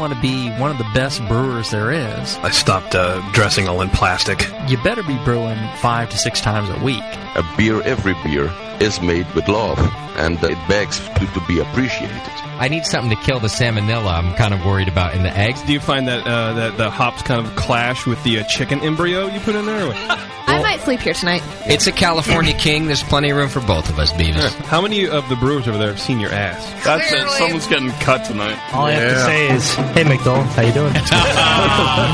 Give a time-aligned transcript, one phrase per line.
[0.00, 3.82] want to be one of the best brewers there is, I stopped uh, dressing all
[3.82, 4.48] in plastic.
[4.66, 7.04] you better be brewing five to six times a week.
[7.36, 9.78] A beer, every beer, is made with love,
[10.16, 12.39] and it begs to, to be appreciated.
[12.60, 14.12] I need something to kill the salmonella.
[14.12, 15.62] I'm kind of worried about in the eggs.
[15.62, 18.80] Do you find that uh, that the hops kind of clash with the uh, chicken
[18.80, 19.92] embryo you put in there?
[20.46, 21.42] I might sleep here tonight.
[21.66, 22.86] It's a California King.
[22.86, 24.52] There's plenty of room for both of us, Beavis.
[24.66, 26.84] How many of the brewers over there have seen your ass?
[26.84, 27.28] That's it.
[27.38, 28.58] Someone's getting cut tonight.
[28.74, 30.92] All I have to say is, hey, McDowell, how you doing?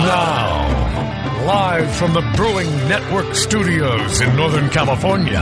[0.07, 5.41] now, live from the Brewing Network studios in Northern California,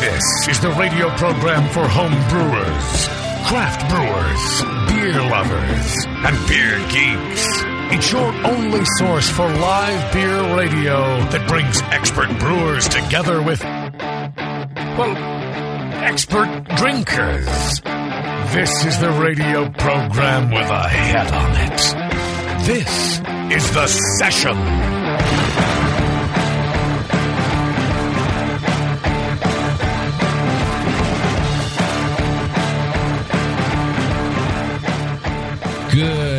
[0.00, 3.08] this is the radio program for home brewers,
[3.46, 7.46] craft brewers, beer lovers, and beer geeks.
[7.94, 15.16] It's your only source for live beer radio that brings expert brewers together with, well,
[16.02, 17.80] expert drinkers.
[18.52, 22.66] This is the radio program with a head on it.
[22.66, 23.20] This
[23.56, 23.86] is The
[24.18, 25.65] Session.
[35.96, 36.35] Good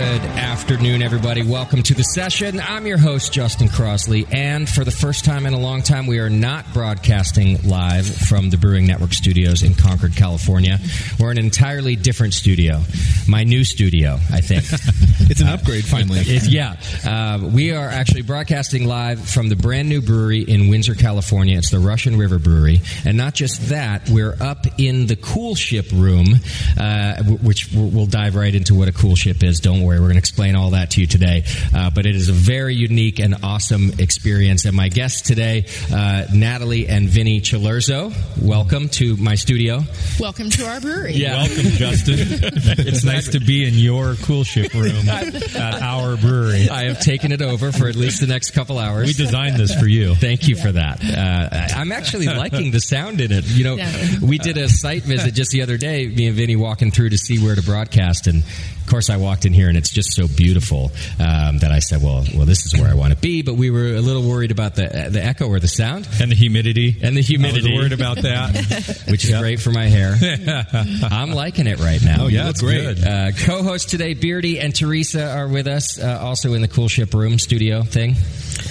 [0.69, 1.43] afternoon, everybody.
[1.43, 2.59] Welcome to the session.
[2.59, 6.19] I'm your host, Justin Crossley, and for the first time in a long time, we
[6.19, 10.77] are not broadcasting live from the Brewing Network studios in Concord, California.
[11.21, 12.81] We're in an entirely different studio,
[13.29, 14.65] my new studio, I think.
[15.29, 16.21] It's an upgrade, finally.
[16.21, 20.95] It- yeah, uh, we are actually broadcasting live from the brand new brewery in Windsor,
[20.95, 21.57] California.
[21.57, 26.35] It's the Russian River Brewery, and not just that, we're up in the Koelschip room,
[26.79, 29.59] uh, which we'll we'll dive right into what a koelschip is.
[29.59, 31.43] Don't worry, we're going to explain all that to you today.
[31.73, 34.65] Uh, but it is a very unique and awesome experience.
[34.65, 39.81] And my guests today, uh, Natalie and Vinnie Cilurzo, welcome to my studio.
[40.19, 41.13] Welcome to our brewery.
[41.13, 41.43] Yeah.
[41.43, 42.17] Welcome, Justin.
[42.19, 46.69] it's nice to be in your koelschip room at our brewery.
[46.69, 49.07] I have taken it over for at least the next couple hours.
[49.07, 50.15] We designed this for you.
[50.15, 51.03] Thank you for that.
[51.03, 53.45] Uh, I- I'm actually liking the sound in it.
[53.45, 54.19] You know, Yeah.
[54.21, 57.17] we did a site visit just the other day, me and Vinnie walking through to
[57.17, 58.43] see where to broadcast, and
[58.87, 62.01] of course, I walked in here, and it's just so beautiful um, that I said,
[62.01, 64.49] "Well, well, this is where I want to be." But we were a little worried
[64.49, 66.95] about the the echo or the sound And the humidity.
[67.01, 67.67] and the humidity.
[67.67, 69.03] I was worried about that.
[69.09, 70.15] which is great for my hair.
[71.11, 72.23] I'm liking it right now.
[72.23, 73.03] Oh, yeah, it's great.
[73.03, 77.39] Uh, co-host today, Beardy and Teresa are with us, uh, also in the Koelschip Room
[77.39, 78.15] studio thing.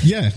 [0.02, 0.30] Yeah.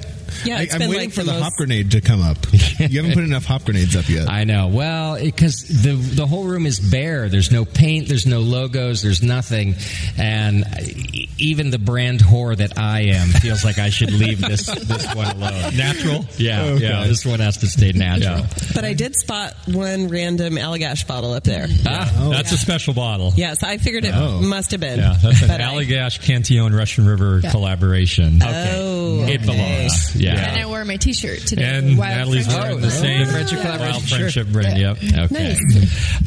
[0.46, 2.22] Yeah, I, it's I'm been waiting like for the the, most- hop grenade to come
[2.22, 2.38] up.
[2.80, 4.30] You haven't put enough hop grenades up yet.
[4.30, 4.68] I know.
[4.70, 7.28] Well, because the the whole room is bare.
[7.28, 8.08] There's no paint.
[8.08, 9.02] There's no logos.
[9.02, 9.76] There's nothing.
[10.18, 14.66] And e- even the brand whore that I am feels like I should leave this
[14.66, 15.76] this one alone.
[15.76, 16.26] Natural?
[16.38, 16.84] Yeah, Okay.
[16.88, 17.06] yeah.
[17.06, 18.46] This one has to stay natural.
[18.74, 21.68] But I did spot one random Allagash bottle up there.
[21.86, 23.34] Ah, That's a special bottle.
[23.36, 24.40] Yes, I figured it Oh.
[24.42, 25.00] must have been.
[25.00, 27.52] Yeah, that's an Allagash Cantillon Russian River Yeah.
[27.52, 28.40] collaboration.
[28.42, 29.46] Oh, It okay.
[29.46, 30.16] belongs.
[30.20, 30.34] Yeah.
[30.36, 31.64] And I wore my T-shirt today.
[31.64, 32.64] And Wild Natalie's Friendship.
[32.64, 34.20] wearing the same Friendship collaboration Wild shirt.
[34.20, 34.80] Friendship brand.
[34.80, 34.98] Yep.
[35.32, 35.56] Okay.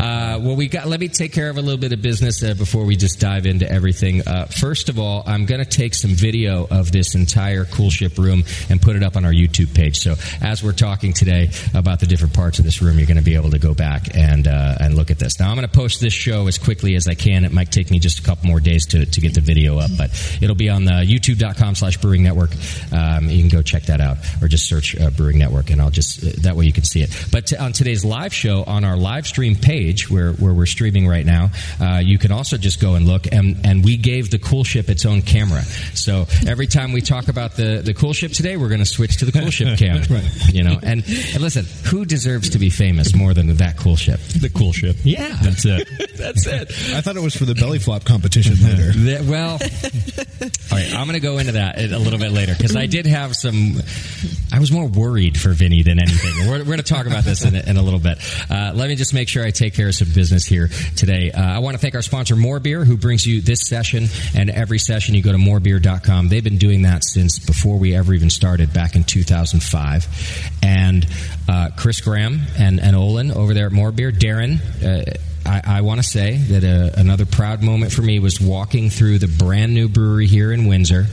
[0.00, 0.86] Uh, well, we got.
[0.86, 3.47] Let me take care of a little bit of business uh, before we just dive
[3.47, 4.26] into everything.
[4.26, 8.44] Uh, first of all, I'm going to take some video of this entire koelschip room
[8.71, 9.98] and put it up on our YouTube page.
[9.98, 13.22] So as we're talking today about the different parts of this room, you're going to
[13.22, 15.39] be able to go back and uh, and look at this.
[15.39, 17.44] Now, I'm going to post this show as quickly as I can.
[17.44, 19.91] It might take me just a couple more days to, to get the video up,
[19.97, 20.10] but
[20.41, 22.50] it'll be on the YouTube.com/slash Brewing Network.
[22.92, 25.80] Um, you can go check check that out, or just search uh, Brewing Network, and
[25.80, 27.10] I'll just uh, that way you can see it.
[27.30, 31.06] But t- on today's live show on our live stream page, where where we're streaming
[31.08, 31.50] right now,
[31.80, 33.26] uh, you can also just go and look.
[33.32, 35.62] And and we gave the Koelschip its own camera,
[35.94, 39.24] so every time we talk about the the Koelschip today, we're going to switch to
[39.24, 39.92] the Koelschip cam.
[40.12, 40.24] Right.
[40.52, 44.18] You know, and, and listen, who deserves to be famous more than that Koelschip?
[44.40, 44.96] The Koelschip.
[45.04, 45.88] Yeah, That's it.
[46.16, 46.68] That's it.
[46.94, 48.92] I thought it was for the belly flop competition later.
[49.02, 52.76] That- well, all right, I'm going to go into that a little bit later because
[52.76, 53.72] I did have some.
[54.53, 56.48] I was more worried for Vinnie than anything.
[56.48, 58.19] We're, we're going to talk about this in in a little bit.
[58.51, 61.33] Uh, let me just make sure I take care of some business here today.
[61.33, 64.51] Uh, I want to thank our sponsor, More Beer, who brings you this session and
[64.51, 65.15] every session.
[65.15, 66.28] You go to morebeer.com.
[66.28, 70.59] They've been doing that since before we ever even started back in 2005.
[70.63, 71.07] And
[71.48, 74.60] uh, Chris Graham and, and Olin over there at More Beer, Darren.
[75.44, 79.18] I, I want to say that uh, another proud moment for me was walking through
[79.18, 81.06] the brand new brewery here in Windsor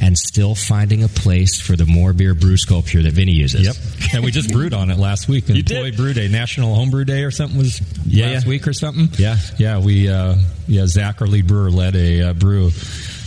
[0.00, 3.66] and still finding a place for the more beer brew sculpture that Vinnie uses.
[3.66, 4.14] Yep.
[4.14, 5.48] And we just brewed on it last week.
[5.48, 8.48] You Employee Brew Day, National Homebrew Day or something was Yeah, last yeah.
[8.48, 9.08] week or something.
[9.18, 9.36] Yeah.
[9.58, 10.36] Yeah, we, uh,
[10.66, 12.70] yeah, Zach, our lead brewer, led a uh, brew.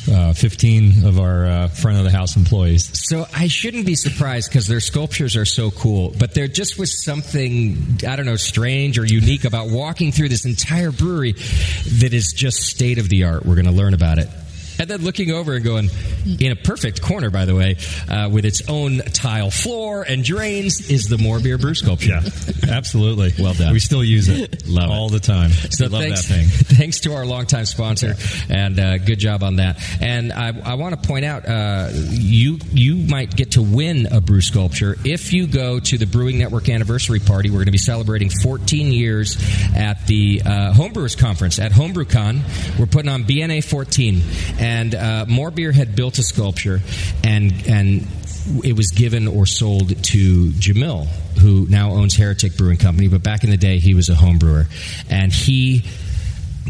[0.10, 2.90] Uh, 15 of our uh, front of the house employees.
[3.08, 7.04] So I shouldn't be surprised because their sculptures are so cool, but there just was
[7.06, 7.78] something,
[8.08, 12.64] I don't know, strange or unique about walking through this entire brewery that is just
[12.64, 13.46] state of the art.
[13.46, 14.28] We're going to learn about it.
[14.82, 15.90] And then looking over and going,
[16.40, 17.76] in a perfect corner, by the way,
[18.10, 22.10] uh, with its own tile floor and drains, is the More Beer Brew sculpture.
[22.10, 22.22] Yeah,
[22.68, 23.32] absolutely.
[23.42, 23.74] Well done.
[23.74, 24.94] We still use it Love it.
[24.94, 25.52] all the time.
[25.52, 26.46] So We love thanks, that thing.
[26.78, 28.16] thanks to our longtime sponsor,
[28.50, 29.80] and uh, good job on that.
[30.02, 34.20] And I, I want to point out, uh, you you might get to win a
[34.20, 37.50] brew sculpture if you go to the Brewing Network anniversary party.
[37.50, 39.38] We're going to be celebrating 14 years
[39.76, 42.80] at the uh, Homebrewers Conference at HomebrewCon.
[42.80, 44.22] We're putting on BNA 14,
[44.60, 46.82] and uh, More Beer had built a sculpture,
[47.24, 48.08] and and
[48.64, 51.08] it was given or sold to Jamil,
[51.40, 53.08] who now owns Heretic Brewing Company.
[53.08, 54.68] But back in the day, he was a home brewer,
[55.10, 55.86] and he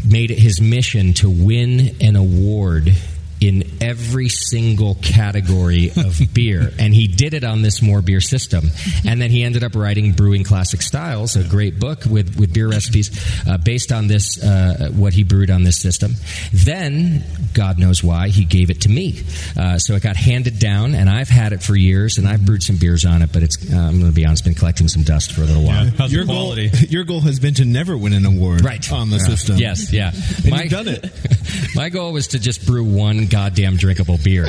[0.04, 2.92] made it his mission to win an award
[3.42, 6.70] in every single category of beer.
[6.78, 8.66] And he did it on this more beer system.
[9.04, 12.68] And then he ended up writing Brewing Classic Styles, a great book with, with beer
[12.68, 13.10] recipes
[13.48, 16.12] uh, based on this, uh, what he brewed on this system.
[16.52, 17.24] Then,
[17.54, 19.22] God knows why, he gave it to me.
[19.58, 22.62] Uh, so it got handed down, and I've had it for years, and I've brewed
[22.62, 25.02] some beers on it, but it's, uh, I'm going to be honest, been collecting some
[25.02, 25.86] dust for a little while.
[25.98, 26.58] How's Your the goal,
[26.90, 28.90] your goal has been to never win an award Right.
[28.92, 29.22] on the Yeah.
[29.24, 29.56] system.
[29.56, 30.12] Yes, yeah.
[30.44, 31.10] And you've done it.
[31.74, 34.44] my goal was to just brew one goddamn drinkable beer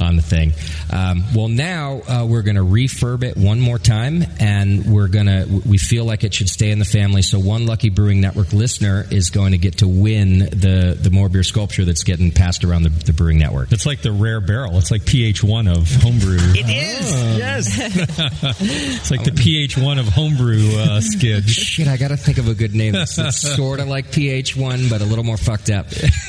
[0.00, 0.52] on the thing.
[0.92, 5.26] Um, well, now uh, we're going to refurb it one more time, and we're going
[5.26, 5.62] to.
[5.64, 7.22] We feel like it should stay in the family.
[7.22, 11.28] So one lucky Brewing Network listener is going to get to win the the more
[11.28, 13.70] beer sculpture that's getting passed around the, the Brewing Network.
[13.72, 14.76] It's like the rare barrel.
[14.78, 16.38] It's like pH one of homebrew.
[16.40, 17.38] It is.
[17.38, 18.64] Yes.
[19.04, 21.44] It's like the pH one of homebrew uh, skid.
[21.48, 24.56] Shit, I got to think of a good name that's, that's sort of like pH
[24.56, 25.86] one, but a little more fucked up.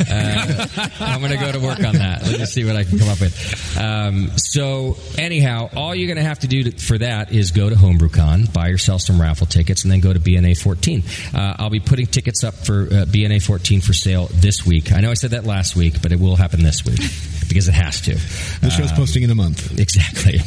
[0.09, 0.67] Uh,
[0.99, 2.23] I'm going to go to work on that.
[2.23, 3.77] Let me see what I can come up with.
[3.77, 7.69] Um, so, anyhow, all you're going to have to do to, for that is go
[7.69, 11.03] to HomebrewCon, buy yourself some raffle tickets, and then go to BNA 14.
[11.33, 14.91] Uh, I'll be putting tickets up for uh, BNA 14 for sale this week.
[14.91, 16.99] I know I said that last week, but it will happen this week
[17.47, 18.15] because it has to.
[18.61, 19.79] The show's Um, posting in a month.
[19.79, 20.39] Exactly.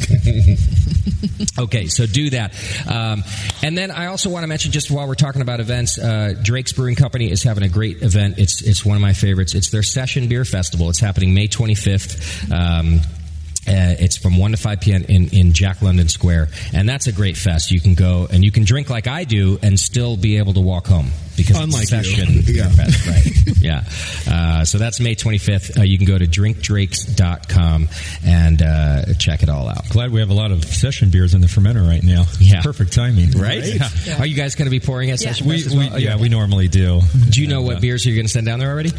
[1.59, 2.53] okay, so do that.
[2.87, 3.23] Um,
[3.63, 6.73] and then I also want to mention, just while we're talking about events, uh, Drake's
[6.73, 8.37] Brewing Company is having a great event.
[8.39, 9.53] It's it's one of my favorites.
[9.55, 10.89] It's their Session Beer Festival.
[10.89, 12.51] It's happening May 25th.
[12.51, 13.01] Um,
[13.69, 15.03] uh, it's from 1 to 5 p.m.
[15.03, 16.49] in, in Jack London Square.
[16.73, 17.71] And that's a great fest.
[17.71, 20.61] You can go and you can drink like I do and still be able to
[20.61, 22.03] walk home because Unlike it's you.
[22.03, 22.63] Session Yeah.
[22.67, 23.07] Beer Fest.
[23.07, 23.57] Right.
[23.61, 23.83] yeah.
[24.29, 25.77] Uh, so that's May 25th.
[25.79, 27.87] Uh, you can go to drinkdrakes.com
[28.25, 29.87] and uh, check it all out.
[29.89, 32.25] Glad we have a lot of session beers in the fermenter right now.
[32.39, 32.61] Yeah.
[32.61, 33.31] Perfect timing.
[33.31, 33.63] Right?
[34.19, 35.99] Are you guys going to be pouring at Session We, Fest as we, well?
[35.99, 37.01] yeah, we normally do.
[37.29, 38.91] Do you know what beers you're going to send down there already?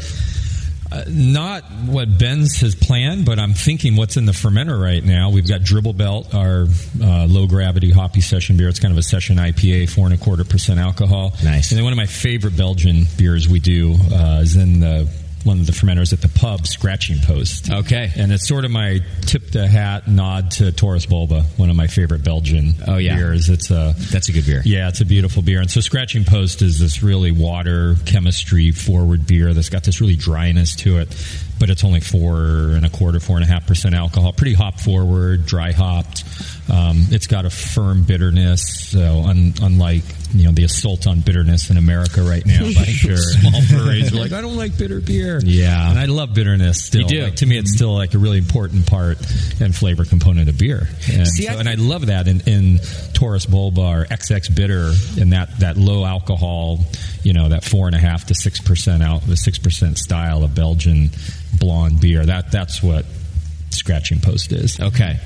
[0.92, 5.30] Uh, not what Ben's has planned, but I'm thinking what's in the fermenter right now.
[5.30, 6.66] We've got Dribble Belt, our
[7.02, 8.68] uh, low gravity hoppy session beer.
[8.68, 11.32] It's kind of a session IPA, four and a quarter percent alcohol.
[11.44, 11.70] Nice.
[11.70, 15.08] And then one of my favorite Belgian beers we do uh, is in the
[15.44, 17.70] one of the fermenters at the pub, Scratching Post.
[17.70, 18.12] Okay.
[18.16, 21.86] And it's sort of my tip the hat nod to Taras Boulba, one of my
[21.86, 23.16] favorite Belgian Oh, yeah.
[23.16, 23.48] beers.
[23.48, 24.62] It's a That's a good beer.
[24.64, 25.60] yeah, it's a beautiful beer.
[25.60, 30.16] And so Scratching Post is this really water chemistry forward beer that's got this really
[30.16, 31.08] dryness to it.
[31.58, 32.36] but it's only four
[32.72, 34.32] and a quarter, four and a half percent alcohol.
[34.32, 36.24] Pretty hop forward, dry hopped.
[36.72, 40.02] Um, it's got a firm bitterness, so un, unlike
[40.32, 43.16] you know the assault on bitterness in America right now by Sure.
[43.16, 44.12] small breweries.
[44.12, 45.40] We're like, I don't like bitter beer.
[45.42, 45.90] Yeah.
[45.90, 46.84] and I love bitterness.
[46.84, 47.22] Still, You do.
[47.24, 49.18] Like, to me, it's still like a really important part
[49.60, 50.88] and flavor component of beer.
[51.12, 52.78] And, See, so- I- and I love that in, in
[53.14, 56.84] Taras Boulba or XX Bitter and that, that low alcohol,
[57.24, 60.44] you know, that four and a half to six percent out, the six percent style
[60.44, 61.10] of Belgian
[61.58, 62.24] blonde beer.
[62.24, 63.04] That that's what
[63.70, 64.80] Scratching Post is.
[64.80, 65.18] Okay.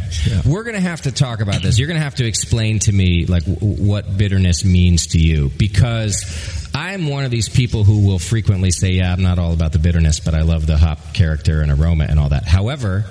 [0.44, 1.78] We're going to have to talk about this.
[1.78, 5.50] You're going to have to explain to me like w- what bitterness means to you
[5.56, 9.72] because I'm one of these people who will frequently say, "Yeah, I'm not all about
[9.72, 13.04] the bitterness, but I love the hop character and aroma and all that." However,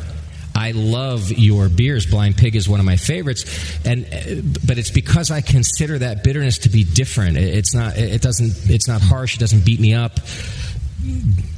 [0.55, 2.05] I love your beers.
[2.05, 3.43] Blind Pig is one of my favorites,
[3.85, 7.37] and uh, but it's because I consider that bitterness to be different.
[7.37, 7.97] It's not.
[7.97, 8.69] It doesn't.
[8.69, 9.35] It's not harsh.
[9.35, 10.19] It doesn't beat me up.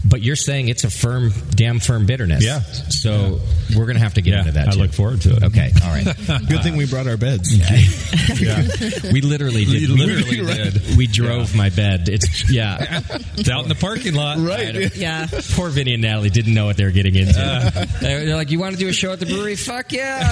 [0.07, 2.43] But you're saying it's a firm, damn firm bitterness.
[2.43, 2.59] Yeah.
[2.59, 3.39] So
[3.75, 4.67] we're going to have to get Yeah, into that.
[4.67, 4.79] I too.
[4.79, 5.43] look forward to it.
[5.43, 5.71] Okay.
[5.83, 6.05] All right.
[6.47, 7.51] Good thing we brought our beds.
[9.12, 9.89] we literally did.
[9.89, 10.81] We literally did.
[10.97, 12.07] We drove my bed.
[12.07, 13.01] It's yeah.
[13.35, 14.38] It's out in the parking lot.
[14.38, 14.95] Right.
[14.95, 15.27] Yeah.
[15.53, 17.39] Poor Vinnie and Natalie didn't know what they were getting into.
[17.39, 19.55] Uh, they're they're like, "You want to do a show at the brewery?
[19.55, 20.29] Fuck yeah!"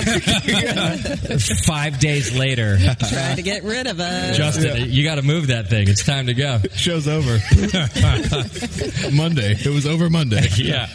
[1.66, 2.78] Five days later,
[3.10, 4.38] trying to get rid of us.
[4.38, 5.90] Justin, you got to move that thing.
[5.90, 6.60] It's time to go.
[6.76, 7.40] Show's over.
[9.12, 9.56] Monday.
[9.66, 10.48] It was over Monday.
[10.58, 10.88] yeah,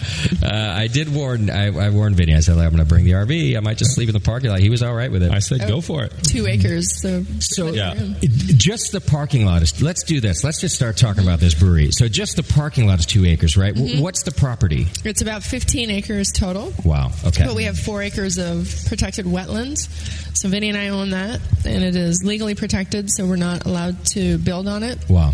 [0.43, 1.51] uh, I did warn.
[1.51, 2.35] I, I warned Vinnie.
[2.35, 3.57] I said, like, "I'm going to bring the RV.
[3.57, 5.33] I might just sleep in the parking lot." He was all right with it.
[5.33, 6.13] I said, go for it.
[6.25, 7.01] Two acres.
[7.01, 7.95] So, So Yeah.
[8.23, 9.81] just the parking lot is.
[9.83, 10.45] Let's do this.
[10.45, 11.91] Let's just start talking about this brewery.
[11.93, 13.75] So just the parking lot is two acres, right?
[13.75, 14.87] W What's the property?
[15.05, 16.73] it's about 15 acres total.
[16.85, 17.11] Wow.
[17.27, 17.45] Okay.
[17.47, 19.89] But we have four acres of protected wetlands.
[20.37, 24.05] So Vinnie and I own that, and it is legally protected, so we're not allowed
[24.13, 25.33] to build on it wow.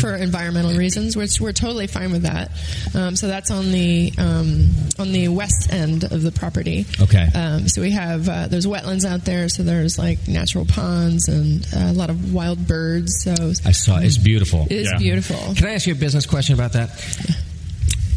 [0.00, 2.50] For environmental reasons, which we're totally fine with that.
[2.94, 6.86] Um, so that's on the um, on the west end of the property.
[7.00, 7.28] Okay.
[7.34, 11.64] Um, so we have uh, there's wetlands out there, so there's like natural ponds and
[11.76, 13.22] uh, a lot of wild birds.
[13.22, 13.32] So
[13.66, 13.98] I saw.
[13.98, 14.62] It's beautiful.
[14.70, 14.98] it is Yeah.
[14.98, 15.54] beautiful.
[15.54, 16.90] Can I ask you a business question about that?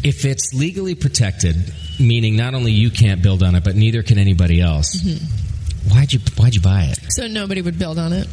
[0.01, 4.17] If it's legally protected, meaning not only you can't build on it, but neither can
[4.17, 5.89] anybody else, Mm-hmm.
[5.93, 6.99] why'd you why'd you buy it?
[7.11, 8.27] So nobody would build on it.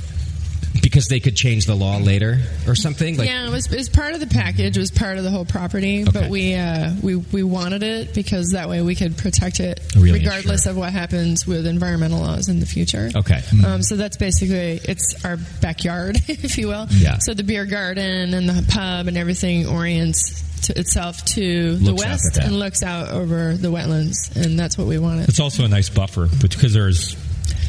[0.82, 3.16] Because they could change the law later or something.
[3.16, 4.76] Like, yeah, it was, it was part of the package.
[4.76, 6.10] It was part of the whole property, Okay.
[6.12, 10.20] but we uh, we we wanted it because that way we could protect it Really,
[10.20, 10.72] regardless sure.
[10.72, 13.10] of what happens with environmental laws in the future.
[13.16, 13.40] Okay.
[13.66, 16.86] Um, so that's basically it's our backyard, if you will.
[16.90, 17.18] Yeah.
[17.18, 22.02] So the beer garden and the pub and everything orients to itself to the Looks
[22.02, 25.28] out at west and looks out over the wetlands, and that's what we wanted.
[25.28, 27.16] It's also a nice buffer because there's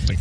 [0.08, 0.18] like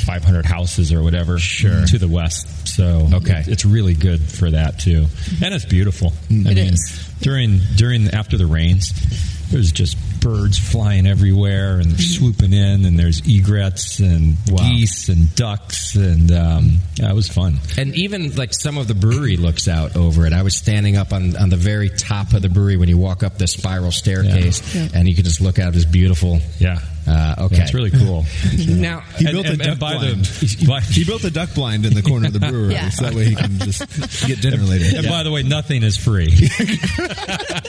[0.00, 1.84] 500 houses or whatever Sure.
[1.86, 2.68] to the west.
[2.68, 3.42] So Okay.
[3.46, 5.44] it's really good for that too, mm-hmm.
[5.44, 6.10] and it's beautiful.
[6.28, 6.46] Mm-hmm.
[6.48, 7.00] I It mean, is.
[7.20, 8.92] during during after the rains,
[9.50, 11.98] there's just birds flying everywhere and mm-hmm.
[11.98, 14.68] swooping in, and there's egrets and Wow.
[14.68, 17.58] geese and ducks, and um, yeah, it was fun.
[17.78, 20.32] and even like some of the brewery looks out over it.
[20.32, 23.22] I was standing up on, on the very top of the brewery when you walk
[23.22, 24.88] up the spiral staircase, Yeah.
[24.94, 25.74] and you can just look out.
[25.74, 26.40] It's beautiful.
[26.58, 26.78] Yeah.
[27.10, 27.56] Uh, okay.
[27.56, 28.24] Yeah, it's really cool.
[28.68, 30.24] Now, He And- built and- a duck blind.
[30.24, 32.90] the he built a duck blind in the corner of the brewery, Yeah.
[32.90, 33.80] so that way he can just
[34.26, 34.98] get dinner later.
[34.98, 36.30] And by the way, nothing is free.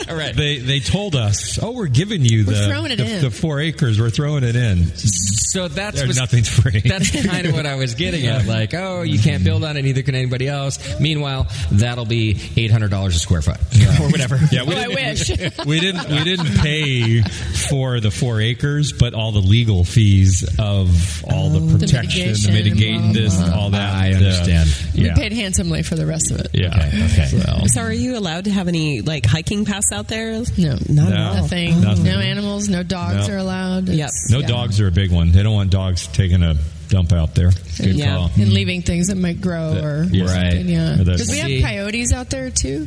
[0.09, 0.35] all right.
[0.35, 3.99] They they told us, oh, we're giving you We're the the, the four acres.
[3.99, 4.85] We're throwing it in.
[4.95, 6.81] So that's was- nothing's free.
[6.81, 8.45] That's kind of what I was getting at.
[8.45, 10.99] Like, oh, you can't build on it, neither can anybody else.
[10.99, 13.57] Meanwhile, that'll be eight hundred dollars a square foot
[13.99, 14.39] or whatever.
[14.51, 15.29] yeah, we Oh, I wish.
[15.65, 21.23] we didn't we didn't pay for the four acres, but all the legal fees of
[21.29, 23.55] all the The protection, the mitigation, mitigation, this, blah, blah.
[23.57, 23.93] all that.
[23.95, 24.69] I uh, understand.
[24.95, 26.49] We paid handsomely for the rest of it.
[26.53, 26.67] yeah.
[26.67, 27.29] Okay, okay.
[27.45, 30.31] Well, So, are you allowed to have any like hiking paths out there?
[30.57, 31.03] No, Not No.
[31.03, 31.35] at all.
[31.35, 31.81] nothing.
[31.81, 32.03] Nothing.
[32.05, 32.69] No animals.
[32.69, 33.33] No dogs No.
[33.33, 33.89] are allowed.
[33.89, 34.09] Yep.
[34.29, 34.47] No yeah.
[34.47, 35.31] dogs are a big one.
[35.31, 36.55] They don't want dogs taking a
[36.89, 37.51] dump out there.
[37.77, 38.31] Good yeah, call.
[38.35, 40.25] and leaving things that might grow or Yeah.
[40.25, 40.51] Right.
[40.51, 42.85] something, Yeah, because we have coyotes out there too.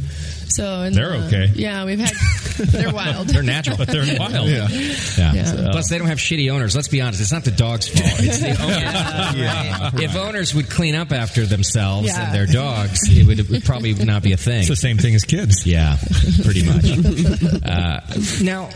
[0.48, 1.50] So and, They're uh, okay.
[1.54, 2.12] Yeah, we've had.
[2.56, 3.28] They're wild.
[3.28, 3.76] They're natural.
[3.76, 4.48] But they're wild.
[4.48, 4.68] Yeah.
[4.68, 5.32] Yeah.
[5.34, 5.68] Yeah.
[5.72, 6.76] Plus, they don't have shitty owners.
[6.76, 7.20] Let's be honest.
[7.20, 8.04] It's not the dog's fault.
[8.20, 9.36] It's the owners.
[9.36, 9.90] Yeah.
[9.94, 12.26] If owners would clean up after themselves Yeah.
[12.26, 14.60] and their dogs, it would, it would probably not be a thing.
[14.60, 15.66] It's the same thing as kids.
[15.66, 15.96] Yeah,
[16.44, 16.84] pretty much.
[17.64, 18.00] uh,
[18.42, 18.70] now,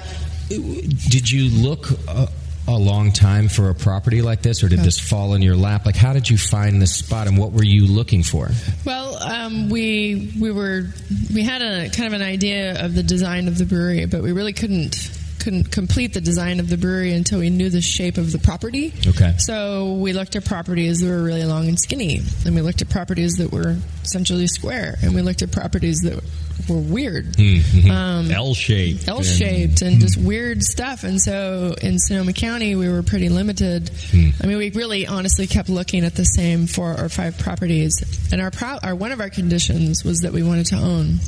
[0.48, 2.28] did you look a,
[2.68, 5.86] a long time for a property like this, or did this fall in your lap?
[5.86, 8.50] Like, how did you find this spot, and what were you looking for?
[8.84, 10.86] Well, um, we we were
[11.34, 14.32] we had a kind of an idea of the design of the brewery, but we
[14.32, 18.32] really couldn't couldn't complete the design of the brewery until we knew the shape of
[18.32, 18.92] the property.
[19.06, 19.34] Okay.
[19.38, 22.88] So we looked at properties that were really long and skinny, and we looked at
[22.90, 26.22] properties that were essentially square, and we looked at properties that
[26.68, 27.36] were weird.
[27.36, 27.90] Mhm.
[27.90, 29.08] Um, L shaped.
[29.08, 31.04] L shaped and just weird stuff.
[31.04, 33.90] And so in Sonoma County, we were pretty limited.
[34.12, 38.02] I mean, we really honestly kept looking at the same four or five properties.
[38.32, 41.20] And our, pro- our one of our conditions was that we wanted to own.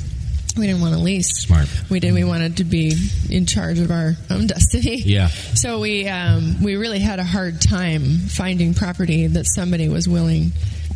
[0.57, 1.29] We didn't want to lease.
[1.43, 1.67] Smart.
[1.89, 2.13] We did.
[2.13, 2.95] We wanted to be
[3.29, 5.01] in charge of our own destiny.
[5.01, 5.27] Yeah.
[5.27, 10.51] So we um, we really had a hard time finding property that somebody was willing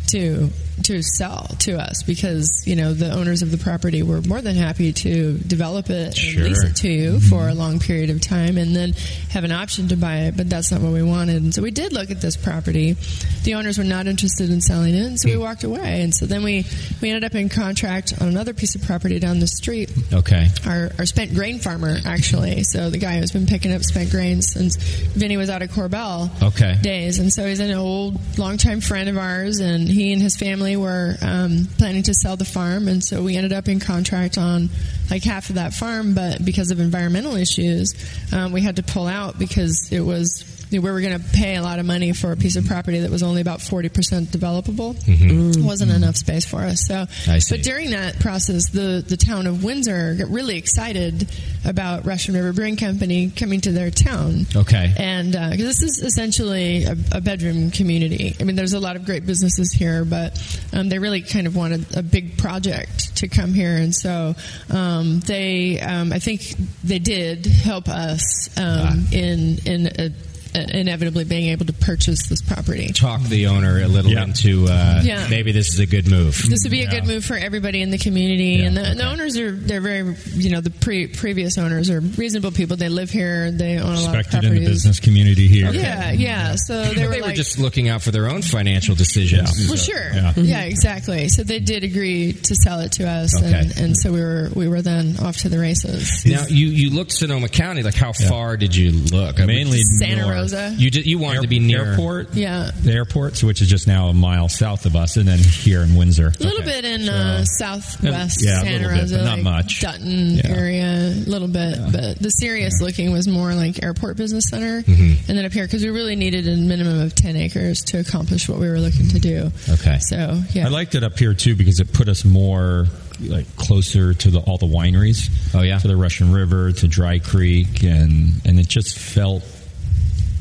[0.08, 0.50] to
[0.84, 4.54] to sell to us because you know the owners of the property were more than
[4.54, 6.44] happy to develop it Sure.
[6.44, 7.28] and lease it to you mm-hmm.
[7.28, 8.92] for a long period of time and then
[9.30, 11.42] have an option to buy it but that's not what we wanted.
[11.42, 12.96] And so we did look at this property.
[13.44, 15.40] The owners were not interested in selling it and so we hmm.
[15.40, 16.02] walked away.
[16.02, 16.66] And so then we
[17.00, 19.90] we ended up in contract on another piece of property down the street.
[20.12, 20.48] Okay.
[20.66, 22.62] our, our spent grain farmer actually.
[22.64, 26.30] So the guy who's been picking up spent grains since Vinnie was out of Korbel
[26.42, 26.76] Okay.
[26.82, 27.18] days.
[27.18, 31.14] And so he's an old longtime friend of ours and he and his family were
[31.22, 34.68] um, planning to sell the farm and so we ended up in contract on
[35.10, 37.94] like half of that farm but because of environmental issues
[38.32, 41.62] um, we had to pull out because it was we were going to pay a
[41.62, 45.62] lot of money for a piece of property that was only about 40% developable Mhm.
[45.64, 47.56] wasn't enough space for us so I see.
[47.56, 51.28] but during that process the, the town of Windsor got really excited
[51.64, 54.92] about Russian River Brewing Company coming to their town Okay.
[54.96, 58.34] and because this is essentially a, a bedroom community.
[58.40, 60.38] I mean, there's a lot of great businesses here, but
[60.72, 64.34] um, they really kind of wanted a big project to come here, and so
[64.70, 66.54] um, they, um, I think,
[66.84, 70.08] they did help us um, in in uh
[70.56, 72.88] inevitably being able to purchase this property.
[72.92, 75.26] Talk the owner a little into uh, Yeah.
[75.28, 76.36] maybe this is a good move.
[76.48, 79.36] This would be a good move for everybody in the community, and the, the owners
[79.38, 82.76] are they're very you know the pre- previous owners are reasonable people.
[82.76, 83.50] They live here.
[83.50, 85.70] They own a lot of Respected in the business community here.
[85.72, 86.54] Yeah, yeah.
[86.56, 89.66] So they were They were like, just looking out for their own financial decisions.
[89.68, 89.96] Well, sure.
[90.12, 90.32] Yeah.
[90.36, 90.62] Yeah.
[90.64, 91.28] exactly.
[91.28, 93.82] So they did agree to sell it to us, and, Okay.
[93.82, 96.24] and so we were we were then off to the races.
[96.26, 97.82] Now you, you looked Sonoma County.
[97.82, 99.36] Like how far did you look?
[99.40, 100.36] I mean, Mainly Santa north.
[100.54, 100.74] Rosa.
[100.76, 102.34] You did, you wanted to be near airport.
[102.34, 102.70] Yeah.
[102.82, 105.94] The airport, which is just now a mile south of us, and then here in
[105.96, 106.32] Windsor.
[106.40, 109.44] A little bit in uh, southwest Yeah, a Santa little bit, Rosa, but not like
[109.44, 109.80] much.
[109.80, 110.46] Dutton Yeah.
[110.48, 111.78] area, a little bit.
[111.92, 115.28] But the serious looking was more like Airport Business Center, Mhm.
[115.28, 118.48] and then up here because we really needed a minimum of ten acres to accomplish
[118.48, 119.52] what we were looking to do.
[119.68, 119.98] Okay.
[120.00, 122.86] So yeah, I liked it up here too because it put us more
[123.20, 125.30] like closer to the, all the wineries.
[125.54, 129.42] Oh yeah, to the Russian River, to Dry Creek, and and it just felt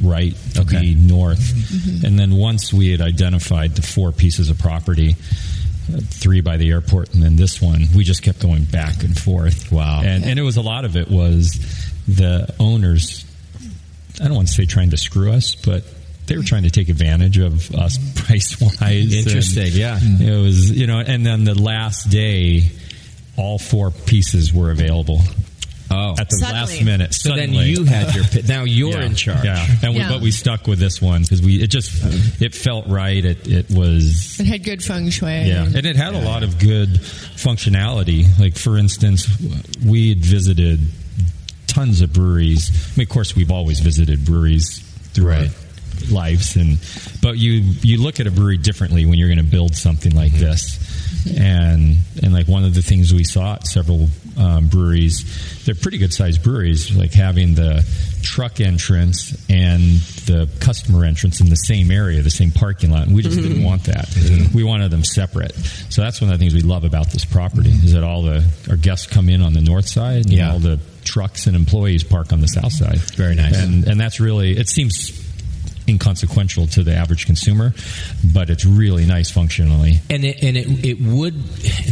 [0.03, 1.39] right to be north.
[1.39, 2.05] Mm-hmm.
[2.05, 5.15] And then once we had identified the four pieces of property.
[5.93, 7.85] uh, Three by the airport, and then this one.
[7.95, 9.71] We just kept going back and forth.
[9.71, 10.01] Wow!
[10.03, 11.53] And, and it was a lot of it was
[12.07, 13.23] the owners.
[14.19, 15.83] I don't want to say trying to screw us, but
[16.25, 19.13] they were trying to take advantage of us price wise.
[19.13, 19.99] Interesting, yeah.
[20.01, 22.71] It was, you know, and then the last day,
[23.37, 25.21] all four pieces were available.
[25.91, 26.59] Oh, at the Suddenly.
[26.61, 27.13] last minute.
[27.13, 27.69] So then suddenly.
[27.69, 29.43] you had your pi- now you're Yeah, in charge.
[29.45, 30.09] Yeah, and we, Yeah.
[30.09, 31.91] but we stuck with this one because we it just
[32.41, 33.23] it felt right.
[33.23, 35.29] It it was it had good feng shui.
[35.47, 36.89] yeah, and- and it had a lot of good
[37.45, 38.25] functionality.
[38.39, 39.27] Like for instance,
[39.85, 40.79] we had visited
[41.67, 42.71] tons of breweries.
[42.93, 44.79] I mean, of course, we've always visited breweries
[45.13, 45.51] throughout Right.
[46.11, 46.79] lives, and
[47.21, 50.31] but you you look at a brewery differently when you're going to build something like
[50.31, 50.41] mm-hmm.
[50.45, 50.79] this.
[51.37, 55.97] And and like one of the things we saw at several um, breweries, they're pretty
[55.97, 57.83] good sized breweries, like having the
[58.21, 59.81] truck entrance and
[60.25, 63.03] the customer entrance in the same area, the same parking lot.
[63.07, 64.09] And we just didn't want that.
[64.53, 65.53] We wanted them separate.
[65.89, 68.43] So that's one of the things we love about this property is that all the
[68.69, 70.51] our guests come in on the north side, and Yeah.
[70.51, 72.97] all the trucks and employees park on the south side.
[73.15, 73.57] Very nice.
[73.57, 75.24] And and that's really it seems
[75.87, 77.73] inconsequential to the average consumer,
[78.33, 79.99] but it's really nice functionally.
[80.09, 81.35] And it, and it it would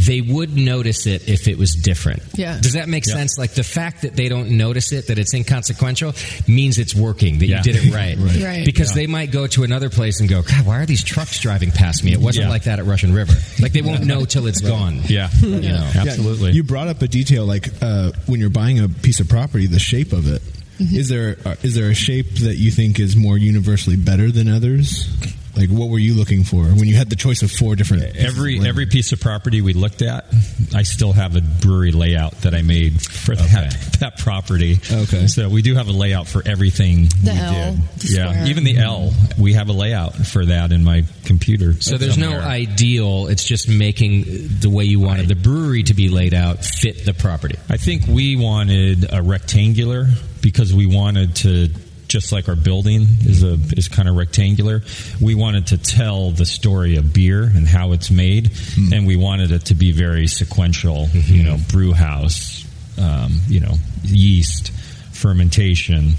[0.05, 2.23] they would notice it if it was different.
[2.35, 2.59] Yeah.
[2.59, 3.13] Does that make Yeah.
[3.13, 3.37] sense?
[3.37, 6.13] Like the fact that they don't notice it, that it's inconsequential,
[6.47, 7.39] means it's working.
[7.39, 7.57] That Yeah.
[7.57, 8.17] you did it right.
[8.23, 8.43] Right.
[8.43, 8.65] Right.
[8.65, 11.71] Because they might go to another place and go, God, why are these trucks driving
[11.71, 12.13] past me?
[12.13, 12.49] It wasn't Yeah.
[12.51, 13.33] like that at Russian River.
[13.61, 15.01] Like they won't know till it's gone.
[15.07, 15.29] Yeah.
[15.41, 15.59] You know.
[15.59, 16.51] Yeah, Absolutely.
[16.51, 19.79] you brought up a detail like uh, when you're buying a piece of property, the
[19.79, 20.41] shape of it.
[20.79, 24.47] Is there uh, is there a shape that you think is more universally better than
[24.49, 25.07] others?
[25.55, 28.15] Like, what were you looking for when you had the choice of four different?
[28.15, 30.25] Every every piece of property we looked at,
[30.73, 34.79] I still have a brewery layout that I made for that, that property.
[34.91, 35.27] Okay.
[35.27, 37.83] So we do have a layout for everything The we L, did.
[37.99, 38.47] the yeah, square.
[38.47, 41.79] even the L, we have a layout for that in my computer.
[41.81, 43.27] So there's no ideal.
[43.27, 44.23] It's just making
[44.59, 47.57] the way you wanted the brewery to be laid out fit the property.
[47.69, 50.07] I think we wanted a rectangular
[50.41, 51.69] because we wanted to
[52.13, 54.83] just like our building is a is kind of rectangular.
[55.19, 58.51] We wanted to tell the story of beer and how it's made,
[58.93, 61.07] and we wanted it to be very sequential.
[61.13, 62.65] You know, brew house,
[63.01, 63.73] um, you know,
[64.03, 64.71] yeast,
[65.11, 66.11] fermentation,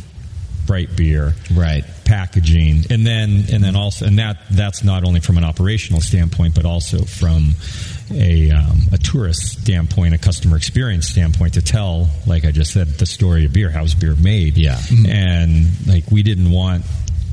[0.67, 1.85] bright beer, right?
[2.05, 6.57] Packaging, and then and then also, and that that's not only from an operational standpoint,
[6.57, 7.55] but also from
[8.11, 12.89] a um, a tourist standpoint, a customer experience standpoint, to tell, like I just said,
[12.89, 13.71] the story of beer.
[13.71, 14.57] How's beer made?
[14.57, 16.85] Yeah, and like we didn't want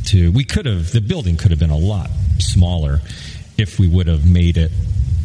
[0.07, 0.31] to.
[0.31, 0.91] We could have.
[0.91, 3.01] The building could have been a lot smaller
[3.57, 4.71] if we would have made it,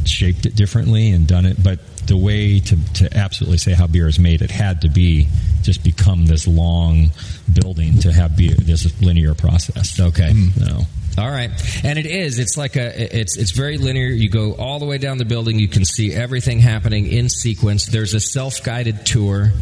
[0.05, 1.63] shaped it differently, and done it.
[1.63, 5.29] But the way to to absolutely say how beer is made, it had to be
[5.63, 7.11] just become this long
[7.53, 9.99] building to have beer this linear process.
[9.99, 10.33] Okay.
[10.59, 10.83] No.
[11.19, 11.51] All right,
[11.85, 12.39] and it is.
[12.39, 13.19] It's like a.
[13.21, 14.09] It's it's very linear.
[14.09, 15.59] You go all the way down the building.
[15.59, 17.87] You can see everything happening in sequence.
[17.87, 19.53] There's a self guided tour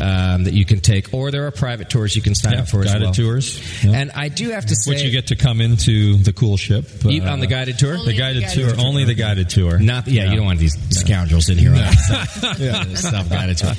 [0.00, 2.68] um, that you can take, or there are private tours you can sign Yeah, up
[2.68, 2.94] for as well.
[2.94, 3.14] guided well.
[3.14, 3.84] tours.
[3.84, 3.90] Yeah.
[3.92, 7.08] And I do have to say, Which you get to come into the koelschip uh,
[7.08, 7.96] You- on the guided tour?
[8.04, 9.78] The guided tour, only the guided tour.
[9.80, 11.92] Not, yeah, you don't want these scoundrels in here on
[12.96, 13.72] self guided tour.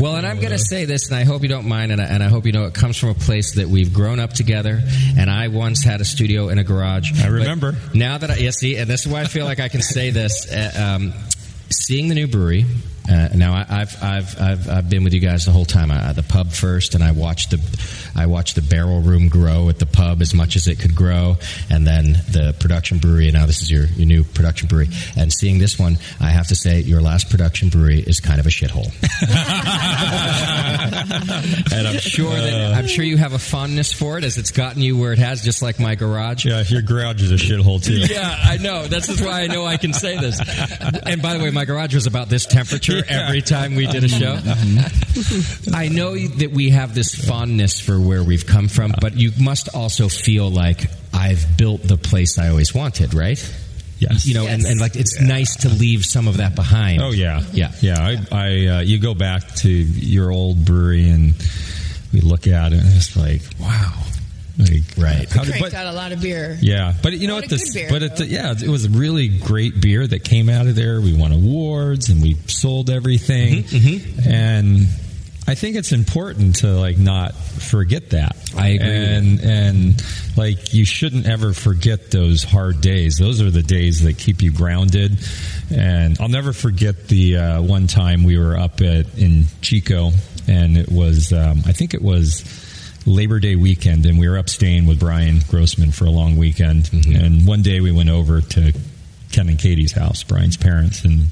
[0.00, 2.04] Well, and I'm going to say this, and I hope you don't mind, and I,
[2.04, 4.80] and I hope you know it comes from a place that we've grown up together.
[5.18, 6.75] And I once had a studio in a garage.
[7.22, 7.72] I remember.
[7.72, 9.82] But now that I, yeah, see, and this is why I feel like I can
[9.82, 10.46] say this.
[10.56, 11.12] Uh, um,
[11.70, 12.64] seeing the new brewery.
[13.08, 15.90] Uh, now I, I've, I've I've I've been with you guys the whole time.
[15.90, 17.60] I, the pub first, and I watched the
[18.16, 21.36] I watched the barrel room grow at the pub as much as it could grow,
[21.70, 23.28] and then the production brewery.
[23.28, 24.88] And now this is your, your new production brewery.
[25.16, 28.46] And seeing this one, I have to say your last production brewery is kind of
[28.46, 28.86] a shithole.
[31.72, 34.82] and I'm sure that I'm sure you have a fondness for it as it's gotten
[34.82, 36.44] you where it has, just like my garage.
[36.44, 37.98] Yeah, your garage is a shithole too.
[37.98, 38.86] Yeah, I know.
[38.86, 40.40] That's just why I know I can say this.
[41.04, 44.08] And by the way, my garage was about this temperature every time we did a
[44.08, 44.38] show.
[45.74, 49.74] I know that we have this fondness for where we've come from, but you must
[49.74, 53.38] also feel like I've built the place I always wanted, right?
[53.98, 54.26] Yes.
[54.26, 57.00] You know, and, and like it's nice to leave some of that behind.
[57.00, 57.72] Oh yeah, Yeah.
[57.80, 57.96] yeah.
[57.98, 61.34] I, I uh, you go back to your old brewery and
[62.12, 63.92] we look at it and it's like, wow,
[64.58, 65.30] like right.
[65.30, 66.56] How did, Cranked but, out a lot of beer.
[66.60, 68.84] yeah, but you know What The, a This, good beer, but it, yeah, it was
[68.86, 71.00] a really great beer that came out of there.
[71.00, 74.86] We won awards and we sold everything, Mm-hmm, and
[75.48, 78.36] I think it's important to like not forget that.
[78.56, 80.02] I agree and and
[80.36, 83.18] like you shouldn't ever forget those hard days.
[83.18, 85.18] Those are the days that keep you grounded.
[85.70, 90.10] And I'll never forget the uh, one time we were up at in Chico,
[90.48, 92.42] and it was um, I think it was
[93.06, 96.84] Labor Day weekend, and we were up staying with Brian Grossman for a long weekend.
[96.84, 97.24] Mm-hmm.
[97.24, 98.72] And one day we went over to
[99.32, 101.28] Ken and Katie's house, Brian's parents, and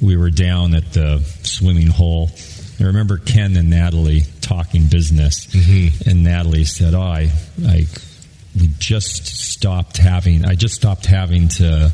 [0.00, 2.30] we were down at the swimming hole.
[2.80, 6.10] I remember Ken and Natalie talking business, mm-hmm.
[6.10, 7.86] and Natalie said, "Oh, I like
[8.58, 10.44] we just stopped having.
[10.44, 11.92] I just stopped having to."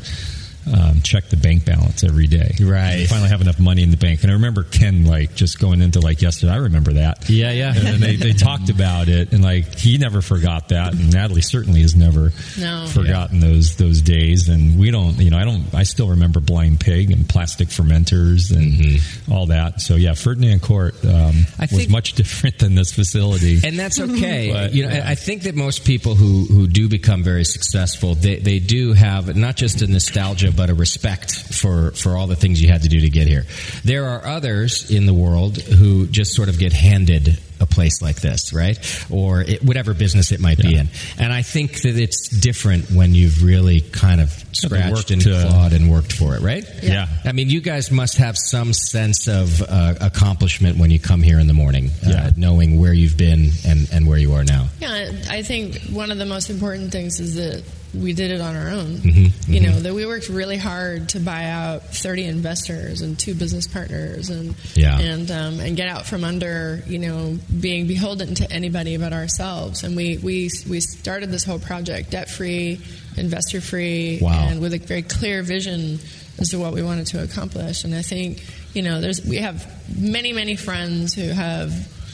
[0.67, 2.51] Um, check the bank balance every day.
[2.61, 2.97] Right.
[2.99, 4.21] We finally have enough money in the bank.
[4.21, 6.51] And I remember Ken like just going into like yesterday.
[6.53, 7.29] I remember that.
[7.29, 7.69] Yeah, yeah.
[7.75, 11.41] And then they, they talked about it, and like he never forgot that, and Natalie
[11.41, 12.85] certainly has never No.
[12.87, 14.49] forgotten those those days.
[14.49, 15.63] And we don't, you know, I don't.
[15.73, 19.01] I still remember blind pig and plastic fermenters and
[19.33, 19.81] all that.
[19.81, 21.75] So yeah, Ferdinand Court um, Mm-hmm.
[21.75, 23.59] Was much different than this facility.
[23.63, 24.51] and that's okay.
[24.51, 25.03] But, you know, yeah.
[25.07, 29.35] I think that most people who who do become very successful, they they do have
[29.35, 32.89] not just a nostalgia, but a respect for for all the things you had to
[32.89, 33.45] do to get here.
[33.83, 38.19] There are others in the world who just sort of get handed a place like
[38.19, 38.77] this, right?
[39.09, 40.89] Or it, whatever business it might be in.
[41.17, 45.47] And I think that it's different when you've really kind of scratched worked and to-
[45.47, 46.65] clawed and worked for it, right?
[46.81, 47.07] Yeah.
[47.23, 51.39] I mean, you guys must have some sense of uh, accomplishment when you come here
[51.39, 54.67] in the morning, uh, knowing where you've been and, and where you are now.
[54.79, 58.55] Yeah, I think one of the most important things is that we did it on
[58.55, 58.95] our own.
[58.97, 63.33] Mm-hmm, You know, that we worked really hard to buy out 30 investors and two
[63.33, 64.97] business partners and Yeah.
[64.99, 69.83] and um, and get out from under, you know, being beholden to anybody but ourselves.
[69.83, 72.79] And we we we started this whole project debt free,
[73.17, 74.47] investor free, Wow.
[74.49, 75.99] and with a very clear vision
[76.39, 77.83] as to what we wanted to accomplish.
[77.83, 79.67] And I think, you know, there's we have
[79.99, 81.71] many many friends who have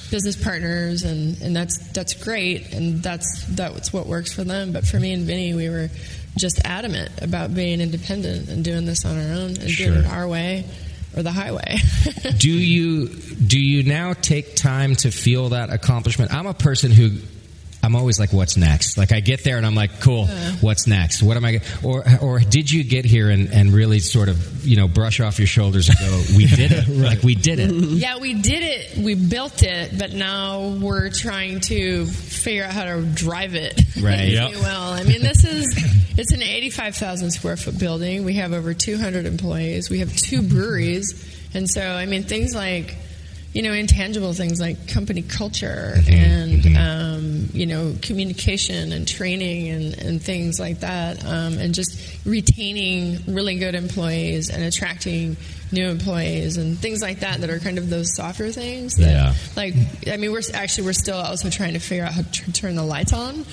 [0.09, 4.71] business partners, and, and that's that's great, and that's that's what works for them.
[4.71, 5.89] But for me and Vinnie, we were
[6.37, 9.87] just adamant about being independent and doing this on our own and Sure.
[9.87, 10.65] doing it our way
[11.15, 11.77] or the highway.
[12.37, 16.33] do you do you now take time to feel that accomplishment?
[16.33, 17.17] I'm a person who
[17.87, 18.97] I'm always like, what's next?
[18.97, 20.27] Like I get there and I'm like, cool,
[20.59, 21.23] what's next?
[21.23, 21.61] What am I?
[21.85, 25.39] Or or did you get here and, and really sort of you know brush off
[25.39, 27.71] your shoulders and go, we did it, like we did it.
[27.97, 28.97] Yeah, we did it.
[28.97, 33.81] We built it, but now we're trying to figure out how to drive it.
[33.97, 34.29] Right.
[34.29, 34.51] Yep.
[34.51, 34.63] will.
[34.65, 35.65] I mean, this is
[36.17, 38.25] it's an eighty-five thousand square foot building.
[38.25, 39.89] We have over two hundred employees.
[39.89, 42.95] We have two breweries, and so I mean, things like
[43.57, 49.97] you know intangible things like company culture and um, you know communication and training and,
[49.97, 55.35] and things like that, um, and just retaining really good employees and attracting
[55.71, 58.95] new employees and things like that that are kind of those softer things.
[58.95, 59.33] That, Yeah.
[59.55, 59.73] Like,
[60.07, 62.75] I mean, we're actually we're still also trying to figure out how to t- turn
[62.75, 63.45] the lights on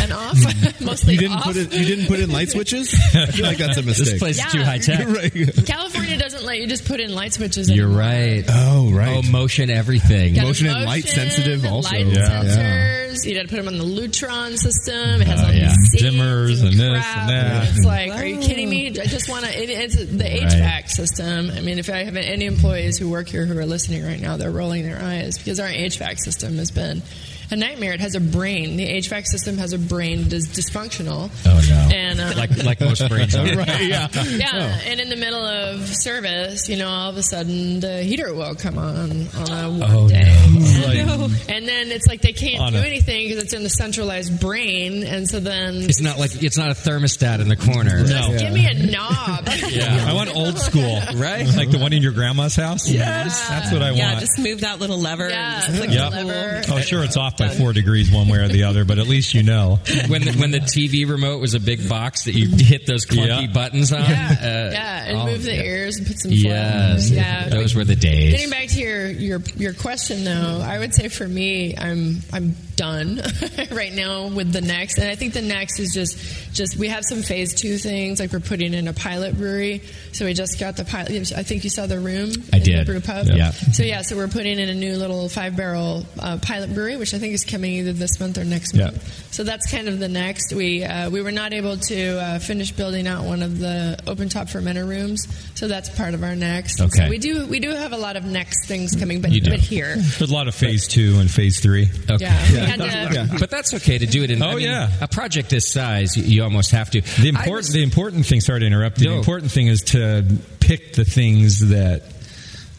[0.00, 0.36] and off.
[0.80, 1.44] Mostly You didn't off.
[1.44, 1.72] put it.
[1.74, 2.94] You didn't put in light switches.
[3.14, 4.06] I feel like that's a mistake.
[4.06, 4.46] This place Yeah.
[4.46, 5.06] is too high tech.
[5.08, 5.32] right.
[5.66, 7.70] California doesn't let you just put in light switches.
[7.70, 8.00] You're anymore.
[8.00, 8.44] right.
[8.48, 9.16] Oh, right.
[9.24, 10.34] Oh, motion everything.
[10.34, 11.90] Got a Motion and light sensitive also.
[11.94, 12.28] Light Yeah.
[12.42, 13.24] sensors.
[13.26, 15.20] You got to put them on the Lutron system.
[15.20, 15.72] It has oh, all yeah.
[15.92, 17.68] these Dimmers and this crap, and that.
[17.76, 18.88] It's like, are you kidding me?
[18.88, 19.50] I just want to.
[19.62, 21.50] It, it's the HVAC system.
[21.58, 24.36] I mean, if I have any employees who work here who are listening right now,
[24.36, 27.02] they're rolling their eyes because our HVAC system has been
[27.50, 27.92] a nightmare.
[27.94, 28.76] It has a brain.
[28.76, 31.30] The HVAC system has a brain that is dysfunctional.
[31.46, 31.96] Oh no.
[31.96, 33.44] And uh, like like most brains are.
[33.56, 33.82] right.
[33.84, 34.08] Yeah.
[34.28, 38.32] yeah, and in the middle of service, you know, all of a sudden the heater
[38.34, 40.24] will come on on a one Oh, day.
[41.06, 41.16] no.
[41.26, 44.40] Like- And then it's like they can't do a- anything because it's in the centralized
[44.40, 48.04] brain, and so then It's not like it's not a thermostat in the corner.
[48.04, 48.36] No.
[48.38, 49.48] give me a knob.
[49.68, 50.06] Yeah.
[50.08, 51.46] I want old school, Right?
[51.56, 52.88] Like the one in your grandma's house.
[52.88, 53.48] Yes.
[53.48, 53.96] that's what I want.
[53.98, 55.28] Yeah, just move that little lever.
[55.28, 56.10] Yeah, and just click Yep.
[56.12, 56.62] the lever.
[56.72, 59.34] Oh, sure, it's off by four degrees one way or the other, but at least
[59.34, 59.78] you know.
[60.08, 63.42] when the, when the TV remote was a big box that you hit those clunky
[63.46, 63.52] Yeah.
[63.52, 64.00] buttons on.
[64.00, 65.62] Yeah, uh, yeah, and oh, move the yeah.
[65.62, 66.32] ears and put some.
[66.32, 67.10] Yes, flames.
[67.10, 67.48] yeah.
[67.48, 68.32] those were the days.
[68.32, 72.54] Getting back to your, your your question though, I would say for me, I'm I'm
[72.76, 73.20] done
[73.72, 77.04] right now with the next, and I think the next is just just we have
[77.04, 79.82] some phase two things like we're putting in a pilot brewery.
[80.12, 81.32] So we just got the pilot.
[81.32, 82.30] I think you saw the room.
[82.52, 82.80] I in did.
[82.80, 83.26] The brew pub.
[83.26, 83.50] Yeah.
[83.50, 87.14] So yeah, so we're putting in a new little five barrel uh, pilot brewery, which
[87.14, 88.86] I think is coming either this month or next Yeah.
[88.86, 89.32] month.
[89.34, 90.52] So that's kind of the next.
[90.52, 94.28] We uh, we were not able to uh, finish building out one of the open
[94.28, 96.80] top fermenter rooms, so that's part of our next.
[96.80, 97.04] Okay.
[97.04, 99.50] So we do we do have a lot of next things coming, but You do.
[99.50, 99.94] but here.
[99.96, 101.88] There's a lot of phase two and phase three.
[102.10, 102.16] Okay.
[102.24, 104.42] Yeah, we had to, But that's okay to do it in.
[104.42, 104.90] Oh, I mean, yeah.
[105.00, 107.00] a project this size, you, you almost have to.
[107.00, 108.40] The important, was- the important thing.
[108.40, 108.98] Sorry to interrupt.
[109.00, 109.06] you.
[109.06, 109.12] No.
[109.12, 110.24] The important thing is to
[110.60, 112.02] pick the things that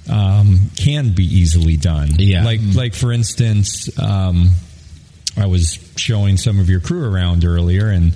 [0.10, 2.10] um, can be easily done.
[2.18, 2.44] Yeah.
[2.44, 4.50] Like, like for instance, um,
[5.38, 8.14] I was showing some of your crew around earlier, and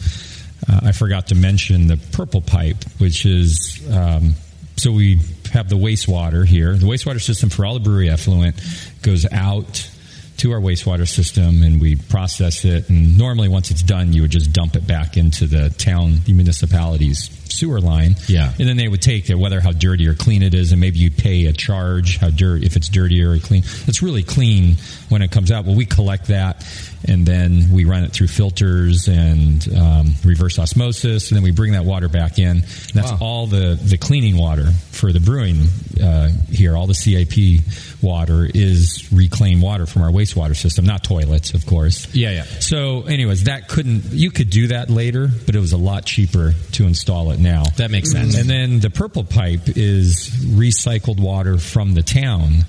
[0.69, 4.35] uh, I forgot to mention the purple pipe, which is um,
[4.75, 5.19] so we
[5.51, 6.75] have the wastewater here.
[6.75, 8.55] The wastewater system for all the brewery effluent
[9.01, 9.89] goes out
[10.37, 14.31] to our wastewater system and we process it and normally once it's done you would
[14.31, 18.51] just dump it back into the town the municipality's sewer line Yeah.
[18.59, 20.99] and then they would take it whether how dirty or clean it is and maybe
[20.99, 24.75] you pay a charge how dirt if it's dirtier or clean it's really clean
[25.09, 26.65] when it comes out well we collect that
[27.05, 31.73] and then we run it through filters and um, reverse osmosis and then we bring
[31.73, 32.63] that water back in and
[32.93, 33.17] that's Wow.
[33.21, 35.61] all the the cleaning water for the brewing
[36.01, 37.61] uh, here all the CIP
[38.01, 42.43] water is reclaimed water from our wastewater system not toilets of course Yeah, yeah.
[42.43, 46.53] so anyways that couldn't you could do that later but it was a lot cheaper
[46.73, 48.35] to install it now That makes sense.
[48.37, 52.65] and then the purple pipe is recycled water from the town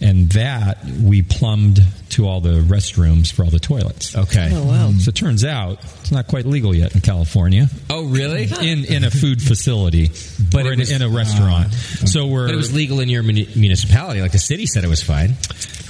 [0.00, 1.80] and that we plumbed
[2.12, 4.50] to all the restrooms for all the toilets Okay.
[4.52, 4.92] Oh wow.
[4.98, 8.44] so it turns out it's not quite legal yet in California Oh, really?
[8.60, 10.10] in in a food facility,
[10.50, 11.68] But or in, was- in a restaurant.
[11.72, 12.06] Ah.
[12.06, 14.20] so we're But it was legal in your muni- municipality.
[14.22, 15.34] Like the city said it was fine.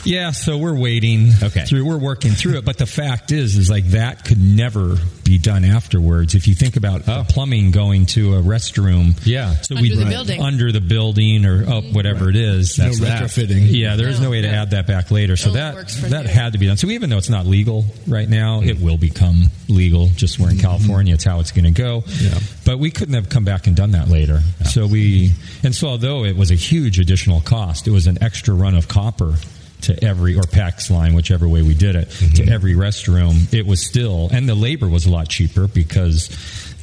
[0.04, 0.30] yeah.
[0.32, 1.30] So we're waiting.
[1.42, 1.64] Okay.
[1.64, 2.64] through we're working through it.
[2.64, 6.34] But the fact is, is like that could never be done afterwards.
[6.34, 7.24] If you think about the oh.
[7.28, 9.54] plumbing going to a restroom, Yeah.
[9.62, 10.42] So Under we the building.
[10.42, 12.78] under the building or up whatever it is.
[12.78, 13.22] No That's that.
[13.22, 13.66] retrofitting.
[13.70, 14.30] Yeah, there is no, No.
[14.30, 14.62] way to Yeah.
[14.62, 15.36] add that back later.
[15.36, 16.76] So Only that works for that had to be done.
[16.76, 20.08] So even though it's not legal right now, it will become legal.
[20.08, 20.66] Just we're in mm-hmm.
[20.66, 22.04] California, it's how it's going to go.
[22.20, 22.38] Yeah.
[22.64, 24.40] But we couldn't have come back and done that later.
[24.70, 28.54] So we, and so although it was a huge additional cost, it was an extra
[28.54, 29.36] run of copper
[29.82, 32.52] to every or PEX line, whichever way we did it, to mm-hmm.
[32.52, 33.52] every restroom.
[33.52, 36.28] It was still, and the labor was a lot cheaper because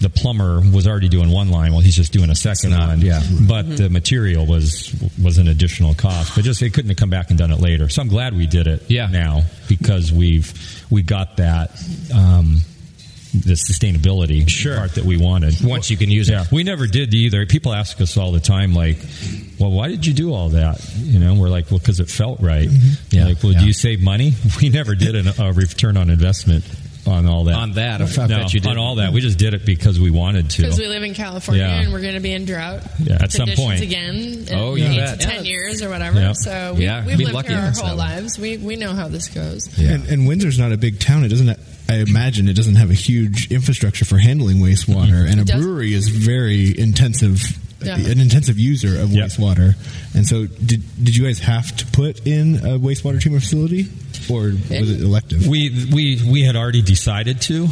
[0.02, 3.02] the plumber was already doing one line while he's just doing a second one.
[3.02, 6.36] Yeah, but the material was was an additional cost.
[6.36, 7.90] But just they couldn't have come back and done it later.
[7.90, 8.84] So I'm glad we did it.
[8.90, 9.08] Yeah.
[9.08, 11.72] now because we've we got that.
[12.14, 12.58] Um,
[13.32, 14.42] the sustainability
[14.76, 15.54] part that we wanted.
[15.64, 16.52] Once you can use it.
[16.52, 17.46] We never did either.
[17.46, 18.98] People ask us all the time, like,
[19.60, 20.84] well, why did you do all that?
[20.98, 22.68] You know, we're like, well, because it felt right.
[23.12, 23.26] Yeah.
[23.26, 23.60] Like, well, Yeah.
[23.60, 24.34] do you save money?
[24.60, 26.66] We never did an, a return on investment
[27.10, 27.56] on all that.
[27.56, 28.68] On that, I bet no, you didn't.
[28.68, 29.12] On all that.
[29.14, 30.62] We just did it because we wanted to.
[30.62, 31.82] Because we live in California Yeah.
[31.82, 33.82] and we're going to be in drought Yeah, at some point.
[33.82, 35.20] again in Oh, you eight bet.
[35.20, 36.20] to ten years or whatever.
[36.20, 36.34] Yeah.
[36.34, 38.38] So we, Yeah, we've lived lucky here our whole lives.
[38.40, 39.68] We we know how this goes.
[39.80, 41.24] And, and Windsor's not a big town.
[41.24, 41.60] It doesn't.
[41.90, 46.08] I imagine it doesn't have a huge infrastructure for handling wastewater, and a brewery is
[46.10, 47.42] very intensive,
[47.84, 47.96] Yeah.
[47.98, 49.76] an intensive user of wastewater.
[50.14, 53.88] And so, did did you guys have to put in a wastewater treatment facility,
[54.30, 55.48] or was it elective?
[55.48, 57.68] We we we had already decided to,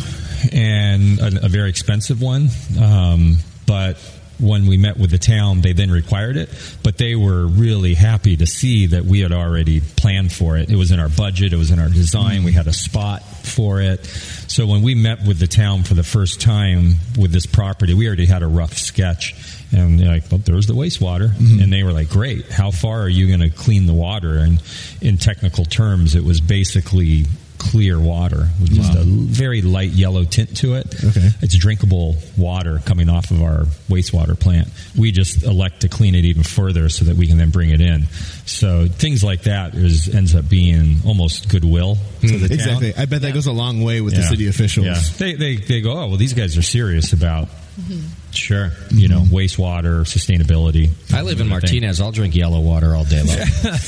[0.51, 2.49] and a, a very expensive one.
[2.81, 3.97] Um, but
[4.39, 6.49] when we met with the town, they then required it.
[6.83, 10.69] But they were really happy to see that we had already planned for it.
[10.69, 11.53] It was in our budget.
[11.53, 12.43] It was in our design.
[12.43, 14.05] We had a spot for it.
[14.05, 18.07] So when we met with the town for the first time with this property, we
[18.07, 19.35] already had a rough sketch.
[19.71, 21.29] And they're like, well, there's the wastewater.
[21.29, 21.61] Mm-hmm.
[21.61, 22.49] And they were like, great.
[22.49, 24.37] How far are you going to clean the water?
[24.37, 24.61] And
[25.01, 27.25] in technical terms, it was basically
[27.57, 29.01] clear water with just Wow.
[29.01, 30.87] a very light yellow tint to it.
[31.03, 31.29] Okay.
[31.41, 34.67] It's drinkable water coming off of our wastewater plant.
[34.97, 37.81] We just elect to clean it even further so that we can then bring it
[37.81, 38.05] in.
[38.45, 42.51] So things like that is ends up being almost goodwill to the town.
[42.51, 42.93] exactly.
[42.95, 44.85] I bet that goes a long way with the city officials.
[44.85, 45.01] Yeah.
[45.17, 48.07] They, they, they go, oh, well, these guys are serious about, Mm-hmm.
[48.37, 50.91] Sure, you know, wastewater, sustainability.
[51.13, 51.99] I live in Martinez.
[52.01, 53.37] I'll drink yellow water all day long.
[53.39, 53.87] it's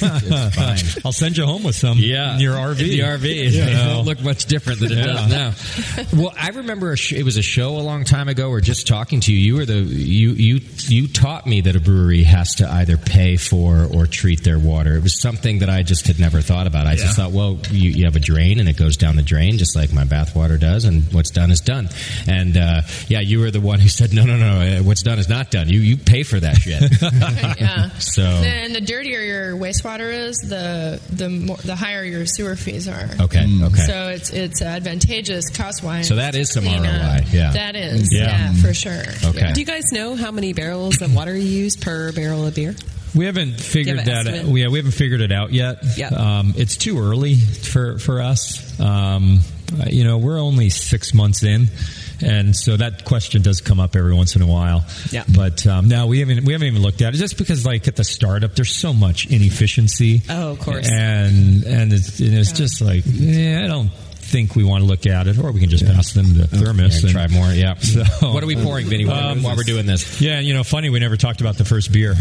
[0.55, 1.01] fine.
[1.05, 2.79] I'll send you home with some Yeah, in your RV.
[2.81, 3.67] In the RV, Yeah.
[3.67, 5.05] it won't look much different than it Yeah.
[5.05, 6.17] does now.
[6.21, 8.49] Well, I remember a sh- it was a show a long time ago.
[8.49, 9.39] We're just talking to you.
[9.39, 13.37] You were the you you you taught me that a brewery has to either pay
[13.37, 14.95] for or treat their water.
[14.95, 16.87] It was something that I just had never thought about.
[16.87, 19.57] I just thought, well, you, you have a drain and it goes down the drain
[19.57, 21.89] just like my bath water does, and what's done is done.
[22.27, 25.19] And uh, yeah, you were the one who said, no, no, no, uh, what's done
[25.19, 25.69] is not done.
[25.69, 26.81] You you pay for that shit.
[27.59, 27.89] yeah.
[27.99, 32.87] So And the dirtier your wastewater is, the the more, the higher your sewer fees
[32.87, 33.09] are.
[33.19, 33.75] Okay, okay.
[33.85, 36.07] So it's it's advantageous cost wise.
[36.07, 37.51] So that is some ROI, yeah.
[37.51, 38.25] That is, Yeah.
[38.51, 39.03] yeah, for sure.
[39.25, 39.53] Okay.
[39.53, 42.75] Do you guys know how many barrels of water you use per barrel of beer?
[43.15, 44.27] We haven't figured an that.
[44.27, 44.55] estimate?
[44.55, 45.79] Yeah, we haven't figured it out yet.
[45.97, 46.09] Yeah.
[46.09, 48.79] Um, it's too early for for us.
[48.79, 49.39] Um,
[49.89, 51.69] you know, we're only six months in,
[52.21, 54.85] and so that question does come up every once in a while.
[55.11, 55.23] Yeah.
[55.33, 57.95] But um, no, we haven't we haven't even looked at it just because like at
[57.95, 60.21] the startup, there's so much inefficiency.
[60.29, 60.89] Oh, of course.
[60.89, 63.91] And and it's, and it's just like yeah, I don't
[64.29, 66.95] think we want to look at it, or we can just pass them the thermos
[67.03, 67.51] Yeah, and try more.
[67.51, 67.75] Yeah.
[67.89, 69.05] So, What are we pouring, Vinnie?
[69.05, 70.21] While, Um, while we're doing this?
[70.21, 72.15] yeah, you know, funny we never talked about the first beer.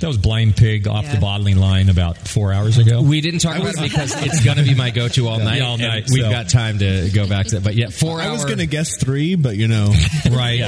[0.00, 3.00] That was Blind Pig off the bottling line about four hours ago.
[3.00, 5.56] We didn't talk about it because it's going to be my go-to all night.
[5.58, 6.30] Yeah, all and night, We've so.
[6.30, 7.64] got time to go back to that.
[7.64, 8.32] But yeah, four I hour.
[8.32, 9.94] was going to guess three, but you know,
[10.30, 10.60] right.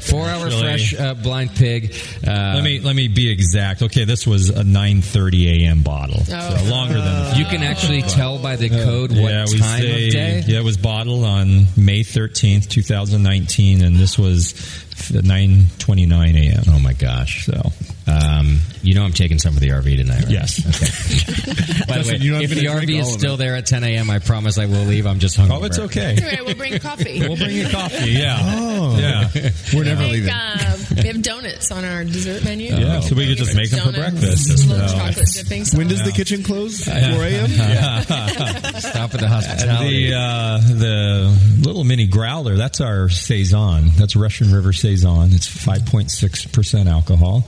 [0.00, 0.60] Four hour Really.
[0.62, 1.94] fresh uh, blind pig.
[2.26, 3.82] Uh, Let me let me be exact.
[3.82, 5.82] Okay, this was a 9:30 a.m.
[5.82, 6.56] bottle, Oh.
[6.56, 9.80] so longer than the You can actually tell by the code what yeah, we time
[9.80, 10.42] say, day.
[10.46, 16.64] Yeah, it was bottled on May 13th, 2019, and this was 9:29 a.m.
[16.68, 17.46] Oh my gosh!
[17.46, 17.72] So
[18.08, 20.30] Um, you know I'm taking some of the RV tonight, right?
[20.30, 20.60] Yes.
[20.64, 21.84] Okay.
[21.88, 23.38] By the way, you're not if gonna the drink RV is all of still it.
[23.38, 25.06] there at 10 a.m., I promise I will leave.
[25.06, 25.56] I'm just hungry.
[25.60, 26.16] oh, it's okay.
[26.16, 27.18] Anyway, we'll bring coffee.
[27.26, 28.10] We'll bring you coffee.
[28.12, 28.38] Yeah.
[28.40, 28.96] Oh.
[28.98, 29.28] Yeah.
[29.74, 30.30] we're never Make, leaving.
[30.30, 32.72] uh, we have donuts on our dessert menu.
[32.76, 34.68] Yeah, so we could just make them for Donuts, breakfast.
[34.68, 35.76] Little So- chocolate dipping sauce.
[35.78, 36.84] When does the kitchen close?
[36.84, 37.48] 4 a.m.
[37.48, 40.10] Stop at the hospitality.
[40.10, 43.90] The uh, the little mini growler that's our saison.
[43.96, 45.32] That's Russian River saison.
[45.32, 47.44] It's five point six percent alcohol,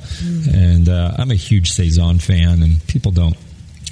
[0.55, 2.63] and uh, I'm a huge saison fan.
[2.63, 3.37] And people don't.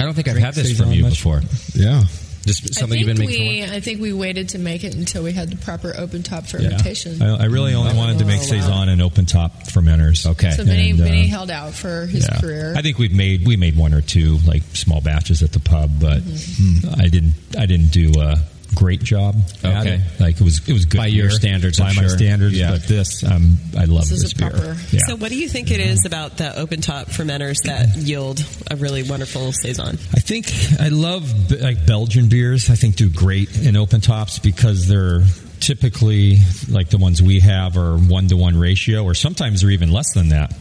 [0.00, 1.12] I don't think I've had this Saison from you much?
[1.14, 1.40] before.
[1.74, 2.04] Yeah.
[2.44, 3.48] Just something you've been making.
[3.48, 6.44] we, I think we waited to make it until we had the proper open top
[6.46, 7.20] fermentation.
[7.20, 8.46] I, I really only wanted to make Oh, wow.
[8.46, 10.24] saison and open top fermenters.
[10.30, 10.50] Okay.
[10.52, 12.38] So Vinnie, And, uh, Vinnie held out for his yeah.
[12.40, 12.74] career.
[12.76, 15.90] I think we've made we made one or two like small batches at the pub,
[16.00, 16.86] but Mm-hmm.
[16.88, 18.36] mm, I didn't I didn't do a
[18.76, 19.34] great job.
[19.64, 19.94] at Okay.
[19.96, 20.20] it.
[20.20, 22.10] like it was it was good By your standards, by I'm my sure.
[22.10, 22.56] standards.
[22.56, 22.70] Yeah.
[22.72, 24.76] But this, um, I love This this, is a beer.
[24.92, 25.00] Yeah.
[25.06, 28.76] So, what do you think it is about the open top fermenters that yield a
[28.76, 29.98] really wonderful saison?
[30.14, 32.70] I think I love like Belgian beers.
[32.70, 35.22] I think do great in open tops because they're
[35.60, 36.36] typically
[36.68, 40.12] like the ones we have are one to one ratio, or sometimes they're even less
[40.14, 40.54] than that.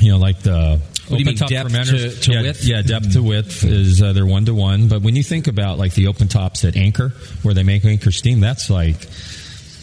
[0.00, 2.42] You know, like the What do you mean, Open top depth fermenters- to- to yeah,
[2.42, 2.64] width?
[2.64, 4.88] Yeah, depth to width is uh, they're one to one.
[4.88, 7.10] But when you think about like the open tops at Anchor,
[7.42, 8.96] where they make Anchor steam, that's like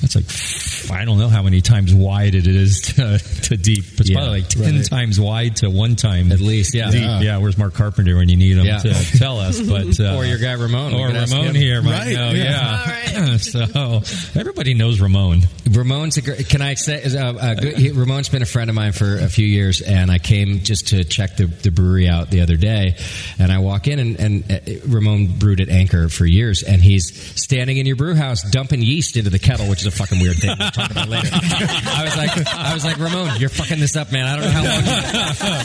[0.01, 3.83] that's like I don't know how many times wide it is to, to deep.
[3.99, 4.85] It's Yeah, probably like ten right.
[4.85, 6.91] times wide to one time At least, yeah.
[6.91, 7.01] deep.
[7.01, 7.21] Yeah.
[7.21, 7.37] Yeah.
[7.37, 8.79] where's Mark Carpenter when you need him Yeah.
[8.79, 9.59] to tell us?
[9.71, 10.93] But uh, Or your guy Ramon.
[10.93, 11.55] Or Ramon him.
[11.55, 12.31] here might Right, know.
[12.31, 12.97] yeah.
[13.11, 14.01] Yeah, so
[14.39, 15.41] everybody knows Ramon.
[15.69, 18.75] Ramon's a great, can I say, uh, uh, good, he, Ramon's been a friend of
[18.75, 22.29] mine for a few years, and I came just to check the, the brewery out
[22.29, 22.95] the other day,
[23.39, 27.13] and I walk in, and, and uh, Ramon brewed at Anchor for years, and he's
[27.41, 30.37] standing in your brew house dumping yeast into the kettle, which is a fucking weird
[30.37, 30.55] thing.
[30.57, 31.29] We'll talk about later.
[31.33, 34.25] I was like, I was like, Ramon, you're fucking this up, man.
[34.25, 34.83] I don't know how long,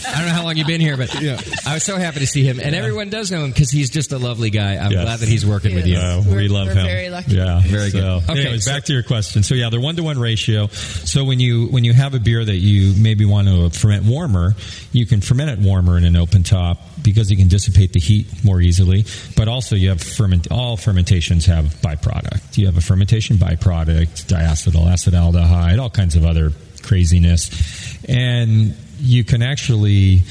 [0.06, 1.14] I don't know how long you've been here, but
[1.66, 4.12] I was so happy to see him, and everyone does know him because he's just
[4.12, 4.76] a lovely guy.
[4.76, 5.02] I'm Yes.
[5.04, 5.96] glad that he's working with you.
[5.98, 6.86] Uh, we love we're him.
[6.86, 7.32] very lucky.
[7.36, 8.02] Yeah, Very good.
[8.04, 9.42] Okay, anyways, so- back to your question.
[9.42, 10.66] So yeah, they're one to one ratio.
[10.68, 14.54] So when you when you have a beer that you maybe want to ferment warmer,
[14.92, 18.26] you can ferment it warmer in an open top because you can dissipate the heat
[18.44, 19.06] more easily.
[19.36, 20.48] But also you have ferment.
[20.50, 22.58] All fermentations have byproduct.
[22.58, 26.52] You have a fermentation byproduct, diacetyl, acetaldehyde, all kinds of other
[26.82, 30.22] craziness, and you can actually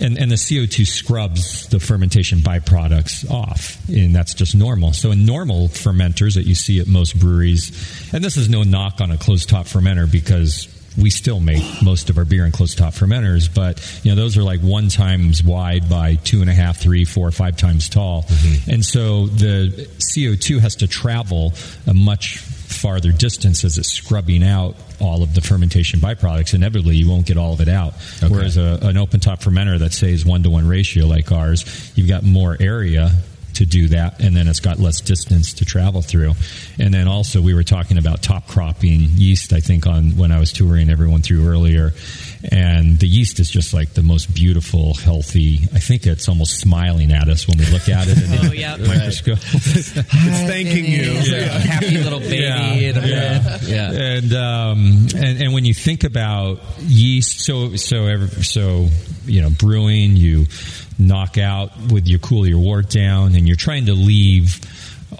[0.00, 4.92] and, and the CO2 scrubs the fermentation byproducts off, and that's just normal.
[4.92, 9.00] So in normal fermenters that you see at most breweries, and this is no knock
[9.00, 12.76] on a closed top fermenter because we still make most of our beer in closed
[12.76, 16.54] top fermenters, but you know those are like one times wide by two and a
[16.54, 18.70] half, three, four, five times tall, mm-hmm.
[18.70, 21.52] and so the CO2 has to travel
[21.86, 26.54] a much farther distance as it's scrubbing out all of the fermentation byproducts.
[26.54, 27.94] Inevitably, you won't get all of it out.
[28.28, 32.08] Whereas a, an open top fermenter that says one to one ratio like ours, you've
[32.08, 33.12] got more area
[33.58, 36.34] to do that, and then it's got less distance to travel through.
[36.78, 39.52] And then also, we were talking about top cropping yeast.
[39.52, 41.92] I think on when I was touring everyone through earlier,
[42.52, 45.58] and the yeast is just like the most beautiful, healthy.
[45.74, 48.52] I think it's almost smiling at us when we look at it in the Oh,
[48.52, 48.76] yeah.
[48.86, 49.38] microscope.
[49.42, 51.18] it's thanking you.
[51.36, 52.72] A happy little baby Yeah.
[52.74, 53.58] in a.
[53.62, 53.90] Yeah.
[53.92, 58.88] And um, and and when you think about yeast, so so ev so
[59.26, 60.46] you know brewing, you
[60.98, 64.60] knock out with your cool your wort down, and you're trying to leave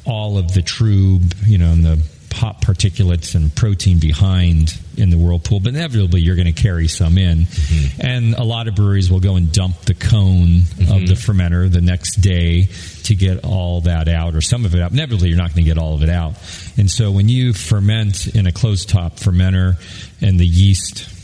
[0.04, 2.02] all of the trub, you know, and the
[2.32, 7.18] hot particulates and protein behind in the whirlpool, but inevitably you're going to carry some
[7.18, 7.38] in.
[7.38, 8.06] Mm-hmm.
[8.06, 11.30] And a lot of breweries will go and dump the cone of the mm-hmm.
[11.30, 12.68] fermenter the next day
[13.04, 14.92] to get all that out or some of it out.
[14.92, 16.34] Inevitably, you're not going to get all of it out.
[16.76, 19.76] And so when you ferment in a closed top fermenter
[20.20, 21.17] and the yeast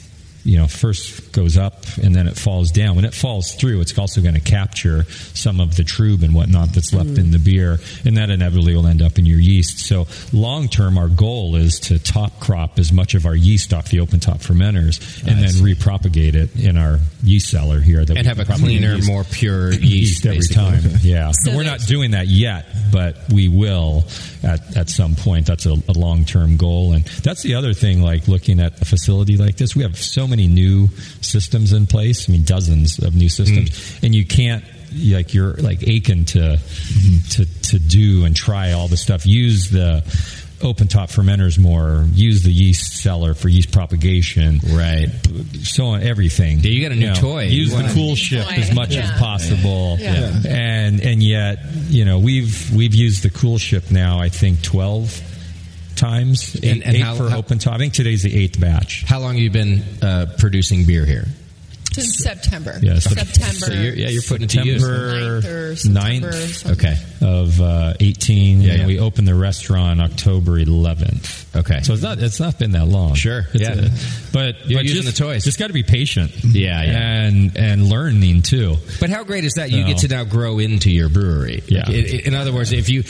[0.45, 2.97] you know, first goes up and then it falls down.
[2.97, 6.73] When it falls through, it's also going to capture some of the trub and whatnot
[6.73, 7.19] that's left mm.
[7.19, 9.81] in the beer, and that inevitably will end up in your yeast.
[9.81, 13.89] So, long term, our goal is to top crop as much of our yeast off
[13.89, 18.05] the open top fermenters and then repropagate it in our yeast cellar here.
[18.05, 20.63] That And we have a cleaner, yeast- more pure yeast, yeast every basically.
[20.63, 20.99] time.
[21.03, 24.05] Yeah, So but we're not doing that yet, but we will
[24.43, 25.47] at, at some point.
[25.47, 28.03] That's a, a long term goal, and that's the other thing.
[28.03, 30.89] Like looking at a facility like this, we have so many new
[31.21, 32.29] systems in place.
[32.29, 34.07] I mean, dozens of new systems, Hmm.
[34.07, 34.65] and you can't.
[34.97, 37.29] Like you're like aching to Mm-hmm.
[37.31, 39.27] to to do and try all the stuff.
[39.27, 40.05] Use the
[40.63, 42.07] open top fermenters more.
[42.15, 44.61] Use the yeast cellar for yeast propagation.
[44.71, 45.09] Right.
[45.65, 46.61] So on everything.
[46.61, 47.47] Yeah, you got a new toy.
[47.49, 48.55] Use You the koelschip Toy.
[48.55, 49.01] as much Yeah.
[49.11, 49.97] as possible.
[50.01, 50.43] Yeah.
[50.47, 51.59] And and yet,
[51.89, 54.21] you know, we've we've used the koelschip now.
[54.21, 55.21] I think twelve
[55.97, 56.57] times.
[56.63, 57.75] Eight, and eight how- for how- open top.
[57.75, 59.05] I think today's the eighth batch.
[59.07, 61.27] How long have you been uh, producing beer here?
[61.93, 62.77] Since September.
[62.83, 63.67] Yeah, September.
[63.67, 64.83] So you're, yeah, you're putting it to use.
[64.85, 66.73] September Ninth or September 9th.
[66.73, 66.97] Okay.
[67.23, 68.63] of uh, eighteen.
[68.63, 68.87] Yeah, and yeah.
[68.89, 71.55] we opened the restaurant October eleventh.
[71.57, 71.83] Okay.
[71.83, 73.15] So it's not it's not been that long.
[73.15, 73.75] Sure, It's yeah.
[73.87, 75.45] a- but You're but using just, the toys.
[75.45, 76.33] Just got to be patient.
[76.43, 77.23] Yeah, yeah.
[77.27, 78.75] And and learning too.
[78.99, 79.71] But how great is that?
[79.71, 79.87] You No.
[79.87, 81.63] get to now grow into your brewery.
[81.69, 81.85] Yeah.
[81.87, 83.05] Like, i- i- in other words, if you,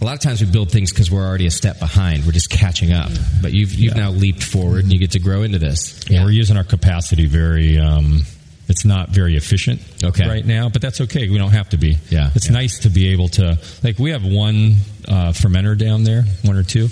[0.00, 2.24] a lot of times we build things because we're already a step behind.
[2.26, 3.10] We're just catching up.
[3.40, 6.04] But you've you've now leaped forward and you get to grow into this.
[6.08, 7.78] Yeah, we're using our capacity very.
[7.78, 8.22] Um,
[8.68, 10.26] it's not very efficient Okay.
[10.28, 11.28] right now, but that's okay.
[11.28, 11.98] We don't have to be.
[12.10, 12.30] Yeah.
[12.34, 12.52] it's Yeah.
[12.52, 13.58] nice to be able to.
[13.84, 14.76] Like we have one
[15.06, 16.88] uh, fermenter down there, one or two.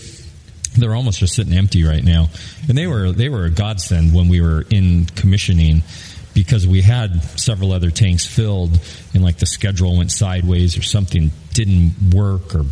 [0.79, 2.31] They're almost just sitting empty right now,
[2.69, 5.83] and they were they were a godsend when we were in commissioning
[6.35, 8.78] because we had several other tanks filled,
[9.14, 12.64] and like the schedule went sideways or something didn't work or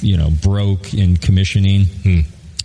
[0.00, 2.20] you know broke in commissioning hmm.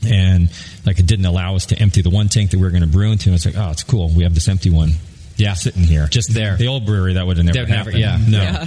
[0.08, 0.50] and
[0.86, 2.88] like it didn't allow us to empty the one tank that we were going to
[2.88, 3.30] brew into.
[3.30, 4.10] And it's like, oh, it's cool.
[4.10, 4.92] We have this empty one.
[5.38, 6.56] Yeah, sitting here, just there.
[6.56, 7.98] The old brewery that would have never They'd never- happened.
[8.00, 8.18] yeah.
[8.28, 8.66] no.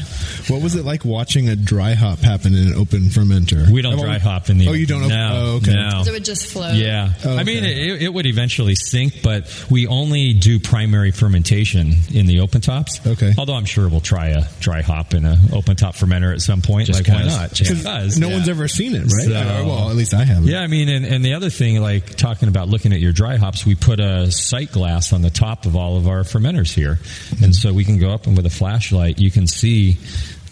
[0.54, 3.70] What was it like watching a dry hop happen in an open fermenter?
[3.70, 4.68] We don't I've dry always- hop in the.
[4.68, 5.08] Oh, you don't?
[5.08, 5.72] No, oh, okay.
[5.74, 6.02] no.
[6.04, 6.70] So it would just flow.
[6.72, 11.94] Yeah, Oh, I mean it, it would eventually sink, but we only do primary fermentation
[12.12, 13.00] in the open tops.
[13.06, 13.32] Okay.
[13.38, 16.60] Although I'm sure we'll try a dry hop in an open top fermenter at some
[16.62, 16.86] point.
[16.88, 17.52] Just like why not?
[17.52, 18.18] Just because.
[18.18, 18.34] No yeah.
[18.34, 19.24] one's ever seen it, right?
[19.26, 19.32] So-
[19.66, 20.46] well, at least I haven't.
[20.48, 23.36] Yeah, I mean, and, and the other thing, like talking about looking at your dry
[23.36, 26.98] hops, we put a sight glass on the top of all of our fermenters here,
[27.42, 29.96] and so we can go up and with a flashlight, you can see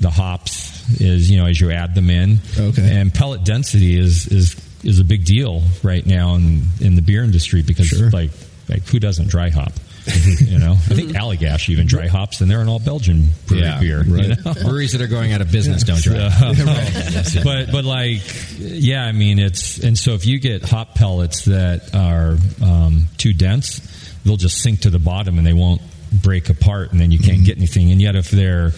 [0.00, 2.38] the hops is you know as you add them in.
[2.58, 2.98] Okay.
[3.00, 7.24] And pellet density is is is a big deal right now in in the beer
[7.24, 8.10] industry because Sure.
[8.10, 8.30] like
[8.68, 9.72] like who doesn't dry hop?
[10.38, 13.80] you know, I think Allagash even dry hops, and they're an all Belgian brewery Yeah,
[13.80, 14.04] beer.
[14.04, 14.54] you know?
[14.62, 16.28] Breweries that are going out of business don't dry.
[17.24, 18.20] So- but but like
[18.56, 23.32] yeah, I mean it's and so if you get hop pellets that are um, too
[23.32, 23.80] dense,
[24.24, 25.82] they'll just sink to the bottom and they won't
[26.12, 27.44] break apart, and then you can't mm-hmm.
[27.44, 27.90] get anything.
[27.92, 28.72] And yet if they're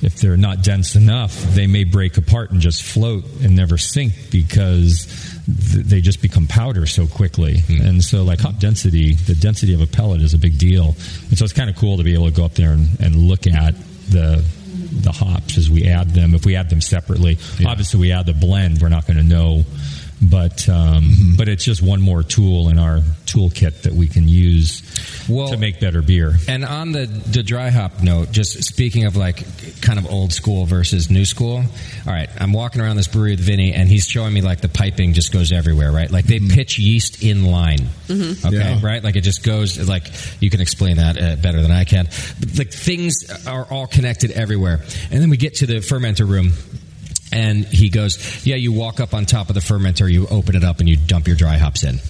[0.00, 4.12] if they're not dense enough, they may break apart and just float and never sink
[4.30, 5.06] because
[5.46, 7.56] th- they just become powder so quickly.
[7.56, 7.86] Mm-hmm.
[7.86, 10.94] And so, like hop density, the density of a pellet is a big deal.
[11.28, 13.16] And so, it's kind of cool to be able to go up there and, and
[13.16, 13.74] look at
[14.10, 14.44] the
[14.90, 16.34] the hops as we add them.
[16.34, 18.80] If we add them separately, obviously we add the blend.
[18.80, 19.64] We're not going to know,
[20.20, 24.82] but um, but it's just one more tool in our toolkit that we can use
[25.28, 26.34] Well- to make better beer.
[26.48, 29.44] And on the, the dry hop note, just speaking of like
[29.82, 31.56] kind of old school versus new school.
[31.58, 34.68] All right, I'm walking around this brewery with Vinnie, and he's showing me like the
[34.68, 36.10] piping just goes everywhere, right?
[36.10, 37.88] Like they pitch yeast in line.
[38.10, 38.80] Okay, Yeah.
[38.82, 39.04] right?
[39.04, 40.10] Like it just goes like
[40.40, 42.06] you can explain that uh, better than I can.
[42.40, 43.14] But, like things
[43.46, 46.52] are all connected everywhere, and then we get to the fermenter room.
[47.32, 50.64] And he goes, "Yeah, you walk up on top of the fermenter, you open it
[50.64, 52.00] up, and you dump your dry hops in."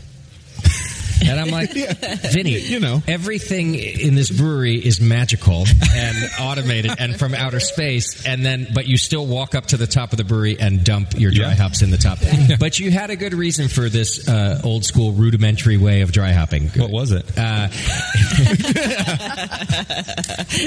[1.27, 1.71] And I'm like,
[2.33, 3.03] Vinnie, You know.
[3.09, 5.65] everything in this brewery is magical
[5.95, 8.25] and automated and from outer space.
[8.27, 11.15] And then, but you still walk up to the top of the brewery and dump
[11.19, 11.55] your dry Yeah.
[11.57, 12.19] hops in the top.
[12.59, 16.33] But you had a good reason for this uh, old school rudimentary way of dry
[16.33, 16.69] hopping.
[16.71, 17.25] What was it?
[17.37, 17.69] Uh,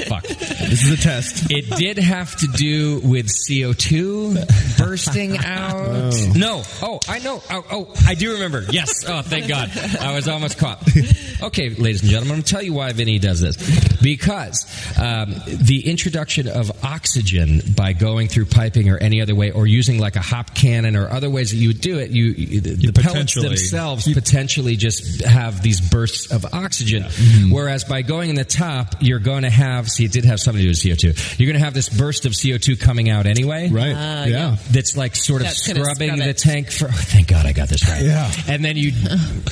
[0.08, 0.22] fuck.
[0.26, 1.50] This is a test.
[1.50, 6.14] It did have to do with CO2 bursting out.
[6.34, 6.62] No.
[6.82, 7.42] Oh, I know.
[7.50, 8.64] Oh, oh, I do remember.
[8.70, 9.04] Yes.
[9.08, 9.70] Oh, thank God.
[10.00, 10.82] I was almost caught.
[11.42, 13.56] Okay, ladies and gentlemen, I'm going to tell you why Vinnie does this.
[14.00, 14.64] Because
[14.98, 19.98] um, the introduction of oxygen by going through piping or any other way, or using
[19.98, 22.70] like a hop cannon or other ways that you would do it, you, you the,
[22.74, 27.04] the pellets potentially- themselves potentially just have these bursts of oxygen.
[27.50, 30.60] Whereas by going in the top, you're going to have, see, it did have something
[30.60, 31.38] to do with CO2.
[31.38, 33.68] You're going to have this burst of CO2 coming out anyway.
[33.68, 33.94] Right.
[33.96, 34.56] Ah, yeah.
[34.70, 36.86] That's like sort of That's scrubbing scrub the tank for.
[36.86, 38.02] Oh, thank God I got this right.
[38.02, 38.30] Yeah.
[38.48, 38.92] And then you,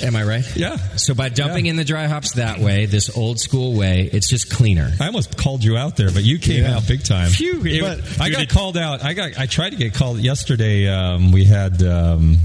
[0.03, 0.57] am I right?
[0.57, 0.77] Yeah.
[0.97, 4.51] So by dumping in the dry hops that way, this old school way, it's just
[4.51, 4.91] cleaner.
[5.01, 6.77] I almost called you out there, but you came Yeah.
[6.77, 7.31] out big time.
[7.31, 9.05] Phew, it- But I got called out.
[9.05, 9.39] I got.
[9.39, 10.89] I tried to get called yesterday.
[10.89, 12.39] Um, we had um,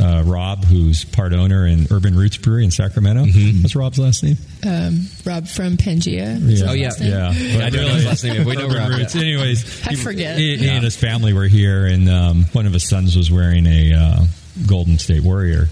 [0.00, 3.24] uh, Rob, who's part owner in Urban Roots Brewery in Sacramento.
[3.60, 4.36] What's Rob's last name?
[4.66, 6.36] Um, Rob from Pangea.
[6.42, 6.88] is his Oh, yeah.
[6.88, 7.10] last name?
[7.10, 8.44] Yeah, I don't know his last name.
[8.44, 8.96] We know Urban Rob, yeah.
[8.98, 9.14] Roots.
[9.16, 10.38] Anyways, I he- forget.
[10.38, 13.66] He, he and his family were here, and um, one of his sons was wearing
[13.66, 14.24] a uh,
[14.66, 15.68] Golden State Warrior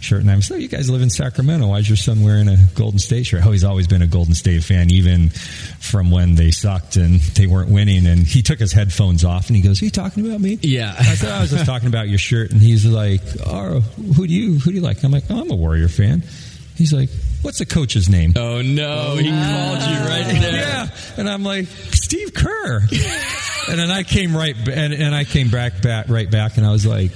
[0.00, 0.20] shirt.
[0.20, 1.66] And I was, "Oh, you guys live in Sacramento.
[1.68, 4.34] Why is your son wearing a Golden State shirt?" Oh, he's always been a Golden
[4.34, 8.06] State fan, even from when they sucked and they weren't winning.
[8.06, 10.94] And he took his headphones off, and he goes, "Are you talking about me?" Yeah.
[10.98, 14.32] I said, "I was just talking about your shirt." And he's like, "Oh, who do
[14.32, 16.22] you who do you like?" I'm like, oh, "I'm a Warrior fan."
[16.76, 17.08] He's like,
[17.42, 20.52] "What's the coach's name?" Oh no, he called you right there.
[20.52, 22.80] Yeah, and I'm like Steve Kerr,
[23.68, 26.72] and then I came right and, and I came back back right back, and I
[26.72, 27.12] was like,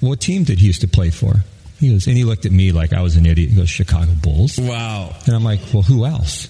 [0.00, 1.44] "What team did he used to play for?"
[1.80, 3.50] He goes, and he looked at me like I was an idiot.
[3.50, 5.14] He goes, "Chicago Bulls," Wow.
[5.26, 6.48] and I'm like, "Well, who else?"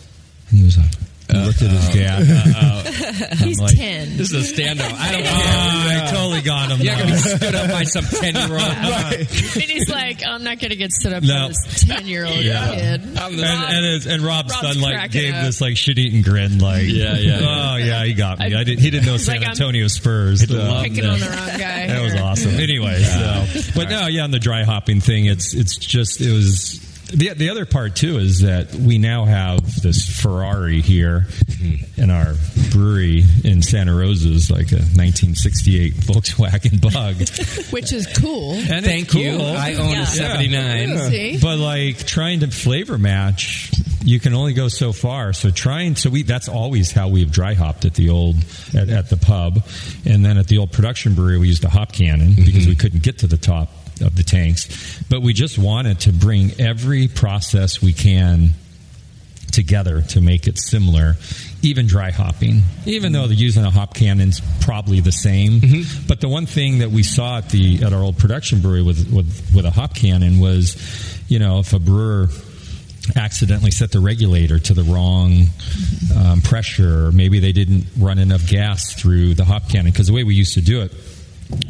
[0.50, 0.90] And he was like,
[1.30, 3.34] he looked at his dad.
[3.38, 4.16] He's like- 10.
[4.16, 4.92] This is a standoff.
[4.92, 5.32] I don't care.
[5.34, 6.80] Oh, I totally got him.
[6.80, 8.62] You're not going to be stood up by some 10 year old.
[8.62, 11.34] And he's like, I'm not going to get stood up No.
[11.34, 12.74] by this 10 year old Yeah.
[12.74, 13.00] kid.
[13.02, 15.44] And, and, his, and Rob's, Rob's son like gave up.
[15.44, 18.54] this like shit eating grin, like Yeah, yeah, oh yeah, he got me.
[18.54, 20.46] I, did, he didn't know San Like, I'm- Antonio Spurs.
[20.46, 21.86] so- Picking on the wrong guy.
[21.88, 22.54] That was awesome.
[22.56, 26.80] Anyway, so but no, yeah, on the dry hopping thing, it's it's just it was.
[27.16, 31.26] The, the other part too is that we now have this Ferrari here
[31.96, 32.34] in our
[32.72, 37.16] brewery in Santa Rosa's like a 1968 Volkswagen Bug.
[37.72, 38.52] Which is cool.
[38.52, 39.30] And Thank it's you.
[39.38, 40.02] I own Yeah.
[40.02, 40.98] a 79.
[41.10, 41.38] See?
[41.40, 43.72] But like trying to flavor match,
[44.04, 45.32] you can only go so far.
[45.32, 48.36] So trying, so we that's always how we've dry hopped at the old
[48.74, 49.66] at, at the pub,
[50.04, 53.02] and then at the old production brewery we used a hop cannon because we couldn't
[53.02, 55.02] get to the top of the tanks.
[55.08, 58.50] But we just wanted to bring every process we can
[59.52, 61.16] together to make it similar.
[61.62, 65.60] Even dry hopping, even though they're using a hop cannon's probably the same.
[65.60, 66.06] Mm-hmm.
[66.06, 69.10] But the one thing that we saw at the at our old production brewery with
[69.10, 70.76] with, with a hop cannon was,
[71.28, 72.28] you know, if a brewer
[73.16, 75.46] accidentally set the regulator to the wrong
[76.16, 79.90] um, pressure, or maybe they didn't run enough gas through the hop cannon.
[79.90, 80.92] Because the way we used to do it,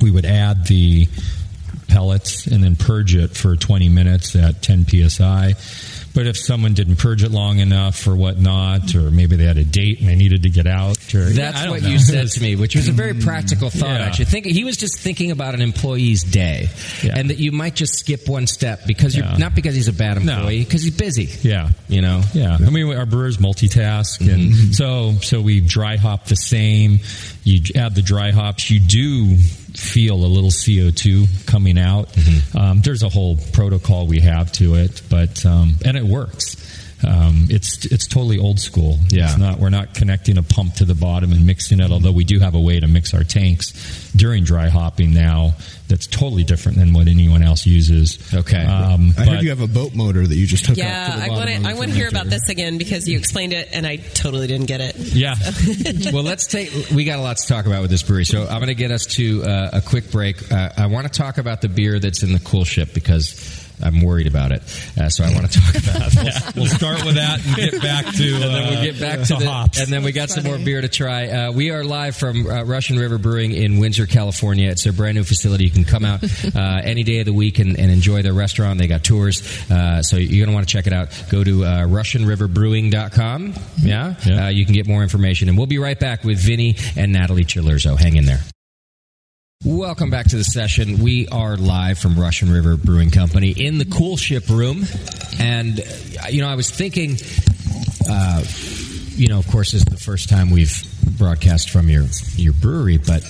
[0.03, 1.07] we would add the
[1.89, 5.55] pellets and then purge it for 20 minutes at 10 psi.
[6.15, 9.65] But if someone didn't purge it long enough or whatnot, or maybe they had a
[9.65, 11.89] date and they needed to get out, or That's what know.
[11.91, 13.91] you said to me, which was a very practical thought.
[14.01, 14.07] Yeah.
[14.07, 16.71] Actually, think he was just thinking about an employee's day,
[17.03, 19.37] and that you might just skip one step because you're Yeah.
[19.37, 21.29] not because he's a bad employee, because he's busy.
[21.43, 22.23] Yeah, you know.
[22.33, 24.31] Yeah, I mean our brewers multitask, Mm-hmm.
[24.31, 27.01] and so so we dry hop the same.
[27.45, 29.37] You add the dry hops, you do
[29.77, 32.09] feel a little CO two coming out.
[32.13, 32.59] Mm-hmm.
[32.59, 36.56] Um, there's a whole protocol we have to it, but um, and it works.
[37.07, 38.99] Um, it's it's totally old school.
[39.11, 39.27] Yeah.
[39.27, 41.91] it's not we're not connecting a pump to the bottom and mixing it.
[41.91, 45.55] Although we do have a way to mix our tanks during dry hopping now.
[45.89, 48.19] That's totally different than what anyone else uses.
[48.35, 50.79] Okay, um, I heard you have a boat motor that you just hook up.
[50.79, 51.69] Yeah, to I want to.
[51.69, 54.67] I want to hear about this again because you explained it and I totally didn't
[54.67, 54.97] get it.
[54.97, 55.37] Yeah.
[56.13, 56.73] well, let's take.
[56.91, 58.91] We got a lot to talk about with this brewery, so I'm going to get
[58.91, 60.51] us to uh, a quick break.
[60.51, 63.65] Uh, I want to talk about the beer that's in the koelschip because.
[63.83, 64.63] I'm worried about it,
[64.99, 66.55] uh, so I want to talk about.
[66.57, 68.35] we'll start with that and get back to.
[68.35, 69.81] and then we'll uh, get back to the, hops.
[69.81, 71.29] and then we got some more beer to try.
[71.29, 74.71] Uh, we are live from uh, Russian River Brewing in Windsor, California.
[74.71, 75.65] It's a brand new facility.
[75.65, 76.23] You can come out
[76.57, 78.79] uh, any day of the week and, and enjoy their restaurant.
[78.79, 81.09] They got tours, uh, so you're going to want to check it out.
[81.31, 83.55] Go to uh, RussianRiverBrewing.com.
[83.79, 87.13] Yeah, Uh, you can get more information, and we'll be right back with Vinnie and
[87.13, 87.99] Natalie Cilurzo.
[87.99, 88.41] Hang in there.
[89.65, 91.03] Welcome back to the session.
[91.03, 94.85] We are live from Russian River Brewing Company in the koelschip room.
[95.41, 97.17] And, uh, you know, I was thinking,
[98.09, 98.45] uh,
[99.17, 100.77] you know, of course, this is the first time we've
[101.19, 102.05] broadcast from your,
[102.37, 103.23] your brewery, but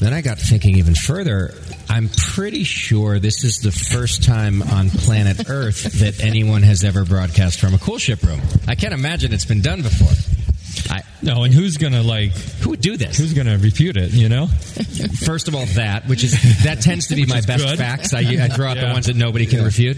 [0.00, 1.54] then I got thinking even further.
[1.88, 7.04] I'm pretty sure this is the first time on planet Earth that anyone has ever
[7.04, 8.40] broadcast from a koelschip room.
[8.66, 10.12] I can't imagine it's been done before.
[10.90, 12.32] I, no, and who's gonna like?
[12.60, 13.16] Who would do this?
[13.18, 14.12] Who's gonna refute it?
[14.12, 14.46] You know.
[15.26, 16.32] First of all, that which is
[16.64, 17.78] that tends to be my best good.
[17.78, 18.12] facts.
[18.14, 19.64] I, I draw out the ones that nobody can Yeah.
[19.64, 19.96] refute.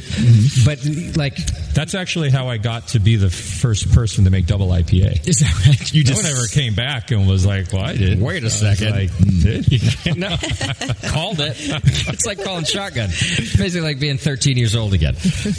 [0.65, 0.85] But
[1.17, 1.37] like,
[1.75, 5.27] That's actually how I got to be the first person to make double IPA.
[5.27, 5.93] Is that right?
[5.95, 8.51] You no just- one ever came back and was like, "Well, I did." Wait a
[8.51, 8.91] second.
[8.93, 10.15] Like, did you?
[10.15, 10.37] no,
[11.11, 11.57] called it.
[11.59, 13.09] It's like calling shotgun.
[13.11, 15.17] Basically, like being 13 years old again.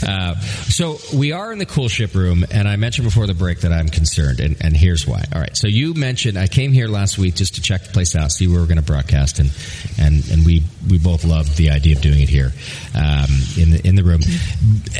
[0.07, 3.71] Uh, so we are in the koelschip room, and I mentioned before the break that
[3.71, 5.23] I'm concerned, and, and here's why.
[5.33, 8.15] All right, so you mentioned I came here last week just to check the place
[8.15, 9.51] out, see where we're going to broadcast, and
[9.99, 12.51] and and we we both loved the idea of doing it here
[12.95, 14.21] um, in the in the room.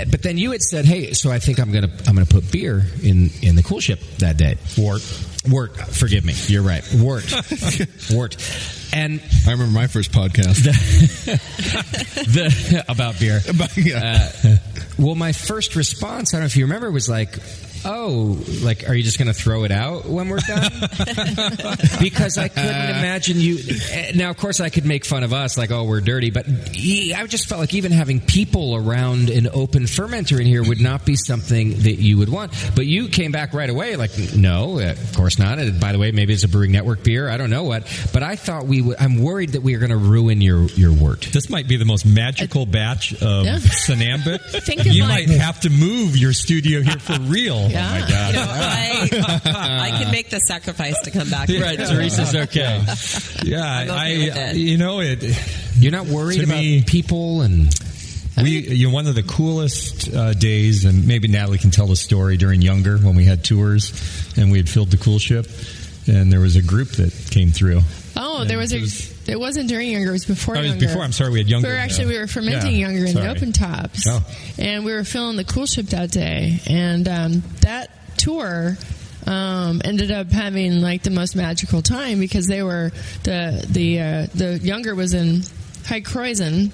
[0.10, 2.86] But then you had said, "Hey, so I think I'm gonna I'm gonna put beer
[3.04, 5.02] in in the koelschip that day." Wort.
[5.50, 5.78] Wort.
[5.78, 6.34] Forgive me.
[6.48, 6.84] You're right.
[6.96, 7.32] Wort.
[8.12, 8.36] Wort.
[8.94, 10.64] And I remember my first podcast.
[12.26, 13.42] the about beer.
[13.96, 14.58] Uh,
[14.98, 17.38] well, my first response, I don't know if you remember, was like,
[17.88, 20.72] "Oh, like, are you just going to throw it out when we're done?"
[22.00, 23.60] because I couldn't imagine you.
[23.92, 26.46] eh, Now, of course, I could make fun of us, like, "Oh, we're dirty," but
[26.48, 31.06] I just felt like even having people around an open fermenter in here would not
[31.06, 32.54] be something that you would want.
[32.76, 36.00] But you came back right away, like, "No, uh, of course not." And by the
[36.00, 37.30] way, maybe it's a Brewing Network beer.
[37.30, 37.84] I don't know what,
[38.14, 38.98] but I thought we would.
[39.00, 41.22] I'm worried that we are going to ruin your your wort.
[41.32, 43.58] This might be the most magical batch of Yeah.
[43.60, 44.40] Sonambic.
[44.64, 47.70] Think you like- might have to move your studio here for real.
[47.78, 47.88] Yeah.
[47.90, 48.34] Oh my god!
[48.34, 51.50] You know, I, I can make the sacrifice to come back.
[51.50, 52.84] Right, Teresa's okay.
[53.48, 55.24] Yeah, I'm okay I, you know it.
[55.78, 57.70] You're not worried about me- people and
[58.42, 61.96] We, you know, one of the coolest uh, days, and maybe Natalie can tell the
[61.96, 63.92] story during Younger when we had tours
[64.38, 65.48] and we had filled the koelschip,
[66.08, 67.82] and there was a group that came through.
[68.16, 69.17] Oh, And there was it a.
[69.28, 70.10] It wasn't during younger.
[70.10, 70.56] It was before.
[70.56, 70.88] Oh, it was younger.
[70.88, 71.02] before.
[71.04, 73.26] I'm sorry, we had Younger, We were actually we were fermenting yeah, younger in sorry.
[73.26, 74.26] the open tops, Oh.
[74.58, 76.60] and we were filling the koelschip that day.
[76.70, 78.78] And um, that tour
[79.26, 82.92] um, ended up having like the most magical time because they were
[83.24, 85.42] the the uh, the younger was in
[85.86, 86.72] High Kräusen,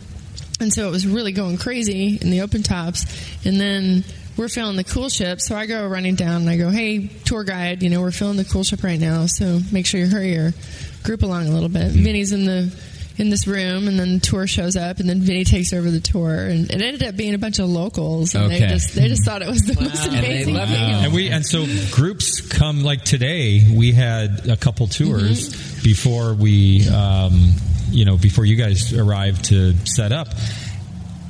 [0.59, 3.05] and so it was really going crazy in the open tops,
[3.45, 4.03] and then.
[4.35, 7.83] We're filling the koelschip, so I go running down and I go, "Hey, tour guide,
[7.83, 10.53] you know we're filling the cool ship right now, so make sure you hurry your
[11.03, 12.03] group along a little bit." Mm-hmm.
[12.03, 12.71] Vinnie's in the
[13.15, 15.99] in this room, and then the tour shows up, and then Vinnie takes over the
[15.99, 18.59] tour, and it ended up being a bunch of locals, and Okay.
[18.61, 20.73] they just they just thought it was the most amazing love it.
[20.73, 20.81] thing.
[21.05, 23.61] And we and so groups come like today.
[23.71, 25.83] We had a couple tours Mm-hmm.
[25.83, 27.53] before we, um,
[27.91, 30.29] you know, before you guys arrived to set up.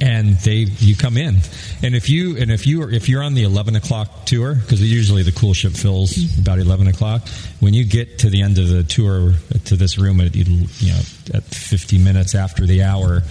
[0.02, 1.38] and they you come in,
[1.84, 4.82] and if you and if you are if you're on the eleven o'clock tour because
[4.82, 6.42] usually the koelschip fills mm-hmm.
[6.42, 7.28] about eleven o'clock.
[7.60, 9.34] When you get to the end of the tour
[9.66, 11.00] to this room at you know
[11.34, 13.22] at fifty minutes after the hour,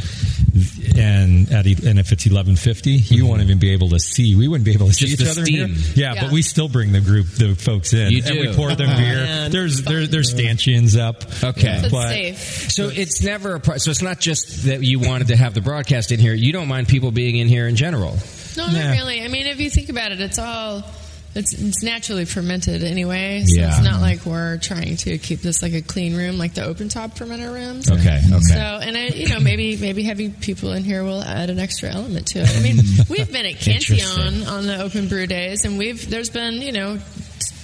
[0.97, 3.29] and at e- and if it's eleven fifty, you mm-hmm.
[3.29, 4.35] won't even be able to see.
[4.35, 5.95] We wouldn't be able to see Just each other in here.
[5.95, 6.25] Yeah, Yeah.
[6.25, 8.31] but we still bring the group the folks in, You do.
[8.31, 9.15] and we pour them Oh, beer.
[9.25, 9.51] man.
[9.51, 11.25] There's there, there's stanchions up.
[11.43, 11.79] Okay.
[11.79, 12.39] So it's But- safe.
[12.73, 15.61] So it's never a pro- so it's not just that you wanted to have the
[15.61, 16.35] broadcast in here.
[16.35, 18.19] You don't mind people being in here in general.
[18.57, 19.23] No, not really.
[19.23, 20.83] I mean, if you think about it, it's all
[21.35, 23.43] it's, it's naturally fermented anyway.
[23.47, 23.69] So Yeah.
[23.71, 26.91] it's not like we're trying to keep this like a clean room, like the open
[26.91, 27.91] top fermenter rooms.
[27.91, 28.39] Okay, okay.
[28.41, 31.89] So, and I, you know, maybe maybe having people in here will add an extra
[31.91, 32.51] element to it.
[32.55, 32.77] I mean,
[33.09, 36.99] we've been at Cantillon on the open brew days, and we've there's been you know.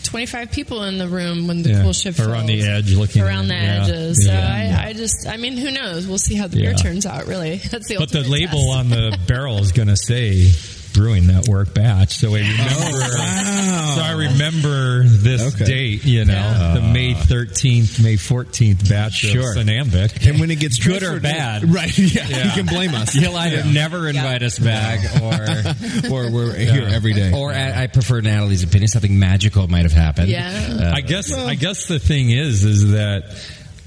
[0.05, 1.83] 25 people in the room when the Yeah.
[1.83, 3.83] koelschip Or on the edge looking around the yeah.
[3.83, 4.25] edges.
[4.25, 4.81] So Yeah.
[4.83, 6.07] I, I just, I mean, who knows?
[6.07, 7.27] We'll see how the beer turns out.
[7.27, 8.79] Really, that's the But the label test.
[8.79, 10.49] on the barrel is going to say
[10.93, 12.15] Brewing Network batch.
[12.17, 13.05] So I remember.
[13.89, 15.65] So I remember this Okay.
[15.65, 16.05] date.
[16.05, 19.51] You know, the May thirteenth, May fourteenth batch Sure.
[19.53, 20.29] of Sonambic.
[20.29, 21.73] And when it gets Good or transferred- bad.
[21.75, 21.99] right?
[21.99, 23.15] Yeah, you can blame us.
[23.15, 27.33] You'll either never invite us back, or or we're here every day.
[27.33, 28.89] or I, I prefer Natalie's opinion.
[28.89, 30.29] Something magical might have happened.
[30.29, 30.69] Yeah.
[30.81, 31.33] Uh, I guess.
[31.33, 33.25] I guess the thing is, is that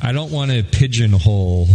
[0.02, 1.68] I don't want to pigeonhole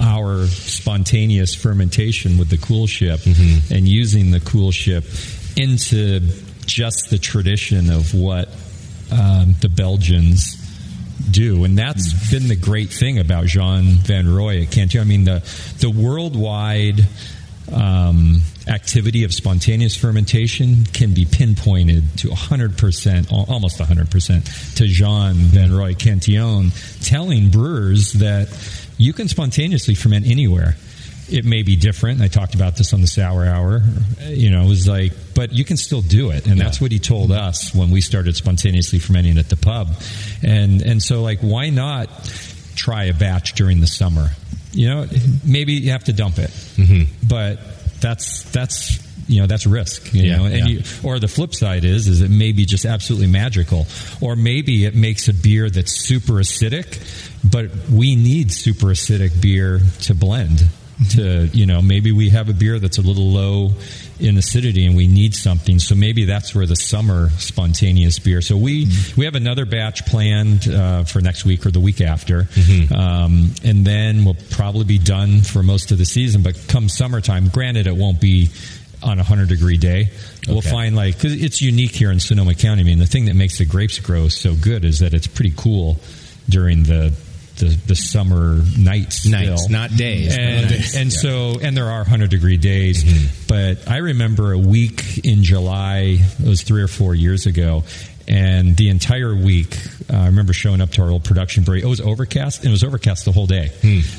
[0.00, 3.74] our spontaneous fermentation with the koelschip Mm-hmm.
[3.74, 5.04] and using the koelschip
[5.60, 6.20] into
[6.66, 8.48] just the tradition of what
[9.12, 10.56] um, the Belgians
[11.30, 15.00] do, and that's been the great thing about Jean Van Roy at Cantu.
[15.00, 15.42] I mean, the
[15.80, 17.06] the worldwide
[17.72, 25.34] um, activity of spontaneous fermentation can be pinpointed to 100%, al- almost 100%, to Jean
[25.34, 26.70] Van Roy Cantillon,
[27.02, 28.48] telling brewers that
[28.98, 30.76] you can spontaneously ferment anywhere.
[31.30, 32.20] It may be different.
[32.20, 33.82] I talked about this on the Sour Hour.
[34.26, 36.98] You know, it was like, but you can still do it, and that's what he
[36.98, 39.88] told us when we started spontaneously fermenting at the pub.
[40.42, 42.08] And and so, like, why not
[42.74, 44.30] try a batch during the summer?
[44.72, 45.06] You know,
[45.44, 47.26] maybe you have to dump it, mm-hmm.
[47.26, 47.60] but
[48.00, 50.12] that's that's you know that's risk.
[50.12, 50.66] You Yeah, know, and yeah.
[50.66, 53.86] you, or the flip side is is it may be just absolutely magical,
[54.20, 59.80] or maybe it makes a beer that's super acidic, but we need super acidic beer
[60.02, 60.62] to blend.
[61.16, 63.72] To you know, maybe we have a beer that's a little low
[64.20, 65.80] in acidity, and we need something.
[65.80, 68.40] So maybe that's where the summer spontaneous beer.
[68.40, 68.86] So we
[69.16, 72.46] we have another batch planned uh, for next week or the week after,
[72.94, 76.42] um, and then we'll probably be done for most of the season.
[76.42, 78.50] But come summertime, granted, it won't be
[79.02, 80.10] on a hundred degree day.
[80.46, 80.70] We'll Okay.
[80.70, 82.82] find like because it's unique here in Sonoma County.
[82.82, 85.54] I mean, the thing that makes the grapes grow so good is that it's pretty
[85.56, 85.98] cool
[86.48, 87.12] during the
[87.62, 89.72] the, the summer nights, Nights, still.
[89.72, 90.96] not days, and, nights.
[90.96, 91.18] and Yeah.
[91.54, 93.04] so and there are hundred degree days.
[93.46, 96.18] But I remember a week in July.
[96.20, 97.84] It was three or four years ago.
[98.28, 99.76] And the entire week,
[100.08, 101.82] uh, I remember showing up to our old production break.
[101.82, 103.70] It was overcast, and it was overcast the whole day.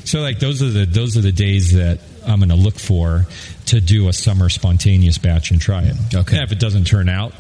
[0.04, 3.26] So, like those are the those are the days that I'm going to look for
[3.68, 5.96] to do a summer spontaneous batch and try it.
[6.14, 6.36] Okay.
[6.36, 7.34] And if it doesn't turn out,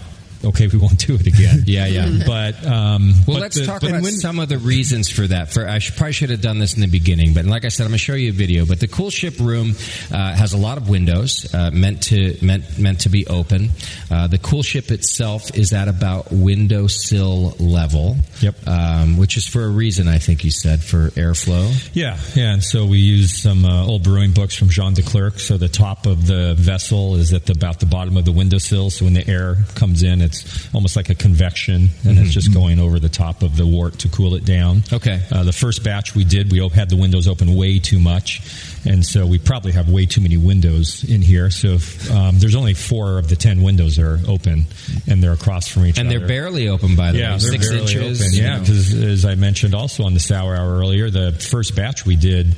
[0.45, 1.63] okay, we won't do it again.
[1.73, 2.09] Yeah, yeah.
[2.25, 5.51] But um, Well, but let's the- talk about when- some of the reasons for that.
[5.53, 7.83] For I should, probably should have done this in the beginning, but like I said,
[7.83, 8.65] I'm going to show you a video.
[8.65, 9.71] But the Koelschip Room
[10.11, 13.69] uh, has a lot of windows uh, meant to meant meant to be open.
[14.11, 16.31] Uh, the Koelschip itself is at about
[16.77, 18.17] windowsill level.
[18.41, 18.67] Yep.
[18.67, 21.71] Um, which is for a reason, I think you said for airflow.
[21.93, 25.39] Yeah, yeah, and so we use some uh, old brewing books from Jean De Clerck.
[25.39, 28.89] So the top of the vessel is at the, about the bottom of the windowsill.
[28.89, 32.79] So when the air comes in, it's almost like a convection, and it's just going
[32.79, 34.83] over the top of the wort to cool it down.
[34.91, 35.21] Okay.
[35.31, 38.41] Uh, the first batch we did, we had the windows open way too much,
[38.85, 41.49] and so we probably have way too many windows in here.
[41.49, 44.65] So if, um, there's only four of the ten windows are open,
[45.07, 46.17] and they're across from each And other.
[46.17, 47.39] And they're barely open, by the yeah, way.
[47.39, 48.21] Six inches.
[48.21, 48.33] open.
[48.33, 52.15] Yeah, because as I mentioned also on the sour hour earlier, the first batch we
[52.15, 52.55] did,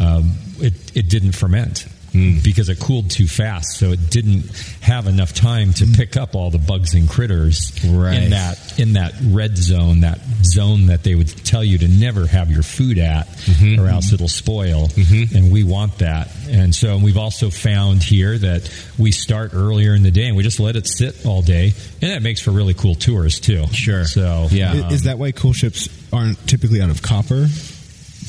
[0.00, 1.86] um, it it didn't ferment.
[2.12, 2.42] Mm.
[2.42, 4.50] Because it cooled too fast, so it didn't
[4.80, 5.96] have enough time to mm.
[5.96, 8.14] pick up all the bugs and critters Right.
[8.24, 12.26] in that in that red zone, that zone that they would tell you to never
[12.26, 13.80] have your food at, mm-hmm.
[13.80, 14.14] or else mm-hmm.
[14.16, 14.88] it'll spoil.
[14.88, 15.36] Mm-hmm.
[15.36, 16.34] And we want that.
[16.48, 20.42] And so we've also found here that we start earlier in the day and we
[20.42, 23.66] just let it sit all day, and that makes for really cool tours too.
[23.68, 24.04] Sure.
[24.04, 24.72] So Yeah.
[24.72, 27.48] Um, I- Is that why koelschips aren't typically out of copper?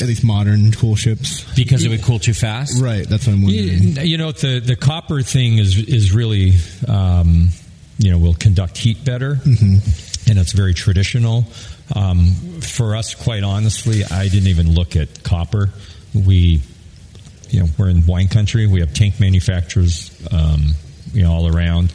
[0.01, 2.81] At least modern koelschips, because it would cool too fast.
[2.81, 3.07] right?
[3.07, 3.67] That's what I'm wondering.
[3.67, 6.53] You, you know, the the copper thing is is really,
[6.87, 7.49] um,
[7.99, 9.81] you know, will conduct heat better, and
[10.39, 11.45] it's very traditional.
[11.93, 12.27] Um,
[12.61, 15.69] for us, quite honestly, I didn't even look at copper.
[16.13, 16.61] We
[17.51, 18.65] you know, we're in wine country.
[18.65, 20.73] We have tank manufacturers, um,
[21.13, 21.93] you know, all around,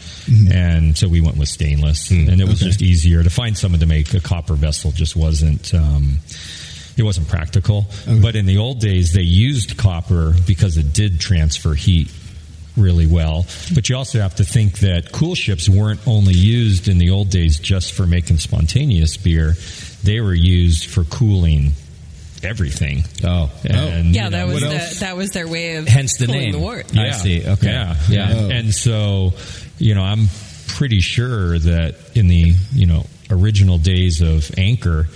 [0.52, 2.66] and so we went with stainless, and it was okay.
[2.66, 4.92] just easier to find someone to make a copper vessel.
[4.92, 5.74] Just wasn't.
[5.74, 6.18] Um,
[6.96, 7.86] it wasn't practical,
[8.22, 12.10] but in the old days they used copper because it did transfer heat
[12.76, 13.46] really well.
[13.74, 17.58] But you also have to think that koelschips weren't only used in the old days
[17.58, 19.54] just for making spontaneous beer;
[20.04, 21.72] they were used for cooling
[22.42, 23.02] everything.
[23.24, 23.50] Oh, oh.
[23.64, 26.52] and, yeah, that know, was the, that was their way of Hence the name.
[26.52, 26.96] the wort.
[26.96, 27.46] I see.
[27.46, 27.70] Okay.
[27.70, 27.96] Yeah.
[28.08, 28.30] Yeah.
[28.30, 28.70] And, and oh.
[28.70, 29.32] so,
[29.78, 30.28] you know, I'm
[30.68, 35.08] pretty sure that in the, you know, original days of Anchor,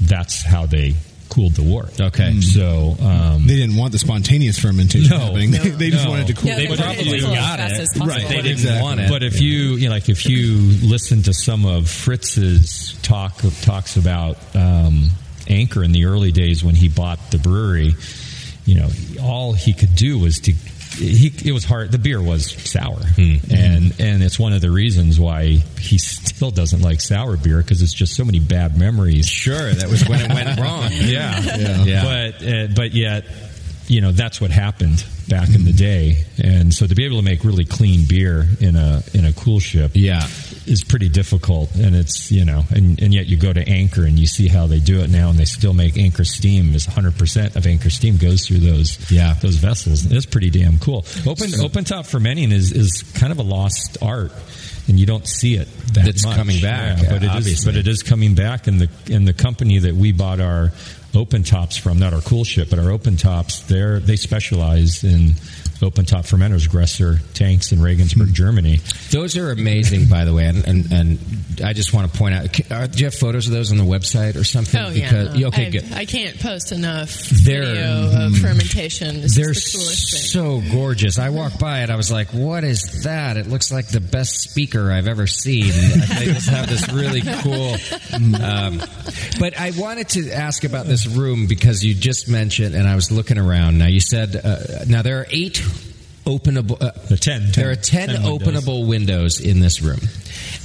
[0.00, 0.94] that's how they
[1.38, 2.00] cooled the wort.
[2.00, 2.40] Okay.
[2.40, 5.18] So, um, They didn't want the spontaneous fermentation No.
[5.18, 5.50] happening.
[5.58, 6.10] They, they just No.
[6.10, 6.48] wanted to cool.
[6.48, 7.72] Yeah, they they probably to got it.
[7.78, 7.88] as.
[7.96, 8.26] Right.
[8.28, 8.82] They didn't Exactly.
[8.82, 9.08] want it.
[9.08, 13.96] But if you, you know, like if you listen to some of Fritz's talk talks
[13.96, 15.10] about um,
[15.46, 17.94] Anchor in the early days when he bought the brewery,
[18.66, 18.88] you know,
[19.22, 20.54] all he could do was to.
[20.98, 21.92] He, it was hard.
[21.92, 26.82] The beer was sour, and and it's one of the reasons why he still doesn't
[26.82, 29.26] like sour beer because it's just so many bad memories.
[29.28, 30.88] Sure, that was when it went wrong.
[30.90, 31.84] Yeah, Yeah.
[31.84, 32.02] Yeah.
[32.04, 33.24] But uh, but yet,
[33.86, 37.22] you know, that's what happened back in the day, and so to be able to
[37.24, 40.26] make really clean beer in a in a koelschip, Yeah.
[40.68, 41.74] Is pretty difficult.
[41.74, 44.66] And it's you know, and, and yet you go to Anchor and you see how
[44.66, 46.74] they do it now, and they still make Anchor steam.
[46.74, 49.34] Is 100 percent of Anchor steam goes through those Yeah.
[49.40, 50.04] those vessels.
[50.10, 51.04] It's pretty damn cool.
[51.26, 54.32] Open open top fermenting is is kind of a lost art.
[54.88, 56.36] And you don't see it that It's much.
[56.36, 57.30] coming back, Yeah, but it is.
[57.30, 57.72] obviously.
[57.72, 60.72] But it is coming back, and the and the company that we bought our
[61.14, 65.34] open tops from, not our koelschip, but our open tops, they're they specialize in
[65.82, 68.80] open top fermenters, Gresser tanks in Regensburg, Germany.
[69.10, 71.18] Those are amazing, by the way, and, and, and
[71.64, 72.70] I just want to point out.
[72.72, 74.80] Are, do you have photos of those on the website or something?
[74.80, 75.46] Oh yeah, Because, no.
[75.48, 75.92] okay, I, good.
[75.92, 77.14] I can't post enough
[77.44, 79.16] They're- video of fermentation.
[79.16, 80.22] It's They're the coolest thing.
[80.22, 81.18] so gorgeous.
[81.18, 81.90] I walked by it.
[81.90, 85.66] I was like, "What is that?" It looks like the best speaker I've ever seen.
[85.70, 87.76] they just have this really cool.
[88.40, 88.78] Um,
[89.38, 93.10] but I wanted to ask about this room because you just mentioned, and I was
[93.10, 93.78] looking around.
[93.78, 95.62] Now you said, uh, now there are eight
[96.28, 96.80] openable.
[96.80, 98.38] Uh, The 10, There are 10, 10 windows.
[98.64, 100.00] openable windows in this room.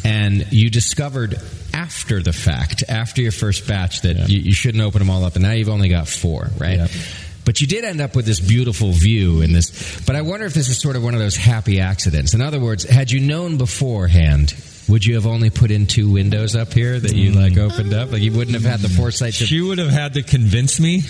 [0.03, 1.36] And you discovered
[1.74, 5.36] after the fact, after your first batch, that you, you shouldn't open them all up,
[5.36, 6.78] and now you've only got four, right?
[6.78, 6.88] Yeah.
[7.45, 9.99] But you did end up with this beautiful view in this.
[10.05, 12.34] But I wonder if this is sort of one of those happy accidents.
[12.34, 14.53] In other words, had you known beforehand,
[14.88, 18.11] would you have only put in two windows up here that you like opened up?
[18.14, 21.01] Like you wouldn't have had the foresight to, She would have had to convince me,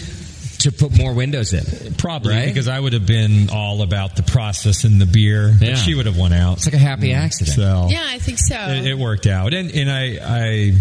[0.64, 1.94] to put more windows in.
[1.96, 2.46] probably, Right?
[2.48, 5.56] because I would have been all about the process and the beer.
[5.58, 5.76] But Yeah.
[5.76, 6.58] she would have won out.
[6.58, 7.56] It's like a happy accident.
[7.56, 8.56] So Yeah, I think so.
[8.58, 10.74] it, it worked out, and and I, I,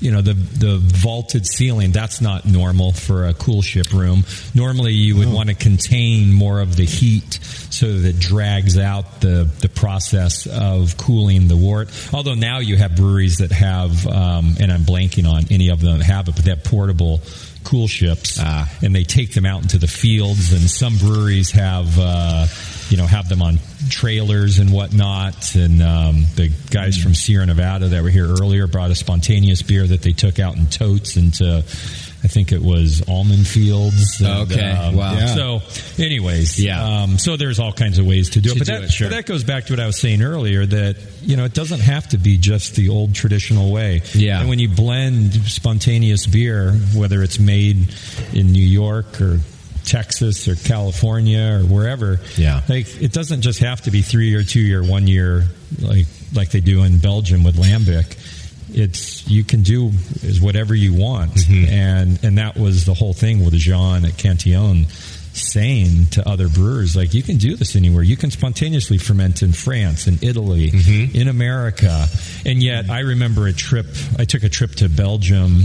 [0.00, 4.24] you know, the the vaulted ceiling that's not normal for a koelschip room.
[4.54, 7.34] Normally, you would want to contain more of the heat
[7.70, 11.88] so that it drags out the the process of cooling the wort.
[12.12, 15.98] Although now you have breweries that have, um, and I'm blanking on any of them
[15.98, 17.20] that have it, but they have portable
[17.62, 18.70] koelschips, Ah.
[18.82, 20.52] and they take them out into the fields.
[20.52, 22.46] And some breweries have, uh,
[22.90, 23.58] you know, have them on
[23.88, 25.54] trailers and whatnot.
[25.54, 29.86] And um, the guys from Sierra Nevada that were here earlier brought a spontaneous beer
[29.86, 31.64] that they took out in totes into.
[32.24, 34.20] I think it was almond fields.
[34.20, 35.14] and, Okay, um, wow.
[35.14, 35.34] Yeah.
[35.34, 35.62] So,
[35.98, 37.02] anyways, Yeah.
[37.02, 38.90] Um, so there's all kinds of ways to do To it, but do that, it,
[38.92, 39.08] sure.
[39.08, 40.64] but that goes back to what I was saying earlier.
[40.64, 44.02] That you know, it doesn't have to be just the old traditional way.
[44.14, 44.38] Yeah.
[44.40, 47.88] And when you blend spontaneous beer, whether it's made
[48.32, 49.40] in New York or
[49.84, 52.60] Texas or California or wherever, Yeah.
[52.68, 55.46] like it doesn't just have to be three year, two year, one year,
[55.80, 58.16] like like they do in Belgium with Lambic.
[58.74, 59.90] It's you can do
[60.22, 61.72] is whatever you want, Mm-hmm.
[61.72, 64.86] and and that was the whole thing with Jean at Cantillon
[65.34, 69.50] saying to other brewers like you can do this anywhere you can spontaneously ferment in
[69.50, 71.16] france in italy Mm-hmm.
[71.16, 72.06] in america
[72.44, 73.86] and yet i remember a trip
[74.18, 75.62] i took a trip to belgium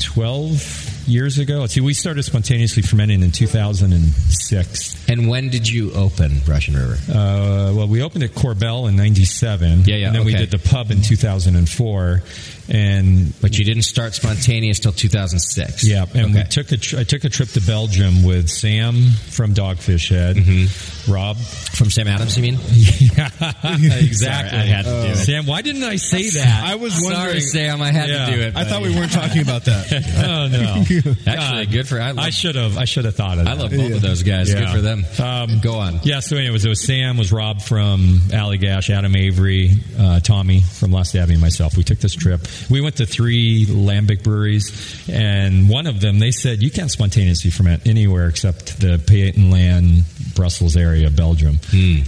[0.00, 5.92] 12 years ago let's see we started spontaneously fermenting in 2006 And when did you
[5.94, 6.98] open Russian River?
[7.10, 9.84] uh, well, we opened at Korbel in '97.
[9.86, 12.22] Yeah, yeah, And then we did the pub in 2004,
[12.68, 15.86] and But you didn't start spontaneous till 2006.
[15.86, 19.54] yeah, and we took a tr- I took a trip to Belgium with Sam from
[19.54, 21.12] Dogfish Head, Mm-hmm.
[21.12, 21.36] Rob.
[21.38, 22.54] From Sam Adams, you mean?
[23.16, 23.30] yeah,
[23.98, 24.14] exactly.
[24.14, 25.16] Sorry, I had to do it.
[25.16, 26.64] Sam, why didn't I say that?
[26.66, 27.40] I was Sorry, wondering.
[27.40, 28.26] Sam, I had Yeah.
[28.26, 28.56] to do it.
[28.56, 29.92] I thought we weren't talking about that.
[30.26, 31.32] oh no!
[31.32, 32.76] Actually, good for I love, I should have.
[32.76, 33.50] I should have thought of that.
[33.50, 34.52] I love both of those guys.
[34.52, 35.04] Good for them.
[35.18, 36.00] Um, Go on.
[36.02, 40.90] Yeah, so anyways, it was Sam, was Rob from Allagash, Adam Avery, uh, Tommy from
[40.90, 41.76] Lost Abbey, and myself.
[41.76, 42.40] We took this trip.
[42.70, 47.50] We went to three lambic breweries, and one of them, they said, you can't spontaneously
[47.50, 51.58] ferment anywhere except the Pajottenland Brussels area Belgium,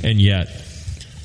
[0.02, 0.48] and yet.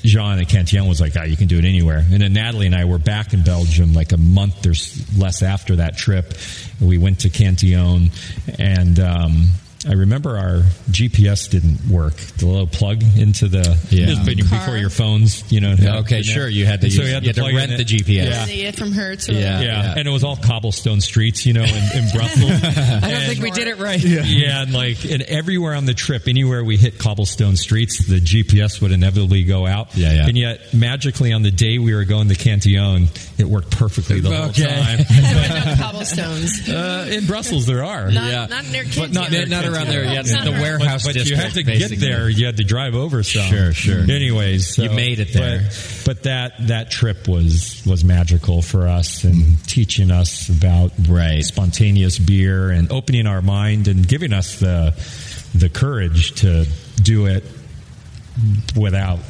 [0.04, 2.76] Jean at Cantillon was like, "Ah, you can do it anywhere." And then Natalie and
[2.76, 4.74] I were back in Belgium like a month or
[5.18, 6.32] less after that trip.
[6.80, 8.12] We went to Cantillon,
[8.56, 9.48] and um,
[9.88, 12.14] I remember our GPS didn't work.
[12.16, 14.06] The little plug into the Yeah.
[14.06, 14.18] This
[14.50, 15.74] before your phones, you know.
[15.78, 17.52] Yeah, okay, sure, you had to And so use- you had you to, had to
[17.52, 17.84] plug rent the.
[17.84, 18.24] GPS.
[18.30, 18.44] Yeah.
[18.46, 19.28] See from Hertz.
[19.28, 19.60] Or Yeah.
[19.60, 19.94] Yeah.
[19.96, 21.68] and it was all cobblestone streets, you know, in,
[21.98, 22.50] in Brussels.
[22.50, 24.02] I don't think we did it right.
[24.02, 24.62] Yeah.
[24.62, 28.92] and like, and everywhere on the trip, anywhere we hit cobblestone streets, the GPS would
[28.92, 29.96] inevitably go out.
[29.96, 30.26] Yeah, yeah.
[30.26, 33.08] And yet, magically, on the day we were going to Cantillon,
[33.38, 34.64] it worked perfectly the whole Okay.
[34.64, 34.98] time.
[35.68, 36.68] no cobblestones.
[36.68, 38.10] Uh, in Brussels, there are.
[38.10, 38.46] Not, Yeah.
[38.46, 39.50] not near But not, Cantillon.
[39.50, 40.04] Not around there.
[40.04, 42.28] Yeah, the warehouse but, but you had to district, get there.
[42.28, 43.42] You had to drive over some.
[43.46, 44.00] Sure, sure.
[44.00, 45.62] Anyways, so- You made it there.
[45.68, 51.44] But, but that that trip was was magical for us and teaching us about Right.
[51.44, 54.94] spontaneous beer and opening our mind and giving us the
[55.54, 56.66] the courage to
[57.02, 57.44] do it
[58.76, 59.20] without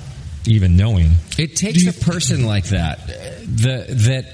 [0.47, 1.13] even knowing.
[1.39, 3.07] It takes a person like that.
[3.07, 4.27] The that,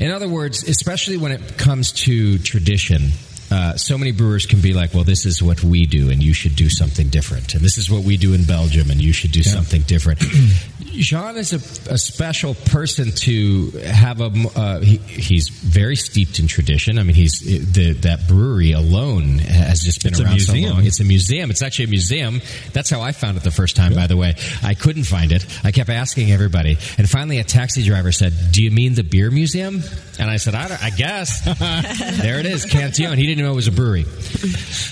[0.00, 3.10] in other words, especially when it comes to tradition.
[3.50, 6.34] Uh, so many brewers can be like, "Well, this is what we do, and you
[6.34, 9.32] should do something different." And this is what we do in Belgium, and you should
[9.32, 10.20] do something different.
[10.92, 14.30] Jean is a, a special person to have a.
[14.54, 16.98] Uh, he, he's very steeped in tradition.
[16.98, 20.84] I mean, he's the, that brewery alone has just been It's around so long.
[20.84, 21.50] It's a museum.
[21.50, 22.40] It's actually a museum.
[22.72, 24.34] That's how I found it the first time, by the way.
[24.62, 25.46] I couldn't find it.
[25.64, 26.78] I kept asking everybody.
[26.96, 29.82] And finally, a taxi driver said, Do you mean the beer museum?
[30.18, 31.44] And I said, I, I guess.
[32.20, 33.18] there it is, Cantillon.
[33.18, 34.04] He didn't know it was a brewery.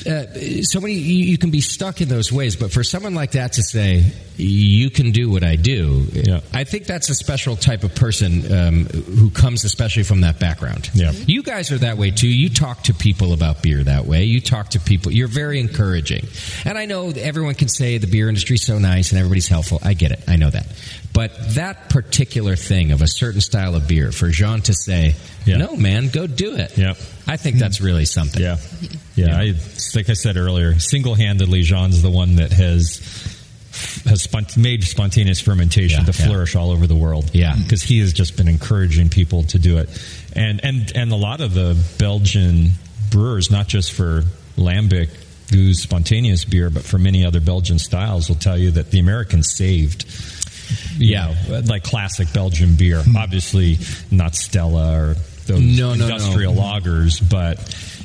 [0.06, 0.24] Uh,
[0.62, 2.54] so many, you, you can be stuck in those ways.
[2.54, 4.04] But for someone like that to say,
[4.36, 6.42] You can do what I do, Yeah.
[6.52, 10.88] I think that's a special type of person um, who comes especially from that background.
[10.94, 11.10] Yeah.
[11.10, 12.28] You guys are that way too.
[12.28, 14.24] You talk to people about beer that way.
[14.24, 15.10] You talk to people.
[15.10, 16.24] You're very encouraging.
[16.64, 19.80] And I know everyone can say the beer industry's so nice and everybody's helpful.
[19.82, 20.22] I get it.
[20.28, 20.66] I know that.
[21.12, 25.16] But that particular thing of a certain style of beer, for Jean to say,
[25.46, 25.56] Yeah.
[25.56, 26.78] no, man, go do it.
[26.78, 26.94] Yeah.
[27.26, 28.40] I think that's really something.
[28.40, 28.58] Yeah,
[29.16, 29.36] yeah.
[29.36, 29.54] I,
[29.94, 32.98] like I said earlier, single-handedly, Jean's the one that has
[34.06, 36.26] has spont- made spontaneous fermentation Yeah, to yeah.
[36.26, 37.30] flourish all over the world.
[37.34, 37.52] Yeah.
[37.54, 37.64] Mm.
[37.64, 39.88] because he has just been encouraging people to do it,
[40.34, 42.70] and and and a lot of the Belgian
[43.10, 44.22] brewers, not just for
[44.56, 45.08] Lambic.
[45.52, 49.52] Who's spontaneous beer, but for many other Belgian styles, will tell you that the Americans
[49.54, 50.04] saved
[50.98, 51.32] Yeah.
[51.48, 52.98] know, like classic Belgian beer.
[53.02, 53.14] Mm.
[53.14, 53.78] Obviously,
[54.10, 55.16] not Stella or
[55.46, 56.14] those No, no, no.
[56.16, 57.58] industrial lagers, but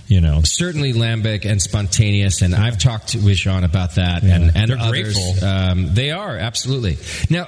[0.07, 4.35] you know, Certainly lambic and spontaneous, and I've talked with Jean about that, Yeah.
[4.35, 5.13] and, and They're others.
[5.13, 5.47] grateful.
[5.47, 6.97] Um, they are absolutely.
[7.29, 7.47] Now,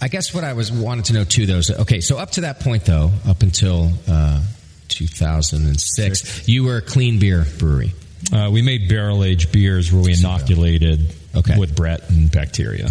[0.00, 1.56] I guess what I was wanted to know too, though.
[1.58, 4.40] Is, okay, so up to that point, though, up until uh,
[4.88, 7.92] 2006, you were a clean beer brewery.
[8.32, 11.58] uh, we made barrel aged beers where we inoculated Okay.
[11.58, 12.90] with Brett and bacteria.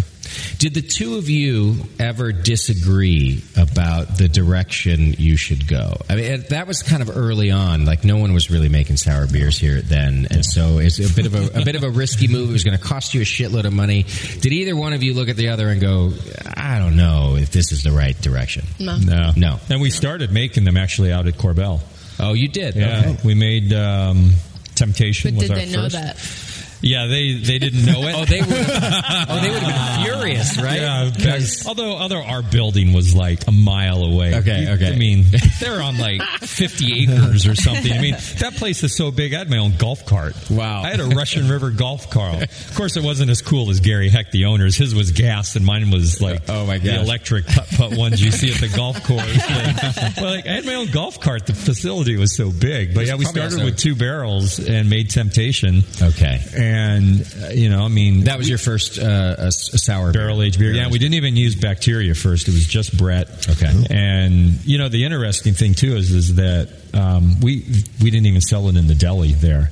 [0.58, 5.96] Did the two of you ever disagree about the direction you should go?
[6.08, 7.84] I mean, that was kind of early on.
[7.84, 11.26] Like no one was really making sour beers here then, and so it's a bit
[11.26, 12.50] of a, a bit of a risky move.
[12.50, 14.04] It was going to cost you a shitload of money.
[14.40, 16.12] Did either one of you look at the other and go,
[16.56, 18.64] "I don't know if this is the right direction"?
[18.78, 18.96] No.
[18.98, 19.60] No, No.
[19.70, 21.80] And we started making them actually out at Korbel.
[22.20, 22.74] Oh, you did.
[22.74, 23.16] Yeah, Okay.
[23.24, 24.32] we made um,
[24.74, 25.34] Temptation.
[25.34, 25.94] But was did our they know first.
[25.94, 26.16] that?
[26.80, 28.14] Yeah, they they didn't know it.
[28.18, 28.48] Oh, they would.
[28.50, 30.80] oh, they would have been furious, right?
[30.80, 34.34] Yeah, because although although our building was like a mile away.
[34.36, 34.92] Okay, okay.
[34.92, 35.24] I mean,
[35.60, 37.92] they're on like 50 acres or something.
[37.92, 39.34] I mean, that place is so big.
[39.34, 40.34] I had my own golf cart.
[40.50, 40.82] Wow.
[40.82, 42.42] I had a Russian River golf cart.
[42.42, 44.76] Of course, it wasn't as cool as Gary Heck, the owner's.
[44.76, 46.86] His was gas, and mine was like Oh, my gosh.
[46.86, 49.24] the electric putt putt ones you see at the golf course.
[49.48, 51.46] And, well, like I had my own golf cart.
[51.46, 55.10] The facility was so big, but yeah, we started also- with two barrels and made
[55.10, 55.82] Temptation.
[56.00, 56.40] Okay.
[56.56, 56.67] And
[57.42, 60.58] uh, you know, I mean, That was your first uh, a, a sour barrel aged
[60.58, 60.72] beer.
[60.72, 62.48] Yeah, we didn't even use bacteria first.
[62.48, 63.48] It was just Brett.
[63.48, 63.72] Okay.
[63.90, 67.64] And you know, the interesting thing too is is that um, we
[68.02, 69.70] we didn't even sell it in the deli there.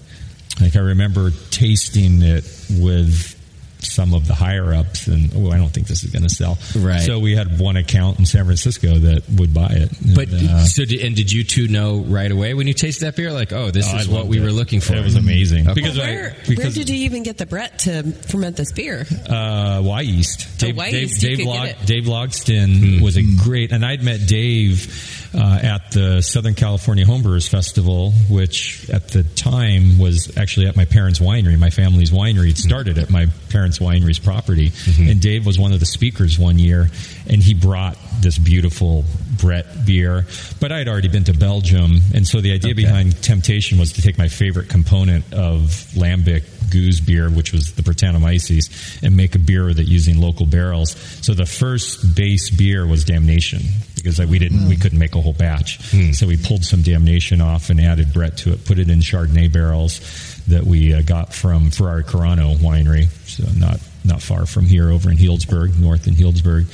[0.60, 3.35] Like I remember tasting it with
[3.80, 6.58] some of the higher ups, and oh, I don't think this is going to sell.
[6.76, 7.00] Right.
[7.00, 9.90] So we had one account in San Francisco that would buy it.
[10.14, 13.04] But And, uh, so, did, and did you two know right away when you tasted
[13.06, 13.32] that beer?
[13.32, 14.42] Like, oh, this oh, is I what we it.
[14.42, 14.94] were looking for.
[14.94, 15.74] It was amazing Okay.
[15.74, 19.00] because Where, I because where did you even get the Brett to ferment this beer?
[19.00, 20.62] Uh, Wyeast.
[20.64, 21.68] Oh, Wyeast, you Dave, could Log.
[21.84, 27.48] Dave Logsdon was a great, and I'd met Dave uh, at the Southern California Homebrewers
[27.48, 31.58] Festival, which at the time was actually at my parents' winery.
[31.58, 35.10] My family's winery it started at my parents' winery's property, mm-hmm.
[35.10, 36.88] and Dave was one of the speakers one year,
[37.28, 39.04] and he brought this beautiful
[39.38, 40.26] Brett beer.
[40.60, 44.02] But I had already been to Belgium, and so the idea behind Temptation was to
[44.02, 49.38] take my favorite component of lambic gueuze beer, which was the Brettanomyces, and make a
[49.38, 50.96] beer that using local barrels.
[51.22, 53.60] So the first base beer was Damnation
[53.94, 54.80] because we didn't, we hmm.
[54.80, 55.78] couldn't make a whole batch.
[55.90, 56.12] Hmm.
[56.12, 59.52] So we pulled some Damnation off and added Brett to it, put it in Chardonnay
[59.52, 60.00] barrels
[60.46, 65.10] that we uh, got from Ferrari Carano Winery, so not not far from here, over
[65.10, 66.66] in Healdsburg, north in Healdsburg.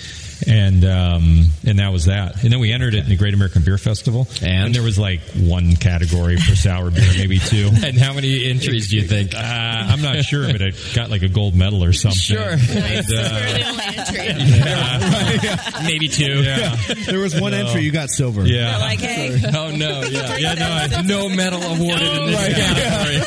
[0.46, 2.42] And um, and that was that.
[2.42, 5.20] And then we entered it in the Great American Beer Festival, and, there was like
[5.36, 7.70] one category for sour beer, maybe two.
[7.84, 9.36] and how many entries do you think?
[9.36, 12.18] Uh, I'm not sure, but it got like a gold medal or something.
[12.18, 12.56] Sure.
[12.58, 13.72] And, uh,
[15.84, 16.42] Maybe two.
[16.42, 16.74] Yeah.
[17.06, 17.58] There was one No.
[17.58, 18.44] entry, you got silver.
[18.44, 18.78] Yeah.
[18.78, 20.02] Like, hey, Oh no!
[20.02, 20.66] Yeah, Yeah, no,
[20.98, 23.20] I- no medal awarded in this category.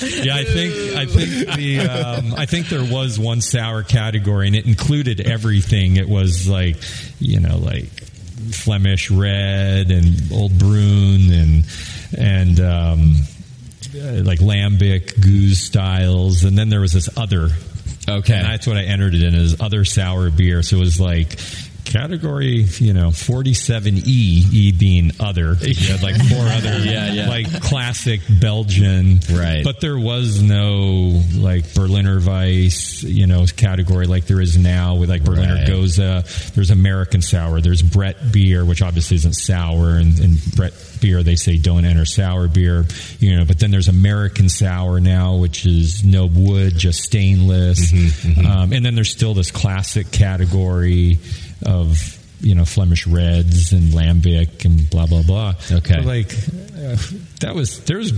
[0.00, 4.56] Yeah, I think I think the um, I think there was one sour category, and
[4.56, 5.96] it included everything.
[5.96, 6.76] It was like
[7.18, 7.86] you know like
[8.52, 11.64] Flemish red and Oud Bruin and
[12.16, 13.14] and um,
[13.94, 17.50] uh, like lambic gueuze styles, and then there was this other.
[18.08, 20.62] Okay, and that's what I entered it in as other sour beer.
[20.62, 21.38] So it was like.
[21.88, 25.56] Category, you know, forty-seven E, E being other.
[25.68, 27.28] You had like four other, Yeah, yeah.
[27.28, 29.62] like classic Belgian, Right.
[29.64, 35.08] But there was no like Berliner Weiss, you know, category like there is now with
[35.10, 35.66] like Berliner Right.
[35.68, 36.52] Gose.
[36.54, 37.60] There's American sour.
[37.60, 42.04] There's Brett beer, which obviously isn't sour, and, and Brett beer they say don't enter
[42.04, 42.84] sour beer,
[43.20, 43.44] you know.
[43.44, 47.92] But then there's American sour now, which is no wood, just stainless.
[47.92, 51.18] Mm-hmm, Um, and then there's still this classic category
[51.64, 55.54] of you know Flemish reds and lambic and blah blah blah.
[55.70, 55.96] Okay.
[55.96, 56.96] But, like uh,
[57.40, 58.12] that was there's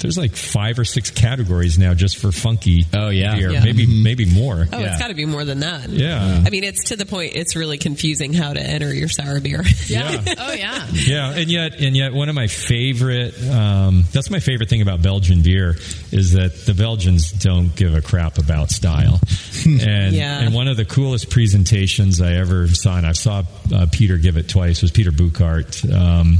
[0.00, 2.84] there's like five or six categories now just for funky.
[2.92, 3.36] Oh, yeah.
[3.36, 3.50] beer.
[3.52, 3.62] Yeah.
[3.64, 4.66] maybe maybe more.
[4.72, 5.88] oh, it's got to be more than that.
[5.90, 6.42] Yeah.
[6.44, 7.32] I mean, it's to the point.
[7.34, 9.62] It's really confusing how to enter your sour beer.
[9.86, 10.22] Yeah.
[10.42, 10.86] Oh yeah.
[10.92, 13.34] yeah, and yet, and yet, one of my favorite.
[13.50, 15.76] Um, that's my favorite thing about Belgian beer
[16.12, 19.20] is that the Belgians don't give a crap about style.
[19.66, 20.40] and Yeah.
[20.40, 23.42] and one of the coolest presentations I ever saw, and I saw
[23.74, 25.84] uh, Peter give it twice, was Peter Bouckaert.
[25.92, 26.38] Um,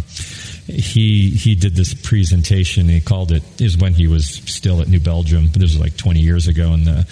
[0.73, 2.89] he he did this presentation.
[2.89, 5.49] He called it is when he was still at New Belgium.
[5.53, 7.07] This was like twenty years ago, and the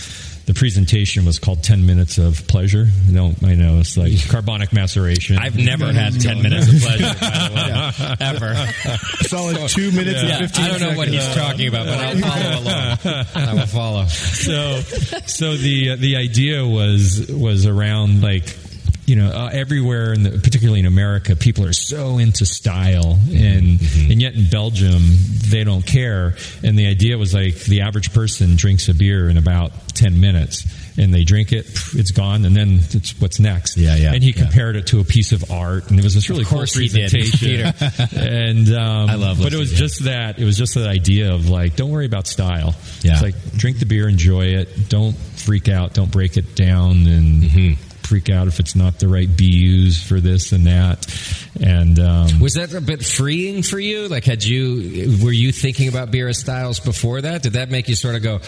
[0.46, 5.36] the presentation was called 10 minutes of pleasure no i know it's like carbonic maceration
[5.36, 8.54] I've never had ten minutes of pleasure, by the way, ever.
[9.28, 12.16] Solid two minutes Yeah, and 15 I don't know what he's talking about, but I'll
[12.16, 13.26] follow along.
[13.34, 14.06] I will follow.
[14.06, 14.80] so
[15.26, 18.56] so the the idea was was around like
[19.08, 23.80] you know uh, everywhere in the, particularly in America people are so into style and
[24.10, 25.02] and yet in Belgium
[25.48, 26.34] they don't care.
[26.62, 30.66] And the idea was like the average person drinks a beer in about 10 minutes
[30.98, 33.76] and they drink it it's gone and then it's what's next?
[33.76, 34.42] Yeah, yeah, and he yeah.
[34.42, 37.72] compared it to a piece of art and it was this really cool presentation.
[38.18, 41.48] And um, I love but it was just that it was just that idea of
[41.48, 42.74] like don't worry about style.
[43.00, 43.12] Yeah.
[43.14, 47.38] it's like drink the beer enjoy it don't freak out don't break it down and
[47.38, 47.87] Mm-hmm.
[48.08, 51.06] Freak out if it's not the right BUs for this and that
[51.60, 54.08] and um, Was that a bit freeing for you?
[54.08, 57.42] Like, had you were you thinking about Beerus styles before that?
[57.42, 58.38] Did that make you sort of go,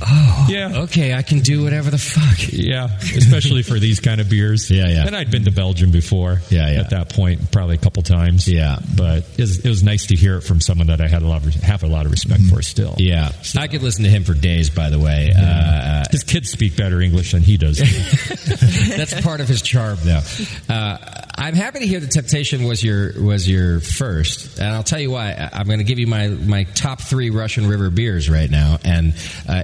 [0.00, 0.82] "Oh, Yeah.
[0.82, 2.52] okay, I can do whatever the fuck"?
[2.52, 5.06] yeah especially for these kind of beers Yeah, yeah.
[5.06, 6.80] and I'd been to Belgium before Yeah, yeah.
[6.80, 8.78] at that point probably a couple times Yeah.
[8.96, 11.26] but it was, it was nice to hear it from someone that I had a
[11.26, 14.24] lot of, have a lot of respect for still Yeah, I could listen to him
[14.24, 14.70] for days.
[14.70, 17.78] By the way, uh, his kids speak better English than he does
[18.96, 20.20] that's part of his charm, though.
[20.68, 20.98] Uh,
[21.38, 25.10] I'm happy to hear the Temptation was your was your first, and I'll tell you
[25.10, 25.50] why.
[25.52, 29.14] I'm going to give you my my top three Russian River beers right now, and.
[29.48, 29.62] Uh,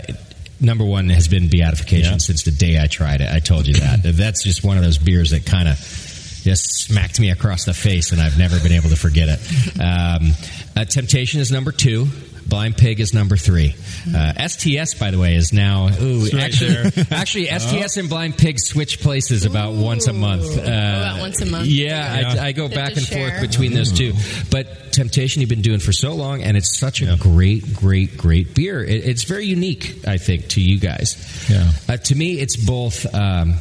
[0.62, 2.18] Number one has been beatification Yeah.
[2.18, 3.28] since the day I tried it.
[3.30, 4.00] I told you that.
[4.04, 8.12] That's just one of those beers that kind of just smacked me across the face,
[8.12, 9.40] and I've never been able to forget it.
[9.82, 10.32] Um,
[10.76, 12.06] uh, Temptation is number two.
[12.48, 13.74] Blind Pig is number three.
[14.14, 17.06] Uh, STS, by the way, is now ooh, right actually, there.
[17.10, 20.58] actually STS and Blind Pig switch places about once a month.
[20.58, 21.66] Uh, About once a month?
[21.66, 22.42] Yeah, Yeah.
[22.42, 23.30] I, I go Good back and share.
[23.30, 24.12] forth between those two.
[24.50, 28.54] But Temptation, you've been doing for so long, and it's such a great, great, great
[28.54, 28.82] beer.
[28.84, 31.48] It, it's very unique, I think, to you guys.
[31.50, 31.70] Yeah.
[31.88, 33.06] Uh, to me, it's both.
[33.14, 33.54] Um,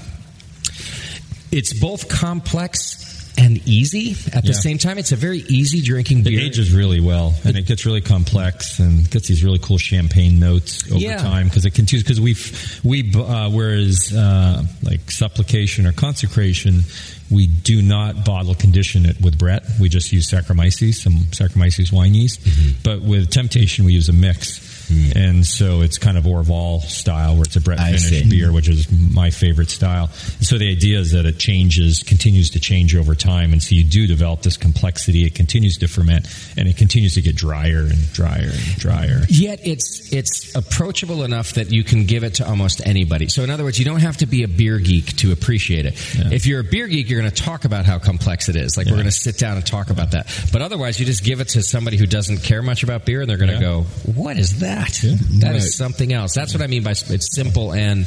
[1.52, 4.60] it's both complex and easy at the Yeah.
[4.60, 4.98] same time.
[4.98, 6.40] It's a very easy drinking beer.
[6.40, 10.40] It ages really well, and it gets really complex and gets these really cool champagne
[10.40, 11.18] notes over Yeah.
[11.18, 12.04] time because it continues.
[12.04, 12.36] Because we
[12.84, 16.84] we uh, whereas uh, like supplication or consecration,
[17.30, 19.64] we do not bottle condition it with Brett.
[19.80, 22.44] We just use Saccharomyces, some Saccharomyces wine yeast.
[22.44, 22.70] Mm-hmm.
[22.84, 24.60] But with temptation, we use a mix.
[24.92, 25.18] Mm-hmm.
[25.18, 28.88] and so it's kind of Orval style, where it's a Brett finished beer, which is
[29.14, 30.10] my favorite style.
[30.38, 33.76] And so the idea is that it changes, continues to change over time, and so
[33.76, 35.26] you do develop this complexity.
[35.26, 36.28] It continues to ferment,
[36.58, 39.22] and it continues to get drier and drier and drier.
[39.30, 43.30] Yet it's it's approachable enough that you can give it to almost anybody.
[43.30, 45.94] So in other words, you don't have to be a beer geek to appreciate it.
[46.32, 48.78] If you're a beer geek, you're going to talk about how complex it is.
[48.78, 50.28] Like we're going to sit down and talk about that.
[50.52, 53.30] But otherwise, you just give it to somebody who doesn't care much about beer, and
[53.30, 53.84] they're going to go,
[54.14, 54.81] "What is that?
[54.86, 55.72] That is Right.
[55.72, 58.06] something else." That's what I mean by it's simple and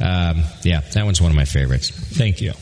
[0.00, 1.90] um, yeah, that one's one of my favorites.
[1.90, 2.52] Thank you.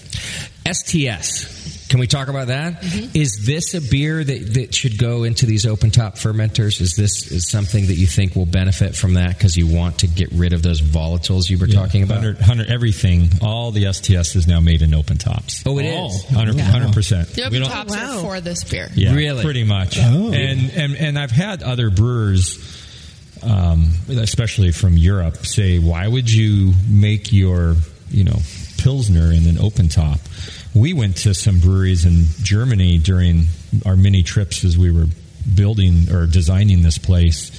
[0.71, 1.87] STS.
[1.89, 2.83] Can we talk about that?
[3.15, 6.81] Is this a beer that, that should go into these open top fermenters?
[6.81, 10.07] Is this is something that you think will benefit from that because you want to
[10.09, 12.17] get rid of those volatiles you were talking about?
[12.17, 13.29] 100, 100 everything.
[13.43, 15.63] All the STS is now made in open tops.
[15.67, 16.25] Oh, it is?
[16.33, 17.29] 100 percent.
[17.29, 18.89] The open tops are for this beer.
[18.95, 19.45] Yeah, Really?
[19.45, 19.99] pretty much.
[20.01, 20.33] Oh.
[20.33, 22.57] And and and I've had other brewers,
[23.45, 27.77] um, especially from Europe, say, "Why would you make your
[28.11, 28.39] you know
[28.79, 30.21] pilsner in an open top?"
[30.75, 33.47] We went to some breweries in Germany during
[33.87, 35.07] our mini trips as we were
[35.55, 37.51] building or designing this place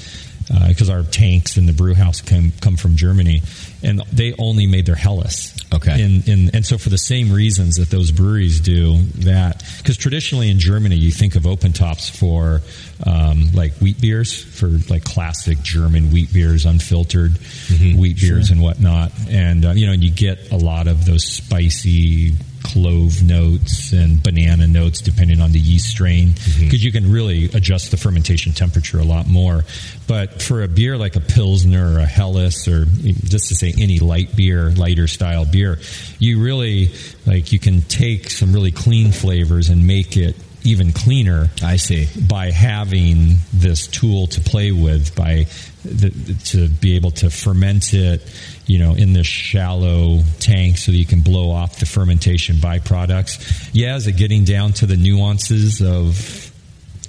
[0.68, 3.42] because our tanks in the brew house come come from Germany,
[3.84, 5.55] and they only made their Helles.
[5.74, 6.02] Okay.
[6.02, 10.50] In, in, and so for the same reasons that those breweries do that, because traditionally
[10.50, 12.62] in Germany you think of open tops for
[13.06, 17.32] um, like wheat beers, for like classic German wheat beers, unfiltered
[17.66, 17.98] Mm-hmm.
[18.00, 22.34] wheat beers and whatnot, and uh, you know you get a lot of those spicy
[22.66, 26.76] clove notes and banana notes depending on the yeast strain because Mm-hmm.
[26.86, 29.64] you can really adjust the fermentation temperature a lot more
[30.08, 34.00] but for a beer like a pilsner or a helles or just to say any
[34.00, 35.78] light beer lighter style beer
[36.20, 36.92] you really
[37.26, 42.08] like you can take some really clean flavors and make it even cleaner I see.
[42.28, 45.46] by having this tool to play with by
[45.84, 46.10] the,
[46.46, 48.22] to be able to ferment it
[48.68, 53.70] you know in this shallow tank so that you can blow off the fermentation byproducts
[53.74, 56.52] yeah is it getting down to the nuances of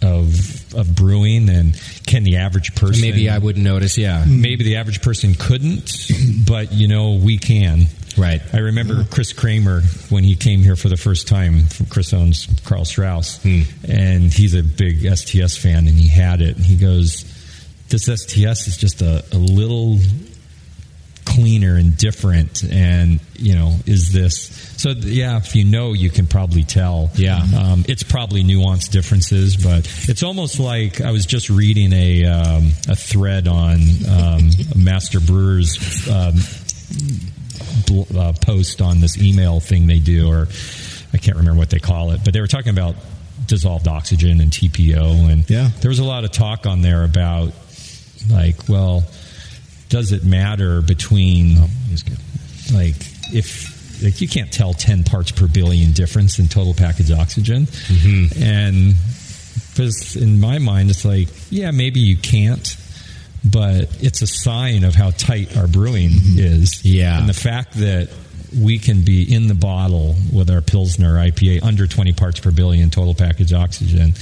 [0.02, 3.96] of of brewing and can the average person Maybe I wouldn't notice.
[3.96, 4.22] Yeah.
[4.22, 4.40] Mm-hmm.
[4.42, 6.10] maybe the average person couldn't
[6.46, 8.40] but you know we can Right.
[8.54, 11.64] I remember Chris Cramer when he came here for the first time.
[11.90, 13.62] Chris owns Karl Strauss, hmm.
[13.86, 16.56] and he's a big STS fan, and he had it.
[16.56, 17.24] And he goes,
[17.88, 19.98] "This STS is just a, a little
[21.36, 24.90] cleaner and different." And you know, is this so?
[24.90, 27.10] Yeah, if you know, you can probably tell.
[27.14, 27.40] Yeah.
[27.58, 32.64] um, it's probably nuanced differences, but it's almost like I was just reading a um,
[32.88, 33.78] a thread on
[34.10, 35.78] um, Master Brewers.
[36.08, 36.34] Um,
[37.86, 40.48] bl- uh, post on this email thing they do, or
[41.12, 42.94] I can't remember what they call it, but they were talking about
[43.46, 45.70] dissolved oxygen and TPO, and Yeah.
[45.80, 47.52] there was a lot of talk on there about
[48.30, 49.04] like, well,
[49.88, 51.68] does it matter between oh,
[52.74, 52.96] like
[53.32, 57.66] if like you can't tell 10 parts per billion difference in total package oxygen.
[57.66, 58.42] Mm-hmm.
[58.42, 58.94] And
[59.70, 62.76] because in my mind it's like yeah maybe you can't
[63.44, 66.38] but it's a sign of how tight our brewing mm-hmm.
[66.38, 66.84] is.
[66.84, 67.18] Yeah.
[67.18, 68.10] and the fact that
[68.58, 72.90] we can be in the bottle with our pilsner IPA under 20 parts per billion
[72.90, 74.14] total package oxygen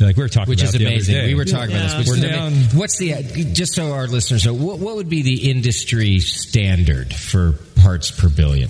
[0.00, 1.14] like we were talking Which about is the other amazing.
[1.14, 1.26] day.
[1.28, 2.08] We were talking about this.
[2.10, 4.54] Which We're down- ama- What's the just so our listeners know?
[4.54, 8.68] What, what would be the industry standard for parts per billion?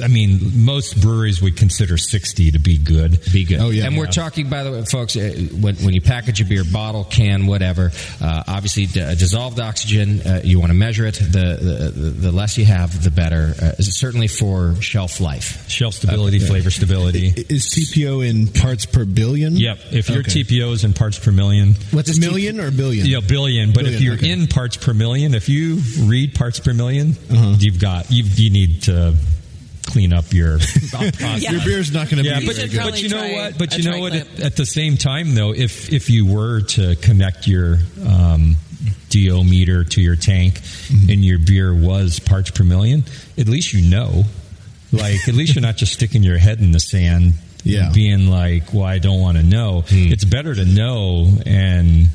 [0.00, 3.18] I mean, most breweries would consider 60 to be good.
[3.32, 3.60] Be good.
[3.60, 3.86] Oh, yeah.
[3.86, 4.10] And we're Yeah.
[4.10, 7.90] talking, by the way, folks, uh, when, when you package a beer, bottle, can, whatever,
[8.20, 11.14] uh, obviously d- dissolved oxygen, uh, you want to measure it.
[11.14, 13.54] The, the the less you have, the better.
[13.60, 15.68] Uh, certainly for shelf life.
[15.68, 17.28] Shelf stability, flavor stability.
[17.48, 19.56] Is TPO in parts per billion?
[19.56, 19.78] Yep.
[19.92, 20.42] If your Okay.
[20.44, 23.06] TPO is in parts per million, What's this million or billion?
[23.06, 23.72] yeah, billion.
[23.72, 24.30] But if you're okay.
[24.30, 27.56] in parts per million, if you read parts per 1000000 Uh-huh.
[27.58, 29.14] you've got you you need to
[29.88, 30.58] clean up your
[31.38, 32.82] Your beer's not going to yeah, be but, very good.
[32.84, 33.58] but you know what?
[33.58, 34.14] But you know what?
[34.14, 38.56] At, at the same time, though, if if you were to connect your um,
[39.10, 41.10] DO meter to your tank Mm-hmm.
[41.10, 43.04] and your beer was parts per million,
[43.36, 44.24] at least you know.
[44.90, 47.90] Like, at least you're not just sticking your head in the sand, Yeah.
[47.92, 52.08] being like, "Well, I don't want to know." It's better to know and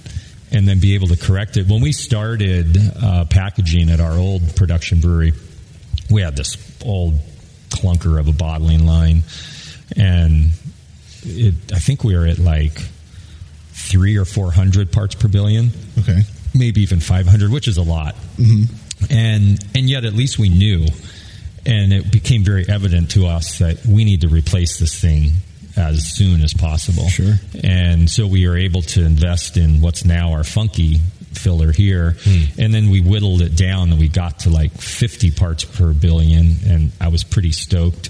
[0.51, 1.67] and then be able to correct it.
[1.67, 5.33] When we started uh, packaging at our old production brewery,
[6.09, 7.19] we had this old
[7.73, 9.23] clunker of a bottling line,
[9.97, 10.51] and
[11.23, 12.79] it, I think we were at like
[13.71, 16.21] three or four hundred parts per billion, Okay.
[16.53, 18.15] maybe even five hundred, which is a lot.
[18.37, 18.63] Mm-hmm.
[19.09, 20.85] And and yet at least we knew,
[21.65, 25.31] and it became very evident to us that we need to replace this thing
[25.75, 27.09] as soon as possible.
[27.09, 27.33] Sure.
[27.63, 30.99] And so we are able to invest in what's now our funky
[31.37, 32.15] filler here.
[32.23, 32.59] Hmm.
[32.59, 36.55] And then we whittled it down and we got to like 50 parts per billion.
[36.67, 38.09] And I was pretty stoked.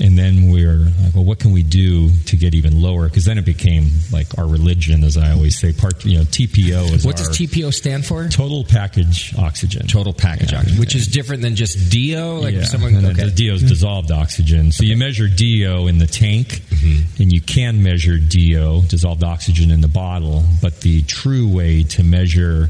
[0.00, 3.08] And then we are like, well, what can we do to get even lower?
[3.08, 5.72] Because then it became like our religion, as I always say.
[5.72, 8.28] Part, you know, TPO is What does TPO stand for?
[8.28, 9.86] total package oxygen.
[9.86, 12.40] Total package oxygen, which is different than just DO.
[12.40, 12.64] Like yeah.
[12.64, 13.28] someone, and okay.
[13.28, 14.72] the DO is dissolved oxygen.
[14.72, 17.22] So you measure DO in the tank, mm-hmm.
[17.22, 20.44] and you can measure DO, dissolved oxygen, in the bottle.
[20.60, 22.68] But the true way to measure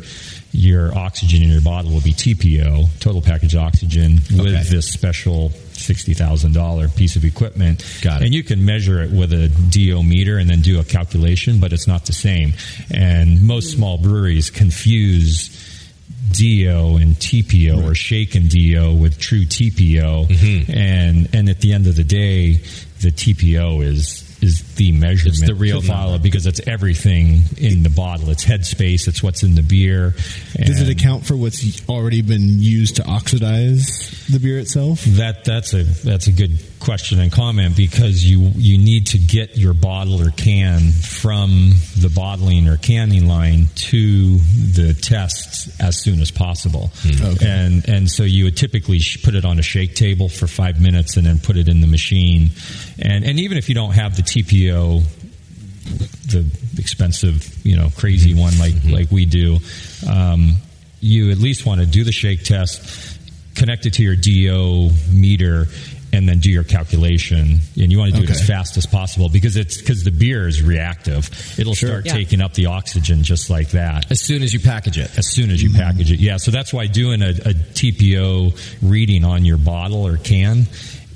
[0.53, 4.63] your oxygen in your bottle will be TPO, total package oxygen, with Okay.
[4.65, 5.51] this special
[5.83, 7.85] sixty thousand dollar piece of equipment.
[8.03, 8.27] Got it.
[8.27, 11.73] And you can measure it with a DO meter and then do a calculation, but
[11.73, 12.55] it's not the same.
[12.91, 15.51] And most small breweries confuse
[16.33, 20.73] DO and TPO or shaken DO with true TPO, Mm-hmm.
[20.73, 22.55] and and at the end of the day,
[23.01, 26.23] the TPO is is the measurement It's the real profile number.
[26.23, 28.31] because it's everything in the bottle.
[28.31, 29.07] It's headspace.
[29.09, 30.15] It's what's in the beer.
[30.57, 35.03] Does it account for what's already been used to oxidize the beer itself?
[35.05, 39.57] That that's a that's a good question and comment because you you need to get
[39.57, 46.21] your bottle or can from the bottling or canning line to the tests as soon
[46.21, 46.91] as possible.
[46.97, 47.25] Hmm.
[47.25, 47.47] Okay.
[47.49, 51.17] And and so you would typically put it on a shake table for five minutes
[51.17, 52.51] and then put it in the machine.
[52.99, 55.03] And and even if you don't have the TPO,
[56.27, 58.41] the expensive, you know, crazy mm-hmm.
[58.41, 58.91] one like mm-hmm.
[58.93, 59.59] like we do,
[60.11, 60.55] um,
[61.01, 63.19] you at least want to do the shake test,
[63.55, 65.67] connect it to your DO meter.
[66.15, 69.31] And then do your calculation, and you want to do it as fast as possible
[69.31, 71.31] because it's because the beer is reactive.
[71.59, 72.13] It'll start Yeah.
[72.13, 75.11] taking up the oxygen just like that as soon as you package it.
[75.17, 75.79] as soon as you mm-hmm.
[75.81, 76.21] package it.
[76.21, 78.53] Yeah, so that's why doing a, a TPO
[78.83, 80.67] reading on your bottle or can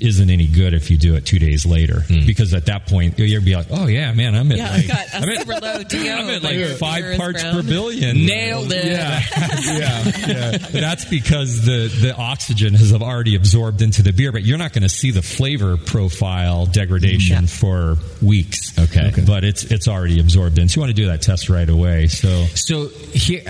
[0.01, 3.43] isn't any good if you do it two days later because at that point you'll
[3.43, 5.59] be like, oh yeah, man, I'm at Yeah, like I've got a I'm at, super
[5.59, 6.11] low DO.
[6.11, 7.55] I'm at like five parts brown.
[7.55, 8.25] per billion.
[8.25, 8.85] Nailed it.
[8.85, 10.57] Yeah, yeah, yeah.
[10.57, 14.83] That's because the the oxygen has already absorbed into the beer, but you're not going
[14.83, 18.77] to see the flavor profile degradation for weeks.
[18.77, 19.07] Okay.
[19.07, 19.23] Okay.
[19.25, 20.69] but it's it's already absorbed in.
[20.69, 22.07] So you want to do that test right away.
[22.07, 23.41] So So here,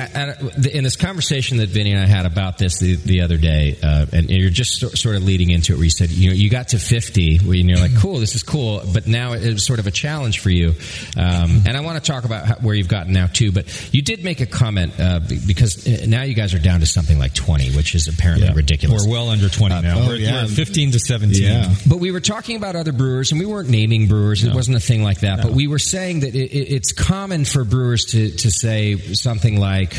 [0.71, 4.05] in this conversation that Vinnie and I had about this the, the other day, uh,
[4.11, 6.69] and you're just sort of leading into it, where you said you know you got
[6.69, 9.87] to 50, where you're like, cool, this is cool, but now it was sort of
[9.87, 10.75] a challenge for you.
[11.17, 13.51] Um, and I want to talk about how, where you've gotten now too.
[13.51, 16.85] But you did make a comment uh, because uh, now you guys are down to
[16.85, 19.05] something like 20, which is apparently yeah, ridiculous.
[19.05, 19.99] We're well under 20 now.
[19.99, 20.43] oh, we're, yeah.
[20.43, 21.41] we're 15 to 17.
[21.41, 21.73] Yeah.
[21.87, 24.43] But we were talking about other brewers, and we weren't naming brewers.
[24.43, 25.41] It wasn't a thing like that.
[25.41, 29.59] But we were saying that it, it, it's common for brewers to, to say something
[29.59, 29.95] like,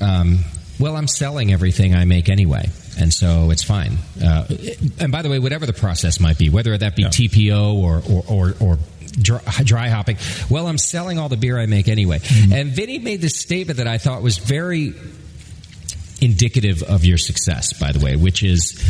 [0.00, 0.40] um,
[0.78, 2.68] "Well, I'm selling everything I make anyway."
[2.98, 3.98] And so it's fine.
[4.22, 4.46] Uh,
[4.98, 8.24] and by the way, whatever the process might be, whether that be TPO or or,
[8.28, 8.78] or, or
[9.20, 10.16] dry, dry hopping,
[10.50, 12.20] well, I'm selling all the beer I make anyway.
[12.52, 14.94] And Vinnie made this statement that I thought was very
[16.20, 18.82] indicative of your success, by the way, which is,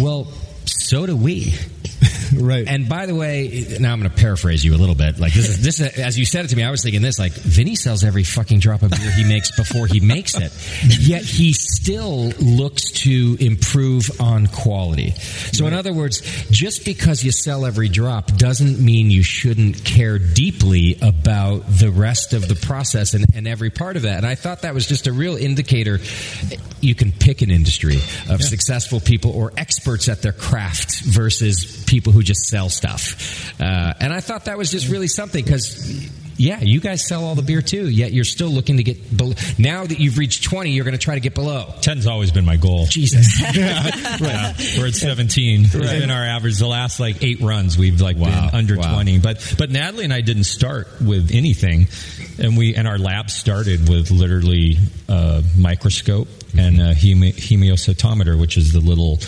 [0.00, 0.24] well,
[0.64, 1.54] so do we.
[2.34, 2.66] Right.
[2.66, 5.18] And by the way, now I'm going to paraphrase you a little bit.
[5.18, 7.18] Like this is this is, as you said it to me, I was thinking this.
[7.18, 10.52] Like Vinnie sells every fucking drop of beer he makes before he makes it,
[11.00, 15.12] yet he still looks to improve on quality.
[15.52, 20.18] So in other words, just because you sell every drop doesn't mean you shouldn't care
[20.18, 24.18] deeply about the rest of the process and, and every part of that.
[24.18, 26.00] And I thought that was just a real indicator.
[26.80, 27.96] You can pick an industry
[28.28, 33.52] of successful people or experts at their craft versus people who just sell stuff.
[33.60, 36.10] Uh, and I thought that was just really something because.
[36.38, 39.32] Yeah, you guys sell all the beer too, yet you're still looking to get below.
[39.58, 41.72] Now that you've reached 20, you're going to try to get below.
[41.80, 42.84] 10's always been my goal.
[42.84, 43.40] Jesus.
[43.56, 45.62] yeah, we're at 17.
[45.64, 46.58] It's been our average.
[46.58, 48.50] The last like eight runs, we've like Wow.
[48.50, 48.92] been under Wow.
[48.96, 49.18] 20.
[49.20, 51.86] But but Natalie and I didn't start with anything,
[52.38, 54.76] and we and our lab started with literally
[55.08, 56.28] a microscope
[56.58, 59.20] and a heme, hemocytometer, which is the little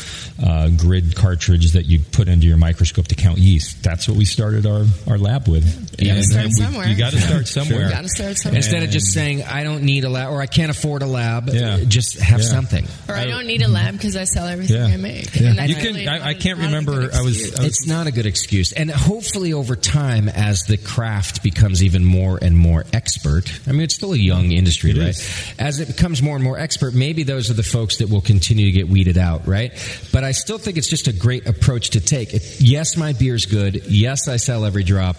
[0.42, 3.82] uh, grid cartridge that you put into your microscope to count yeast.
[3.82, 5.64] That's what we started our, our lab with.
[6.00, 6.86] You gotta start somewhere.
[6.86, 7.84] You got to start somewhere.
[7.86, 8.56] You gotta start somewhere.
[8.58, 11.48] Instead of just saying, I don't need a lab or I can't afford a lab,
[11.48, 11.80] Yeah.
[11.84, 12.46] just have Yeah.
[12.46, 12.86] something.
[13.08, 14.86] Or I don't need a lab because I sell everything Yeah.
[14.86, 15.34] I make.
[15.34, 15.54] Yeah.
[15.58, 17.86] And You can- really I- not I a- can't remember- I was- I was- It's
[17.86, 18.72] not a good excuse.
[18.72, 23.82] And hopefully over time, as the craft becomes even more and more expert, I mean,
[23.82, 25.08] it's still a young industry, It right?
[25.08, 25.28] is.
[25.58, 28.66] As it becomes more and more expert, maybe those are the folks that will continue
[28.66, 29.72] to get weeded out, right?
[30.12, 32.34] But I still think it's just a great approach to take.
[32.34, 33.86] If- yes, my beer's good.
[33.86, 35.16] Yes, I sell every drop.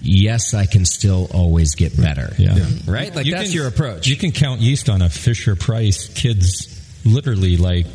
[0.00, 2.32] Yes, I can still always get better.
[2.38, 2.56] Yeah.
[2.86, 3.14] Right?
[3.14, 4.06] Like You that's can- your approach.
[4.06, 7.86] You can count yeast on a Fisher Price kids literally like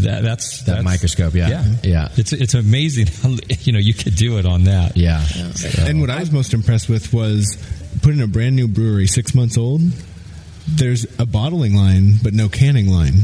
[0.00, 1.48] That, that's That that's- microscope, yeah.
[1.48, 1.86] yeah, mm-hmm.
[1.86, 2.08] Yeah.
[2.16, 3.08] It's it's amazing.
[3.08, 4.96] How, you know, you could do it on that.
[4.96, 5.24] Yeah.
[5.80, 7.58] And what I was most impressed with was
[8.02, 9.82] putting a brand new brewery six months old.
[10.68, 13.22] There's a bottling line, but no canning line.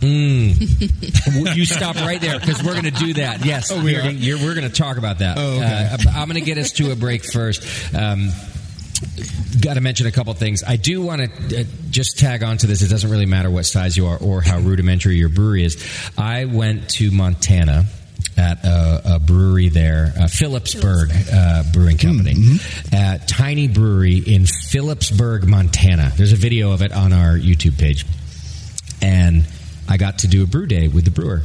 [0.00, 1.56] Mm.
[1.56, 3.44] you stop right there because we're going to do that.
[3.44, 5.36] Yes, Oh, we You're gonna- you're- we're going to talk about that.
[5.38, 5.88] Oh, okay.
[5.92, 7.62] Uh, I'm going to get us to a break first.
[7.94, 8.30] Um,
[9.60, 10.62] Got to mention a couple things.
[10.66, 12.80] I do want to uh, just tag on to this.
[12.82, 15.76] It doesn't really matter what size you are or how rudimentary your brewery is.
[16.16, 17.84] I went to Montana
[18.38, 22.34] at a, a brewery there, uh, Philipsburg uh, Brewing Company,
[22.92, 26.12] a tiny brewery in Philipsburg, Montana.
[26.16, 28.06] There's a video of it on our YouTube page
[29.02, 29.46] and
[29.88, 31.42] I got to do a brew day with the brewer.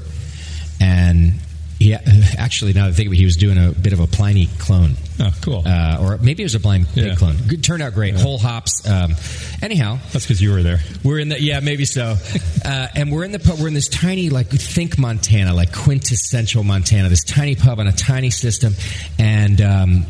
[0.80, 1.34] And
[1.80, 1.94] he
[2.38, 4.48] actually, now that I think of it, he was doing a bit of a Pliny
[4.60, 4.96] clone.
[5.20, 5.64] Oh, cool.
[5.66, 7.16] Uh, or maybe it was a blind Yeah.
[7.16, 7.38] clone.
[7.48, 8.16] Good, turned out great.
[8.16, 8.88] Whole hops.
[8.90, 9.16] Um,
[9.62, 10.80] anyhow, That's because you were there.
[11.04, 12.16] we're in the yeah, maybe so.
[12.64, 13.58] Uh, and we're in the pub.
[13.58, 17.10] We're in this tiny, like think Montana, like quintessential Montana.
[17.10, 18.74] This tiny pub on a tiny system,
[19.18, 19.60] and.
[19.62, 20.06] Um,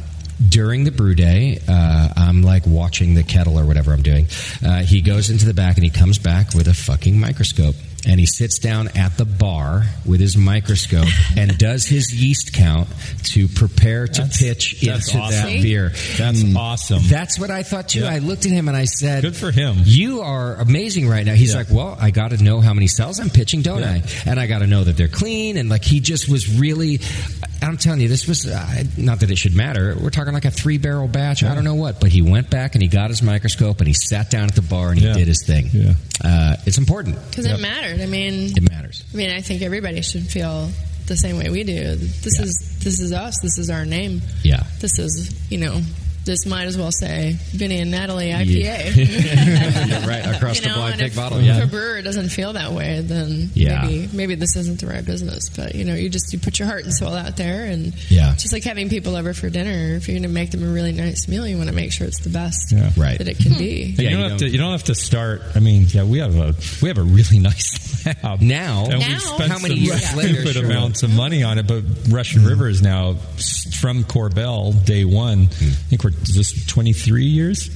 [0.49, 4.25] during the brew day, uh, I'm like watching the kettle or whatever I'm doing.
[4.65, 7.75] Uh, he goes into the back and he comes back with a fucking microscope.
[8.07, 11.07] And he sits down at the bar with his microscope
[11.37, 12.89] and does his yeast count
[13.25, 15.45] to prepare to pitch that's into awesome.
[15.53, 15.89] that beer.
[16.17, 17.03] That's awesome.
[17.07, 17.99] That's what I thought too.
[18.01, 18.09] Yeah.
[18.11, 19.75] I looked at him and I said, Good for him.
[19.83, 21.33] You are amazing right now.
[21.35, 21.57] He's Yeah.
[21.59, 24.01] like, Well, I got to know how many cells I'm pitching, don't I?
[24.25, 25.57] And I got to know that they're clean.
[25.57, 26.99] And like, he just was really,
[27.61, 29.95] I'm telling you, this was uh, not that it should matter.
[30.01, 31.43] We're talking like a three barrel batch.
[31.43, 31.99] I don't know what.
[31.99, 34.63] But he went back and he got his microscope and he sat down at the
[34.63, 35.13] bar and he Yeah.
[35.13, 35.69] did his thing.
[35.71, 35.93] Yeah.
[36.23, 37.17] Uh, it's important.
[37.29, 37.59] Because it
[37.99, 39.03] I mean, It matters.
[39.13, 40.69] I mean, I think everybody should feel
[41.07, 41.95] the same way we do.
[41.95, 42.45] This Yeah.
[42.45, 43.35] is this is us.
[43.41, 44.21] This is our name.
[44.43, 44.63] Yeah.
[44.79, 45.81] This is you know.
[46.23, 48.95] This might as well say Vinnie and Natalie IPA.
[49.89, 50.35] You're right.
[50.35, 51.39] Across You the know, blind and pig if, bottle.
[51.39, 51.63] if Yeah.
[51.63, 53.81] a brewer doesn't feel that way, then Yeah.
[53.85, 55.49] maybe maybe this isn't the right business.
[55.49, 58.35] But you know, you just you put your heart and soul out there, and Yeah.
[58.37, 59.95] just like having people over for dinner.
[59.95, 62.05] If you're going to make them a really nice meal, you want to make sure
[62.05, 62.91] it's the best Yeah.
[62.95, 63.17] Right.
[63.17, 63.83] that it can be.
[63.83, 64.49] And you Yeah, don't you have don't- to.
[64.49, 65.41] You don't have to start.
[65.55, 66.53] I mean, yeah, we have a
[66.83, 69.07] we have a really nice lab Now- and Now?
[69.07, 70.65] we've spent How many some years later, stupid sure.
[70.65, 71.65] amounts of money on it.
[71.65, 73.15] But Russian River is now
[73.79, 75.45] from Korbel day one.
[75.45, 75.65] Hmm.
[75.69, 77.69] I think we're just twenty three years.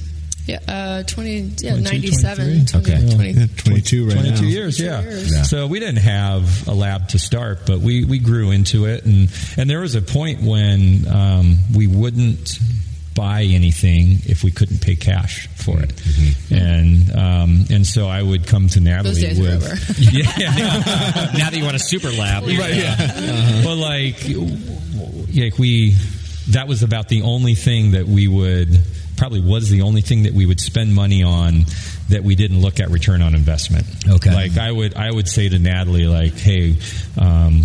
[0.46, 2.66] Yeah, uh, twenty, yeah, ninety-seven.
[2.66, 3.14] 20, Okay.
[3.14, 3.30] 20.
[3.32, 4.48] Yeah, 22 right 22 now.
[4.48, 5.02] years, yeah.
[5.02, 5.34] years.
[5.34, 5.42] Yeah.
[5.42, 9.28] So we didn't have a lab to start, but we, we grew into it, and
[9.56, 12.60] and there was a point when um, we wouldn't
[13.16, 15.92] buy anything if we couldn't pay cash for it,
[16.52, 20.00] and um, and so I would come to Natalie Those days are with over.
[20.16, 20.26] yeah.
[21.36, 22.44] now that you want a super lab.
[22.44, 23.62] right, yeah.
[23.64, 24.22] But like,
[25.34, 25.96] like we,
[26.50, 28.68] that was about the only thing that we would
[29.16, 31.64] probably was the only thing that we would spend money on
[32.10, 33.86] that we didn't look at return on investment.
[34.08, 34.32] Okay.
[34.32, 36.76] Like I would, I would say to Natalie, like, hey.
[37.18, 37.64] Um,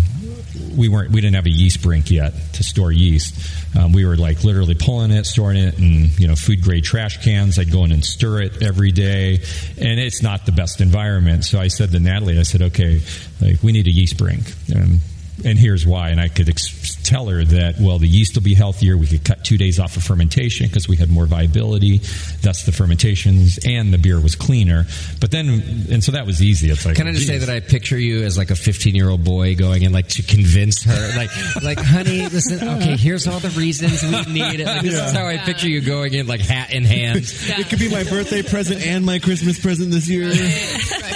[0.76, 1.10] we weren't.
[1.10, 3.34] We didn't have a yeast brink yet to store yeast.
[3.76, 7.22] Um, we were like literally pulling it, storing it in you know food grade trash
[7.22, 7.58] cans.
[7.58, 9.42] I'd go in and stir it every day,
[9.78, 11.44] and it's not the best environment.
[11.44, 13.00] So I said to Natalie, I said, okay,
[13.40, 14.52] like we need a yeast brink.
[14.74, 15.00] Um,
[15.44, 16.10] and here's why.
[16.10, 18.96] And I could ex- tell her that, well, the yeast will be healthier.
[18.96, 21.98] We could cut two days off of fermentation because we had more viability.
[22.42, 24.84] Thus, the fermentations and the beer was cleaner.
[25.20, 26.70] But then, and so that was easy.
[26.70, 29.08] It's like, Can I just say that I picture you as like a 15 year
[29.08, 31.30] old boy going in like to convince her, like,
[31.62, 34.66] like, honey, listen, okay, here's all the reasons we need it.
[34.66, 37.20] Like, this is how I picture you going in, like hat in hand.
[37.22, 40.28] It could be my birthday present and my Christmas present this year.
[40.28, 40.36] right,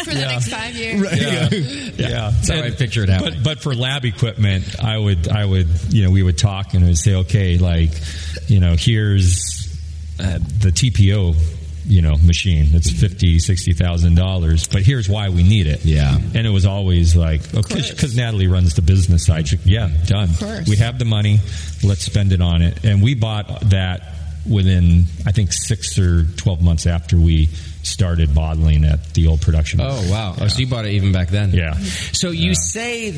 [0.04, 0.28] for the Yeah.
[0.28, 1.00] next five years.
[1.02, 1.20] Right.
[1.20, 2.30] yeah, yeah.
[2.30, 3.40] That's how I picture it happening.
[3.42, 6.84] But but for lab equipment, I would I would you know we would talk and
[6.84, 7.90] I would say okay like
[8.48, 9.68] you know here's
[10.18, 11.36] uh, the TPO
[11.86, 12.68] you know machine.
[12.72, 15.84] It's fifty sixty thousand dollars but here's why we need it.
[15.84, 16.16] Yeah.
[16.16, 19.48] and it was always like okay because Natalie runs the business side.
[19.48, 20.28] She, yeah done.
[20.34, 20.68] Course.
[20.68, 21.38] we have the money.
[21.84, 22.84] Let's spend it on it.
[22.84, 24.14] And we bought that
[24.50, 27.48] within I think six or twelve months after we
[27.86, 30.34] started bottling at the old production Oh wow!
[30.40, 31.50] Oh, so you bought it even back then?
[31.52, 31.74] Yeah.
[31.74, 33.12] So you say,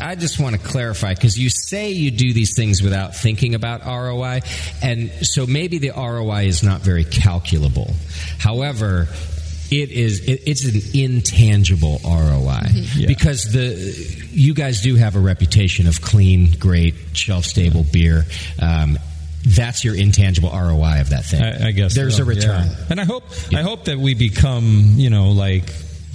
[0.00, 3.84] I just want to clarify because you say you do these things without thinking about
[3.84, 4.40] ROI,
[4.82, 7.92] and so maybe the ROI is not very calculable.
[8.38, 9.08] However.
[9.70, 10.20] It is.
[10.28, 12.60] It, it's an intangible ROI
[12.94, 13.08] Yeah.
[13.08, 13.72] because the
[14.30, 18.26] you guys do have a reputation of clean, great, shelf stable beer.
[18.60, 18.98] Um,
[19.46, 21.42] that's your intangible ROI of that thing.
[21.42, 22.66] I, I guess there's so, a return.
[22.66, 22.84] yeah.
[22.90, 25.64] and I hope I hope that we become you know like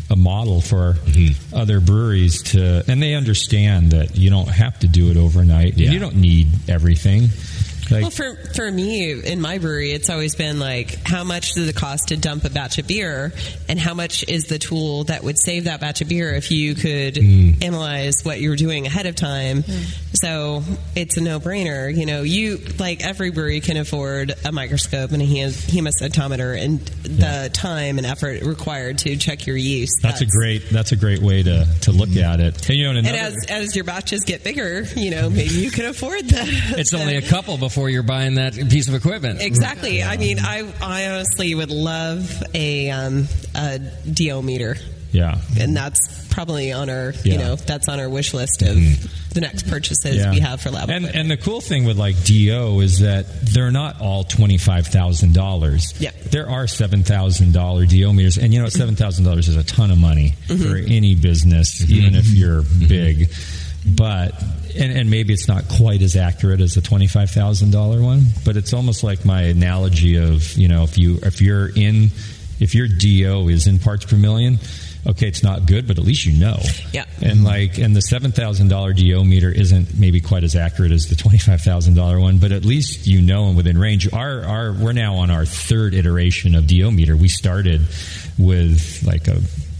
[0.10, 1.56] a model for Mm-hmm.
[1.56, 5.92] other breweries to, and they understand that you don't have to do it overnight, Yeah.
[5.92, 7.30] you don't need everything.
[7.92, 11.68] Like, well, for for me in my brewery, it's always been like, how much does
[11.68, 13.34] it cost to dump a batch of beer,
[13.68, 16.76] and how much is the tool that would save that batch of beer if you
[16.76, 17.64] could Mm.
[17.64, 19.64] analyze what you were doing ahead of time.
[20.14, 20.64] So
[20.96, 21.96] it's a no brainer.
[21.96, 26.80] You know, you like every brewery can afford a microscope and a hem- hemocytometer, and
[27.04, 30.00] the time and effort required to check your yeast.
[30.02, 32.70] that's a great that's a great way to, to look at it.
[32.70, 35.72] And you know, and and as as your batches get bigger, you know, maybe you
[35.72, 36.48] can afford that.
[36.78, 39.42] It's only a couple before you're buying that piece of equipment.
[39.42, 40.04] Exactly.
[40.04, 43.80] I mean, I I honestly would love a um, a
[44.12, 44.76] DO meter,
[45.12, 45.40] yeah.
[45.60, 47.34] and that's probably on our Yeah.
[47.34, 49.34] you know that's on our wish list of mm-hmm.
[49.34, 50.32] the next purchases Yeah.
[50.32, 50.90] we have for lab.
[50.90, 54.88] And and the cool thing with like DO is that they're not all twenty five
[54.88, 55.94] thousand dollars.
[56.00, 56.12] Yeah.
[56.32, 58.78] There are seven thousand dollar DO meters, and you know mm-hmm.
[58.78, 60.64] seven thousand dollars is a ton of money mm-hmm.
[60.64, 63.30] for any business, even if you're big.
[63.86, 64.34] But
[64.76, 68.22] and, and maybe it's not quite as accurate as a twenty five thousand dollar one,
[68.46, 72.10] but it's almost like my analogy of you know if you if you're in
[72.60, 74.60] if your DO is in parts per million.
[75.08, 76.60] Okay, it's not good, but at least you know.
[76.92, 77.06] Yeah.
[77.22, 81.08] And like, and the seven thousand dollar DO meter isn't maybe quite as accurate as
[81.08, 84.12] the twenty five thousand dollar one, but at least you know and within range.
[84.12, 87.16] Our our we're now on our third iteration of DO meter.
[87.16, 87.82] We started
[88.38, 89.40] with like a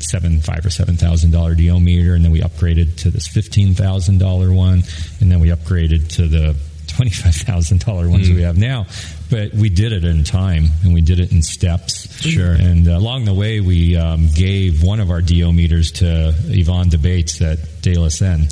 [0.10, 3.74] seven five or seven thousand dollar DO meter, and then we upgraded to this fifteen
[3.74, 4.84] thousand dollar one,
[5.22, 6.56] and then we upgraded to the
[6.88, 8.86] twenty five thousand dollar ones we have now.
[9.30, 12.12] But we did it in time, and we did it in steps.
[12.22, 12.52] Sure.
[12.52, 16.90] And uh, along the way, we um, gave one of our DO meters to Yvan
[16.90, 18.48] De Baets at De La Senne.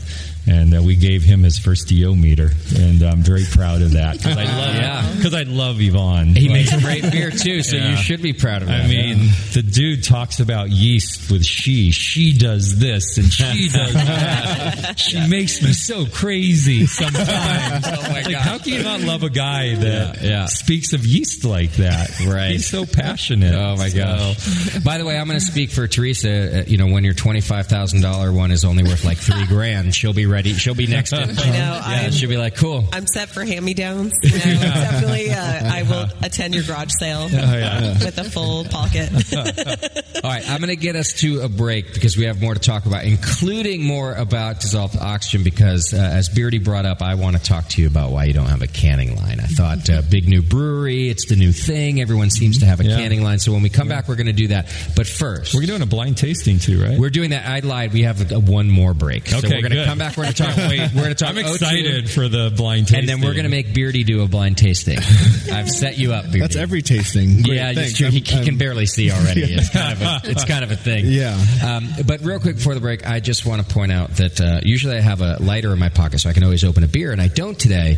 [0.50, 4.18] And uh, we gave him his first DO meter, and I'm very proud of that
[4.18, 5.14] because I love Yeah.
[5.18, 6.36] because I love Yvan.
[6.36, 7.92] He Like- makes great beer too, so Yeah.
[7.92, 8.82] you should be proud of him.
[8.82, 11.92] I mean, the dude talks about yeast with she.
[11.92, 14.94] She does this and she does that.
[14.98, 17.86] she makes me so crazy sometimes.
[17.98, 18.42] Oh my like, gosh.
[18.42, 20.46] how can you not love a guy that Yeah, yeah.
[20.46, 22.20] speaks of yeast like that?
[22.26, 22.52] Right.
[22.52, 23.54] He's so passionate.
[23.54, 24.80] Oh my So- gosh!
[24.84, 26.62] By the way, I'm going to speak for Teresa.
[26.62, 29.46] Uh, you know, when your twenty five thousand dollar one is only worth like three
[29.46, 30.37] grand, she'll be ready.
[30.46, 31.10] She'll be next.
[31.12, 31.34] To, I know.
[31.34, 32.86] Yeah, I'm, she'll be like, cool.
[32.94, 34.14] I'm set for hand me downs.
[34.24, 37.94] You know, Definitely, uh, I will attend your garage sale yeah.
[38.04, 39.10] with a full pocket.
[40.24, 42.60] All right, I'm going to get us to a break because we have more to
[42.60, 45.44] talk about, including more about dissolved oxygen.
[45.44, 48.34] Because uh, as Beardy brought up, I want to talk to you about why you
[48.34, 49.40] don't have a canning line.
[49.40, 52.00] I thought uh, big new brewery, it's the new thing.
[52.02, 52.98] Everyone seems to have a Yeah.
[52.98, 53.40] canning line.
[53.40, 54.68] So when we come back, we're going to do that.
[54.96, 56.98] But first, We're doing a blind tasting too, right?
[57.00, 57.46] We're doing that.
[57.48, 57.94] I lied.
[57.94, 59.24] We have a, a one more break.
[59.24, 60.16] Okay, so Okay, we're going to come back.
[60.18, 60.70] We're going to talk.
[60.70, 61.30] Wait, we're going to talk.
[61.36, 63.00] I'm O2, excited for the blind tasting.
[63.00, 64.98] and then we're going to make Beardy do a blind tasting.
[65.52, 66.40] I've set you up, Beardy.
[66.40, 67.42] That's every tasting.
[67.42, 68.08] Great, yeah, it's true.
[68.10, 69.44] He, I'm- he can I'm- barely see already.
[69.58, 71.06] It's kind of a, it's kind of a thing.
[71.08, 71.38] Yeah.
[71.66, 74.60] Um, but real quick before the break, I just want to point out that uh,
[74.64, 77.12] usually I have a lighter in my pocket, so I can always open a beer,
[77.12, 77.98] and I don't today.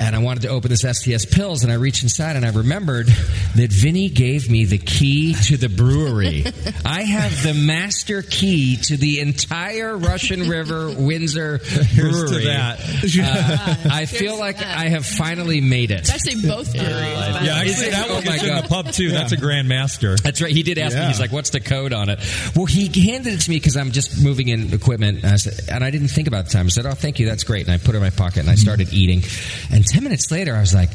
[0.00, 3.06] And I wanted to open this STS Pils, and I reached inside, and I remembered
[3.08, 6.44] that Vinnie gave me the key to the brewery.
[6.86, 12.44] I have the master key to the entire Russian River Windsor Here's to brewery.
[12.46, 12.80] that.
[12.80, 16.00] Uh, I feel like I have finally made it.
[16.08, 16.92] It's actually both breweries.
[16.94, 19.10] but- Yeah, Is actually, that Oh one my gets in the pub too.
[19.10, 20.16] That's a Grand Master.
[20.16, 20.50] That's right.
[20.54, 21.04] He did ask me.
[21.04, 22.20] He's like, "What's the code on it?"
[22.56, 25.68] Well, he handed it to me because I'm just moving in equipment, and I, said,
[25.68, 26.66] and I didn't think about the time.
[26.66, 27.26] I said, "Oh, thank you.
[27.26, 29.22] That's great." And I put it in my pocket, and I started eating.
[29.70, 30.90] And ten minutes later, I was like,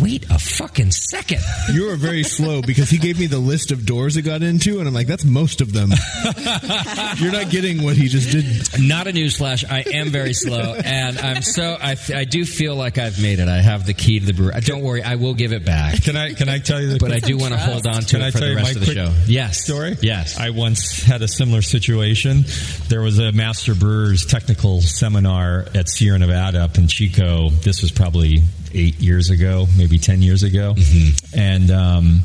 [0.00, 1.40] "Wait a fucking second!
[1.72, 4.78] You were very slow because he gave me the list of doors it got into,
[4.78, 5.90] and I'm like, that's most of them.
[7.18, 8.44] You're not getting what he just did.
[8.82, 9.64] Not a newsflash.
[9.70, 11.76] I am very slow, and I'm so.
[11.80, 13.48] I, I do feel like I've made it.
[13.48, 14.60] I have the key to the brewery.
[14.60, 16.02] Don't worry, I will give it back.
[16.02, 18.06] Can I can I tell you the But I do want to hold on to
[18.06, 19.14] Can it I for tell the you rest my of the quick show.
[19.26, 19.62] Yes.
[19.64, 19.96] story?
[20.02, 20.38] Yes.
[20.38, 22.44] I once had a similar situation.
[22.88, 27.50] There was a Master Brewers technical seminar at Sierra Nevada up in Chico.
[27.50, 28.42] This was probably
[28.74, 31.38] eight years ago, maybe ten years ago, Mm-hmm.
[31.38, 32.20] and um,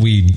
[0.00, 0.30] we.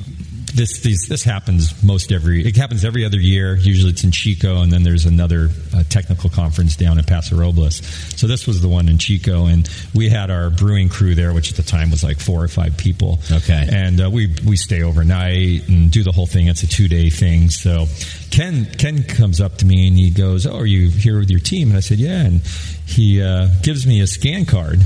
[0.55, 2.47] This, these, this happens most every.
[2.47, 3.57] It happens every other year.
[3.57, 7.85] Usually, it's in Chico, and then there's another uh, technical conference down in Paso Robles.
[8.15, 11.51] So this was the one in Chico, and we had our brewing crew there, which
[11.51, 13.19] at the time was like four or five people.
[13.29, 13.67] Okay.
[13.69, 16.47] And uh, we we stay overnight and do the whole thing.
[16.47, 17.49] It's a two day thing.
[17.49, 17.87] So
[18.31, 21.41] Ken Ken comes up to me and he goes, "Oh, are you here with your
[21.41, 22.41] team?" And I said, "Yeah." And
[22.85, 24.79] he uh, gives me a scan card.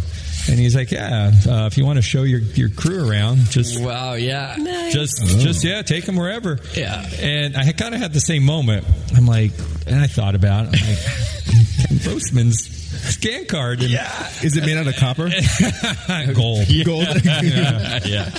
[0.50, 3.80] And he's like, "Yeah, uh, if you want to show your, your crew around, just
[3.80, 4.14] Wow.
[4.14, 4.56] Yeah.
[4.92, 7.08] just just yeah, take them wherever." Yeah.
[7.20, 8.86] And I kind of had the same moment.
[9.16, 9.52] I'm like,
[9.88, 10.82] and I thought about it.
[10.82, 12.68] I'm like, Ken Grossman's
[13.16, 13.82] scan card.
[13.82, 14.28] And yeah.
[14.44, 15.30] Is it made out of copper?
[16.34, 16.66] gold.
[16.86, 17.08] Gold?
[17.26, 18.00] yeah.
[18.06, 18.30] yeah.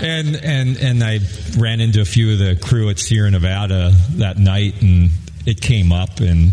[0.00, 1.20] And and and I
[1.58, 5.10] ran into a few of the crew at Sierra Nevada that night, and
[5.46, 6.52] it came up, and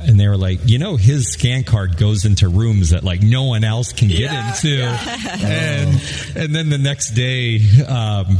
[0.00, 3.44] and they were like, you know, his scan card goes into rooms that like no
[3.44, 4.82] one else can get into,
[5.42, 6.02] and
[6.36, 7.60] and then the next day.
[7.86, 8.38] Um,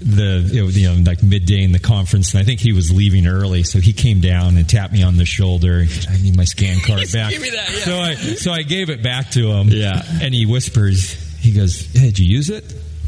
[0.00, 2.90] the it was, you know like midday in the conference and I think he was
[2.90, 6.36] leaving early so he came down and tapped me on the shoulder He I need
[6.36, 7.78] my scan card back Give me that, yeah.
[7.84, 10.02] so I so I gave it back to him Yeah.
[10.20, 12.64] and he whispers he goes hey, did you use it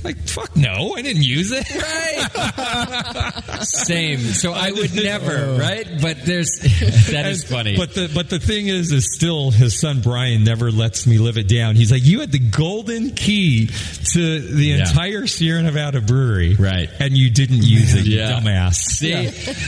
[0.07, 3.63] like fuck no I didn't use it Right.
[3.63, 4.19] Same.
[4.19, 5.59] So I would never, oh.
[5.59, 5.87] right?
[6.01, 6.51] But there's
[7.11, 7.77] that is funny.
[7.77, 11.37] But the but the thing is, is still his son Brian never lets me live
[11.39, 11.75] it down.
[11.77, 13.67] He's like, you had the golden key
[14.13, 14.89] to the Yeah.
[14.89, 16.89] entire Sierra Nevada brewery, Right.
[17.01, 18.33] And you didn't use it, you Yeah.
[18.41, 18.75] dumbass.
[18.77, 19.11] See,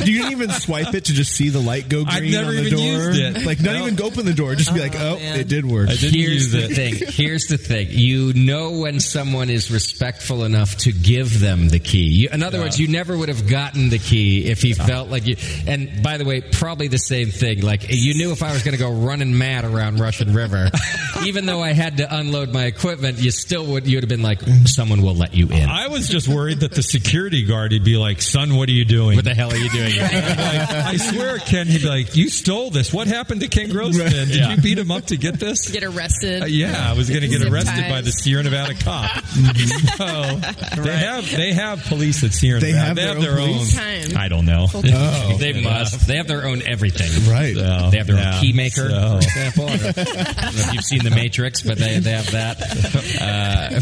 [0.05, 2.57] You didn't even swipe it to just see the light go green I've never on
[2.57, 3.11] the even door.
[3.11, 3.47] used it.
[3.47, 3.87] Like not No.
[3.87, 5.89] even open the door, just be like, oh, oh it did work.
[5.89, 6.73] I didn't Here's the it.
[6.75, 6.95] thing.
[7.09, 7.89] Here's the thing.
[7.91, 12.05] You know when someone is respectful enough to give them the key.
[12.09, 15.27] You, in other words, you never would have gotten the key if he felt like
[15.27, 15.37] you.
[15.67, 17.63] And by the way, probably the same thing.
[17.63, 20.71] Like you knew if I was going to go running mad around Russian River,
[21.25, 23.87] even though I had to unload my equipment, you still would.
[23.87, 25.69] You'd have been like, someone will let you in.
[25.69, 28.85] I was just worried that the security guard would be like, "Son, what are you
[28.85, 29.97] doing?" What the hell are you doing?
[29.99, 32.93] like, I swear, Ken, he'd be like, "You stole this.
[32.93, 34.11] What happened to Ken Grossman?
[34.11, 34.55] Did Yeah.
[34.55, 36.43] you beat him up to get this?" Get arrested.
[36.43, 39.11] Uh, yeah, I was going to get arrested by the Sierra Nevada cop.
[40.09, 42.59] so they have they have police that's here.
[42.61, 43.67] They have they their have their own own.
[43.67, 44.17] Time.
[44.17, 44.67] I don't know.
[45.01, 45.37] Oh.
[45.39, 46.07] They must.
[46.09, 47.31] They have their own everything.
[47.31, 47.55] Right.
[47.55, 49.65] So, They have their yeah, own key maker, so- for example.
[49.69, 52.59] I don't know if you've seen The Matrix, but they, they have that.
[53.21, 53.81] Uh,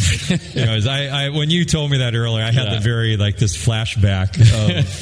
[0.59, 2.75] Anyways, I, I when you told me that earlier, I had Yeah.
[2.75, 4.39] the very like this flashback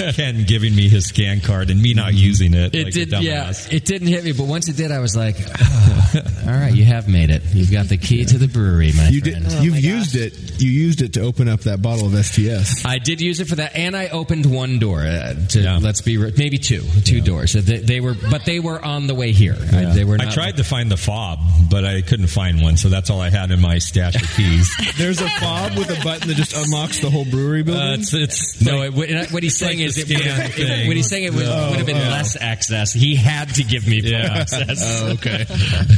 [0.08, 2.74] of Ken giving me his scan card and me not using it.
[2.74, 3.12] it like did.
[3.22, 3.52] Yeah.
[3.70, 6.12] It didn't hit me, but once it did, I was like, "Ah,
[6.46, 7.42] "All right, you have made it.
[7.52, 9.42] You've got the key to the brewery, my You did.
[9.44, 10.60] friend." You've used it.
[10.60, 12.84] You used it to open up that bottle of STS.
[12.84, 15.00] I did use it for that, and I opened one door.
[15.00, 15.78] Uh, to Yeah.
[15.80, 17.52] let's be re- maybe two, two doors.
[17.54, 19.56] They, they were, but they were on the way here.
[19.72, 20.14] I, they were.
[20.20, 21.38] I Not, tried to find the fob,
[21.70, 24.72] but I couldn't find one, so that's all I had in my stash of keys.
[24.98, 27.82] There's a fob with a button that just unlocks the whole brewery building.
[27.82, 30.26] Uh, it's, it's No, like- it, what- what he's saying like is the it would
[30.26, 32.00] have, what he's saying it would, Oh, would have been oh.
[32.10, 32.92] less access.
[32.92, 34.38] He had to give me full Yeah.
[34.40, 34.82] access.
[35.04, 35.44] Oh, okay.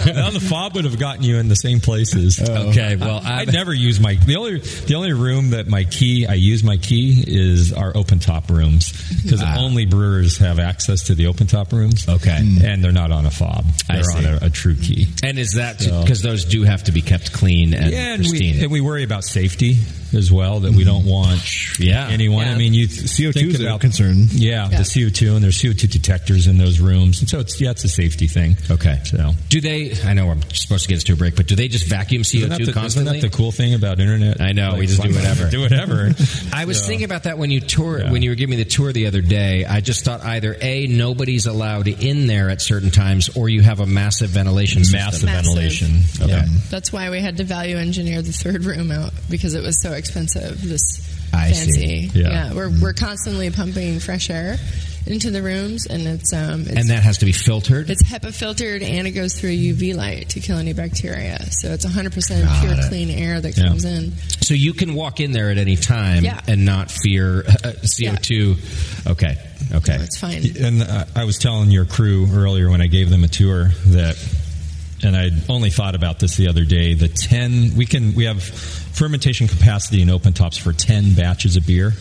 [0.06, 2.40] now the fob would have gotten you in the same places.
[2.40, 6.26] Okay, well, I I'm- never use my the only the only room that my key
[6.26, 8.92] I use my key is our open top rooms
[9.22, 9.58] because Ah.
[9.58, 12.08] only brewers have access to the open top rooms.
[12.08, 12.36] Okay.
[12.64, 15.08] and they're not on a fob; they're on a, a true key.
[15.22, 18.26] And is that So- because those do have to be kept clean and Yeah, and
[18.30, 19.78] we, and we worry about safety
[20.16, 20.60] as well.
[20.60, 21.10] That we don't mm-hmm.
[21.10, 22.08] want Yeah.
[22.08, 22.46] anyone.
[22.46, 22.52] Yeah.
[22.52, 24.26] I mean, you CO2 is a about concern.
[24.30, 27.60] Yeah, the CO two and there's CO two detectors in those rooms, and so it's
[27.60, 28.56] yeah, it's a safety thing.
[28.70, 29.00] okay.
[29.04, 29.94] So Do they?
[30.04, 32.22] I know I'm supposed to get us to a break, but do they just vacuum
[32.22, 34.40] CO isn't that, two the, isn't that the cool thing about internet?
[34.40, 35.50] I know, we just do whatever.
[35.50, 36.12] do whatever.
[36.52, 38.10] I was So- thinking about that when you tour Yeah.
[38.10, 39.64] when you were giving me the tour the other day.
[39.64, 43.80] I just thought either a nobody's allowed in there at certain times, or you have
[43.80, 45.00] a massive ventilation system.
[45.00, 45.44] massive, Massive.
[45.54, 46.00] ventilation.
[46.20, 46.30] Okay.
[46.32, 46.46] Yeah.
[46.70, 49.92] That's why we had to value engineer the third room out because it was so
[49.92, 50.05] expensive.
[50.14, 50.82] This
[51.32, 52.20] I fancy, see.
[52.20, 52.52] Yeah.
[52.54, 54.56] we're we're constantly pumping fresh air
[55.06, 57.88] into the rooms, and it's um, it's, and that has to be filtered.
[57.90, 61.38] it's HEPA filtered and it goes through a UV light to kill any bacteria.
[61.52, 62.88] So it's 100 percent pure it.
[62.88, 63.68] clean air that Yeah.
[63.68, 64.12] comes in.
[64.40, 66.40] So you can walk in there at any time Yeah.
[66.48, 69.06] and not fear uh, CO2.
[69.10, 69.36] Okay.
[69.74, 69.96] Okay.
[69.96, 70.42] So it's fine.
[70.60, 74.16] And uh, I was telling your crew earlier when I gave them a tour that,
[75.02, 76.94] and I only thought about this the other day.
[76.94, 81.66] The ten we can we have fermentation capacity in open tops for ten batches of
[81.66, 81.92] beer,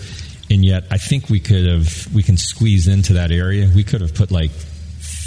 [0.50, 3.70] and yet I think we could have we can squeeze into that area.
[3.74, 4.52] We could have put like.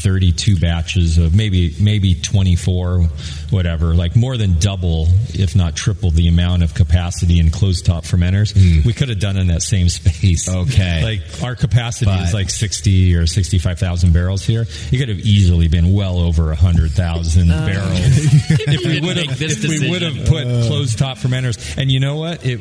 [0.01, 3.09] 32 batches of maybe maybe 24
[3.51, 8.05] whatever like more than double if not triple the amount of capacity in closed top
[8.05, 8.87] fermenters hmm.
[8.87, 11.03] we could have done in that same space Okay.
[11.03, 14.67] like our capacity But- is like 60 or 65,000 barrels here.
[14.93, 17.91] It could have easily been well over 100,000 uh, barrels
[18.51, 20.35] if we would have this if we would have decision.
[20.35, 20.67] put uh.
[20.67, 21.79] closed top fermenters.
[21.79, 22.45] And you know what?
[22.45, 22.59] It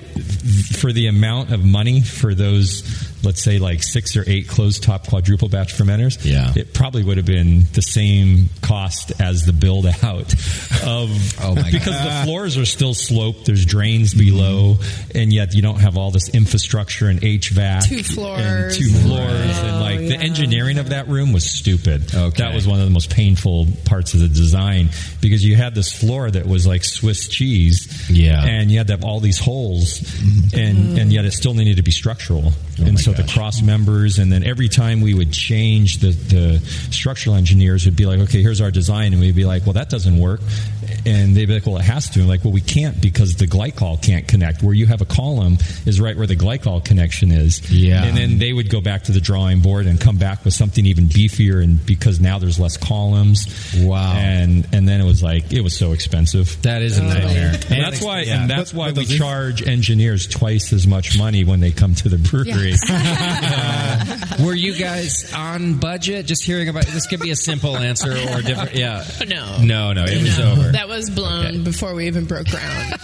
[0.77, 2.84] for the amount of money for those
[3.23, 6.53] let's say like 6 or 8 closed top quadruple batch fermenters, Yeah.
[6.55, 10.34] it probably would have been the same cost as the build out
[10.85, 11.09] of
[11.41, 14.75] Oh my because the floors are still sloped, there's drains below
[15.15, 18.77] and yet you don't have all this infrastructure and HVAC Two and floors.
[18.77, 22.13] two floors and Oh, like the engineering of that room was stupid.
[22.13, 22.37] Okay.
[22.43, 24.89] That was one of the most painful parts of the design
[25.21, 28.09] because you had this floor that was like Swiss cheese.
[28.09, 28.43] Yeah.
[28.43, 30.01] And you had to have all these holes
[30.53, 32.53] and, and yet it still needed to be structural.
[32.79, 36.11] Oh and my so the cross members, and then every time we would change, the,
[36.11, 36.59] the
[36.91, 39.89] structural engineers would be like, okay, here's our design, and we'd be like, well, that
[39.89, 40.41] doesn't work,
[41.05, 42.19] and they'd be like, well, it has to.
[42.19, 44.61] And like, well, we can't because the glycol can't connect.
[44.61, 47.71] Where you have a column is right where the glycol connection is.
[47.71, 48.03] Yeah.
[48.03, 50.85] and then they would go back to the drawing board and come back with something
[50.85, 53.47] even beefier, and because now there's less columns.
[53.77, 54.13] Wow.
[54.17, 56.61] and and then it was like it was so expensive.
[56.61, 57.07] That is a oh.
[57.07, 57.53] nightmare.
[57.69, 58.41] And that's why, Yeah.
[58.41, 61.95] and that's But- why but we charge engineers twice as much money when they come
[61.95, 62.66] to the brewery.
[64.45, 66.26] Were you guys on budget?
[66.26, 68.76] Just hearing about this could be a simple answer or different.
[68.76, 69.06] Yeah.
[69.27, 69.57] No.
[69.61, 70.72] No, no, it was No, over.
[70.72, 72.94] That was blown before we even broke ground.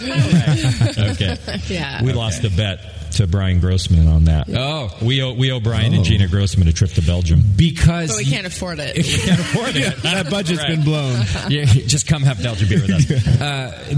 [1.14, 1.36] Okay.
[1.68, 2.02] yeah.
[2.02, 2.80] We lost a bet
[3.14, 4.48] to Brian Grossman on that.
[4.48, 4.90] Oh.
[5.02, 7.42] we owe we owe Brian and Gina Grossman a trip to Belgium.
[7.56, 8.96] Because But we can't afford it.
[8.96, 9.96] We can't afford it.
[10.02, 11.22] that budget's been blown.
[11.48, 13.40] Yeah, just come have Belgian beer with us.
[13.44, 13.94] Uh,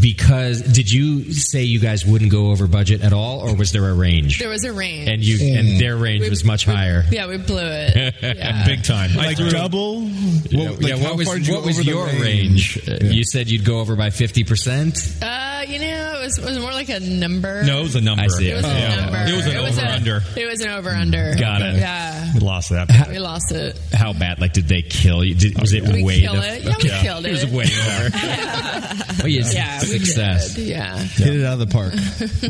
[0.00, 3.88] because did you say you guys wouldn't go over budget at all, or was there
[3.88, 4.38] a range?
[4.38, 5.08] There was a range.
[5.08, 7.04] and you and their range We- was much we- higher.
[7.10, 8.14] Yeah, we blew it.
[8.20, 8.66] Yeah.
[8.66, 9.14] Big time.
[9.14, 10.02] Like threw- double?
[10.02, 12.78] Yeah, What, like yeah, what was far did you what was your range?
[12.86, 13.10] Uh, Yeah.
[13.10, 14.98] You said you'd go over by fifty percent.
[15.22, 17.62] Uh, you know, it was, it was more like a number.
[17.64, 18.22] no, it was a number.
[18.44, 18.50] I see.
[18.50, 18.68] It was Oh.
[18.68, 19.24] a number.
[19.32, 20.22] It was an was over a- under.
[20.36, 21.34] It was an over under.
[21.38, 21.76] Got it.
[21.76, 22.32] Yeah.
[22.34, 23.08] We lost that.
[23.08, 23.78] We lost it.
[23.92, 24.40] How bad?
[24.40, 25.34] Like, did they kill you?
[25.34, 26.20] Did, was it We way?
[26.20, 26.62] kill the- it.
[26.64, 27.50] Yeah, we killed It It was it.
[27.50, 29.22] way over.
[29.24, 29.54] oh, yes.
[29.54, 30.56] Yeah, we success.
[30.58, 30.96] Yeah.
[30.98, 31.94] Hit it out of the park.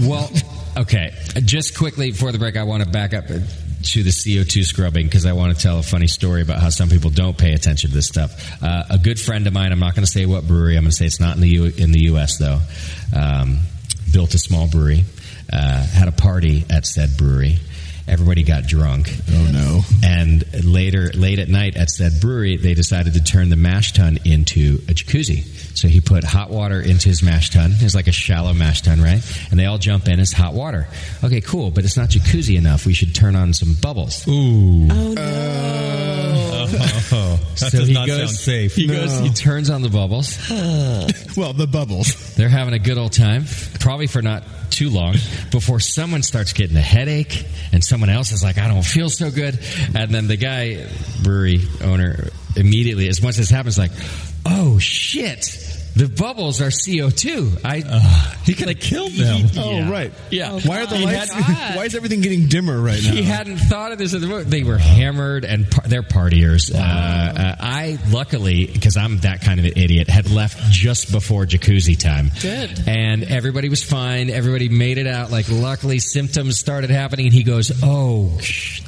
[0.09, 0.31] well,
[0.77, 1.15] okay.
[1.45, 5.27] Just quickly before the break, I want to back up to the CO2 scrubbing because
[5.27, 7.95] I want to tell a funny story about how some people don't pay attention to
[7.97, 8.63] this stuff.
[8.63, 10.91] Uh, a good friend of mine, I'm not going to say what brewery, I'm going
[10.91, 12.39] to say it's not in the U- in the U.S.
[12.39, 12.61] though.
[13.15, 13.59] Um,
[14.13, 15.05] built a small brewery,
[15.55, 17.59] uh, had a party at said brewery.
[18.07, 19.11] Everybody got drunk.
[19.31, 19.81] Oh, no.
[20.05, 24.19] And later, late at night at said brewery, they decided to turn the mash tun
[24.25, 25.45] into a jacuzzi.
[25.77, 27.73] So he put hot water into his mash tun.
[27.75, 29.23] It's like a shallow mash tun, right?
[29.51, 30.87] And they all jump in It's hot water.
[31.23, 32.87] Okay, cool, but it's not jacuzzi enough.
[32.87, 34.27] We should turn on some bubbles.
[34.29, 34.89] Ooh.
[34.91, 36.35] Oh no.
[37.13, 38.75] Oh, that so does he not goes, sound safe.
[38.75, 40.39] He goes, he turns on the bubbles.
[41.37, 42.35] Well, the bubbles.
[42.37, 43.45] They're having a good old time,
[43.81, 45.17] probably for not too long,
[45.51, 49.31] before someone starts getting a headache and someone else is like, I don't feel so
[49.31, 49.57] good.
[49.95, 50.85] And then the guy,
[51.23, 53.93] brewery owner, immediately, as once this happens, like,
[54.45, 55.64] oh shit.
[55.97, 57.65] The bubbles are CO2.
[57.65, 57.79] I
[58.45, 59.47] he could have killed them.
[59.57, 60.13] Oh, right.
[60.31, 60.59] Yeah.
[60.59, 61.31] Why are the lights?
[61.33, 63.13] had- why is everything getting dimmer right now?
[63.13, 64.13] He hadn't thought of this.
[64.13, 64.51] at the moment.
[64.51, 66.75] They were hammered and par- they're partiers.
[66.75, 71.45] Uh, uh, I luckily, because I'm that kind of an idiot, had left just before
[71.47, 72.31] jacuzzi time.
[72.43, 72.89] Good.
[72.89, 74.31] And everybody was fine.
[74.31, 75.31] Everybody made it out.
[75.31, 78.37] Like luckily, symptoms started happening, and he goes, "Oh,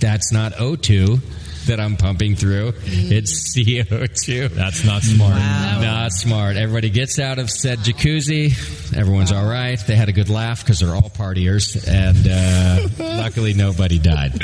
[0.00, 1.20] that's not O2."
[1.66, 2.74] That I'm pumping through.
[2.84, 4.50] It's CO2.
[4.50, 5.34] That's not smart.
[5.34, 6.56] Not smart.
[6.56, 8.52] Everybody gets out of said jacuzzi.
[8.96, 9.78] Everyone's all right.
[9.78, 12.88] They had a good laugh because they're all partiers, and uh,
[13.22, 14.32] luckily nobody died.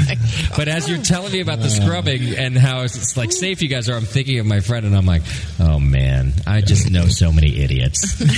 [0.57, 3.89] But as you're telling me about the scrubbing and how it's like safe you guys
[3.89, 5.23] are, I'm thinking of my friend, and I'm like,
[5.61, 8.21] oh man, I just know so many idiots.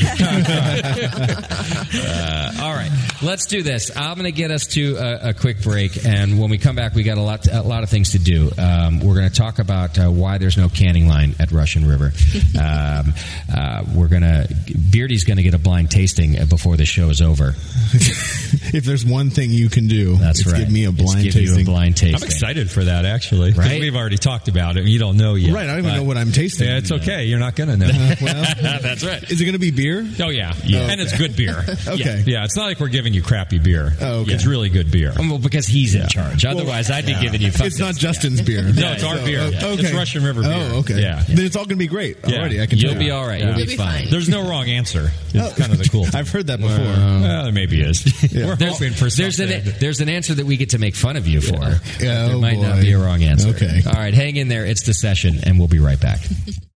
[1.94, 2.90] Uh, all right,
[3.22, 3.90] let's do this.
[3.96, 6.94] I'm going to get us to a, a quick break, and when we come back,
[6.94, 8.50] we got a lot, a lot of things to do.
[8.74, 12.12] Um, we're going to talk about uh, why there's no canning line at Russian River.
[12.54, 13.14] Um,
[13.54, 14.48] uh, we're going to
[14.90, 17.48] Beardy's going to get a blind tasting uh, before the show is over.
[17.92, 20.58] if there's one thing you can do, That's it's right.
[20.60, 22.16] give me a It's blind give you a blind tasting.
[22.16, 23.52] I'm excited for that actually.
[23.52, 23.80] Right?
[23.80, 24.84] We've already talked about it.
[24.84, 25.52] You don't know yet.
[25.52, 26.68] Right, I don't even know what I'm tasting.
[26.68, 27.24] Yeah, it's okay.
[27.24, 27.86] You're not going to know.
[28.22, 29.22] well, That's right.
[29.30, 30.06] is it going to be beer?
[30.20, 30.90] Oh yeah, Yeah.
[30.90, 31.64] and it's good beer.
[31.68, 31.96] Okay.
[31.96, 32.22] yeah.
[32.26, 33.92] yeah, it's not like we're giving you crappy beer.
[34.00, 34.32] Oh, okay.
[34.32, 35.12] It's really good beer.
[35.18, 36.44] Well, because he's in charge.
[36.44, 37.50] Otherwise, I'd be giving you.
[37.52, 38.63] It's not Justin's beer.
[38.72, 39.40] No, it's our So, beer.
[39.40, 39.66] uh, Yeah.
[39.66, 39.82] okay.
[39.82, 40.52] It's Russian River beer.
[40.52, 41.00] Oh, okay.
[41.00, 41.22] Yeah.
[41.28, 42.38] Then it's all going to be great Yeah.
[42.40, 42.60] already.
[42.60, 42.98] I can You'll tell.
[42.98, 43.40] be all right.
[43.40, 43.48] Yeah.
[43.50, 44.02] You'll You'll be be fine.
[44.04, 44.10] fine.
[44.10, 45.10] There's no wrong answer.
[45.32, 46.04] It's kind of the cool.
[46.06, 46.18] thing.
[46.18, 46.78] I've heard that before.
[46.78, 48.04] well, there maybe is.
[48.34, 49.74] We're There's, hoping for there's an something.
[49.80, 51.54] there's an answer that we get to make fun of you for.
[51.54, 53.48] Yeah, there oh might not be a wrong answer.
[53.50, 53.82] Okay.
[53.86, 54.64] All right, hang in there.
[54.66, 56.20] It's the session, and we'll be right back.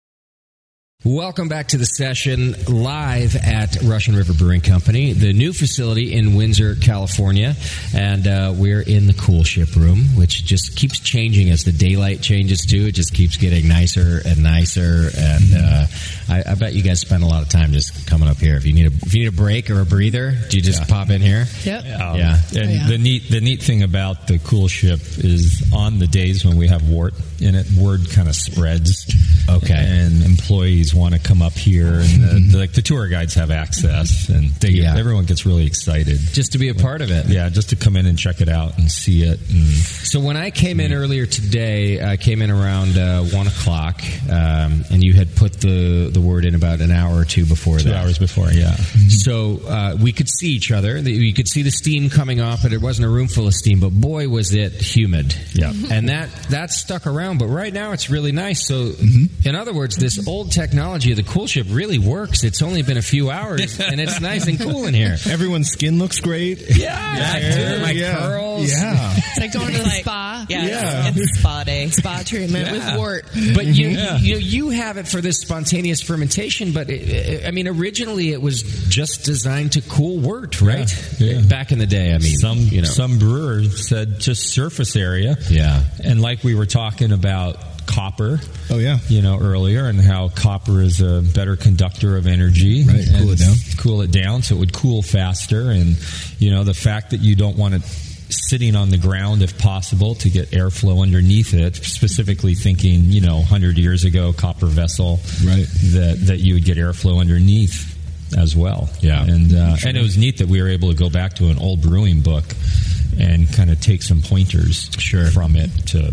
[1.05, 6.33] Welcome back to the session live at Russian River Brewing Company, the new facility in
[6.33, 7.53] Windsor, California.
[7.93, 12.61] And uh, we're in the koelschip room, which just keeps changing as the daylight changes
[12.61, 12.87] too.
[12.87, 15.11] It just keeps getting nicer and nicer.
[15.15, 15.85] And uh,
[16.29, 18.55] I, I bet you guys spend a lot of time just coming up here.
[18.55, 20.87] If you need a if you need a break or a breather, do you just
[20.89, 21.45] pop in here?
[21.63, 21.83] Yep.
[22.01, 22.39] Um, Yeah.
[22.55, 22.87] And Yeah.
[22.87, 26.87] the neat the neat thing about the koelschip is on the days when we have
[26.89, 29.05] wort in it, word kind of spreads.
[29.49, 29.73] Okay.
[29.75, 33.51] And employees want to come up here, and the, the, like the tour guides have
[33.51, 34.95] access, and they Yeah.
[34.97, 37.27] everyone gets really excited just to be a part of it.
[37.27, 39.39] Yeah, just to come in and check it out and see it.
[39.51, 44.01] And So when I came in earlier today, I came in around uh, one o'clock,
[44.29, 47.77] um, and you had put the the wort in about an hour or two before
[47.77, 48.03] two that.
[48.03, 48.71] hours before, yeah.
[48.71, 49.09] Mm-hmm.
[49.09, 50.97] So uh, we could see each other.
[50.97, 53.79] You could see the steam coming off, but it wasn't a room full of steam.
[53.79, 55.35] But boy, was it humid!
[55.53, 55.91] Yeah, mm-hmm.
[55.91, 57.37] and that that stuck around.
[57.37, 58.67] But right now, it's really nice.
[58.67, 59.47] So, mm-hmm.
[59.47, 62.43] in other words, this old technology of the koelschip really works.
[62.43, 65.17] It's only been a few hours, and it's nice and cool in here.
[65.29, 66.75] Everyone's skin looks great.
[66.77, 67.39] Yeah,
[67.69, 68.17] dude, my yeah.
[68.17, 68.71] curls.
[68.71, 69.13] Yeah.
[69.17, 70.45] It's like going to the spa.
[70.49, 71.07] Yeah, Yeah.
[71.09, 71.89] It's, it's spa day.
[71.89, 72.71] Spa treatment Yeah.
[72.71, 73.25] with wort.
[73.53, 74.17] But you, Yeah.
[74.17, 76.71] you know, you have it for this spontaneous fermentation.
[76.71, 80.89] But it, I mean, originally it was just designed to cool wort, right?
[81.19, 81.41] Yeah.
[81.41, 85.35] Back in the day, I mean, some you know, some brewers said just surface area.
[85.49, 85.83] Yeah.
[86.03, 88.39] and like we were talking about copper.
[88.71, 88.97] Oh yeah.
[89.09, 93.37] you know earlier and how copper is a better conductor of energy Right, cool it
[93.39, 93.55] down.
[93.77, 95.95] cool it down so it would cool faster and
[96.39, 97.81] you know the fact that you don't want it
[98.29, 103.35] sitting on the ground if possible to get airflow underneath it specifically thinking you know
[103.37, 105.65] 100 years ago copper vessel Right.
[105.93, 107.91] that that you would get airflow underneath
[108.37, 109.23] as well Yeah.
[109.23, 111.59] and uh, and it was neat that we were able to go back to an
[111.59, 112.43] old brewing book
[113.19, 115.27] and kind of take some pointers Sure.
[115.31, 116.11] from it to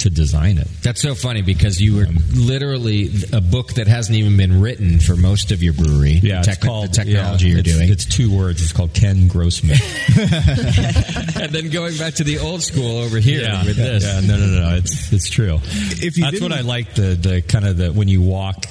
[0.00, 4.36] to design it That's so funny because you were literally a book that hasn't even
[4.36, 6.12] been written for most of your brewery.
[6.22, 7.90] Yeah, it's called the technology yeah, you're it's- doing.
[7.90, 8.62] It's two words.
[8.62, 9.76] It's called Ken Grossman.
[10.16, 14.04] and then going back to the old school over here yeah, with this.
[14.04, 14.76] Yeah, no, no, no.
[14.76, 15.58] It's it's true.
[15.62, 16.94] If you That's what I like.
[16.94, 18.66] The the kind of the when you walk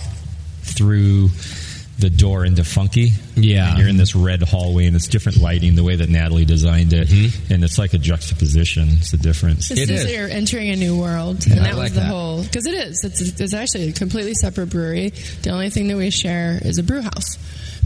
[0.63, 1.29] through
[1.99, 3.11] the door into Funky.
[3.35, 3.69] Yeah.
[3.69, 5.75] and you're in this red hallway, and it's different lighting.
[5.75, 7.53] The way that Natalie designed it, mm-hmm.
[7.53, 8.87] and it's like a juxtaposition.
[8.99, 9.71] It's the difference.
[9.71, 10.11] It's It just is.
[10.11, 12.07] that you're entering a new world, and I that like was the that.
[12.09, 12.43] whole.
[12.43, 13.03] Because it is.
[13.03, 15.09] It's, it's actually a completely separate brewery.
[15.43, 17.37] The only thing that we share is a brew house,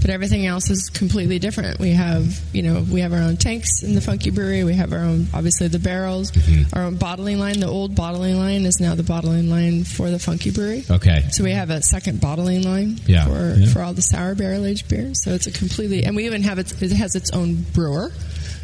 [0.03, 1.80] but everything else is completely different.
[1.80, 4.63] We have, you know, we have our own tanks in the Funky Brewery.
[4.65, 6.30] We have our own, obviously, the barrels.
[6.31, 6.75] Mm-hmm.
[6.77, 7.59] Our own bottling line.
[7.61, 10.84] The old bottling line is now the bottling line for the Funky Brewery.
[10.91, 11.23] Okay.
[11.31, 13.25] So we have a second bottling line Yeah.
[13.25, 13.67] for Yeah.
[13.67, 15.23] for all the sour barrel aged beers.
[15.23, 16.81] So it's a completely, and we even have it.
[16.84, 18.11] It has its own brewer,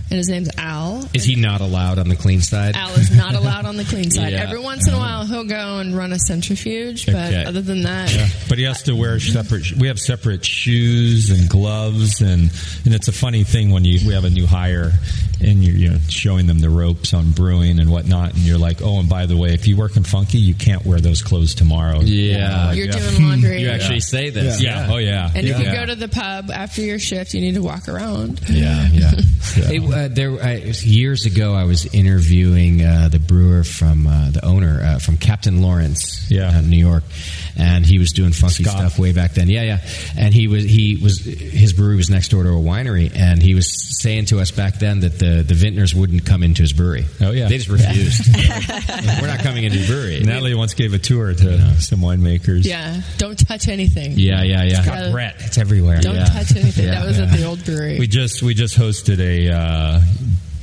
[0.09, 1.07] and his name's Al.
[1.13, 2.75] Is he not allowed on the clean side?
[2.75, 4.33] Al is not allowed on the clean side.
[4.33, 4.43] Yeah.
[4.43, 4.99] Every once in a oh.
[4.99, 7.43] while, he'll go and run a centrifuge, but Okay.
[7.45, 9.71] other than that, Yeah, but he has to wear separate.
[9.73, 12.51] We have separate shoes and gloves, and
[12.85, 14.91] and it's a funny thing when you we have a new hire,
[15.41, 18.81] and you're you know showing them the ropes on brewing and whatnot, and you're like,
[18.81, 21.55] oh, and by the way, if you work in Funky, you can't wear those clothes
[21.55, 21.99] tomorrow.
[22.01, 22.67] Yeah.
[22.67, 23.09] Like, you're yeah.
[23.09, 23.61] doing laundry.
[23.61, 24.61] You actually say this.
[24.61, 24.87] Yeah.
[24.89, 25.29] Oh yeah.
[25.33, 25.73] And if you Yeah.
[25.75, 28.41] go to the pub after your shift, you need to walk around.
[28.49, 29.11] Yeah, yeah.
[29.55, 30.51] Hey, uh, there uh,
[30.83, 35.61] years ago, I was interviewing uh, the brewer from uh, the owner uh, from Captain
[35.61, 36.49] Lawrence, Yeah.
[36.57, 37.03] uh, New York,
[37.57, 38.77] and he was doing funky Scott.
[38.77, 39.49] stuff way back then.
[39.49, 39.79] Yeah, yeah.
[40.17, 43.55] And he was he was his brewery was next door to a winery, and he
[43.55, 47.05] was saying to us back then that the the vintners wouldn't come into his brewery.
[47.21, 47.47] Oh, yeah.
[47.47, 48.35] they just refused.
[49.21, 50.19] We're not coming into your brewery.
[50.21, 52.65] Natalie once gave a tour to some winemakers.
[52.65, 54.13] Yeah, don't touch anything.
[54.15, 54.85] Yeah, yeah, yeah.
[54.85, 55.99] got Brett, it's everywhere.
[56.01, 56.25] Don't Yeah.
[56.25, 56.85] touch anything.
[56.85, 56.95] Yeah.
[56.99, 57.99] That was at the old brewery.
[57.99, 60.01] We just we just hosted a uh,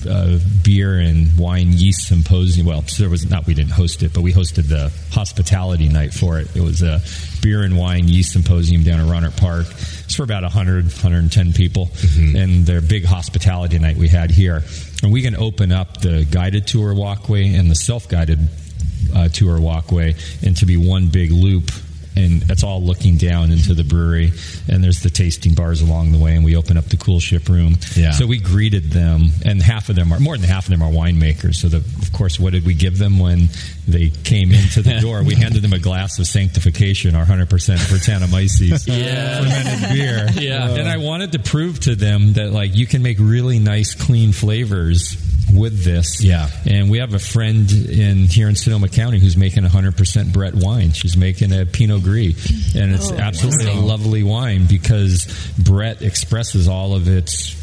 [0.08, 2.66] uh, beer and wine yeast symposium.
[2.66, 6.38] Well, there was not we didn't host it, but we hosted the hospitality night for
[6.38, 6.54] it.
[6.54, 7.00] It was a
[7.42, 9.66] beer and wine yeast symposium down at Rohnert Park.
[10.04, 11.90] It's for about 100, 110 people,
[12.36, 14.62] and their big hospitality night we had here.
[15.02, 18.40] And we can open up the guided tour walkway and the self guided
[19.14, 21.70] uh, tour walkway into be one big loop
[22.16, 24.32] and it's all looking down into the brewery
[24.68, 27.76] and there's the tasting bars along the way and we open up the koelschip room
[27.94, 28.12] Yeah.
[28.12, 30.90] so we greeted them and half of them are more than half of them are
[30.90, 33.48] winemakers so the, of course what did we give them when
[33.86, 38.86] they came into the door we handed them a glass of sanctification our 100% Brettanomyces
[38.86, 39.40] Yeah.
[39.42, 40.70] fermented beer Yeah.
[40.70, 44.32] and I wanted to prove to them that like you can make really nice clean
[44.32, 45.16] flavors
[45.52, 46.50] with this Yeah.
[46.66, 50.92] and we have a friend in here in Sonoma County who's making 100% Brett wine.
[50.92, 53.78] She's making a Pinot Gris, and it's Oh, absolutely wow.
[53.78, 55.26] a lovely wine because
[55.58, 57.54] Brett expresses all of its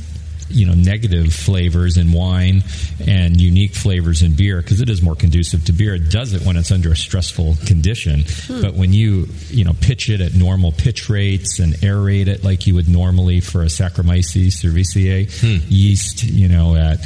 [0.49, 2.63] you know negative flavors in wine
[3.07, 5.95] and unique flavors in beer because it is more conducive to beer.
[5.95, 8.61] It does it when it's under a stressful condition, hmm.
[8.61, 12.67] but when you you know pitch it at normal pitch rates and aerate it like
[12.67, 15.65] you would normally for a Saccharomyces cerevisiae hmm.
[15.69, 16.99] yeast, you know at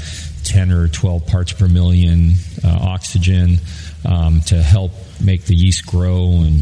[0.47, 2.33] 10 or 12 parts per million
[2.63, 3.57] uh, oxygen
[4.05, 4.91] um, to help
[5.23, 6.61] make the yeast grow and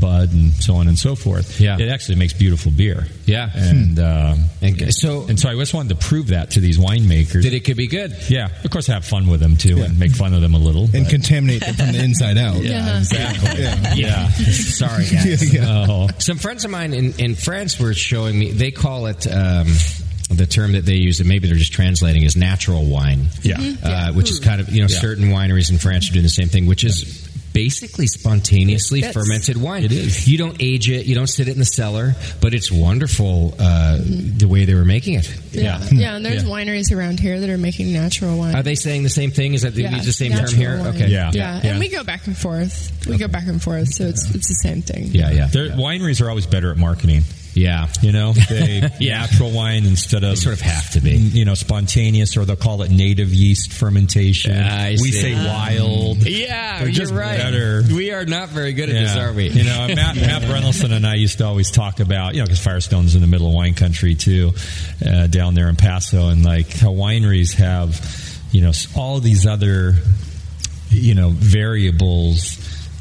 [0.00, 1.60] bud and so on and so forth.
[1.60, 1.76] Yeah.
[1.78, 3.06] it actually makes beautiful beer.
[3.26, 3.50] Yeah.
[3.54, 7.42] and um, And so and so I just wanted to prove that to these winemakers
[7.42, 8.14] that it could be good.
[8.28, 10.84] Yeah, of course, have fun with them too, and make fun of them a little,
[10.84, 12.56] and but- contaminate them from the inside out.
[12.62, 13.62] Yeah, exactly.
[13.62, 13.94] Yeah.
[13.94, 14.28] yeah.
[14.28, 15.52] Sorry, guys.
[15.52, 15.86] Yeah, yeah.
[15.88, 16.08] Oh.
[16.18, 19.26] Some friends of mine in, in France were showing me, they call it.
[19.26, 19.66] Um,
[20.28, 23.28] the term that they use, and maybe they're just translating, is natural wine.
[23.42, 23.58] Yeah.
[23.82, 25.00] Uh, which is kind of, you know, Yeah.
[25.00, 27.24] certain wineries in France are doing the same thing, which is
[27.54, 29.14] basically spontaneously Yes.
[29.14, 29.82] fermented wine.
[29.82, 30.28] It is.
[30.28, 33.98] You don't age it, you don't sit it in the cellar, but it's wonderful uh,
[34.00, 35.28] the way they were making it.
[35.52, 35.88] Yeah, Yeah.
[35.92, 36.50] yeah, and there's Yeah.
[36.50, 38.54] wineries around here that are making natural wine.
[38.54, 39.54] Are they saying the same thing?
[39.54, 40.76] Is that yeah, the same term here?
[40.78, 40.86] wine.
[40.88, 41.08] Okay.
[41.08, 41.30] Yeah.
[41.32, 41.70] yeah, Yeah.
[41.70, 42.92] and we go back and forth.
[43.08, 45.10] We go back and forth, so it's it's the same thing.
[45.12, 45.46] Yeah, yeah.
[45.46, 47.24] Their wineries are always better at marketing.
[47.58, 47.88] Yeah.
[48.02, 49.20] You know, they Yeah.
[49.20, 51.16] natural wine instead of They sort of have to be.
[51.16, 54.56] You know, spontaneous, or they'll call it native yeast fermentation.
[54.56, 55.12] I we see.
[55.12, 56.18] say wild.
[56.26, 57.38] Yeah, They're you're right.
[57.38, 57.82] better.
[57.88, 59.48] We are not very good at this, are we?
[59.48, 62.60] You know, Matt, Matt Brynildson and I used to always talk about, you know, because
[62.60, 64.52] Firestone's in the middle of wine country too,
[65.06, 68.00] uh, down there in Paso, and like how wineries have,
[68.52, 69.94] you know, all these other,
[70.90, 72.56] you know, variables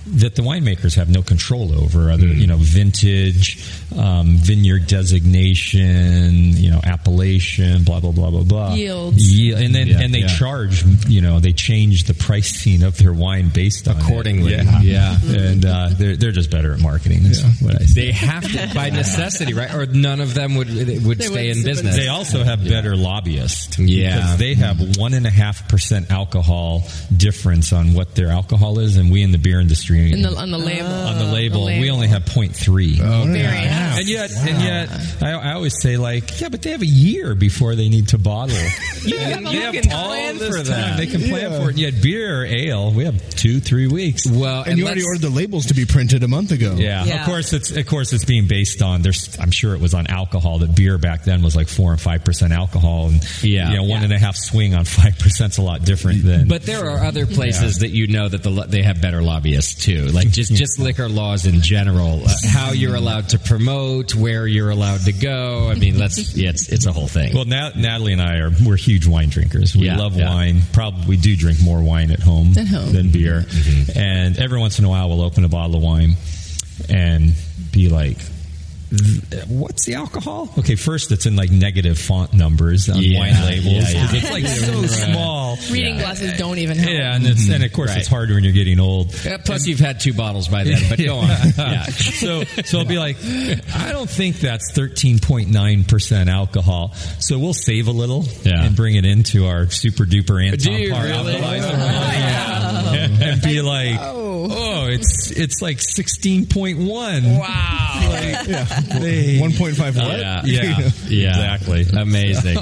[0.08, 2.38] that the winemakers have no control over other Mm.
[2.40, 3.58] you know vintage
[3.96, 9.18] um, vineyard designation you know appellation blah blah blah blah blah Yields.
[9.38, 10.28] Ye- and then Yeah, and they yeah.
[10.28, 14.04] charge you know they change the pricing of their wine based on it.
[14.04, 14.52] Accordingly.
[14.54, 15.18] yeah, Yeah.
[15.24, 18.08] and uh, they're, they're just better at marketing is what I say.
[18.08, 19.74] They have to by necessity, right?
[19.74, 21.96] Or none of them would would They stay would- in business.
[21.96, 23.80] They also have better lobbyists.
[23.80, 24.16] Yeah.
[24.16, 26.84] Because they have one and a half percent alcohol
[27.16, 30.52] difference on what their alcohol is, and we in the beer industry In the, on
[30.52, 30.88] the label.
[30.88, 33.00] on the label, The we only have 0.3.
[33.02, 33.46] Oh, Very
[33.78, 33.98] yeah.
[34.00, 37.36] And yet, and yet, I, I always say like, yeah, but they have a year
[37.36, 38.58] before they need to bottle.
[39.08, 40.66] You And have- you you have can all plan this for time.
[40.66, 40.98] that.
[40.98, 41.60] They can plan Yeah.
[41.60, 41.70] for it.
[41.70, 44.26] And yet, beer, or ale, we have two, three weeks.
[44.28, 46.76] well, And you already ordered the labels to be printed a month ago.
[46.78, 47.06] Yeah.
[47.06, 47.22] Yeah.
[47.22, 49.04] of course it's of course it's being based on.
[49.04, 50.60] There's, I'm sure it was on alcohol.
[50.60, 53.70] That beer back then was like four and five percent alcohol, and Yeah.
[53.70, 54.06] you know, one Yeah.
[54.06, 56.48] and a half swing on five percent's a lot different than.
[56.50, 60.08] But there are other places that you know that the, they have better lobbyists too,
[60.08, 64.70] like just just liquor laws in general, uh, how you're allowed to promote, where you're
[64.70, 65.70] allowed to go.
[65.70, 67.34] I mean, let's yeah, it's it's a whole thing.
[67.36, 69.76] Well, Nat- Natalie and I are we're huge wine drinkers.
[69.76, 70.30] We Yeah, love yeah.
[70.30, 70.62] wine.
[70.74, 72.94] Probably do drink more wine at home, At home.
[72.94, 73.42] than beer.
[73.48, 73.98] Mm-hmm.
[74.00, 76.14] And every once in a while, we'll open a bottle of wine
[76.90, 77.34] and
[77.72, 78.18] be like
[79.48, 80.50] what's the alcohol?
[80.58, 83.20] Okay, first it's in like negative font numbers on yeah.
[83.20, 83.94] wine labels.
[83.94, 84.08] Yeah, yeah.
[84.12, 84.90] It's like so right.
[84.90, 85.58] small.
[85.72, 86.92] Reading glasses don't even help.
[86.92, 87.54] Yeah, and, mm-hmm.
[87.54, 88.00] and of course right.
[88.00, 89.12] it's harder when you're getting old.
[89.12, 91.28] plus and, you've had two bottles by then, but go on.
[91.58, 91.84] yeah.
[91.84, 93.18] So so I'll be like,
[93.76, 96.94] I don't think that's 13.9% alcohol.
[97.20, 101.04] So we'll save a little and bring it into our super duper Anton Do Par
[101.04, 101.38] really?
[101.42, 107.40] Oh, and be like, oh, oh it's it's like 16.1.
[107.40, 107.88] Wow.
[108.10, 110.20] Like, 1.5 what?
[110.20, 111.30] Yeah, yeah, yeah.
[111.30, 111.86] exactly.
[112.00, 112.58] Amazing.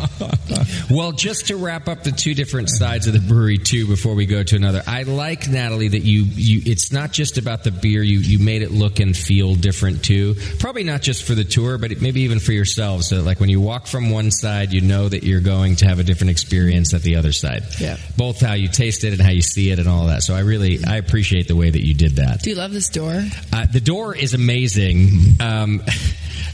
[0.89, 4.25] well, just to wrap up the two different sides of the brewery too, before we
[4.25, 6.61] go to another, I like Natalie that you you.
[6.65, 8.01] It's not just about the beer.
[8.01, 10.35] You you made it look and feel different too.
[10.59, 13.03] Probably not just for the tour, but maybe even for yourself.
[13.03, 15.99] So like when you walk from one side, you know that you're going to have
[15.99, 17.63] a different experience at the other side.
[17.79, 17.97] Yeah.
[18.17, 20.23] Both how you taste it and how you see it and all that.
[20.23, 22.41] So I really I appreciate the way that you did that.
[22.41, 23.23] Do you love this door?
[23.51, 25.09] Uh, the door is amazing.
[25.39, 25.81] Um,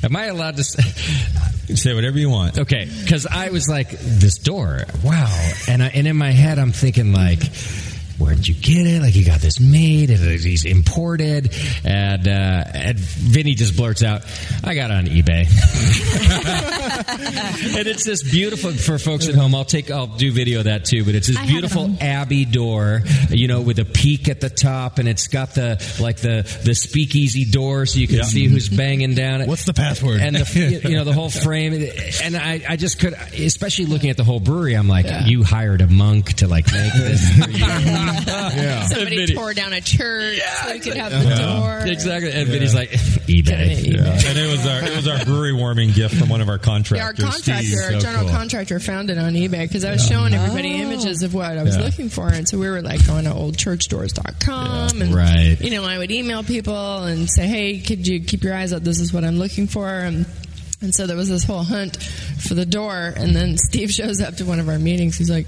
[0.03, 0.63] am I allowed to?
[0.63, 0.81] Say,
[1.75, 2.59] Say whatever you want.
[2.59, 6.71] Okay, because I was like, this door, wow, and I, and in my head I'm
[6.71, 7.39] thinking like.
[8.21, 9.01] Where did you get it?
[9.01, 11.53] Like you got this made, and he's imported,
[11.83, 14.21] and uh, and Vinnie just blurts out,
[14.63, 15.47] "I got it on eBay,"
[17.77, 19.55] and it's this beautiful for folks at home.
[19.55, 21.95] I'll take, I'll do video of that too, but it's this I have it beautiful.
[21.99, 26.17] Abbey door, you know, with a peak at the top, and it's got the like
[26.17, 28.23] the the speakeasy door, so you can Yeah.
[28.23, 29.41] see who's banging down.
[29.41, 29.47] It.
[29.47, 30.21] What's the password?
[30.21, 31.73] and the you know the whole frame
[32.23, 35.81] and I, I just could especially looking at the whole brewery i'm like you hired
[35.81, 37.65] a monk to like make this for you
[38.27, 38.85] yeah.
[38.87, 41.59] Somebody Vinnie- tore down a church so we could have the uh-huh.
[41.81, 41.91] door.
[41.91, 42.89] exactly and Vinnie's like
[43.27, 44.29] eBay Yeah.
[44.29, 47.05] And it was our it was our brewery warming gift from one of our Yeah,
[47.05, 47.77] our contractor, Steve.
[47.83, 48.33] our So general cool.
[48.33, 50.41] contractor, found it on eBay because I was showing oh.
[50.41, 51.83] everybody images of what I was Yeah.
[51.83, 55.57] looking for, and so we were like going to oldchurchdoors.com, and Right.
[55.59, 58.83] you know, I would email people and say, "Hey, could you keep your eyes out?
[58.83, 60.25] This is what I'm looking for." And
[60.81, 64.35] and so there was this whole hunt for the door, and then Steve shows up
[64.37, 65.17] to one of our meetings.
[65.17, 65.47] He's like,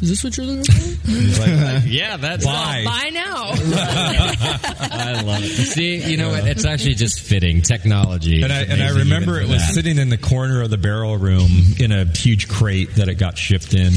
[0.00, 0.98] Is this what you're looking for?
[1.38, 2.84] Like, yeah, that's Why?
[2.84, 3.50] Buy now.
[3.52, 5.48] I love it.
[5.48, 6.46] See, you know what?
[6.46, 8.42] It's actually just fitting technology.
[8.42, 9.74] And I, and I remember it was that.
[9.74, 13.38] sitting in the corner of the barrel room in a huge crate that it got
[13.38, 13.92] shipped in.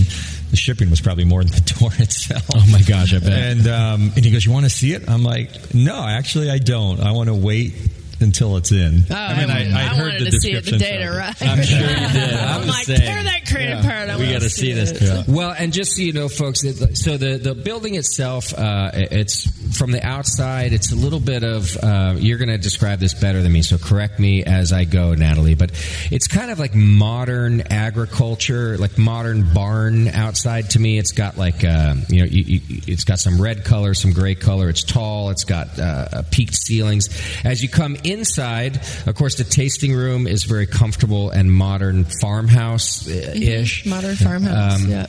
[0.49, 2.45] The shipping was probably more than the door itself.
[2.55, 3.31] Oh my gosh, I bet.
[3.31, 6.57] And um, and he goes, "You want to see it?" I'm like, "No, actually, I
[6.57, 6.99] don't.
[6.99, 7.73] I want to wait
[8.21, 10.65] until it's in." Oh, I mean, I, I, I'd heard wanted the to see it
[10.65, 12.33] the description day it of I'm sure you did.
[12.39, 13.01] I I'm like, saying.
[13.01, 13.79] tear that crate Yeah.
[13.79, 14.09] apart.
[14.09, 14.91] I we got to see this.
[14.91, 15.27] it.
[15.27, 19.77] Well, and just so you know, folks, that- so the the building itself, uh, it's
[19.77, 20.73] from the outside.
[20.73, 21.75] It's a little bit of.
[21.77, 25.13] Uh, you're going to describe this better than me, so correct me as I go,
[25.13, 25.55] Natalie.
[25.55, 25.71] But
[26.11, 30.69] it's kind of like modern agriculture, like modern barn outside.
[30.71, 33.93] To me, it's got like uh, you know, you, you, it's got some red color,
[33.93, 34.69] some gray color.
[34.69, 35.29] It's tall.
[35.29, 37.09] It's got uh, peaked ceilings.
[37.43, 38.77] As you come inside,
[39.07, 43.85] of course, the tasting room is very comfortable and modern farmhouse ish.
[43.85, 44.83] Modern farmhouse.
[44.83, 45.07] Um, yeah.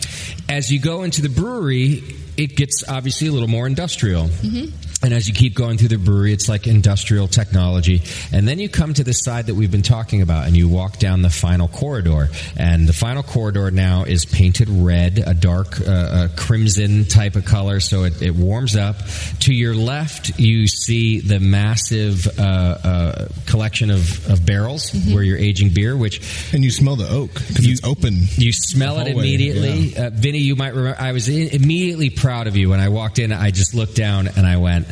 [0.49, 2.03] As you go into the brewery,
[2.37, 4.25] it gets obviously a little more industrial.
[4.25, 4.92] Mm-hmm.
[5.03, 8.03] And as you keep going through the brewery, it's like industrial technology.
[8.33, 10.99] And then you come to the side that we've been talking about, and you walk
[10.99, 12.29] down the final corridor.
[12.57, 17.45] And the final corridor now is painted red, a dark uh, uh, crimson type of
[17.45, 18.97] color, so it, it warms up.
[19.41, 25.39] To your left, you see the massive uh, uh, collection of, of barrels where you're
[25.39, 26.21] aging beer, which
[26.53, 28.15] And you smell the oak because it's open.
[28.37, 29.97] you smell it immediately.
[29.97, 33.19] Uh, Vinnie, you might remember, I was i immediately proud of you when I walked
[33.19, 33.33] in.
[33.33, 34.87] I just looked down and I went,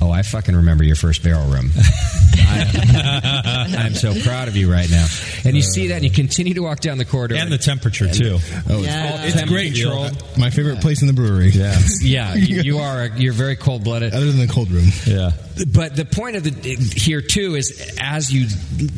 [0.00, 1.70] Oh, I fucking remember your first barrel room.
[2.38, 5.06] I, I'm so proud of you right now.
[5.44, 7.34] And you see that, and you continue to walk down the corridor.
[7.36, 8.38] and the temperature too.
[8.68, 9.24] Oh, Yeah.
[9.24, 9.74] it's, it's great.
[9.74, 10.08] Control.
[10.38, 11.48] My favorite place in the brewery.
[11.50, 13.06] Yeah, yeah, you, you are.
[13.16, 14.12] You're very cold blooded.
[14.14, 14.86] Other than the cold room.
[15.06, 15.30] yeah.
[15.72, 16.50] But the point of the
[16.94, 18.48] here too is as you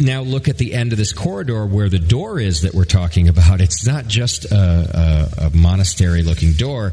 [0.01, 3.29] now look at the end of this corridor where the door is that we're talking
[3.29, 6.93] about, it's not just a, a, a monastery looking door.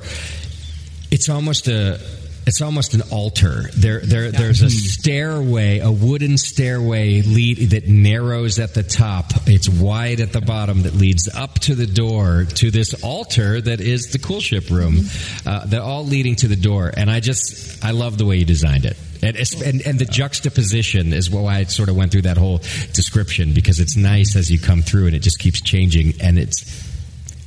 [1.12, 2.00] It's almost a
[2.48, 3.70] it's almost an altar.
[3.76, 9.32] There, there, there's a stairway, a wooden stairway lead that narrows at the top.
[9.48, 13.82] It's wide at the bottom that leads up to the door to this altar that
[13.82, 15.00] is the koelschip room.
[15.46, 18.46] Uh, they're all leading to the door, and I just I love the way you
[18.46, 18.98] designed it.
[19.24, 22.60] And, and, and the juxtaposition is why I sort of went through that whole
[22.94, 26.95] description because it's nice as you come through and it just keeps changing and it's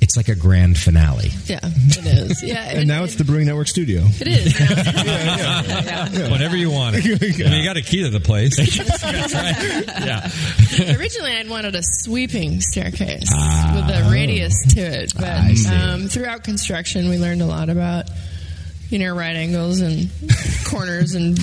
[0.09, 1.31] it's like a grand finale.
[1.45, 2.43] Yeah, it is.
[2.43, 4.05] Yeah, And now it's the Brewing Network studio.
[4.21, 4.59] It is.
[5.09, 6.09] Yeah.
[6.11, 6.31] Yeah.
[6.33, 7.05] Whenever you want it.
[7.05, 8.59] I mean, you got a key to the place.
[8.59, 10.31] Yeah.
[10.99, 13.73] Originally, I'd wanted a sweeping staircase Ah.
[13.77, 15.75] with a radius to it, but I see.
[15.75, 18.07] um, throughout construction, we learned a lot about
[18.91, 20.11] you know right angles and
[20.67, 21.37] corners and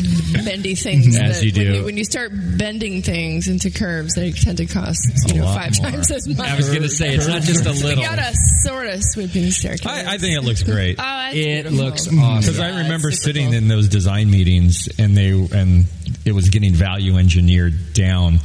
[0.45, 1.17] bendy things.
[1.17, 1.73] As that you when do.
[1.79, 5.73] you, when you start bending things into curves, they tend to cost you know five
[5.81, 5.91] more.
[5.91, 6.47] times as much.
[6.47, 8.03] I was going to say it's not just a we little.
[8.03, 9.85] got a sort of sweeping staircase.
[9.85, 10.97] I, I think it looks great.
[10.99, 11.77] Oh, that's It beautiful.
[11.85, 12.19] looks mm-hmm.
[12.23, 12.53] awesome.
[12.53, 13.55] Because I remember sitting cool.
[13.55, 15.85] in those design meetings, and they and
[16.25, 18.39] it was getting value engineered down,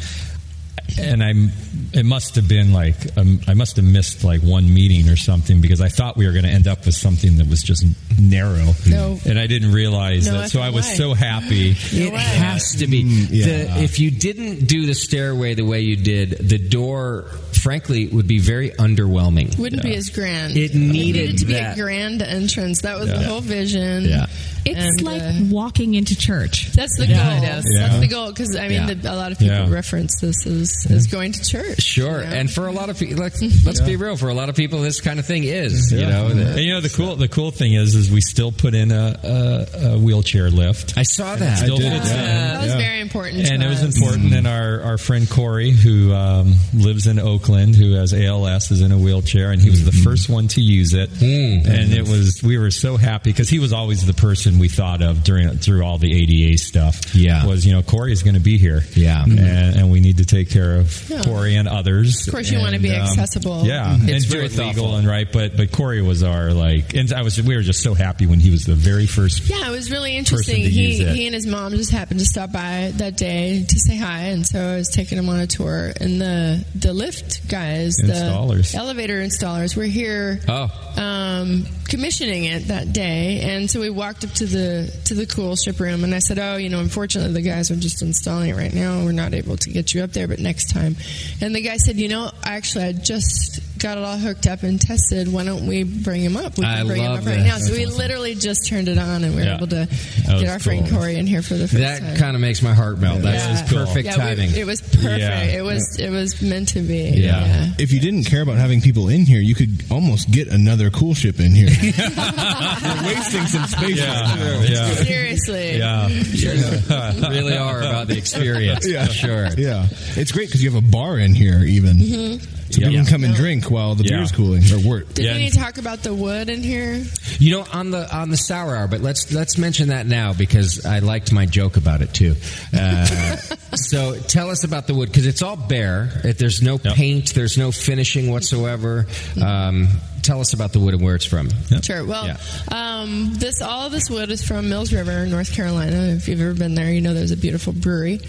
[0.98, 1.50] and I'm.
[1.92, 5.60] It must have been like um, I must have missed like one meeting or something
[5.60, 7.84] because I thought we were going to end up with something that was just
[8.20, 9.18] narrow, No.
[9.26, 10.50] and I didn't realize No that.
[10.50, 10.94] So I was way.
[10.94, 11.70] so happy.
[11.70, 12.98] It has to be.
[12.98, 13.46] yeah.
[13.74, 17.24] The, if you didn't do the stairway the way you did, the door,
[17.60, 19.56] frankly, it would be very underwhelming.
[19.58, 20.56] Wouldn't be as grand.
[20.56, 22.82] It needed to be a grand entrance.
[22.82, 24.04] That was the whole vision.
[24.04, 24.26] Yeah.
[24.62, 26.66] It's And, like uh, walking into church.
[26.72, 27.42] That's the Yeah, goal.
[27.42, 27.62] Yeah.
[27.78, 28.92] That's the goal because I mean, Yeah.
[28.94, 29.70] the, a lot of people Yeah.
[29.70, 31.80] reference this as, as going to church.
[31.80, 32.36] Sure, you know?
[32.36, 33.32] and for a lot of people, like,
[33.64, 34.16] let's be real.
[34.18, 36.28] For a lot of people, this kind of thing is, you know.
[36.28, 38.92] the- And you know the cool the cool thing is is we still put in
[38.92, 40.92] a, a, a wheelchair lift.
[40.98, 41.56] I saw that.
[41.58, 42.16] Still did, fits in.
[42.16, 42.76] that was Yeah.
[42.78, 43.46] very important.
[43.46, 43.96] to and it was us.
[43.96, 44.34] important.
[44.34, 48.92] And our, our friend Corey, who um, lives in Oakland, who has ALS, is in
[48.92, 50.02] a wheelchair, and he was the mm-hmm.
[50.02, 51.10] first one to use it.
[51.10, 51.66] Mm.
[51.66, 52.12] And it mm-hmm.
[52.12, 55.56] was we were so happy because he was always the person we thought of during
[55.58, 57.14] through all the ADA stuff.
[57.14, 57.46] Yeah.
[57.46, 58.82] was you know Corey is going to be here.
[58.94, 59.22] Yeah.
[59.22, 59.78] and, mm-hmm.
[59.78, 61.22] and we need to take care of Yeah.
[61.22, 62.26] Corey and others.
[62.26, 63.64] Of course, you wanna be um, accessible.
[63.64, 64.96] Yeah, It's and do very it legal thoughtful.
[64.96, 65.30] and right.
[65.30, 68.40] But but Corey was our like, and I was we were just so happy when
[68.40, 69.48] he was the very first.
[69.48, 70.62] Yeah, it was really interesting.
[70.62, 74.20] He he and his mom just happened to stop by that day to say hi,
[74.26, 75.92] and so I was taking him on a tour.
[76.00, 78.72] And the the lift guys, Installers.
[78.72, 80.40] the elevator installers, were here.
[80.48, 80.68] Oh.
[80.96, 85.78] Um, commissioning it that day, and so we walked up to the to the koelschip
[85.80, 88.72] room, and I said, "Oh, you know, unfortunately, the guys are just installing it right
[88.72, 89.04] now.
[89.04, 90.96] We're not able to get you up there, but next time."
[91.40, 94.80] And the guy said, "You know, actually, I just got it all hooked up and
[94.80, 95.32] tested.
[95.32, 96.56] Why don't we bring him up?
[96.58, 97.38] We can I bring him up right that.
[97.46, 97.56] now.
[97.58, 97.98] So That's we awesome.
[97.98, 99.56] literally just turned it on, and we were Yeah.
[99.56, 99.88] able to
[100.26, 100.88] get was our friend.
[100.90, 102.10] Corey in here for the first That time.
[102.10, 103.22] That kind of makes my heart melt.
[103.22, 103.78] That's Yeah.
[103.78, 104.54] perfect Yeah, we- timing.
[104.56, 105.18] it was perfect.
[105.20, 105.42] Yeah.
[105.42, 107.10] It was it was meant to be.
[107.16, 107.70] Yeah.
[107.78, 111.40] If you didn't care about having people in here, you could almost get another koelschip
[111.40, 111.68] in here.
[111.70, 113.96] You're wasting some space.
[113.96, 114.62] Yeah.
[114.62, 114.94] Yeah.
[114.94, 115.78] Seriously.
[115.78, 116.08] Yeah.
[116.08, 116.50] You
[117.28, 118.86] really are about the experience.
[118.86, 119.06] Yeah.
[119.08, 119.48] Sure.
[119.56, 119.86] Yeah.
[120.16, 121.98] It's great because you have a bar in here, even.
[121.98, 122.40] Mhm.
[122.70, 123.00] So people Yeah.
[123.02, 124.18] can come and drink while the Yeah.
[124.18, 125.14] beer's cooling or work.
[125.14, 127.02] Did we talk about the wood in here?
[127.38, 130.84] You know, on the on the sour hour, but let's let's mention that now because
[130.84, 132.36] I liked my joke about it too.
[132.76, 133.06] Uh,
[133.74, 136.10] so tell us about the wood because it's all bare.
[136.24, 139.06] If there's no paint, there's no finishing whatsoever.
[139.40, 139.88] Um,
[140.22, 141.48] tell us about the wood and where it's from.
[141.82, 142.04] Sure.
[142.04, 142.36] Well, Yeah.
[142.70, 146.08] um, this all of this wood is from Mills River, North Carolina.
[146.14, 148.20] If you've ever been there, you know there's a beautiful brewery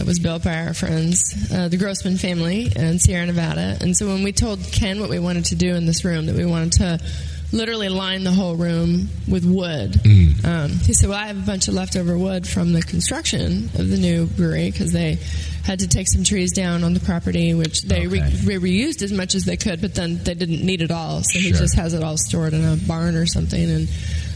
[0.00, 3.76] that was built by our friends, uh, the Grossman family, in Sierra Nevada.
[3.82, 6.34] And so when we told Ken what we wanted to do in this room, that
[6.34, 6.98] we wanted to
[7.52, 9.92] literally line the whole room with wood.
[9.92, 10.42] Mm.
[10.42, 13.90] Um, he said, "Well, I have a bunch of leftover wood from the construction of
[13.90, 15.18] the new brewery because they
[15.64, 19.12] had to take some trees down on the property, which they re- re- reused as
[19.12, 21.92] much as they could, but then they didn't need it all, so he just has
[21.92, 23.86] it all stored in a barn or something." And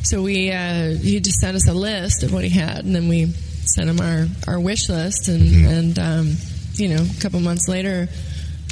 [0.02, 3.08] so we, uh, he just sent us a list of what he had, and then
[3.08, 3.32] we
[3.66, 5.66] sent him our our wish list, and Mm-hmm.
[5.66, 6.32] and um,
[6.74, 8.08] you know, a couple months later.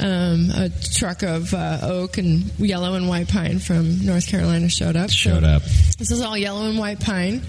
[0.00, 4.96] Um, a truck of uh, oak and yellow and white pine from North Carolina showed
[4.96, 5.10] up.
[5.10, 5.62] Showed So- up.
[5.98, 7.40] this is all yellow and white pine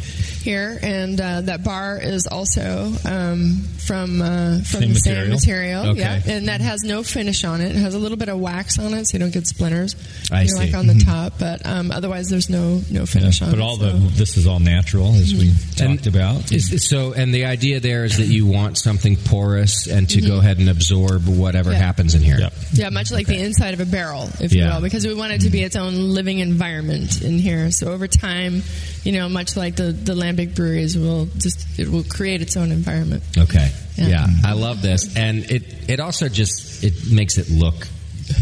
[0.44, 5.30] here, and uh, that bar is also um, from uh, from Same the same material?
[5.30, 5.86] material.
[5.92, 6.00] Okay.
[6.02, 7.76] Yeah, and that has no finish on it.
[7.76, 9.96] It has a little bit of wax on it, so you don't get splinters.
[10.30, 10.66] I you know, see.
[10.66, 11.06] like on the Mhm.
[11.06, 13.60] top, but um, otherwise there's no no finish on but it.
[13.62, 13.90] But all so.
[13.92, 16.52] the this is all natural as we talked about.
[16.52, 20.28] Is- so, and the idea there is that you want something porous and to Mhm.
[20.28, 21.78] go ahead and absorb whatever Yeah.
[21.78, 22.33] happens in here.
[22.74, 25.42] Yeah, much like the inside of a barrel, if you will, because we want it
[25.42, 27.72] to be its own living environment in here.
[27.72, 28.64] So over time,
[29.04, 32.72] you know, much like the the lambic breweries will just it will create its own
[32.72, 33.24] environment.
[33.38, 33.72] Okay.
[33.96, 34.08] Yeah.
[34.08, 34.28] Yeah.
[34.44, 37.88] I love this, and it it also just it makes it look.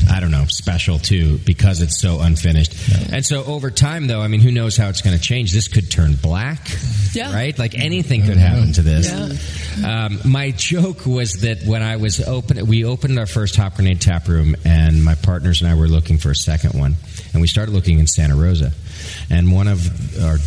[0.10, 2.74] I don't know, special too, because it's so unfinished.
[3.12, 5.52] And so over time, though, I mean, who knows how it's going to change?
[5.54, 6.60] This could turn black,
[7.14, 7.34] Yeah.
[7.34, 7.58] right?
[7.58, 9.12] Like anything could happen to this.
[9.84, 14.02] Um, my joke was that when I was open, we opened our first Hop Grenade
[14.02, 16.96] tap room, and my partners and I were looking for a second one,
[17.34, 18.72] and we started looking in Santa Rosa,
[19.30, 19.80] and one of
[20.24, 20.38] our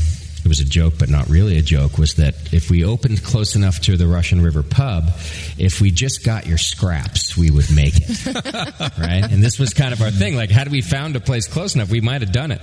[0.44, 3.56] it was a joke, but not really a joke, was that if we opened close
[3.56, 5.10] enough to the Russian River pub,
[5.56, 8.26] if we just got your scraps, we would make it.
[8.98, 9.24] right?
[9.30, 10.36] And this was kind of our thing.
[10.36, 12.62] Like, had we found a place close enough, we might have done it.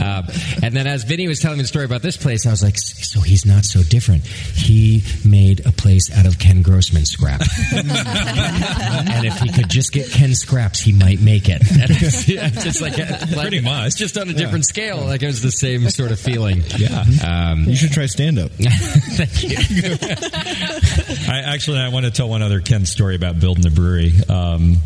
[0.00, 0.24] Um,
[0.62, 2.78] and then as Vinnie was telling me the story about this place, I was like,
[2.78, 4.26] so he's not so different.
[4.26, 7.48] He made a place out of Ken Grossman scraps.
[7.74, 11.60] and if he could just get Ken scraps, he might make it.
[11.70, 13.96] And it's, it's just like, like Pretty much.
[13.96, 15.04] just on a different scale.
[15.04, 16.62] Like it was the same sort of feeling.
[16.76, 17.04] Yeah.
[17.24, 18.50] Um, You should try stand up.
[18.58, 19.96] Thank you.
[21.32, 24.12] I actually I want to tell one other Ken story about building the brewery.
[24.28, 24.76] Um,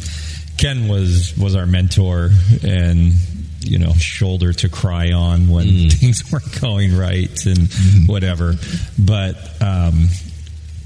[0.58, 2.30] Ken was was our mentor
[2.62, 3.12] and
[3.60, 7.68] you know shoulder to cry on when things weren't going right and
[8.06, 8.54] whatever.
[8.98, 10.08] But um,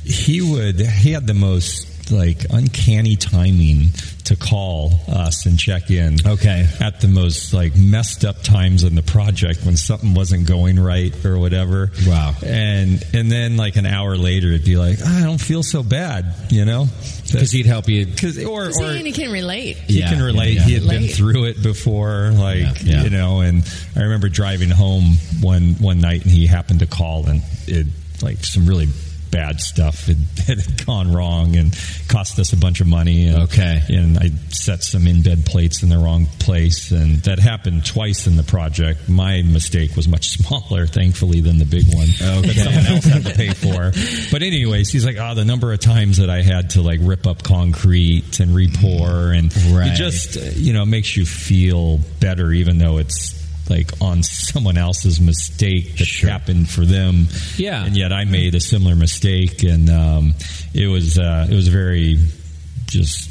[0.05, 3.89] he would he had the most like uncanny timing
[4.25, 6.17] to call us and check in.
[6.27, 6.67] Okay.
[6.81, 11.15] At the most like messed up times in the project when something wasn't going right
[11.25, 11.91] or whatever.
[12.07, 12.35] Wow.
[12.45, 15.83] And and then like an hour later it'd be like, "Ah, I don't feel so
[15.83, 16.89] bad, you know?
[17.27, 18.07] Because he'd help you.
[18.07, 19.77] Cause, or, or he can relate.
[19.77, 20.55] he Yeah, can relate.
[20.55, 20.67] yeah, yeah.
[20.67, 23.03] He had been through it before, like Yeah, yeah.
[23.05, 23.41] you know.
[23.41, 23.63] And
[23.97, 27.87] I remember driving home one one night, and he happened to call, and it
[28.23, 28.87] like some really
[29.37, 33.27] bad stuff had, had gone wrong and cost us a bunch of money.
[33.29, 33.83] And, Okay.
[33.91, 38.37] and I set some embed plates in the wrong place, and that happened twice in
[38.37, 39.09] the project.
[39.11, 43.35] My mistake was much smaller, thankfully, than the big one that someone else had to
[43.35, 43.93] pay for.
[44.33, 47.27] But anyways, he's like, oh, the number of times that I had to like rip
[47.27, 49.93] up concrete and repour, and Right.
[49.93, 53.35] it just you know makes you feel better, even though it's
[53.71, 57.27] like on someone else's mistake that happened for them.
[57.57, 57.85] Yeah.
[57.85, 60.35] and yet I made a similar mistake, and um,
[60.75, 62.19] it was uh, it was very
[62.87, 63.31] just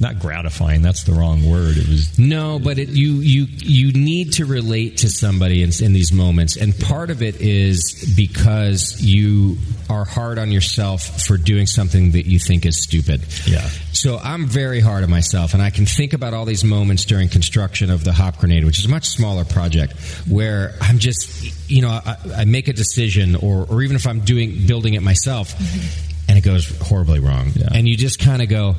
[0.00, 0.82] not gratifying.
[0.82, 1.76] That's the wrong word.
[1.76, 5.92] It was No, but it, you you you need to relate to somebody in, in
[5.92, 9.58] these moments, and part of it is because you
[9.90, 13.20] are hard on yourself for doing something that you think is stupid.
[13.46, 13.68] Yeah.
[13.92, 17.28] So I'm very hard on myself, and I can think about all these moments during
[17.28, 19.92] construction of the Hop Grenade, which is a much smaller project,
[20.28, 24.20] where I'm just, you know, I, I make a decision, or or even if I'm
[24.20, 26.28] doing building it myself, mm-hmm.
[26.28, 28.76] and it goes horribly wrong, and you just kind of go.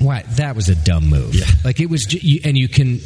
[0.00, 1.34] What that was a dumb move.
[1.34, 1.46] Yeah.
[1.64, 3.00] Like it was, ju- you, and you can,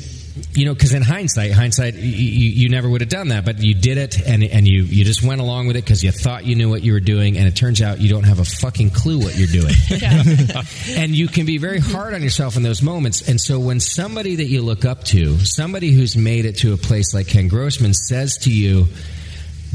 [0.52, 3.74] you know, because in hindsight, hindsight, you, you never would have done that, but you
[3.74, 6.54] did it, and and you you just went along with it because you thought you
[6.54, 9.18] knew what you were doing, and it turns out you don't have a fucking clue
[9.18, 9.74] what you're doing.
[10.90, 13.28] and you can be very hard on yourself in those moments.
[13.28, 16.76] And so when somebody that you look up to, somebody who's made it to a
[16.76, 18.88] place like Ken Grossman, says to you.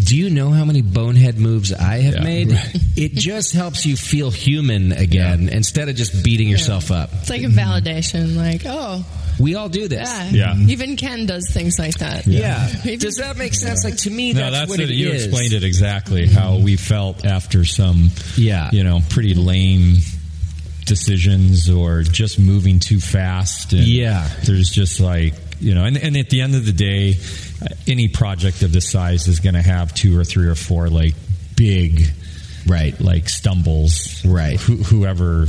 [0.04, 2.52] Do you know how many bonehead moves I have Yeah, made?
[2.52, 2.76] right.
[2.98, 7.10] It just helps you feel human again instead of just beating yourself up.
[7.14, 9.06] It's like a validation, like, oh,
[9.40, 10.10] We all do this.
[10.32, 10.56] yeah.
[10.58, 12.28] Even Ken does things like that.
[12.28, 12.70] Yeah.
[12.84, 13.84] Even- Does that make sense?
[13.84, 14.92] Like to me, that's, no, that's, that's what it.
[14.92, 15.26] it you is.
[15.26, 18.70] explained it exactly how we felt after some, Yeah.
[18.72, 19.98] you know, pretty lame
[20.86, 23.74] decisions or just moving too fast.
[23.74, 24.28] And Yeah.
[24.44, 27.14] there's just like you know, and, and at the end of the day,
[27.62, 30.90] uh, any project of this size is going to have two or three or four
[30.90, 31.14] like
[31.56, 32.02] big,
[32.68, 34.60] right, like stumbles, right.
[34.60, 35.46] Who, whoever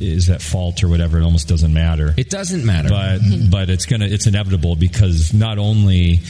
[0.00, 2.14] is at fault or whatever, it almost doesn't matter.
[2.16, 3.18] It doesn't matter, but
[3.50, 6.20] but it's gonna it's inevitable because not only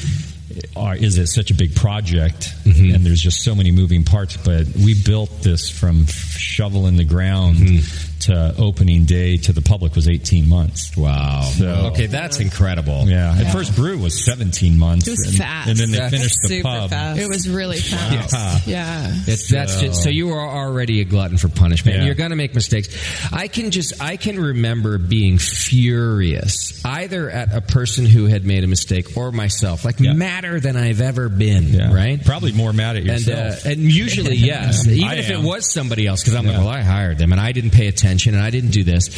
[0.77, 2.95] are, is it such a big project Mm-hmm.
[2.95, 7.05] and there's just so many moving parts, but we built this from shovel in the
[7.05, 8.11] ground Mm-hmm.
[8.27, 10.97] To opening day to the public was 18 months.
[10.97, 11.43] Wow.
[11.43, 13.09] So, okay, that's incredible.
[13.09, 13.15] yeah.
[13.35, 13.47] Yeah.
[13.47, 15.07] At first brew was 17 months.
[15.07, 15.69] It was and, fast.
[15.71, 16.91] and then they That's finished the super pub.
[16.91, 17.21] fast.
[17.21, 18.67] It was really fast.
[18.67, 19.13] Yeah.
[19.27, 21.99] It's, that's just, so you are already a glutton for punishment.
[21.99, 22.05] Yeah.
[22.07, 22.89] You're going to make mistakes.
[23.33, 28.65] I can just I can remember being furious either at a person who had made
[28.65, 30.13] a mistake or myself, like Yeah.
[30.15, 31.69] madder than I've ever been.
[31.69, 31.93] Yeah.
[31.95, 32.25] Right?
[32.25, 33.65] Probably more mad at And, uh, yourself.
[33.67, 34.87] and usually, yes.
[34.87, 37.41] Even I if it was somebody else, because I'm like, well, I hired them and
[37.41, 39.09] I didn't pay attention and I didn't do this.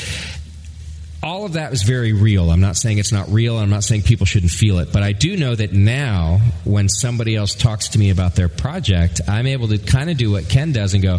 [1.22, 2.50] All of that was very real.
[2.50, 3.58] I'm not saying it's not real.
[3.58, 4.92] I'm not saying people shouldn't feel it.
[4.92, 9.20] But I do know that now, when somebody else talks to me about their project,
[9.26, 11.18] I'm able to kind of do what Ken does and go,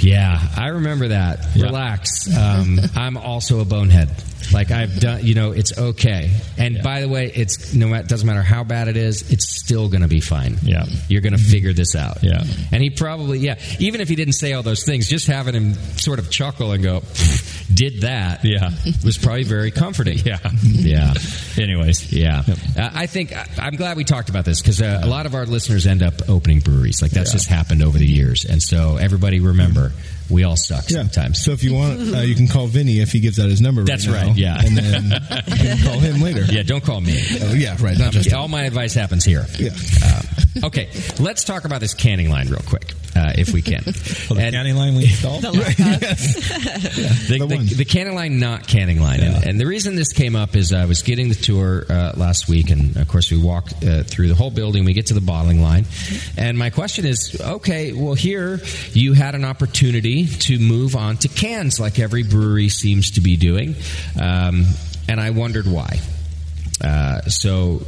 [0.00, 1.46] yeah, I remember that.
[1.54, 1.66] Yeah.
[1.66, 2.36] Relax.
[2.36, 4.10] Um, I'm also a bonehead.
[4.52, 6.30] Like I've done, you know, it's okay.
[6.58, 9.88] And by the way, it's no matter doesn't matter how bad it is, it's still
[9.88, 10.58] going to be fine.
[10.62, 10.84] Yeah.
[11.08, 12.22] you're going to figure this out.
[12.22, 12.44] Yeah.
[12.70, 15.74] and he probably, yeah, even if he didn't say all those things, just having him
[15.96, 17.02] sort of chuckle and go,
[17.72, 18.70] "Did that?" Yeah.
[19.04, 20.18] was probably very comforting.
[20.24, 20.38] yeah.
[20.62, 21.14] yeah.
[21.58, 22.12] Anyways.
[22.12, 22.42] Yeah,
[22.76, 25.34] uh, I think I- I'm glad we talked about this because uh, a lot of
[25.34, 27.02] our listeners end up opening breweries.
[27.02, 27.34] Like that's Yeah.
[27.38, 29.92] just happened over the years, and so everybody remember
[30.32, 30.98] we all suck Yeah.
[30.98, 31.42] sometimes.
[31.44, 33.84] So if you want, uh, you can call Vinnie if he gives out his number.
[33.84, 34.60] That's right, now, right, yeah.
[34.64, 35.04] and then
[35.48, 36.44] you can call him later.
[36.50, 37.20] yeah, don't call me.
[37.42, 37.96] Oh, yeah, right.
[37.98, 39.46] Not just all my advice happens here.
[39.58, 39.70] Yeah.
[40.04, 40.22] Uh,
[40.66, 40.88] okay,
[41.20, 43.82] let's talk about this canning line real quick, uh, if we can.
[44.30, 45.42] Well, the And- canning line we installed?
[45.42, 45.50] the,
[47.28, 47.66] The the, one.
[47.66, 49.20] the canning line, not canning line.
[49.20, 52.48] And, and the reason this came up is I was getting the tour uh, last
[52.48, 54.84] week, and of course we walk uh, through the whole building.
[54.84, 55.84] We get to the bottling line,
[56.36, 58.60] and my question is, okay, well here
[58.92, 63.36] you had an opportunity to move on to cans, like every brewery seems to be
[63.36, 63.74] doing,
[64.20, 64.64] um,
[65.08, 66.00] and I wondered why.
[66.82, 67.82] Uh, so.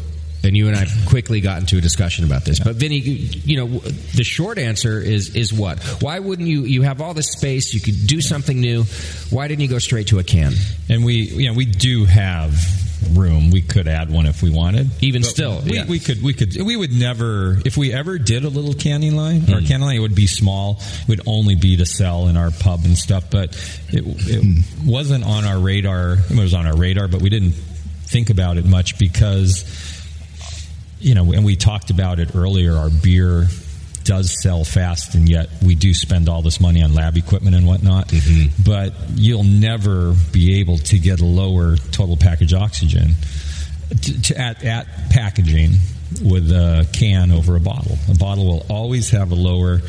[0.46, 2.60] And you and I quickly got into a discussion about this.
[2.60, 5.82] But Vinnie, you know, the short answer is is what?
[6.02, 6.64] Why wouldn't you?
[6.64, 7.72] You have all this space.
[7.72, 8.84] You could do something new.
[9.30, 10.52] Why didn't you go straight to a can?
[10.90, 12.52] And we, you know, we do have
[13.12, 13.50] room.
[13.50, 14.90] We could add one if we wanted.
[15.02, 15.86] Even But still, we, yeah.
[15.86, 19.52] we could, we could, we would never, if we ever did a little canning line,
[19.52, 19.66] our hmm.
[19.66, 20.80] canning line it would be small.
[21.02, 23.30] It would only be to sell in our pub and stuff.
[23.30, 23.50] But
[23.88, 24.88] it, it hmm.
[24.88, 26.18] wasn't on our radar.
[26.30, 29.64] It was on our radar, but we didn't think about it much because,
[31.00, 32.76] you know, and we talked about it earlier.
[32.76, 33.48] Our beer
[34.04, 37.66] does sell fast, and yet we do spend all this money on lab equipment and
[37.66, 38.08] whatnot.
[38.08, 38.62] Mm-hmm.
[38.64, 43.14] But you'll never be able to get a lower total package oxygen
[44.02, 45.72] to, to, at, at packaging
[46.22, 47.96] with a can over a bottle.
[48.10, 49.80] A bottle will always have a lower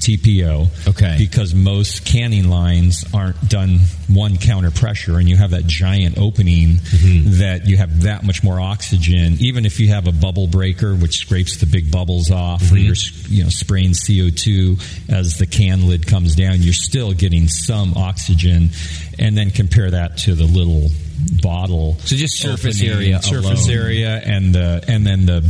[0.00, 0.88] TPO.
[0.88, 1.16] Okay.
[1.18, 3.78] Because most canning lines aren't done
[4.08, 7.38] one counter pressure, and you have that giant opening mm-hmm.
[7.38, 9.36] that you have that much more oxygen.
[9.40, 12.76] Even if you have a bubble breaker, which scrapes the big bubbles off, or mm-hmm.
[12.78, 12.94] you're
[13.28, 18.70] you know spraying CO2 as the can lid comes down, you're still getting some oxygen.
[19.18, 20.88] And then compare that to the little
[21.42, 21.96] bottle.
[22.00, 23.78] So just surface area surface alone.
[23.78, 25.40] area, and the and then the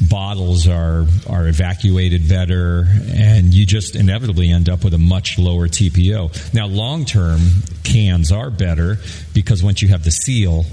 [0.00, 5.68] bottles are are evacuated better, and you just inevitably end up with a much lower
[5.68, 6.54] TPO.
[6.54, 7.40] Now, long term
[7.82, 8.98] cans are better
[9.32, 10.64] because once you have the seal.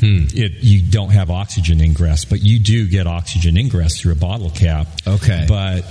[0.00, 0.26] Hmm.
[0.32, 4.50] It you don't have oxygen ingress, but you do get oxygen ingress through a bottle
[4.50, 4.86] cap.
[5.04, 5.44] Okay.
[5.48, 5.84] but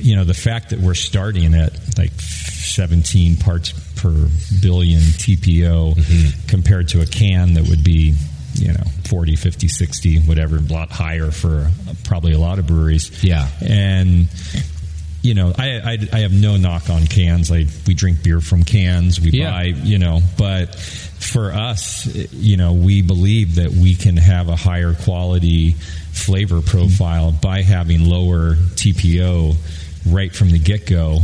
[0.00, 4.28] you know the fact that we're starting at like 17 parts per
[4.62, 6.46] billion TPO mm-hmm.
[6.48, 8.14] compared to a can that would be
[8.54, 11.70] you know 40 50 60 whatever a lot higher for
[12.04, 13.48] probably a lot of breweries Yeah.
[13.60, 14.28] and
[15.22, 17.50] you know, I, I, I have no knock on cans.
[17.50, 19.20] Like we drink beer from cans.
[19.20, 19.50] We Yeah.
[19.50, 24.56] buy, you know, but for us, you know, we believe that we can have a
[24.56, 25.72] higher quality
[26.12, 29.56] flavor profile by having lower TPO
[30.06, 31.18] right from the get go,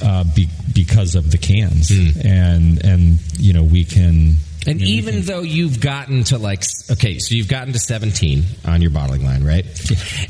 [0.00, 4.36] uh, be, because of the cans, and and you know we can.
[4.66, 8.90] And even though you've gotten to like, okay, so you've gotten to 17 on your
[8.90, 9.64] bottling line, right?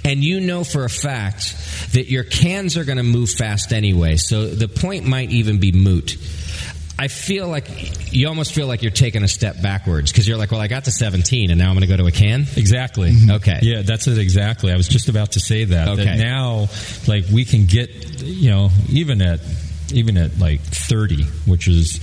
[0.04, 1.54] And you know for a fact
[1.92, 5.72] that your cans are going to move fast anyway, so the point might even be
[5.72, 6.16] moot.
[6.96, 10.52] I feel like you almost feel like you're taking a step backwards because you're like,
[10.52, 12.42] well, I got to 17 and now I'm going to go to a can?
[12.56, 13.10] Exactly.
[13.10, 13.30] Mm-hmm.
[13.32, 13.58] Okay.
[13.62, 14.72] Yeah, that's it exactly.
[14.72, 15.88] I was just about to say that.
[15.88, 16.04] Okay.
[16.04, 16.68] That now,
[17.08, 17.90] like, we can get,
[18.22, 19.40] you know, even at
[19.92, 21.98] even at like thirty, which is,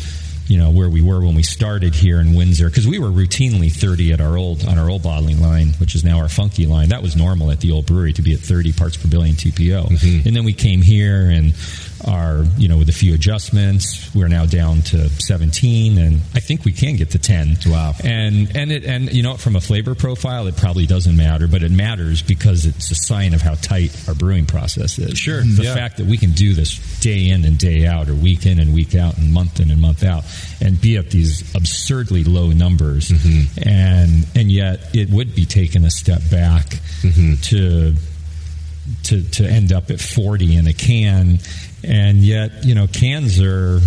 [0.52, 3.72] you know, where we were when we started here in Windsor, because we were routinely
[3.72, 6.90] thirty at our old on our old bottling line, which is now our funky line.
[6.90, 9.86] That was normal at the old brewery to be at thirty parts per billion TPO,
[9.88, 10.28] Mm-hmm.
[10.28, 11.54] and then we came here and.
[12.08, 16.66] Our, you know, with a few adjustments, we're now down to 17, and I think
[16.66, 17.58] we can get to 10.
[17.68, 17.94] Wow!
[18.04, 21.64] And and it and you know, from a flavor profile, it probably doesn't matter, but
[21.64, 25.18] it matters because it's a sign of how tight our brewing process is.
[25.18, 25.42] Sure.
[25.42, 25.76] the Yeah.
[25.76, 28.74] fact that we can do this day in and day out, or week in and
[28.74, 30.24] week out, and month in and month out,
[30.62, 33.68] and be at these absurdly low numbers, Mm-hmm.
[33.70, 36.66] and and yet it would be taking a step back
[37.02, 37.34] Mm-hmm.
[37.42, 37.96] to
[39.04, 41.40] to to end up at 40 in a can
[41.84, 43.80] and yet you know cans are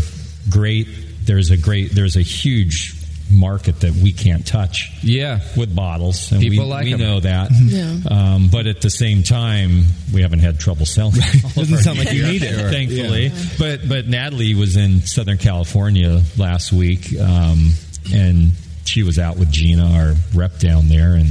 [0.50, 0.88] great.
[1.24, 2.94] There's a great there's a huge
[3.30, 5.40] market that we can't touch yeah.
[5.56, 7.00] with bottles and People we, like we 'em.
[7.00, 7.50] know that.
[7.52, 7.96] Yeah.
[8.10, 12.12] um, but at the same time we haven't had trouble selling all Doesn't sound like
[12.12, 12.54] you need it.
[12.70, 13.32] thankfully.
[13.58, 17.70] But but Natalie was in Southern California last week um,
[18.12, 18.52] and
[18.84, 21.28] she was out with Gina our rep down there and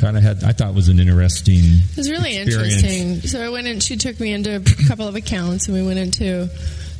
[0.00, 2.82] kind of had I thought was an interesting It was really experience.
[2.82, 3.20] interesting.
[3.28, 3.80] So I went in.
[3.80, 6.48] She took me into a couple of accounts, and we went into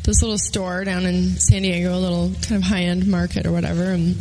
[0.05, 3.53] this little store down in San Diego, a little kind of high end market or
[3.53, 3.85] whatever.
[3.85, 4.17] And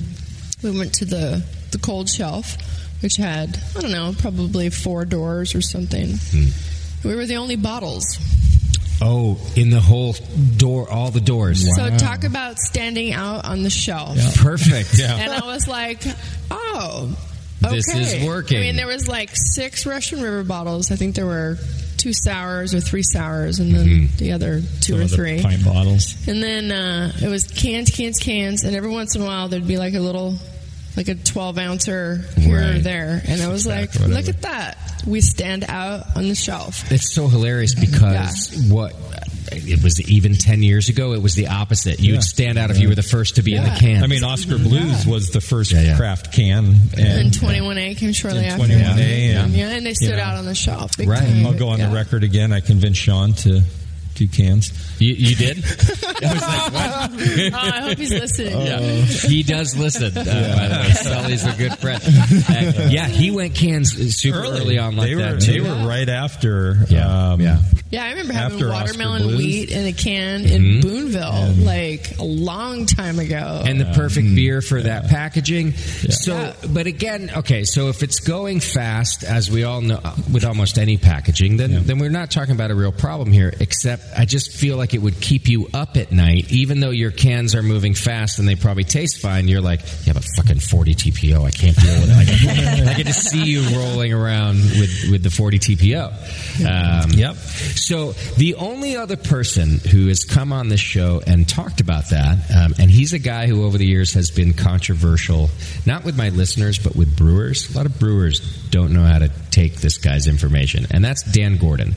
[0.63, 2.55] we went to the the cold shelf,
[3.01, 6.13] which had I don't know, probably four doors or something.
[6.31, 7.07] Hmm.
[7.07, 8.17] We were the only bottles.
[8.99, 10.15] Oh, in the whole
[10.57, 11.63] door, all the doors.
[11.75, 14.17] So talk about standing out on the shelf.
[14.17, 14.31] Yeah.
[14.37, 14.89] Perfect.
[14.97, 15.15] yeah.
[15.15, 16.01] And I was like,
[16.49, 17.15] oh,
[17.65, 17.75] okay.
[17.75, 18.57] This is working.
[18.57, 20.91] I mean, there was like six Russian River bottles.
[20.91, 21.57] I think there were
[21.97, 24.17] two sours or three sours, and then Mm-hmm.
[24.17, 25.41] the other two Some or three.
[25.41, 29.25] pint bottles And then uh, it was cans, cans, cans, and every once in a
[29.25, 30.35] while there'd be like a little,
[30.95, 33.21] like a 12 ouncer here or there.
[33.27, 34.77] And I was like, Six-pack look at that.
[35.07, 36.91] We stand out on the shelf.
[36.91, 38.93] It's so hilarious because what
[39.51, 42.17] it was even 10 years ago it was the opposite you Yeah.
[42.17, 44.23] would stand out if you were the first to be in the can I mean,
[44.23, 45.97] Oskar Blues was the first Yeah, yeah.
[45.97, 46.65] craft can,
[46.95, 48.73] And and uh, 21A came shortly And after.
[48.73, 48.77] 21A
[49.33, 49.43] yeah.
[49.43, 50.21] and, yeah, and they stood you know.
[50.23, 50.91] out on the shelf.
[50.99, 51.19] Right.
[51.19, 51.45] time.
[51.45, 51.89] I'll go on Yeah.
[51.89, 52.51] the record again.
[52.51, 53.61] I convinced Sean to
[54.17, 54.71] do cans.
[54.99, 57.09] you, you did oh,
[57.53, 58.59] I hope he's listening.
[58.65, 58.79] yeah.
[58.79, 63.55] he does listen uh, by the way Sully's a good friend Uh, yeah he went
[63.55, 66.77] cans super early, on like they that were too they were right after.
[66.89, 67.59] Yeah, um, yeah.
[67.89, 72.85] Yeah, I remember having After watermelon wheat in a can in Boonville like a long
[72.85, 73.61] time ago.
[73.65, 75.71] and the perfect beer for that packaging.
[75.73, 80.01] So, but again, okay, so if it's going fast, as we all know,
[80.33, 83.53] with almost any packaging, then then we're not talking about a real problem here.
[83.59, 87.11] Except, I just feel like it would keep you up at night, even though your
[87.11, 89.47] cans are moving fast and they probably taste fine.
[89.47, 92.17] You're like, yeah, but fucking 40 TPO, I can't deal with it.
[92.17, 96.07] I can, I can just see you rolling around with with the 40 TPO.
[96.65, 97.35] Um, Yep.
[97.35, 102.37] so the only other person who has come on this show and talked about that,
[102.55, 105.49] um, and he's a guy who over the years has been controversial,
[105.85, 107.73] not with my listeners, but with brewers.
[107.73, 108.39] A lot of brewers
[108.69, 111.95] don't know how to take this guy's information, and that's Dan Gordon.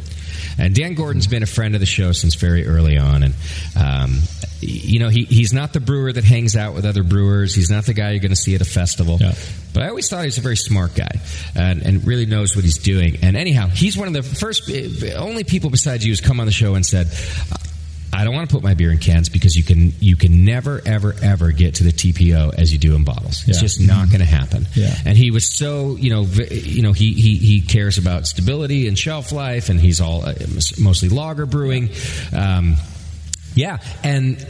[0.60, 3.34] And Dan Gordon's been a friend of the show since very early on, and
[3.76, 4.18] um,
[4.60, 7.54] you know he, he's not the brewer that hangs out with other brewers.
[7.54, 9.18] He's not the guy you're going to see at a festival.
[9.20, 9.34] Yeah.
[9.72, 11.20] But I always thought he was a very smart guy
[11.54, 13.18] and, and really knows what he's doing.
[13.22, 16.46] And anyhow, he's one of the first, uh, only people besides you who's come on
[16.46, 17.06] the show and said,
[18.12, 20.80] I don't want to put my beer in cans because you can you can never
[20.84, 23.44] ever ever get to the TPO as you do in bottles.
[23.46, 23.60] It's Yeah.
[23.62, 24.66] just not going to happen.
[24.74, 24.94] Yeah.
[25.04, 28.98] And he was so you know you know he he he cares about stability and
[28.98, 30.34] shelf life, and he's all uh,
[30.78, 31.90] mostly lager brewing.
[32.32, 32.76] Um,
[33.54, 34.44] yeah, and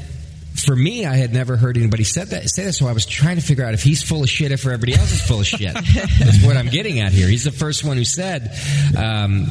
[0.65, 3.37] for me, I had never heard anybody said that say that, so I was trying
[3.37, 5.73] to figure out if he's full of shit, if everybody else is full of shit.
[6.19, 7.28] That's what I'm getting at here.
[7.28, 8.57] He's the first one who said
[8.97, 9.47] um,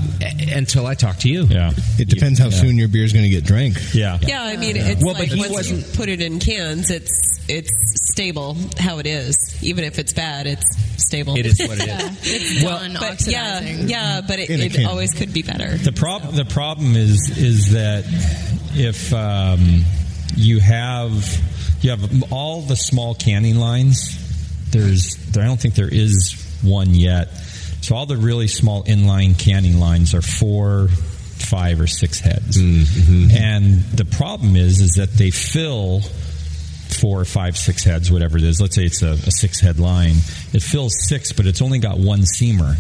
[0.53, 1.43] until I talk to you.
[1.43, 2.51] Yeah, It depends how Yeah.
[2.61, 3.77] soon your beer is going to get drank.
[3.93, 4.17] Yeah.
[4.21, 6.89] Yeah, I mean, it's Well, but like he once you wasn't- put it in cans,
[6.91, 7.11] it's
[7.47, 7.71] it's
[8.11, 9.35] stable how it is.
[9.63, 10.63] Even if it's bad, it's
[10.97, 11.35] stable.
[11.35, 11.87] It is what it is.
[11.87, 13.89] Yeah, it's Well, done But yeah, oxidizing.
[13.89, 15.75] yeah, but it, it always could be better.
[15.77, 18.03] The problem the problem is is that
[18.75, 19.83] if um,
[20.35, 21.11] you have
[21.81, 24.17] you have all the small canning lines,
[24.71, 27.29] there's I don't think there is one yet.
[27.81, 33.31] So all the really small inline canning lines are four, five, or six heads, mm-hmm.
[33.31, 38.59] and the problem is is that they fill four, five, six heads, whatever it is.
[38.59, 40.15] Let's say it's a, a six head line.
[40.53, 42.75] It fills six, but it's only got one seamer.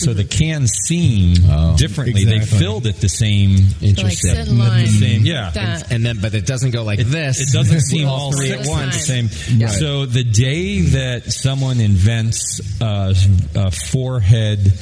[0.00, 2.24] So the cans seam oh, differently.
[2.24, 3.56] They filled it the same.
[3.80, 4.04] Interesting.
[4.04, 4.84] Like sit in line.
[4.86, 5.50] The same, yeah.
[5.50, 5.90] That.
[5.92, 7.40] And then, but it doesn't go like this.
[7.40, 8.94] It doesn't seem all all three at at once.
[8.94, 9.06] once.
[9.06, 9.28] Same.
[9.68, 13.14] So the day that someone invents a,
[13.54, 14.72] a four-head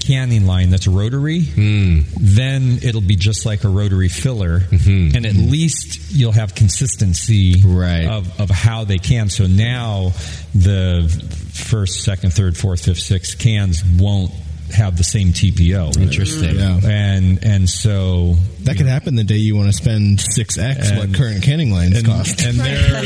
[0.00, 2.00] canning line that's rotary, hmm.
[2.18, 5.16] then it'll be just like a rotary filler, mm-hmm.
[5.16, 8.06] and at least you'll have consistency Right.
[8.06, 9.30] of, of how they can.
[9.30, 10.12] So now
[10.54, 11.08] the
[11.54, 14.30] first, second, third, fourth, fifth, sixth cans won't
[14.74, 15.96] have the same TPO.
[16.00, 16.56] Interesting.
[16.56, 16.80] Yeah.
[16.84, 18.34] And and so
[18.64, 21.96] That could happen the day you want to spend six x what current canning lines
[21.98, 22.42] and, cost.
[22.42, 23.04] and they're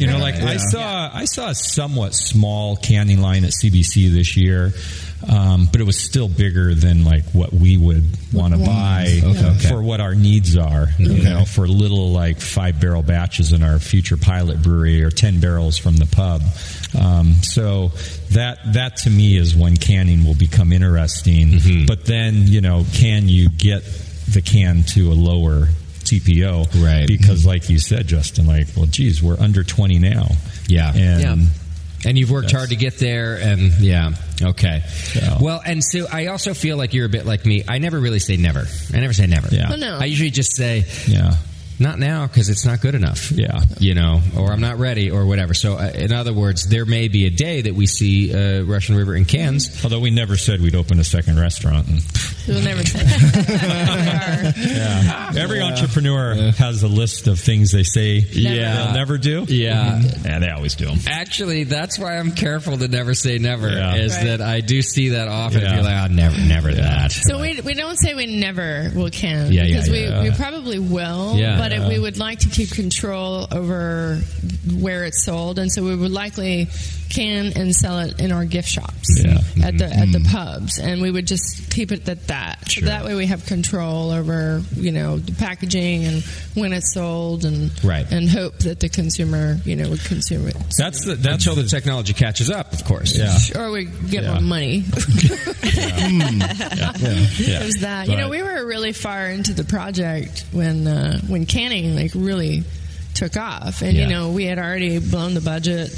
[0.00, 4.36] you know like I saw I saw a somewhat small canning line at CBC this
[4.36, 4.72] year.
[5.28, 9.68] Um, but it was still bigger than like what we would want to buy Okay.
[9.68, 10.86] for what our needs are.
[10.96, 15.40] You know, for little like five barrel batches in our future pilot brewery or ten
[15.40, 16.42] barrels from the pub.
[16.96, 17.90] Um, so
[18.32, 21.48] that that to me is when canning will become interesting.
[21.48, 21.86] Mm-hmm.
[21.86, 23.82] But then you know, can you get
[24.32, 25.68] the can to a lower
[26.00, 26.82] TPO?
[26.82, 27.06] Right.
[27.06, 30.28] Because like you said, Justin, like, well, geez, we're under 20 now.
[30.66, 30.92] Yeah.
[30.94, 31.36] And Yeah.
[32.04, 34.84] And you've worked hard to get there, and yeah, okay.
[35.16, 35.38] Yeah.
[35.40, 37.64] Well, and so I also feel like you're a bit like me.
[37.66, 38.66] I never really say never.
[38.94, 39.48] I never say never.
[39.52, 39.70] Yeah.
[39.72, 39.98] Oh, no.
[40.00, 41.34] I usually just say yeah.
[41.80, 43.30] Not now because it's not good enough.
[43.30, 43.60] Yeah.
[43.78, 45.54] you know, or I'm not ready, or whatever.
[45.54, 48.96] So, uh, in other words, there may be a day that we see uh, Russian
[48.96, 49.84] River in cans.
[49.84, 51.88] Although we never said we'd open a second restaurant.
[51.88, 52.00] And,
[52.48, 54.54] We'll never say that.
[54.56, 55.32] yeah.
[55.42, 58.84] Every entrepreneur has a list of things they say Yeah.
[58.84, 59.44] they'll never do.
[59.48, 60.00] Yeah.
[60.24, 60.98] Yeah, they always do them.
[61.06, 63.68] Actually, that's why I'm careful to never say never.
[63.70, 63.96] Yeah.
[63.96, 64.24] Is Right.
[64.28, 65.60] that I do see that often.
[65.60, 65.74] Yeah.
[65.74, 67.12] Feel like, oh, never, never that.
[67.12, 70.22] So we, we don't say we never will can Yeah, yeah, because yeah.
[70.22, 71.58] we, we probably will, Yeah.
[71.68, 74.16] But It, we would like to keep control over
[74.78, 76.68] where it's sold, and so we would likely
[77.10, 79.38] can and sell it in our gift shops Yeah.
[79.64, 82.70] at the at the pubs, and we would just keep it at that.
[82.70, 86.22] So that way, we have control over you know the packaging and
[86.54, 88.06] when it's sold, and Right.
[88.10, 90.56] and hope that the consumer you know would consume it.
[90.76, 93.16] That's the that's Until the technology catches up, of course.
[93.16, 93.36] yeah.
[93.60, 94.32] Or we get Yeah.
[94.34, 94.84] more money.
[95.74, 96.92] yeah.
[96.96, 97.58] yeah.
[97.60, 98.08] There's that.
[98.08, 102.64] You know, we were really far into the project when uh, when canning like really
[103.14, 105.90] took off, and you know we had already blown the budget.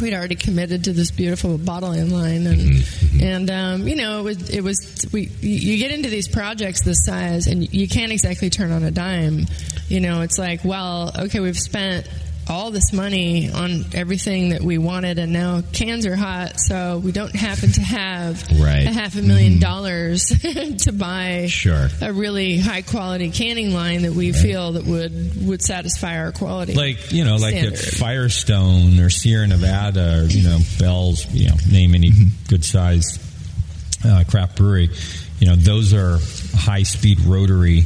[0.00, 2.84] We'd already committed to this beautiful bottling line, and
[3.20, 7.04] and um, you know it was it was we you get into these projects this
[7.04, 9.46] size, and you can't exactly turn on a dime.
[9.88, 12.06] You know, it's like, well, okay, we've spent
[12.48, 17.12] all this money on everything that we wanted, and now cans are hot, so we
[17.12, 18.86] don't happen to have Right.
[18.86, 20.26] a half a 1000000 dollars
[20.84, 21.88] to buy Sure.
[22.00, 26.74] a really high quality canning line that we feel that would would satisfy our quality.
[26.74, 27.78] like you know, like at.
[27.78, 32.10] Firestone or Sierra Nevada or you know Bell's, you know, name any
[32.48, 33.18] good size
[34.04, 34.88] uh, craft brewery.
[35.40, 36.18] You know, those are
[36.56, 37.84] high speed rotary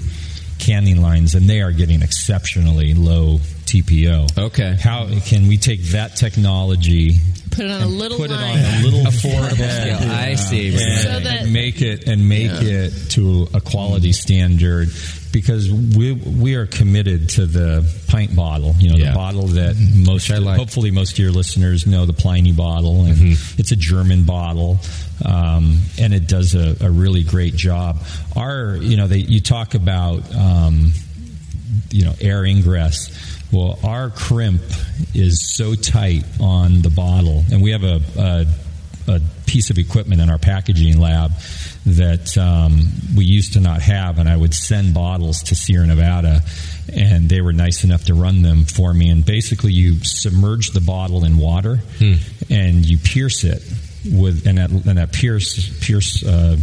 [0.58, 3.40] canning lines, and they are getting exceptionally low
[3.72, 4.38] TPO.
[4.38, 4.76] Okay.
[4.80, 7.16] how can we take that technology?
[7.50, 10.10] Put it on a little Put it on a little Affordable head, scale.
[10.10, 10.68] I see.
[10.68, 14.88] and, So that- and make it and make it to a quality standard
[15.32, 18.74] because we we are committed to the pint bottle.
[18.78, 19.10] You know, Yeah.
[19.10, 19.76] the bottle that
[20.06, 20.58] most I like.
[20.58, 23.60] hopefully most of your listeners know the Pliny bottle, and Mm-hmm.
[23.60, 24.78] it's a German bottle,
[25.24, 27.98] um, and it does a, a really great job.
[28.36, 30.22] Our you know they you talk about.
[30.34, 30.92] Um,
[31.90, 33.08] you know air ingress.
[33.52, 34.62] Well, our crimp
[35.14, 38.46] is so tight on the bottle, and we have a, a,
[39.12, 41.32] a piece of equipment in our packaging lab
[41.84, 42.80] that um,
[43.14, 46.40] we used to not have, and I would send bottles to Sierra Nevada,
[46.94, 49.10] and they were nice enough to run them for me.
[49.10, 51.80] And basically, you submerge the bottle in water,
[52.48, 53.62] and you pierce it
[54.10, 56.24] with, and that, and that pierce pierce.
[56.24, 56.56] Uh,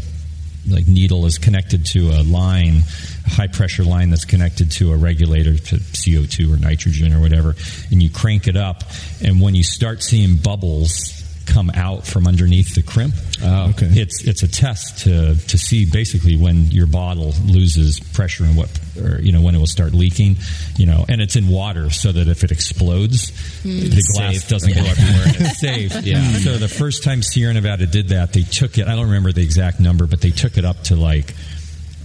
[0.67, 2.81] like needle is connected to a line,
[3.25, 7.55] high pressure line that's connected to a regulator to CO2 or nitrogen or whatever,
[7.91, 8.83] and you crank it up,
[9.23, 11.19] and when you start seeing bubbles
[11.49, 13.15] come out from underneath the crimp.
[13.43, 13.87] Oh, okay.
[13.89, 18.69] It's it's a test to to see basically when your bottle loses pressure and what
[19.01, 20.37] or you know when it will start leaking,
[20.77, 23.29] you know, and it's in water so that if it explodes,
[23.61, 23.69] hmm.
[23.69, 24.49] the glass Safe.
[24.49, 26.05] doesn't go everywhere and it's safe.
[26.05, 26.21] Yeah.
[26.33, 28.87] So the first time Sierra Nevada did that, they took it.
[28.87, 31.33] I don't remember the exact number, but they took it up to like.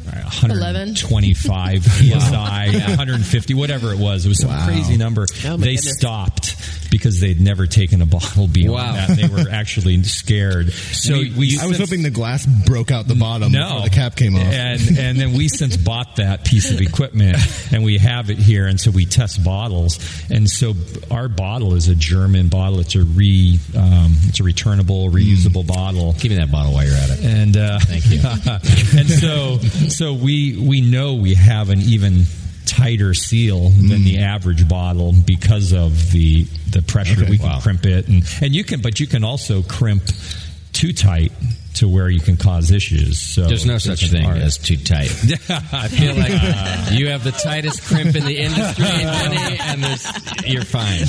[0.07, 4.25] Uh, 125 psi, 150, whatever it was.
[4.27, 4.67] It was some Wow.
[4.67, 5.27] crazy number.
[5.47, 5.97] Oh, they goodness.
[5.99, 6.57] stopped
[6.95, 8.93] because they'd never taken a bottle beyond Wow.
[8.95, 9.17] that.
[9.17, 10.73] They were actually scared.
[10.73, 14.15] So we, I was hoping the glass broke out the bottom no, before the cap
[14.15, 14.43] came off.
[14.45, 17.37] And and then we since bought that piece of equipment
[17.73, 19.99] and we have it here, and so we test bottles.
[20.31, 20.75] And so
[21.11, 22.79] our bottle is a German bottle.
[22.79, 26.13] It's a re um, it's a returnable, reusable bottle.
[26.13, 27.25] Give me that bottle while you're at it.
[27.25, 28.21] And uh, Thank you.
[29.01, 29.59] and so
[29.89, 32.23] so we we know we have an even
[32.77, 34.23] tighter seal than the hmm.
[34.23, 37.31] average bottle because of the the pressure Okay.
[37.31, 37.61] we can Wow.
[37.61, 40.03] crimp it and and you can but you can also crimp
[40.73, 41.33] too tight
[41.75, 44.39] to where you can cause issues so There's no such thing art.
[44.39, 45.11] as too tight.
[45.73, 50.07] I feel like you have the tightest crimp in the industry, Benny, and there's,
[50.47, 51.03] you're fine.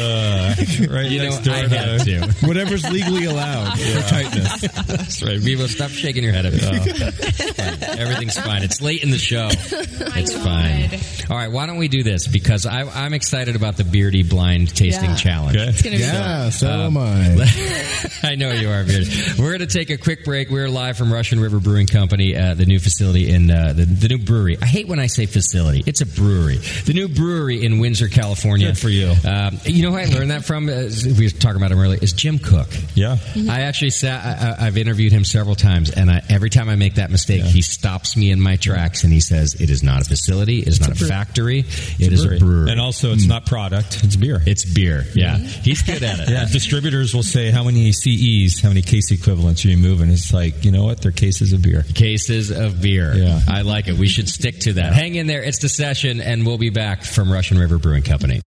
[0.00, 0.54] uh,
[0.94, 2.46] right You know, door I to- have to.
[2.46, 4.60] Whatever's legally allowed for tightness.
[4.86, 5.38] That's right.
[5.38, 6.58] Vivo, stop shaking your head at me.
[6.62, 7.98] It's fine.
[7.98, 8.62] Everything's fine.
[8.62, 9.48] It's late in the show.
[9.50, 10.90] It's fine.
[11.30, 12.26] All right, why don't we do this?
[12.26, 15.16] Because I, I'm excited about the Beardy Blind Tasting Yeah.
[15.16, 15.56] Challenge.
[15.56, 15.68] Okay.
[15.68, 18.08] It's gonna be Yeah, so Um, am I.
[18.22, 19.10] I know you are, Beardy.
[19.38, 20.48] We're going to take a quick break.
[20.48, 24.06] We're live from Russian River Brewing Company, uh, the new facility in uh, the, the
[24.06, 24.56] new brewery.
[24.62, 25.82] I hate when I say facility.
[25.84, 26.58] It's a brewery.
[26.58, 28.68] The new brewery in Windsor, California.
[28.68, 29.12] Good for you.
[29.28, 30.68] Um, you know who I learned that from?
[30.68, 30.88] Uh,
[31.18, 31.98] we were talking about him earlier.
[32.00, 32.68] Is Jim Koch.
[32.94, 33.16] yeah
[33.50, 34.60] I actually sat.
[34.60, 37.60] I, I've interviewed him several times, and I, every time I make that mistake, he
[37.60, 40.60] stops me in my tracks and he says, "It is not a facility.
[40.60, 41.60] It is not a, factory.
[41.98, 42.70] It is a brewery.
[42.70, 45.04] and also it's not product it's beer it's beer.
[45.14, 46.28] Yeah, he's good at it.
[46.28, 50.10] yeah, distributors will say how many CEs, how many case equivalents are you moving?
[50.10, 51.84] It's like you know what, they're cases of beer.
[51.94, 53.14] Cases of beer.
[53.14, 53.40] Yeah.
[53.48, 53.98] I like it.
[53.98, 54.92] We should stick to that.
[54.92, 55.42] Hang in there.
[55.42, 58.40] It's the session, and we'll be back from Russian River Brewing Company.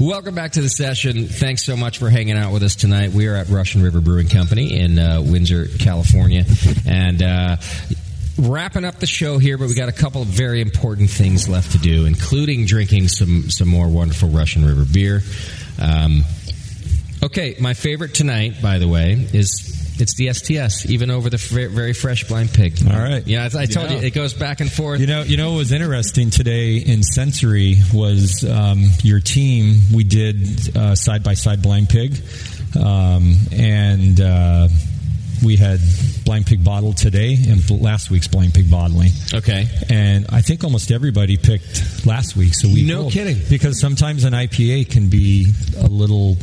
[0.00, 1.26] Welcome back to the session.
[1.26, 3.10] Thanks so much for hanging out with us tonight.
[3.10, 6.44] We are at Russian River Brewing Company in uh, Windsor, California,
[6.86, 7.56] and uh,
[8.38, 9.58] wrapping up the show here.
[9.58, 13.50] But we got a couple of very important things left to do, including drinking some
[13.50, 15.20] some more wonderful Russian River beer.
[15.82, 16.22] Um,
[17.24, 19.74] okay, my favorite tonight, by the way, is.
[20.00, 22.78] It's the STS, even over the fr- very fresh blind pig.
[22.90, 23.26] All right.
[23.26, 23.98] Yeah, I, I told Yeah.
[24.00, 25.00] you it goes back and forth.
[25.00, 29.76] You know, you know what was interesting today in sensory was um, your team.
[29.92, 32.16] We did uh, side by side blind pig,
[32.78, 34.68] um, and uh,
[35.42, 35.80] we had
[36.24, 39.10] blind pig bottled today and last week's blind pig bottling.
[39.32, 39.66] Okay.
[39.88, 42.54] And I think almost everybody picked last week.
[42.54, 43.38] So we No kidding.
[43.48, 45.46] because sometimes an IPA can be
[45.78, 46.36] a little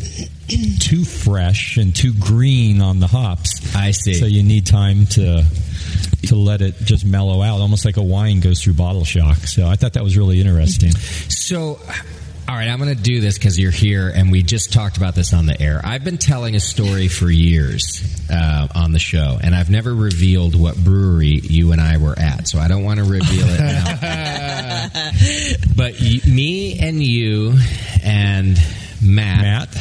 [0.80, 3.76] too fresh and too green on the hops.
[3.76, 4.14] I see.
[4.14, 5.46] So you need time to
[6.28, 9.38] to let it just mellow out, almost like a wine goes through bottle shock.
[9.38, 10.92] So I thought that was really interesting.
[11.30, 11.80] So,
[12.48, 15.16] all right, I'm going to do this because you're here, and we just talked about
[15.16, 15.82] this on the air.
[15.84, 20.54] I've been telling a story for years uh, on the show, and I've never revealed
[20.60, 24.88] what brewery you and I were at, so I don't want to reveal it now.
[25.76, 27.56] but y- me and you
[28.04, 28.58] and
[29.04, 29.42] Matt,
[29.74, 29.78] Matt?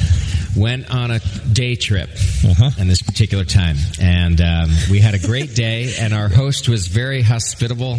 [0.57, 1.19] went on a
[1.53, 2.09] day trip
[2.45, 2.71] Uh-huh.
[2.79, 5.93] in this particular time, and um, we had a great day.
[6.01, 7.99] And our host was very hospitable,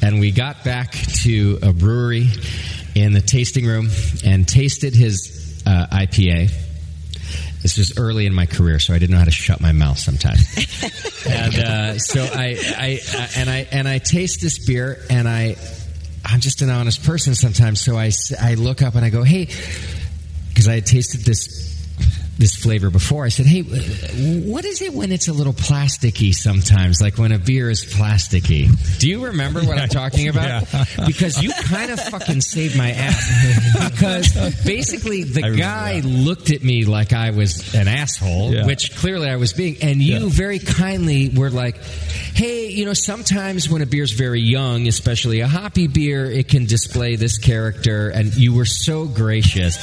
[0.00, 0.92] and we got back
[1.22, 2.28] to a brewery
[2.94, 3.88] in the tasting room
[4.24, 6.50] and tasted his uh, IPA.
[7.62, 9.98] This was early in my career, so I didn't know how to shut my mouth
[9.98, 10.42] sometimes.
[11.26, 15.56] and uh, so I, I, I and I and I taste this beer, and I,
[16.24, 17.80] I'm just an honest person sometimes.
[17.80, 18.10] So I,
[18.40, 19.48] I look up and I go, hey,
[20.48, 21.62] because I had tasted this
[22.42, 23.24] this flavor before.
[23.24, 27.00] I said, "Hey, what is it when it's a little plasticky sometimes?
[27.00, 28.68] Like when a beer is plasticky?
[28.98, 30.42] Do you remember what I'm talking about?
[30.72, 30.84] Yeah.
[31.06, 33.90] Because you kind of fucking saved my ass.
[33.90, 34.32] Because
[34.64, 36.06] basically, the guy that.
[36.08, 38.66] looked at me like I was an asshole, Yeah.
[38.66, 40.28] which clearly I was being, and you Yeah.
[40.28, 41.76] very kindly were like."
[42.34, 46.64] Hey, you know, sometimes when a beer's very young, especially a hoppy beer, it can
[46.64, 49.76] display this character, and you were so gracious.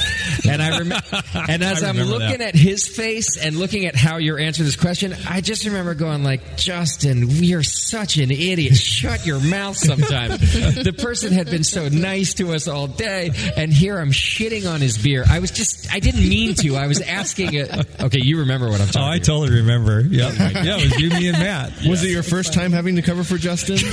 [0.44, 1.06] And I remember,
[1.48, 2.48] and as I'm looking that.
[2.48, 6.22] at his face and looking at how you're answering this question, I just remember going
[6.22, 8.76] like, Justin, you're such an idiot.
[8.76, 10.30] Shut your mouth sometime.
[10.30, 14.80] the person had been so nice to us all day, and here I'm shitting on
[14.80, 15.24] his beer.
[15.28, 16.76] I was just, I didn't mean to.
[16.76, 18.00] I was asking it.
[18.00, 20.00] okay, you remember what I'm oh, talking Oh, I totally remember.
[20.00, 21.72] Yeah, yeah, it was you, me, and Matt.
[21.86, 23.78] Was it your first time having to cover for Justin?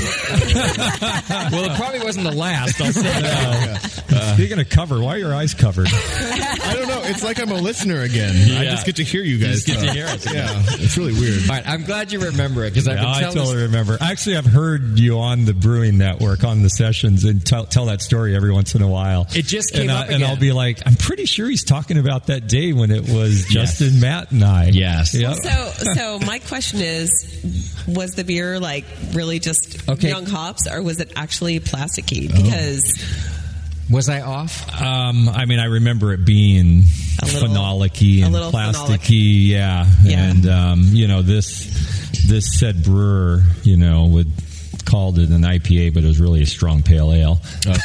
[1.27, 4.33] Well, it probably wasn't the last, I'll say that.
[4.35, 5.87] Speaking of cover, why are your eyes covered?
[5.87, 7.01] I don't know.
[7.03, 8.33] It's like I'm a listener again.
[8.55, 9.63] I just get to hear you guys.
[9.63, 10.47] just get to hear us Yeah,
[10.83, 11.41] it's really weird.
[11.49, 13.97] All right, I'm glad you remember it because I've Yeah, been I totally this- remember.
[14.01, 18.01] Actually, I've heard you on the Brewing Network on the sessions and tell, tell that
[18.01, 19.27] story every once in a while.
[19.35, 21.97] It just came and, I, up and I'll be like, I'm pretty sure he's talking
[21.97, 24.65] about that day when it was Justin, Matt, and I.
[24.67, 25.13] Yes.
[25.13, 25.35] Yep.
[25.37, 30.09] So, so my question is, was the beer like really just Okay.
[30.09, 32.29] young hops, or was it actually plasticky?
[32.33, 32.37] Oh.
[33.87, 34.81] Because Was I off?
[34.81, 36.83] Um, I mean, I remember it being
[37.21, 39.85] A little- phenolic-y a and plasticky, yeah.
[40.03, 40.23] Yeah.
[40.29, 41.65] And um, you know, this
[42.27, 44.31] this said brewer, you know, would
[44.87, 47.39] called it an IPA, but it was really a strong pale ale.
[47.65, 47.77] Okay.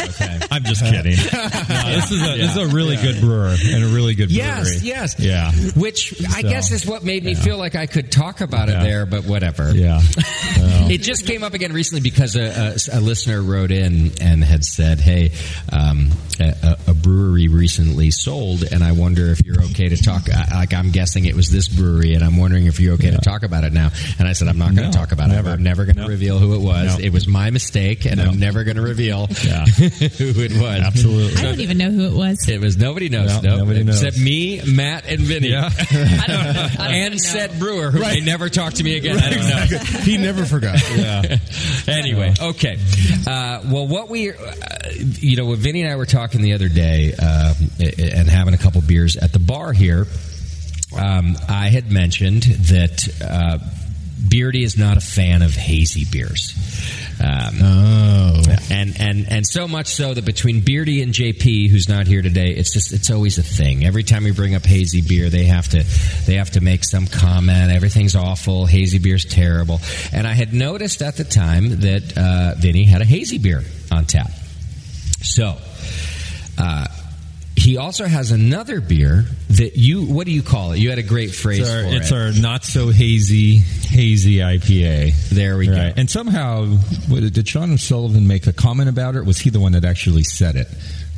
[0.00, 0.38] Okay.
[0.50, 1.16] I'm just kidding.
[1.66, 3.02] No, this is a this is a really Yeah.
[3.02, 4.86] good brewer and a really good Yes, brewery.
[4.88, 5.16] yes.
[5.18, 5.20] yes.
[5.20, 5.70] Yeah.
[5.80, 7.40] Which I So, guess is what made me yeah.
[7.42, 9.72] feel like I could talk about it there, but whatever.
[9.74, 10.00] Yeah.
[10.58, 14.42] Well, It just came up again recently because a, a, a listener wrote in and
[14.44, 15.32] had said, "Hey,
[15.72, 16.10] um,
[16.40, 20.30] a, a brewery recently sold, and I wonder if you're okay to talk.
[20.32, 23.18] I- Like I'm guessing it was this brewery, and I'm wondering if you're okay to
[23.18, 25.50] talk about it now." And I said, "I'm not going No, to talk about never.
[25.50, 25.54] it.
[25.54, 26.08] I'm never going to No.
[26.08, 26.98] reveal who it was.
[26.98, 27.04] No.
[27.04, 28.24] It was my mistake, and No.
[28.24, 29.64] I'm never going to reveal Yeah.
[29.66, 30.80] who it was.
[30.80, 31.38] Absolutely.
[31.38, 32.48] I don't even know who it was.
[32.48, 33.42] It was nobody knows.
[33.42, 33.58] No, Nope.
[33.60, 34.02] nobody knows.
[34.02, 35.48] except me, Matt, and Vinnie.
[35.50, 35.68] Yeah.
[35.90, 37.16] I don't, I don't and even know.
[37.18, 39.18] said Brewer, who may never talk to me again.
[39.18, 39.78] I don't know.
[40.02, 40.78] he never forgot.
[40.96, 41.36] yeah.
[41.88, 42.78] anyway, okay.
[43.26, 44.34] Uh, well, what we, uh,
[45.18, 48.58] you know, when Vinnie and I were talking the other day um, and having a
[48.58, 50.06] couple beers at the bar here,
[50.96, 53.58] um, I had mentioned that uh,
[54.28, 56.54] Beardy is not a fan of hazy beers.
[57.22, 58.42] Um, Oh.
[58.70, 62.50] and and and so much so that between Beardy and JP, who's not here today,
[62.50, 63.84] it's just it's always a thing.
[63.84, 65.84] Every time we bring up hazy beer, they have to
[66.26, 67.72] they have to make some comment.
[67.72, 68.66] Everything's awful.
[68.66, 69.80] Hazy beer's terrible.
[70.12, 74.04] And I had noticed at the time that uh, Vinnie had a hazy beer on
[74.04, 74.30] tap.
[75.22, 75.56] So.
[76.58, 76.86] Uh,
[77.56, 80.04] he also has another beer that you.
[80.04, 80.78] What do you call it?
[80.78, 82.14] You had a great phrase It's our, it's it.
[82.14, 85.28] our not so hazy hazy IPA.
[85.30, 85.94] There we Right.
[85.94, 86.00] go.
[86.00, 86.76] And somehow,
[87.08, 89.24] did Sean Sullivan make a comment about it?
[89.24, 90.68] Was he the one that actually said it?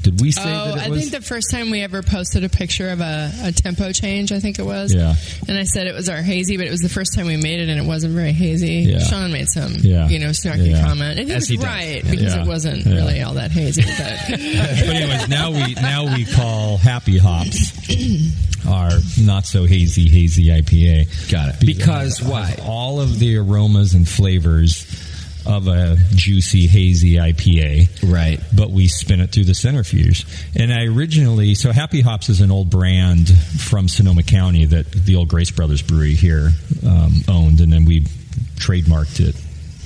[0.02, 1.00] Did we say Oh, that it I was?
[1.00, 4.40] think the first time we ever posted a picture of a, a tempo change, I
[4.40, 4.94] think it was.
[4.94, 5.14] Yeah.
[5.48, 7.60] And I said it was our hazy, but it was the first time we made
[7.60, 8.88] it, and it wasn't very hazy.
[8.90, 9.00] Yeah.
[9.00, 10.08] Sean made some, Yeah.
[10.08, 10.86] you know, snarky Yeah.
[10.86, 12.10] comment, and he As was he right Yeah.
[12.10, 12.42] because Yeah.
[12.42, 12.94] it wasn't Yeah.
[12.94, 13.82] really all that hazy.
[13.82, 17.72] But but anyways, now we now we call Happy Hops
[18.68, 21.30] our not so hazy hazy IPA.
[21.30, 21.60] Got it.
[21.60, 22.56] Because, Because it why?
[22.64, 24.84] All of the aromas and flavors
[25.46, 28.12] of a juicy hazy IPA.
[28.12, 28.40] Right.
[28.54, 30.26] But we spin it through the centrifuge.
[30.56, 35.16] And I originally so Happy Hops is an old brand from Sonoma County that the
[35.16, 36.50] old Grace Brothers Brewery here
[36.86, 38.02] um, owned, and then we
[38.56, 39.36] trademarked it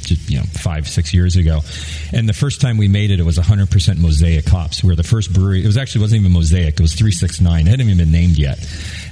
[0.02, 1.60] just you know five six years ago
[2.12, 5.02] and the first time we made it it was 100% mosaic hops we were the
[5.02, 8.10] first brewery it was actually wasn't even mosaic it was 369 it hadn't even been
[8.10, 8.58] named yet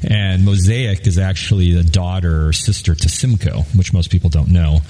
[0.03, 4.81] and mosaic is actually the daughter or sister to simcoe which most people don't know.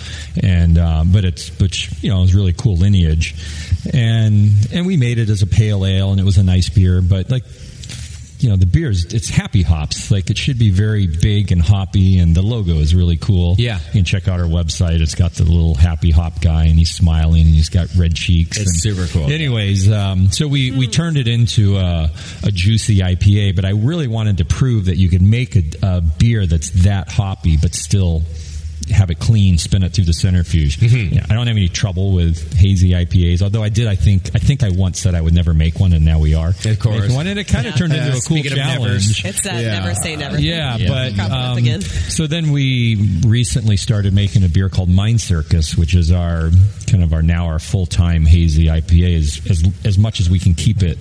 [0.43, 3.35] And um, but it's which you know is really cool lineage.
[3.93, 7.01] And and we made it as a pale ale and it was a nice beer
[7.01, 7.45] but like
[8.43, 12.19] you know the beers it's happy hops like it should be very big and hoppy
[12.19, 13.79] and the logo is really cool Yeah.
[13.89, 16.91] you can check out our website it's got the little happy hop guy and he's
[16.91, 19.31] smiling and he's got red cheeks It's and- super cool.
[19.31, 22.11] anyways um, so we we turned it into a,
[22.43, 26.01] a juicy ipa but i really wanted to prove that you could make a, a
[26.01, 28.23] beer that's that hoppy but still
[28.91, 30.79] have it clean, spin it through the centrifuge.
[30.79, 31.15] Mm-hmm.
[31.15, 33.43] Yeah, I don't have any trouble with hazy IPAs.
[33.43, 35.93] Although I did, I think, I think I once said I would never make one,
[35.93, 36.51] and now we are.
[36.51, 37.01] Of course.
[37.01, 39.17] making one, and it kind of turned into a cool Speaking of nevers.
[39.17, 39.25] challenge.
[39.25, 40.39] it's that never say never.
[40.41, 40.89] Yeah, Yeah.
[40.89, 42.97] but Crop it up um, so then we
[43.27, 46.51] recently started making a beer called Mind Circus, which is our
[46.87, 50.39] kind of our now our full time hazy IPA, as, as as much as we
[50.39, 50.99] can keep it.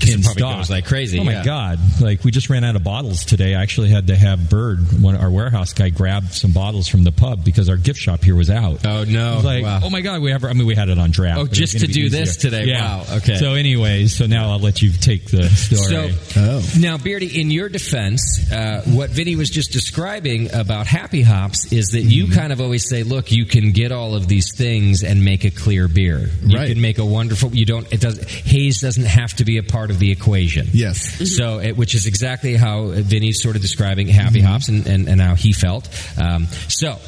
[0.00, 0.56] 'Cause In it probably stock.
[0.56, 1.44] goes like crazy, Oh my yeah.
[1.44, 1.78] god!
[2.00, 3.54] Like we just ran out of bottles today.
[3.54, 7.12] I actually had to have Bird, one our warehouse guy, grab some bottles from the
[7.12, 8.86] pub because our gift shop here was out.
[8.86, 9.40] Oh, no.
[9.44, 9.80] Like, Wow.
[9.84, 10.44] oh my god, we have.
[10.44, 11.38] I mean, we had it on draft.
[11.38, 12.20] Oh, but it was just gonna do easier.
[12.24, 12.64] this today.
[12.66, 12.80] Yeah.
[12.98, 13.16] Wow.
[13.18, 13.36] Okay.
[13.36, 15.82] So, anyways, so now I'll let you take the story.
[15.82, 16.62] So Oh.
[16.78, 21.88] now, Beardy, in your defense, uh, what Vinnie was just describing about Happy Hops is
[21.88, 25.24] that you kind of always say, "Look, you can get all of these things and
[25.24, 26.30] make a clear beer.
[26.46, 26.68] You Right.
[26.68, 27.54] can make a wonderful.
[27.54, 27.86] You don't.
[27.92, 28.18] It does.
[28.46, 30.68] Haze doesn't have to be a part part of the equation.
[30.72, 31.14] Yes.
[31.14, 31.24] Mm-hmm.
[31.24, 34.46] So, it, which is exactly how Vinnie's sort of describing Happy mm-hmm.
[34.46, 35.88] Hops and, and, and how he felt.
[36.18, 36.98] Um, so,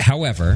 [0.00, 0.54] however,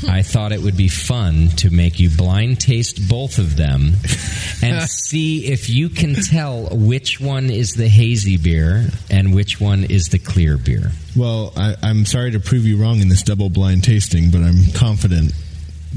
[0.00, 0.10] hmm.
[0.10, 3.92] I thought it would be fun to make you blind taste both of them
[4.62, 9.84] and see if you can tell which one is the hazy beer and which one
[9.84, 10.90] is the clear beer.
[11.16, 14.72] Well, I, I'm sorry to prove you wrong in this double blind tasting, but I'm
[14.74, 15.32] confident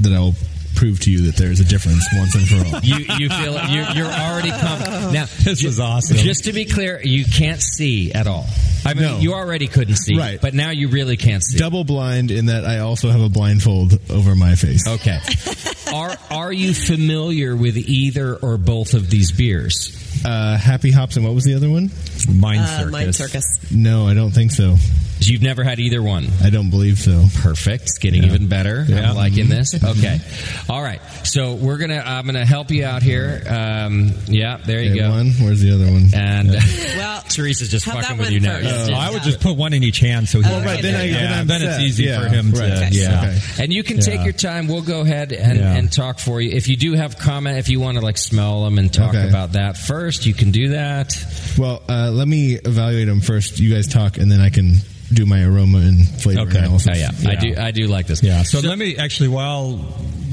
[0.00, 0.36] that I will
[0.78, 2.80] prove to you that there is a difference once and for all.
[2.82, 5.12] You, you feel you're, you're already confident.
[5.12, 6.16] Now, This was awesome.
[6.18, 8.46] Just to be clear, you can't see at all.
[8.84, 9.18] I mean, No.
[9.18, 10.40] you already couldn't see, Right.
[10.40, 11.58] But now you really can't see.
[11.58, 14.86] Double blind in that I also have a blindfold over my face.
[14.86, 15.18] Okay.
[15.92, 19.96] Are are you familiar with either or both of these beers?
[20.24, 21.90] Uh, Happy Hops and what was the other one?
[22.32, 23.44] Mind Uh, Mind Circus.
[23.70, 24.76] No, I don't think so.
[25.20, 26.28] You've never had either one.
[26.44, 27.24] I don't believe so.
[27.40, 27.82] Perfect.
[27.84, 28.28] It's getting Yeah.
[28.28, 28.86] even better.
[28.88, 29.10] Yeah.
[29.10, 29.74] I'm liking this.
[29.82, 30.20] Okay.
[30.68, 31.00] All right.
[31.24, 32.00] So we're gonna.
[32.06, 33.42] I'm gonna help you out here.
[33.48, 34.58] Um, yeah.
[34.64, 35.10] There you Okay, go.
[35.10, 35.30] One.
[35.32, 36.10] Where's the other one?
[36.14, 36.50] And
[36.96, 38.58] Well, Teresa's just fucking with you now.
[38.58, 38.64] first.
[38.68, 40.48] It's just- I would just put one in each hand, so he.
[40.48, 42.60] Oh, right, then I- yeah, then then it's easy Yeah, for him to.
[42.60, 42.92] right.
[42.92, 43.18] Yeah.
[43.18, 43.64] Okay.
[43.64, 44.68] And you can take your time.
[44.68, 45.74] We'll go ahead and, Yeah.
[45.74, 46.52] and talk for you.
[46.52, 49.28] If you do have comment, if you want to like smell them and talk Okay.
[49.28, 51.16] about that first, you can do that.
[51.58, 53.58] Well, uh, let me evaluate them first.
[53.58, 54.74] You guys talk, and then I can
[55.12, 56.58] do my aroma and flavor Okay.
[56.58, 56.88] analysis.
[56.94, 57.30] Oh, yeah.
[57.30, 57.54] I do.
[57.56, 58.22] I do like this.
[58.22, 58.42] Yeah.
[58.42, 59.76] So, let me actually while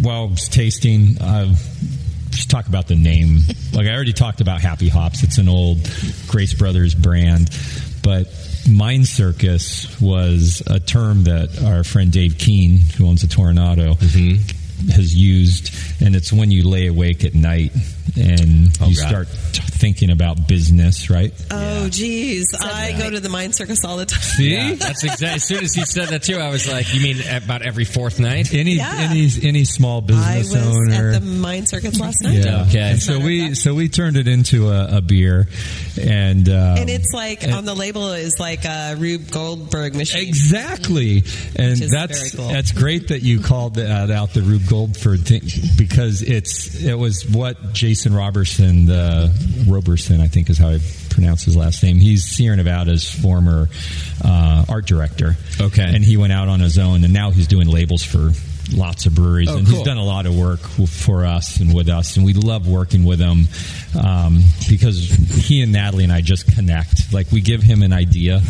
[0.02, 1.54] while I was tasting, uh,
[2.32, 3.40] just talk about the name.
[3.74, 5.24] like I already talked about Happy Hops.
[5.24, 5.80] It's an old
[6.28, 7.50] Grace Brothers brand,
[8.04, 8.28] but
[8.70, 13.96] Mind Circus was a term that our friend Dave Keene, who owns a Toronado,
[14.92, 17.72] has used, and it's when you lay awake at night
[18.18, 19.08] and Oh, you God.
[19.08, 21.34] start t- thinking about business, right?
[21.52, 22.54] Oh, geez.
[22.60, 24.22] I go to the Mind Circus all the time.
[24.22, 24.54] See?
[24.54, 25.28] Yeah, that's exactly.
[25.28, 28.20] As soon as you said that too, I was like, "You mean about every fourth
[28.20, 28.96] night?" Any Yeah.
[29.10, 30.06] any any small I
[30.42, 31.12] business was owner.
[31.12, 32.44] at the Mind Circus last night.
[32.46, 32.64] Yeah.
[32.68, 32.80] Okay.
[32.92, 35.48] And so we so we turned it into a, a beer,
[36.02, 40.28] and um, And it's like on the label is like a Rube Goldberg machine.
[40.28, 41.24] exactly,
[41.56, 42.48] and that's very cool.
[42.50, 45.42] that's great that you called that out the Rube Goldberg thing
[45.78, 49.32] because it's it was what Jason Robertson, the
[49.68, 50.80] Roberson, I think is how I
[51.10, 51.98] pronounce his last name.
[51.98, 53.70] He's Sierra Nevada's former
[54.24, 55.36] uh, art director.
[55.62, 55.84] Okay.
[55.84, 58.32] and he went out on his own, and now he's doing labels for.
[58.74, 59.76] Lots of breweries, Oh, and cool.
[59.78, 63.04] he's done a lot of work for us and with us, and we love working
[63.06, 63.48] with him
[64.04, 67.14] um, because he and Natalie and I just connect.
[67.14, 68.42] Like we give him an idea,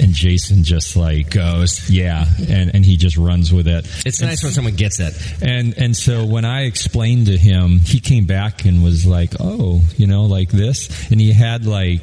[0.00, 3.86] and Jason just like goes, yeah, and, and he just runs with it.
[4.06, 5.14] It's nice when someone gets it.
[5.42, 9.82] And and so when I explained to him, he came back and was like, "Oh,
[9.96, 12.02] you know, like this," and he had like,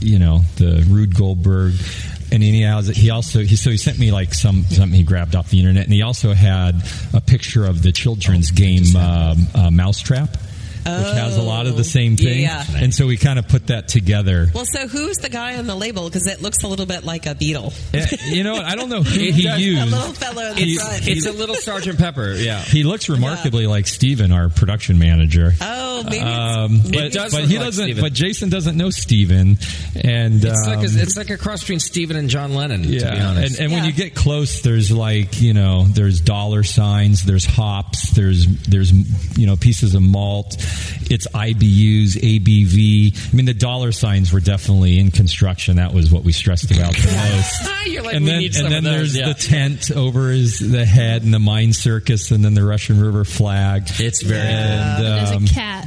[0.00, 1.74] you know, the Rube Goldberg.
[2.30, 5.34] And he has, he also he so he sent me like some something he grabbed
[5.34, 6.74] off the internet, and he also had
[7.14, 10.36] a picture of the children's game um, uh, Mousetrap,
[10.84, 12.42] which has a lot of the same thing.
[12.42, 12.64] Yeah.
[12.76, 14.48] And so we kind of put that together.
[14.54, 16.04] Well, so who's the guy on the label?
[16.08, 17.72] Because it looks a little bit like a beetle.
[17.94, 18.64] Eh, you know what?
[18.64, 19.90] I don't know who he A used.
[19.90, 21.06] little fellow in the He- front.
[21.08, 22.32] It's a little Sergeant Pepper.
[22.34, 22.60] Yeah.
[22.60, 25.52] He looks remarkably like Steven, our production manager.
[25.60, 26.16] oh, maybe.
[26.16, 27.84] it's- Um, but, It does but he like doesn't.
[27.84, 28.02] Steven.
[28.02, 29.58] But Jason doesn't know Steven,
[30.02, 32.82] and It's like um, a, it's like a cross between Steven and John Lennon.
[32.82, 33.58] To be yeah, honest.
[33.58, 38.10] and, and when you get close, there's like you know, there's dollar signs, there's hops,
[38.10, 38.92] there's there's
[39.38, 40.56] you know pieces of malt.
[41.10, 43.32] It's IBUs, ABV.
[43.32, 45.76] I mean, the dollar signs were definitely in construction.
[45.76, 47.06] That was what we stressed about the
[47.66, 47.86] most.
[47.86, 49.32] You're like, and we then, need some and then of those, there's yeah.
[49.32, 53.24] the tent over his the head and the Mind Circus, and then the Russian River
[53.24, 53.84] flag.
[53.98, 54.40] It's very.
[54.40, 55.86] And, There's um, a cat.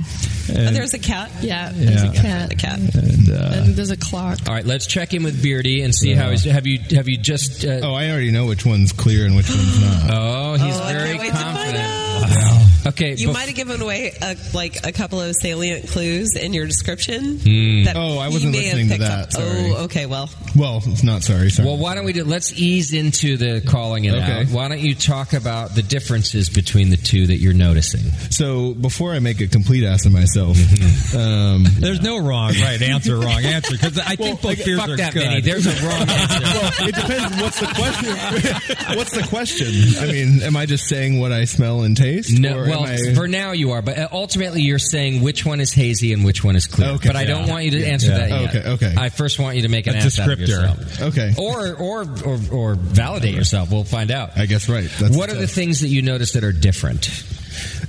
[0.50, 1.32] oh, there's a cat.
[1.42, 2.10] Yeah, there's Yeah.
[2.11, 2.50] a cat.
[2.50, 2.80] The cat.
[2.80, 4.40] and, uh, And there's a clock.
[4.48, 6.43] All right, let's check in with Beardy and see how he's.
[6.45, 7.64] Have you have you just?
[7.64, 10.10] Uh, Oh, I already know which one's clear and which one's not.
[10.11, 11.84] oh, he's Oh, I very can't wait to find confident.
[11.85, 12.68] out.
[12.88, 16.53] Okay, You bef- might have given away a, like a couple of salient clues in
[16.53, 17.38] your description.
[17.40, 17.84] Hmm.
[17.84, 19.32] That Oh, I he wasn't may have listening to picked that, up.
[19.34, 19.72] sorry.
[19.76, 20.06] Oh, okay.
[20.08, 21.50] Well, Well, it's not sorry.
[21.51, 21.68] Sorry.
[21.68, 22.24] Well, why don't we do?
[22.24, 24.42] Let's ease into the calling it Okay.
[24.42, 24.48] out.
[24.48, 28.01] Why don't you talk about the differences between the two that you're noticing?
[28.32, 31.18] so before I make a complete ass of myself, Mm-hmm.
[31.18, 33.72] um, There's no wrong, right answer, wrong answer.
[33.74, 35.24] Because I think both beers Fuck are that, good.
[35.24, 35.42] Vinnie.
[35.42, 36.42] There's a wrong answer.
[36.43, 37.34] well, it depends.
[37.34, 38.98] On what's the question?
[38.98, 39.68] What's the question?
[40.00, 42.38] I mean, am I just saying what I smell and taste?
[42.38, 45.45] No, or am well, I- for now you are, but uh, ultimately you're saying which
[45.45, 46.90] one is hazy and which one is clear.
[46.91, 47.09] Okay.
[47.09, 48.56] but I don't want you to answer that yet.
[48.56, 48.95] Okay, okay.
[48.98, 50.48] I first want you to make an A ass out of descriptor.
[50.48, 51.01] yourself.
[51.01, 51.33] okay.
[51.38, 53.72] Or, or, or, or validate yourself.
[53.72, 54.38] We'll find out.
[54.38, 54.90] I guess right.
[55.00, 57.06] That's what are the things that you notice that are different?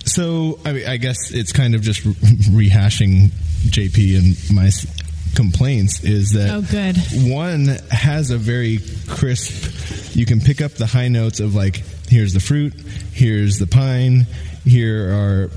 [0.05, 3.29] So I, mean, I guess it's kind of just re- rehashing
[3.67, 4.71] JP and my
[5.35, 6.97] complaints is that Oh, good.
[7.31, 8.79] one has a very
[9.09, 10.15] crisp.
[10.17, 11.77] You can pick up the high notes of like
[12.09, 12.75] here's the fruit,
[13.13, 14.27] here's the pine,
[14.65, 15.51] here are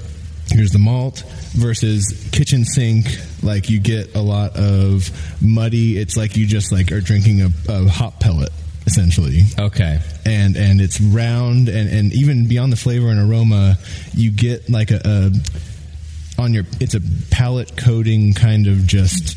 [0.50, 1.24] here's the malt
[1.54, 3.08] versus kitchen sink
[3.42, 5.10] like you get a lot of
[5.42, 8.52] muddy it's like you just like are drinking a, a hop pellet
[8.86, 10.00] essentially Okay.
[10.24, 13.76] and and it's round and and even beyond the flavor and aroma
[14.14, 19.36] you get like a, a on your it's a palate coating kind of just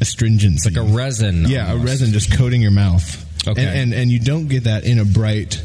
[0.00, 1.44] astringency Like a resin.
[1.48, 3.64] yeah a resin just coating your mouth Okay.
[3.64, 5.62] and, and and you don't get that in a bright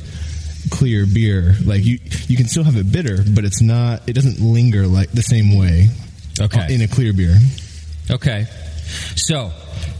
[0.72, 4.40] clear beer like you you can still have it bitter but it's not it doesn't
[4.40, 5.90] linger like the same way
[6.40, 6.74] Okay.
[6.74, 7.36] in a clear beer
[8.12, 8.46] Okay.
[9.16, 9.52] So,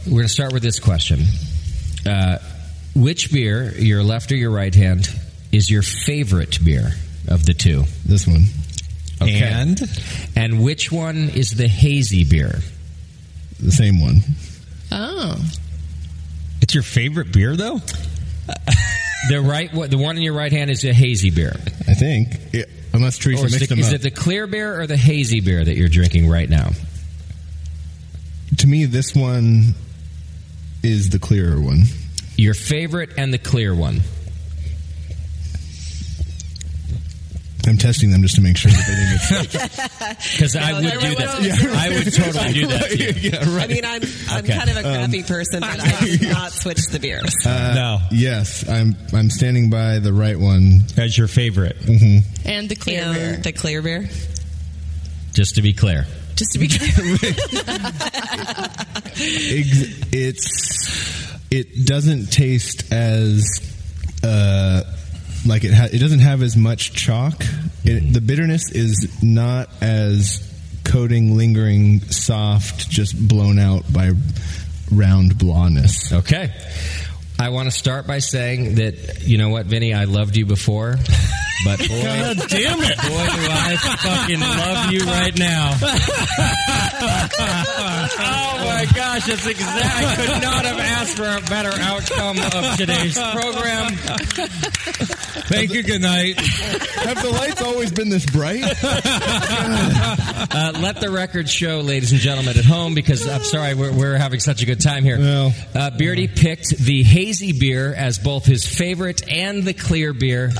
[0.06, 1.24] we're going to start with this question.
[2.06, 2.38] Uh,
[2.94, 5.08] which beer, your left or your right hand,
[5.50, 6.92] is your favorite beer
[7.26, 7.82] of the two?
[8.04, 8.44] this one
[9.20, 9.40] Okay.
[9.42, 9.80] And
[10.36, 12.60] And which one is the hazy beer?
[13.60, 14.20] The same one
[14.92, 15.36] Oh.
[16.62, 17.80] it's your favorite beer, though.
[19.28, 21.56] The right, the one in your right hand is a hazy beer.
[21.88, 22.62] i think yeah,
[22.92, 24.96] unless teresa Or is, mixed it, them is up it the clear beer or the
[24.96, 26.70] hazy beer that you're drinking right now?
[28.58, 29.74] to me this one
[30.84, 31.84] is the clearer one
[32.36, 34.02] Your favorite and the clear one.
[37.68, 40.84] I'm testing them just to make sure that they didn't get Because I No, would
[40.84, 41.76] they're do right that.
[41.76, 43.30] I would totally do that to you.
[43.30, 44.56] yeah, I mean, I'm I'm Okay.
[44.56, 47.34] kind of a crappy person, but I did not switch the beers.
[47.44, 48.94] Uh, no, Yes, I'm.
[49.12, 50.82] I'm standing by the right one.
[50.96, 51.76] as your favorite.
[52.44, 53.36] And the clear And beer.
[53.38, 54.08] the clear beer.
[55.32, 56.06] Just to be clear.
[56.36, 57.16] Just to be clear.
[60.12, 61.36] It's.
[61.50, 63.44] It doesn't taste as.
[64.22, 64.82] Uh,
[65.48, 65.72] like it.
[65.72, 67.42] Ha- it doesn't have as much chalk.
[67.84, 70.42] It, the bitterness is not as
[70.84, 74.12] coating, lingering, soft, just blown out by
[74.92, 76.12] round blawness.
[76.12, 76.52] Okay.
[77.38, 80.96] I want to start by saying that, you know what, Vinnie, I loved you before,
[81.64, 82.96] but boy, God damn it!
[82.96, 85.76] boy, do I fucking love you right now.
[88.18, 90.04] oh my gosh, that's exact.
[90.06, 93.92] I could not have asked for a better outcome of today's program.
[95.48, 95.82] Thank you.
[95.82, 96.40] Good night.
[96.40, 98.64] Have the lights always been this bright?
[100.48, 104.16] Uh, let the record show, ladies and gentlemen at home, because I'm sorry, we're, we're
[104.16, 105.18] having such a good time here.
[105.18, 105.52] Well.
[105.74, 110.52] uh, Beardy picked the hazy beer as both his favorite and the clear beer,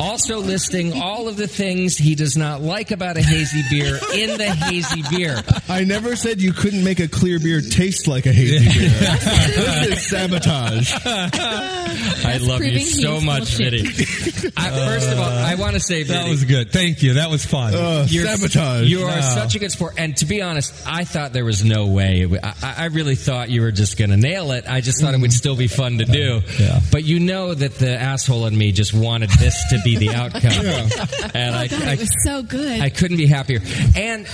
[0.00, 4.38] also listing all of the things he does not like about a hazy beer in
[4.38, 5.42] the hazy beer.
[5.68, 8.88] I never said you couldn't make a clear beer taste like a hazy beer.
[8.88, 10.92] this is sabotage.
[11.04, 13.72] I love you so much, bullshit.
[13.72, 14.52] Vinnie.
[14.56, 16.70] I, first of all, I want to say, That Vinnie, was good.
[16.70, 17.14] Thank you.
[17.14, 17.74] That was fun.
[17.74, 18.88] Uh, You're, sabotage.
[18.88, 19.20] You are No.
[19.22, 22.28] such a good sport, and to be honest, I thought there was no way.
[22.42, 24.66] I, I really thought you were just going to nail it.
[24.68, 26.11] I just thought it would still be fun to do.
[26.58, 26.80] Yeah.
[26.90, 31.30] But you know that the asshole in me just wanted this to be the outcome,
[31.34, 32.80] and I, God, I, it was so good.
[32.80, 33.60] I couldn't be happier.
[33.96, 34.26] And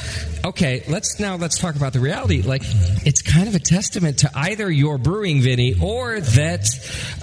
[0.44, 2.42] okay, let's now let's talk about the reality.
[2.42, 2.62] Like,
[3.06, 6.66] it's kind of a testament to either your brewing, Vinnie, or that.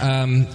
[0.01, 0.47] Um,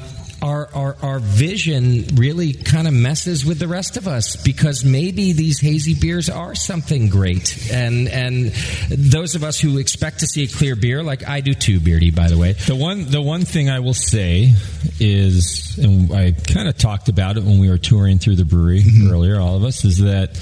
[0.43, 5.33] our, our, our vision really kind of messes with the rest of us because maybe
[5.33, 7.70] these hazy beers are something great.
[7.70, 8.52] And, and
[8.89, 12.10] those of us who expect to see a clear beer, like I do too, Beardy,
[12.10, 12.52] by the way.
[12.52, 14.52] The one, the one thing I will say
[14.99, 18.83] is, and I kind of talked about it when we were touring through the brewery
[18.83, 19.12] mm-hmm.
[19.12, 20.36] earlier, all of us, is that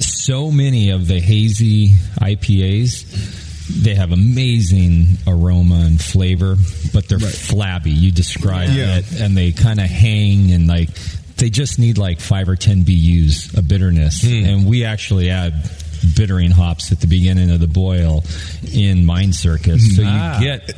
[0.00, 1.88] so many of the hazy
[2.20, 6.56] IPAs, they have amazing aroma and flavor,
[6.92, 7.90] but they're flabby.
[7.90, 8.98] You describe Yeah.
[8.98, 10.90] it, and they kind of hang and like
[11.36, 15.68] they just need like five or ten BUs of bitterness, and we actually add
[16.14, 18.24] bittering hops at the beginning of the boil
[18.72, 20.38] in Mind Circus, so Ah.
[20.38, 20.72] you get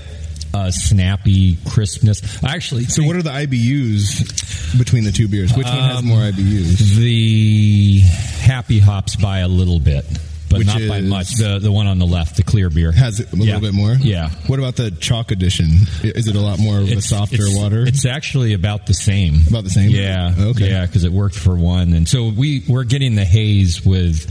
[0.55, 2.23] a snappy crispness.
[2.43, 5.53] Actually, So, what are the IBUs between the two beers?
[5.53, 6.97] Which one has Um, more IBUs?
[6.97, 8.01] the
[8.41, 10.07] happy hops by a little bit,
[10.49, 11.35] but Which not by is- much.
[11.37, 13.45] The the one on the left, the clear beer, Has it a Yeah.
[13.57, 13.95] little bit more?
[14.01, 14.31] Yeah.
[14.47, 15.71] What about the chalk edition?
[16.03, 17.87] I- Is it a lot more of a softer it's- water?
[17.87, 19.41] It's actually about the same.
[19.49, 19.91] About the same?
[19.91, 20.35] Yeah.
[20.39, 20.71] Okay.
[20.71, 24.27] Yeah, because it worked for one, and so we we're getting the haze with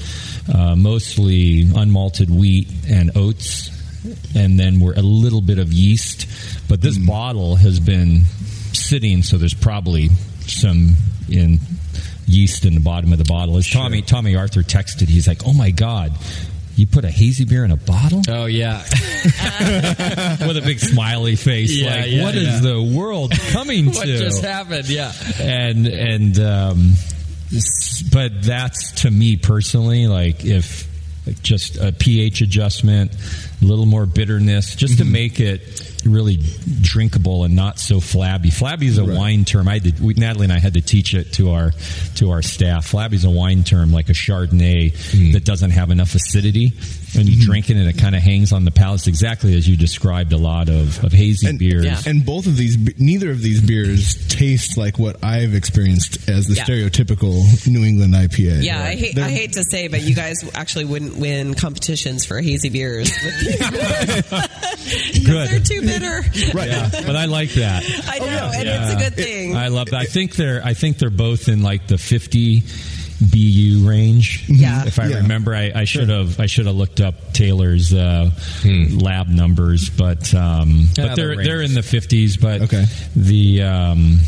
[0.54, 3.70] uh, mostly unmalted wheat and oats,
[4.36, 6.26] and then we're a little bit of yeast.
[6.70, 7.06] But this Mm.
[7.08, 8.24] bottle has been
[8.74, 10.10] sitting, so there's probably
[10.48, 10.96] some
[11.30, 11.60] in
[12.28, 13.58] yeast in the bottom of the bottle.
[13.58, 16.14] As Tomme Tomme Arthur texted, he's like, "Oh my god."
[16.76, 18.22] You put a hazy beer in a bottle?
[18.30, 18.78] Oh, yeah.
[18.84, 21.76] with a big smiley face.
[21.76, 22.60] Yeah, like, yeah, what is yeah.
[22.60, 24.14] the world coming what to?
[24.14, 24.88] What just happened?
[24.88, 25.12] Yeah.
[25.40, 26.94] and and um,
[28.14, 30.88] but that's to me personally, like if
[31.26, 33.12] like just a pH adjustment,
[33.62, 35.62] a little more bitterness, just to make it
[36.08, 36.40] really
[36.82, 38.50] drinkable and not so flabby.
[38.50, 39.68] Flabby is a wine term.
[39.68, 40.00] I did.
[40.00, 41.72] We, Natalie and I had to teach it to our
[42.16, 42.86] to our staff.
[42.88, 45.32] Flabby is a wine term, like a Chardonnay Hmm.
[45.34, 46.74] that doesn't have enough acidity.
[47.16, 49.68] When you drink it, and it kind of hangs on the palate, It's exactly as
[49.68, 50.34] you described.
[50.34, 52.06] A lot of, of hazy beers.
[52.06, 56.56] And both of these, neither of these beers taste like what I've experienced as the
[56.56, 56.66] Yeah.
[56.66, 58.62] stereotypical New England IPA.
[58.64, 62.40] Yeah, I hate, I hate to say, but you guys actually wouldn't win competitions for
[62.42, 63.10] hazy beers.
[63.24, 63.58] with these.
[65.26, 65.50] Good.
[65.50, 66.54] They're too bitter.
[66.58, 66.70] Right.
[66.70, 67.84] Yeah, but I like that.
[68.08, 69.56] I know, and it's a good thing.
[69.56, 69.98] I love that.
[70.00, 72.64] I think they're I think they're both in like the 50
[73.20, 74.46] BU range.
[74.48, 74.86] Yeah.
[74.86, 75.18] If I Yeah.
[75.18, 78.30] remember, I, I should have I should have looked up Taylor's uh,
[78.66, 82.40] lab numbers, but um, Yeah, but they're the they're in the 50s.
[82.40, 82.86] But Okay.
[83.16, 84.20] the um,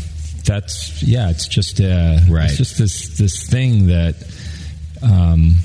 [0.44, 2.48] that's yeah, it's just uh, Right.
[2.50, 4.16] It's just this this thing that.
[5.02, 5.56] Um,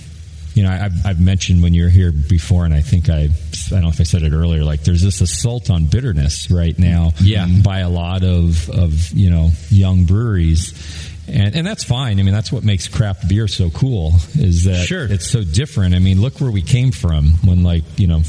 [0.56, 3.30] you know, I've, I've mentioned when you were here before, and I think I, I
[3.70, 4.64] don't know if I said it earlier.
[4.64, 7.46] Like, there's this assault on bitterness right now, Yeah.
[7.64, 10.74] by a lot of of you know young breweries,
[11.28, 12.20] and and that's fine.
[12.20, 15.06] I mean, that's what makes craft beer so cool is that Sure.
[15.06, 15.94] it's so different.
[15.94, 18.22] I mean, look where we came from when like you know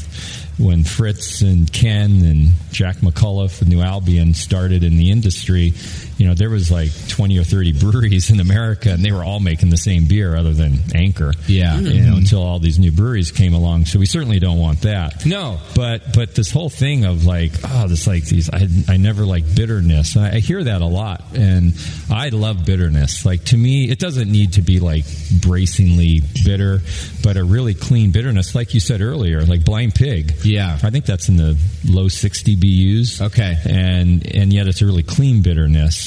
[0.57, 5.73] when Fritz and Ken and Jack McAuliffe and New Albion started in the industry.
[6.17, 9.39] You know, there was like twenty or thirty breweries in America, and they were all
[9.39, 11.33] making the same beer, other than Anchor.
[11.47, 11.77] Yeah.
[11.79, 12.17] you know, mm-hmm.
[12.17, 13.85] until all these new breweries came along.
[13.85, 15.25] So we certainly don't want that.
[15.25, 15.59] No.
[15.75, 19.43] But but this whole thing of like oh this like these I I never like
[19.55, 21.73] bitterness and I, I hear that a lot and
[22.09, 25.05] I love bitterness like to me it doesn't need to be like
[25.41, 26.79] bracingly bitter
[27.23, 30.77] but a really clean bitterness like you said earlier like blind pig Yeah.
[30.83, 33.57] I think that's in the low 60 BUs Okay.
[33.65, 36.06] and and yet it's a really clean bitterness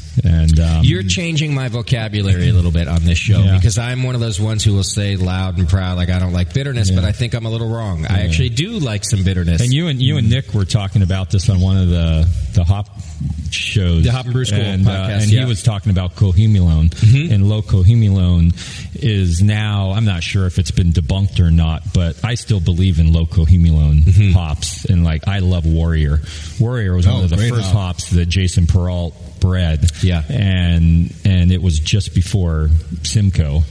[0.23, 3.55] and um, You're changing my vocabulary a little bit on this show Yeah.
[3.55, 6.33] because I'm one of those ones who will say loud and proud, like I don't
[6.33, 8.05] like bitterness, but I think I'm a little wrong.
[8.05, 9.61] I actually do like some bitterness.
[9.61, 12.63] And you and you and Nick were talking about this on one of the the
[12.65, 12.87] hop
[13.51, 15.41] shows, The Hop and Brew School and, uh, and yeah.
[15.41, 17.31] he was talking about cohumulone, Mhm.
[17.31, 18.53] and low cohumulone
[18.95, 19.91] is now.
[19.91, 23.25] I'm not sure if it's been debunked or not, but I still believe in low
[23.25, 24.31] cohumulone Mm-hmm.
[24.31, 26.21] hops, and like I love Warrior.
[26.59, 27.73] Warrior was Oh, one of the first hop.
[27.73, 30.23] hops that Jason Perrault bred, Yeah.
[30.29, 32.69] and and it was just before
[33.03, 33.61] Simcoe.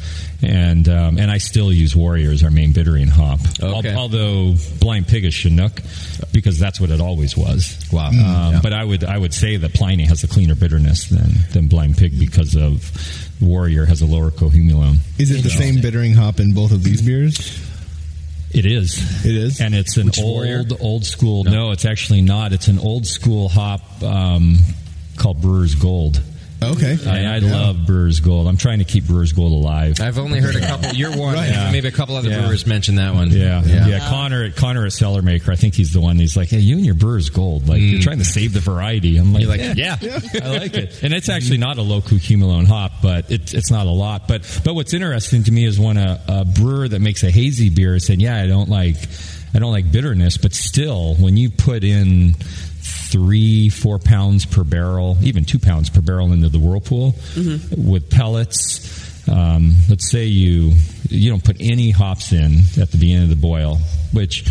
[0.42, 3.40] And um, and I still use Warrior as our main bittering hop.
[3.62, 3.94] Okay.
[3.94, 5.82] Although Blind Pig is Chinook,
[6.32, 7.78] because that's what it always was.
[7.92, 8.08] Wow.
[8.08, 8.60] Um, Yeah.
[8.62, 11.98] But I would I would say that Pliny has a cleaner bitterness than, than Blind
[11.98, 12.90] Pig because of
[13.42, 14.96] Warrior has a lower cohumulone.
[15.18, 17.36] Is it the same bittering hop in both of these beers?
[18.52, 18.98] It is.
[19.24, 19.60] It is.
[19.60, 20.64] And it's an Which old Warrior?
[20.80, 21.44] old school.
[21.44, 21.70] No.
[21.72, 22.52] it's actually not.
[22.54, 24.56] It's an old school hop um,
[25.20, 26.20] called Brewer's Gold.
[26.62, 26.98] Okay.
[27.06, 27.52] I, I Yeah.
[27.52, 28.46] love Brewer's Gold.
[28.46, 29.98] I'm trying to keep Brewer's Gold alive.
[30.00, 30.90] I've only heard a couple.
[30.90, 31.34] You're one.
[31.34, 31.48] Right.
[31.48, 32.40] and Maybe a couple other Yeah.
[32.42, 33.30] brewers mention that one.
[33.30, 34.08] Yeah, yeah, Yeah.
[34.10, 35.48] Connor, Connor at Cellarmaker.
[35.50, 36.18] I think he's the one.
[36.18, 37.66] He's like, "Hey, you and your Brewer's Gold.
[37.68, 38.02] Like, you're mm.
[38.02, 39.96] trying to save the variety." I'm like, like, yeah,
[40.42, 43.86] I like it." And it's actually not a low cohumulone hop, but it's it's not
[43.86, 44.28] a lot.
[44.28, 47.70] But but what's interesting to me is when a, a brewer that makes a hazy
[47.70, 48.96] beer said, "Yeah, I don't like
[49.54, 52.34] I don't like bitterness," but still, when you put in
[52.80, 57.14] three, four pounds per barrel, even two pounds per barrel into the whirlpool
[57.76, 59.28] with pellets.
[59.28, 60.72] Um, let's say you
[61.08, 63.76] you don't put any hops in at the beginning of the boil,
[64.12, 64.44] which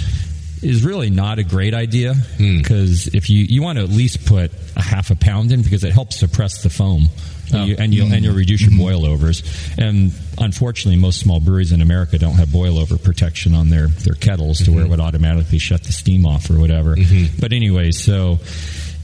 [0.62, 4.52] is really not a great idea because if you you want to at least put
[4.76, 7.08] a half a pound in because it helps suppress the foam.
[7.54, 8.82] And, you, and you'll and you'll reduce your mm-hmm.
[8.82, 9.44] boil overs.
[9.78, 14.14] And unfortunately, most small breweries in America don't have boil over protection on their, their
[14.14, 14.92] kettles to where it mm-hmm.
[14.92, 16.96] would automatically shut the steam off or whatever.
[16.96, 17.40] Mm-hmm.
[17.40, 18.40] But anyway, so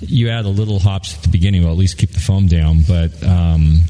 [0.02, 2.82] you add a little hops at the beginning, will at least keep the foam down.
[2.88, 3.82] But um,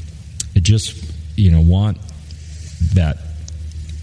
[0.54, 1.98] it just you know want
[2.94, 3.18] that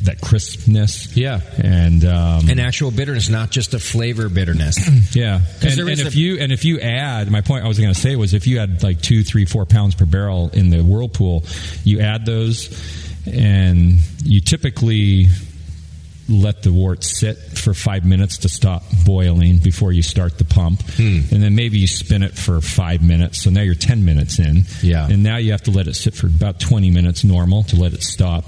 [0.03, 1.15] that crispness.
[1.15, 1.40] Yeah.
[1.57, 4.77] and um, An actual bitterness, not just a flavor bitterness.
[5.15, 7.93] yeah, and, and if a- you and if you add, my point I was going
[7.93, 10.82] to say was if you add like two, three, four pounds per barrel in the
[10.82, 11.43] whirlpool,
[11.83, 12.69] you add those,
[13.25, 15.27] and you typically
[16.30, 20.82] let the wort sit for five minutes to stop boiling before you start the pump,
[20.95, 21.19] Hmm.
[21.32, 23.41] and then maybe you spin it for five minutes.
[23.43, 25.06] So now you're ten minutes in, Yeah.
[25.09, 27.93] and now you have to let it sit for about twenty minutes normal to let
[27.93, 28.45] it stop.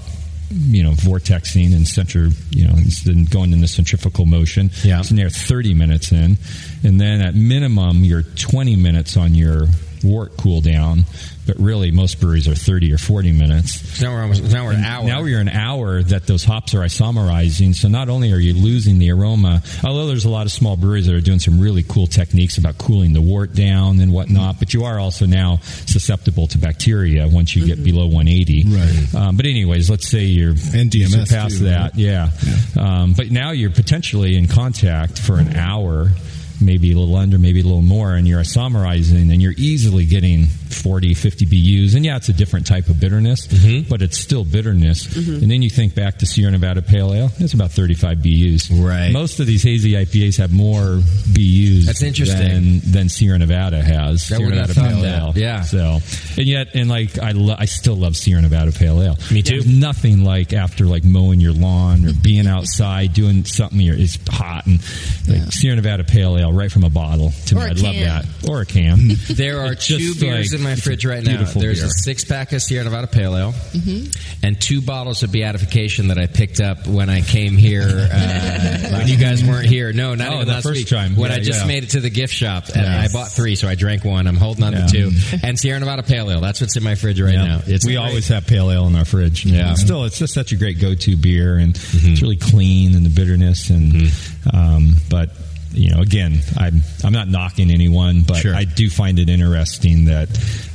[0.50, 4.70] You know, vortexing and center, you know, and then going in the centrifugal motion.
[4.84, 5.02] Yeah.
[5.10, 6.38] Now you're 30 minutes in.
[6.84, 9.66] And then at minimum, you're 20 minutes on your
[10.04, 11.04] wort cool down.
[11.46, 14.00] But really, most breweries are 30 or 40 minutes.
[14.00, 15.04] Now we're almost, now we're an hour.
[15.04, 17.74] Now we're an hour that those hops are isomerizing.
[17.74, 21.06] So not only are you losing the aroma, although there's a lot of small breweries
[21.06, 24.74] that are doing some really cool techniques about cooling the wort down and whatnot, but
[24.74, 28.64] you are also now susceptible to bacteria once you get below 180.
[28.66, 29.14] Right.
[29.14, 32.30] Um, but anyways, let's say you're And DMS surpass too, that, yeah.
[32.78, 36.10] Um, but now you're potentially in contact for an hour
[36.60, 40.46] maybe a little under, maybe a little more, and you're isomerizing, and you're easily getting
[40.46, 41.94] 40, 50 BUs.
[41.94, 43.88] And yeah, it's a different type of bitterness, Mm-hmm.
[43.88, 45.06] but it's still bitterness.
[45.06, 45.42] Mhm.
[45.42, 48.70] And then you think back to Sierra Nevada Pale Ale, it's about 35 BUs.
[48.70, 49.10] Right.
[49.12, 51.00] Most of these hazy IPAs have more
[51.32, 51.86] BUs.
[51.86, 52.80] That's interesting.
[52.80, 54.30] Than, than Sierra Nevada has.
[54.32, 55.18] I Sierra Nevada Pale that.
[55.22, 55.32] Ale.
[55.36, 55.62] Yeah.
[55.62, 55.98] So,
[56.36, 59.18] and yet, and like, I, lo- I still love Sierra Nevada Pale Ale.
[59.30, 59.60] Me too.
[59.60, 63.80] There's nothing like after like mowing your lawn or being outside doing something.
[63.80, 64.80] It's hot and
[65.28, 67.32] like Sierra Nevada Pale Ale right from a bottle.
[67.46, 68.04] To Or me, a I love can.
[68.04, 68.48] that.
[68.48, 68.98] Or a can.
[69.30, 71.44] There are two just beers like- in my fridge right now.
[71.44, 71.86] There's beer.
[71.86, 74.44] a six pack of Sierra Nevada Pale Ale Mm-hmm.
[74.44, 79.08] and two bottles of Beatification that I picked up when I came here uh, when
[79.08, 79.92] you guys weren't here.
[79.92, 80.88] No, not Oh, even the last first week.
[80.88, 81.16] time.
[81.16, 81.66] When Yeah, I just yeah.
[81.66, 83.10] made it to the gift shop and Yes.
[83.10, 84.26] I bought three, so I drank one.
[84.26, 84.86] I'm holding on Yeah.
[84.86, 85.10] to two.
[85.42, 86.40] And Sierra Nevada Pale Ale.
[86.40, 87.44] That's what's in my fridge right Yeah.
[87.46, 87.62] now.
[87.66, 88.04] It's we great.
[88.04, 89.44] always have pale ale in our fridge.
[89.44, 89.74] Yeah.
[89.74, 92.12] Still, it's just such a great go-to beer, and Mm-hmm.
[92.12, 93.70] it's really clean and the bitterness.
[93.70, 94.10] And
[94.52, 95.30] um, but
[95.76, 98.54] you know, again, I'm I'm not knocking anyone, but Sure.
[98.54, 100.28] I do find it interesting that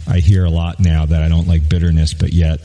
[0.08, 2.60] I hear a lot now that I don't like bitterness, but yet.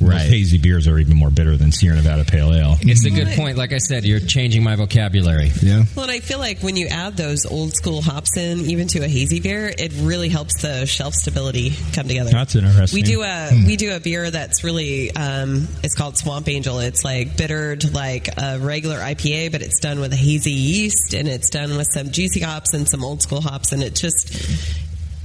[0.00, 0.28] Most Right.
[0.28, 2.76] hazy beers are even more bitter than Sierra Nevada Pale Ale.
[2.82, 3.56] It's a good point.
[3.56, 5.50] Like I said, you're changing my vocabulary.
[5.62, 5.84] Yeah.
[5.94, 9.00] Well, and I feel like when you add those old school hops in, even to
[9.00, 12.30] a hazy beer, it really helps the shelf stability come together.
[12.30, 12.96] That's interesting.
[12.98, 16.78] We do a we do a beer that's really um, it's called Swamp Angel.
[16.80, 21.28] It's like bittered like a regular IPA, but it's done with a hazy yeast and
[21.28, 24.32] it's done with some juicy hops and some old school hops, and it just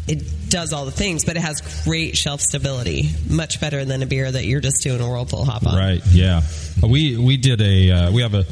[0.07, 4.05] it does all the things, but it has great shelf stability, much better than a
[4.05, 5.77] beer that you're just doing a whirlpool hop on.
[5.77, 6.01] Right.
[6.11, 6.41] Yeah.
[6.81, 8.45] We we did a uh, we have a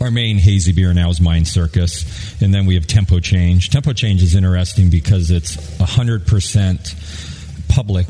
[0.00, 3.70] our main hazy beer now is Mind Circus, and then we have Tempo Change.
[3.70, 6.94] Tempo Change is interesting because it's hundred percent
[7.68, 8.06] public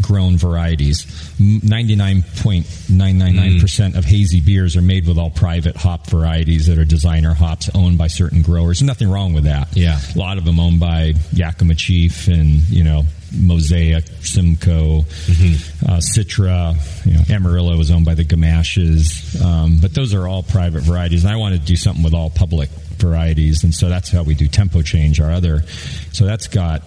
[0.00, 1.06] grown varieties.
[1.38, 5.76] Ninety nine point nine nine nine percent of hazy beers are made with all private
[5.76, 8.82] hop varieties that are designer hops owned by certain growers.
[8.82, 9.76] Nothing wrong with that.
[9.76, 9.98] Yeah.
[10.14, 13.04] a lot of them owned by Yakima Chief and you know
[13.38, 16.76] Mosaic, Simcoe, uh, Citra.
[17.06, 21.24] You know, Amarillo is owned by the Gamaches, um, but those are all private varieties.
[21.24, 24.34] And I wanted to do something with all public varieties, and so that's how we
[24.34, 25.20] do Tempo Change.
[25.20, 25.62] Our other,
[26.12, 26.82] so that's got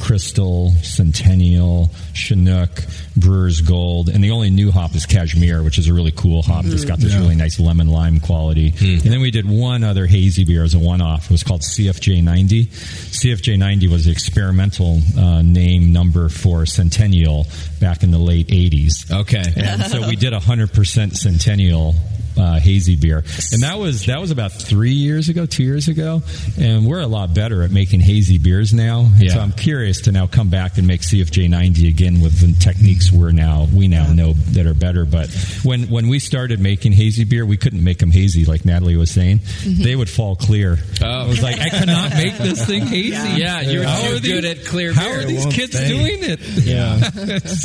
[0.00, 2.70] Crystal, Centennial, Chinook,
[3.16, 6.64] Brewer's Gold, and the only new hop is Cashmere, which is a really cool hop
[6.64, 7.20] that's got this Yeah.
[7.20, 8.72] really nice lemon lime quality.
[8.80, 11.24] And then we did one other hazy beer as a one off.
[11.26, 12.66] It was called CFJ 90.
[12.66, 17.46] CFJ 90 was the experimental uh, name number for Centennial
[17.80, 19.10] back in the late 80s.
[19.10, 19.42] Okay.
[19.56, 21.94] And so we did a 100% Centennial
[22.38, 23.18] uh, hazy beer,
[23.52, 26.22] and that was that was about three years ago, two years ago,
[26.58, 29.10] and we're a lot better at making hazy beers now.
[29.18, 29.32] Yeah.
[29.34, 33.10] So I'm curious to now come back and make CFJ 90 again with the techniques
[33.12, 35.04] we're now we now know that are better.
[35.04, 35.28] But
[35.64, 39.10] when when we started making hazy beer, we couldn't make them hazy like Natalie was
[39.10, 39.40] saying.
[39.66, 40.78] They would fall clear.
[41.02, 41.06] Oh.
[41.06, 43.10] I was like, I cannot make this thing hazy.
[43.40, 45.20] Yeah, you're How too are these- good at clear How beer.
[45.20, 45.88] are these kids stay.
[45.88, 46.40] doing it?
[46.64, 46.98] Yeah.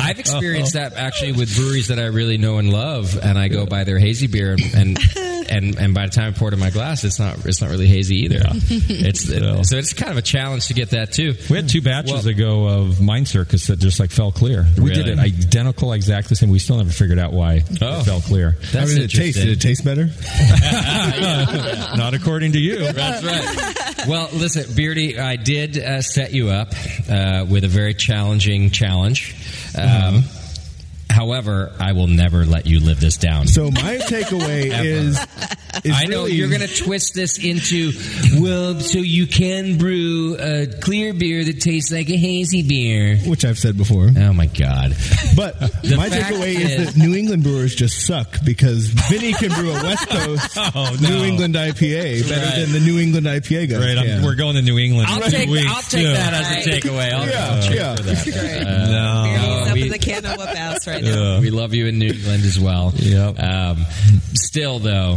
[0.00, 3.66] I've experienced that actually with breweries that I really know and love, and I go
[3.66, 4.98] buy their hazy beer, and and
[5.50, 7.70] and and by the time I poured it in my glass, it's not it's not
[7.70, 8.40] really hazy either.
[8.96, 9.24] It's
[9.68, 11.34] so it's kind of a challenge to get that too.
[11.50, 14.66] We had two batches Well- ago of Mind Circus that just like fell clear.
[14.78, 15.12] We did Really?
[15.12, 16.50] it identical, exact the same.
[16.50, 18.00] We still never figured out why Oh.
[18.00, 18.56] it fell clear.
[18.72, 19.38] That's How did it taste?
[19.38, 20.06] Did it taste better?
[21.96, 22.92] Not according to you.
[22.92, 24.06] That's right.
[24.08, 26.68] Well, listen, Beardy, I did uh, set you up
[27.08, 29.34] uh, with a very challenging challenge.
[29.76, 30.24] Um,
[31.10, 33.46] However, I will never let you live this down.
[33.46, 35.18] So my takeaway is,
[35.84, 37.92] is I know really- you're going to twist this into
[38.40, 43.44] well, so you can brew a clear beer that tastes like a hazy beer, which
[43.44, 44.10] I've said before.
[44.16, 44.96] Oh my god!
[45.36, 49.50] But The my takeaway is- is, that New England brewers just suck because Vinnie can
[49.52, 51.08] brew a West Coast Oh, no.
[51.08, 52.58] New England IPA better Right.
[52.60, 53.78] than the New England IPA guys.
[53.78, 54.22] Right, I'm, can.
[54.24, 55.08] we're going to New England.
[55.10, 56.12] I'll take weeks, I'll take too.
[56.12, 57.12] that as a takeaway.
[57.12, 57.96] I'll, Yeah, I'll cheer yeah.
[57.96, 58.24] for that.
[58.24, 58.66] Great.
[58.66, 59.58] Uh, no.
[59.60, 61.34] He's up we- in the can of whoop ass right now.
[61.34, 61.40] Yeah.
[61.40, 62.92] We love you in New England as well.
[62.96, 63.38] Yep.
[63.38, 63.84] Um,
[64.34, 65.16] still, though,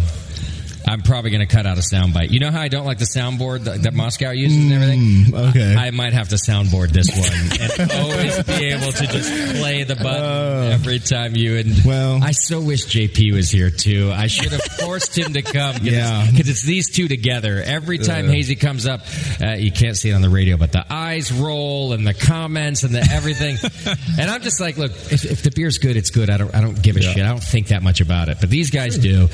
[0.88, 2.32] I'm probably going to cut out a soundbite.
[2.32, 4.99] You know how I don't like the soundboard that, that Moscow uses and everything?
[4.99, 5.75] Mm, okay.
[5.75, 9.83] I, I might have to soundboard this one and always be able to just play
[9.83, 11.72] the button every time you and.
[11.72, 11.82] Uh.
[11.85, 14.11] Well- I so wish JP was here too.
[14.14, 15.77] I should have forced him to come.
[15.82, 16.27] Yeah.
[16.30, 17.61] because it's these two together.
[17.64, 19.01] Every time Hazy comes up,
[19.41, 22.83] uh, you can't see it on the radio, but the eyes roll and the comments
[22.83, 23.57] and the everything.
[24.19, 26.30] and I'm just like, look, if, if the beer's good, it's good.
[26.30, 27.24] I don't, I don't give a shit.
[27.24, 28.38] I don't think that much about it.
[28.40, 29.27] But these guys do.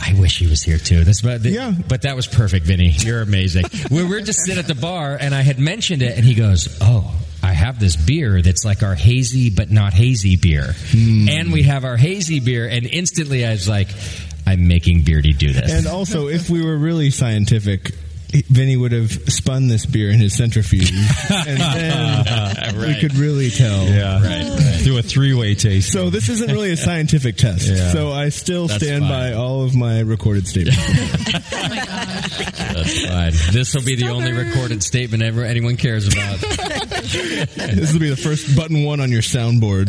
[0.00, 0.97] I wish he was here too.
[1.04, 1.72] That's but Yeah.
[1.88, 2.90] But that was perfect, Vinnie.
[2.90, 3.64] You're amazing.
[3.90, 6.78] we were just sitting at the bar, and I had mentioned it, and he goes,
[6.80, 10.74] "Oh." I have this beer that's like our hazy but not hazy beer.
[10.90, 11.28] Hmm.
[11.28, 13.88] And we have our hazy beer, and instantly I was like,
[14.48, 15.72] I'm making Beardy do this.
[15.72, 17.92] And also, if we were really scientific,
[18.30, 20.90] Vinnie would have spun this beer in his centrifuge,
[21.30, 23.00] and then we Right.
[23.00, 23.86] could really tell.
[23.88, 24.80] Yeah, right.
[24.84, 25.90] Do a three-way taste.
[25.92, 27.66] So this isn't really a scientific test.
[27.68, 27.90] Yeah.
[27.90, 29.10] So I still That's stand fine.
[29.10, 30.78] by all of my recorded statements.
[31.50, 33.32] That's fine.
[33.52, 36.38] This will be the only recorded statement ever anyone cares about.
[36.38, 39.88] this will be the first button one on your soundboard.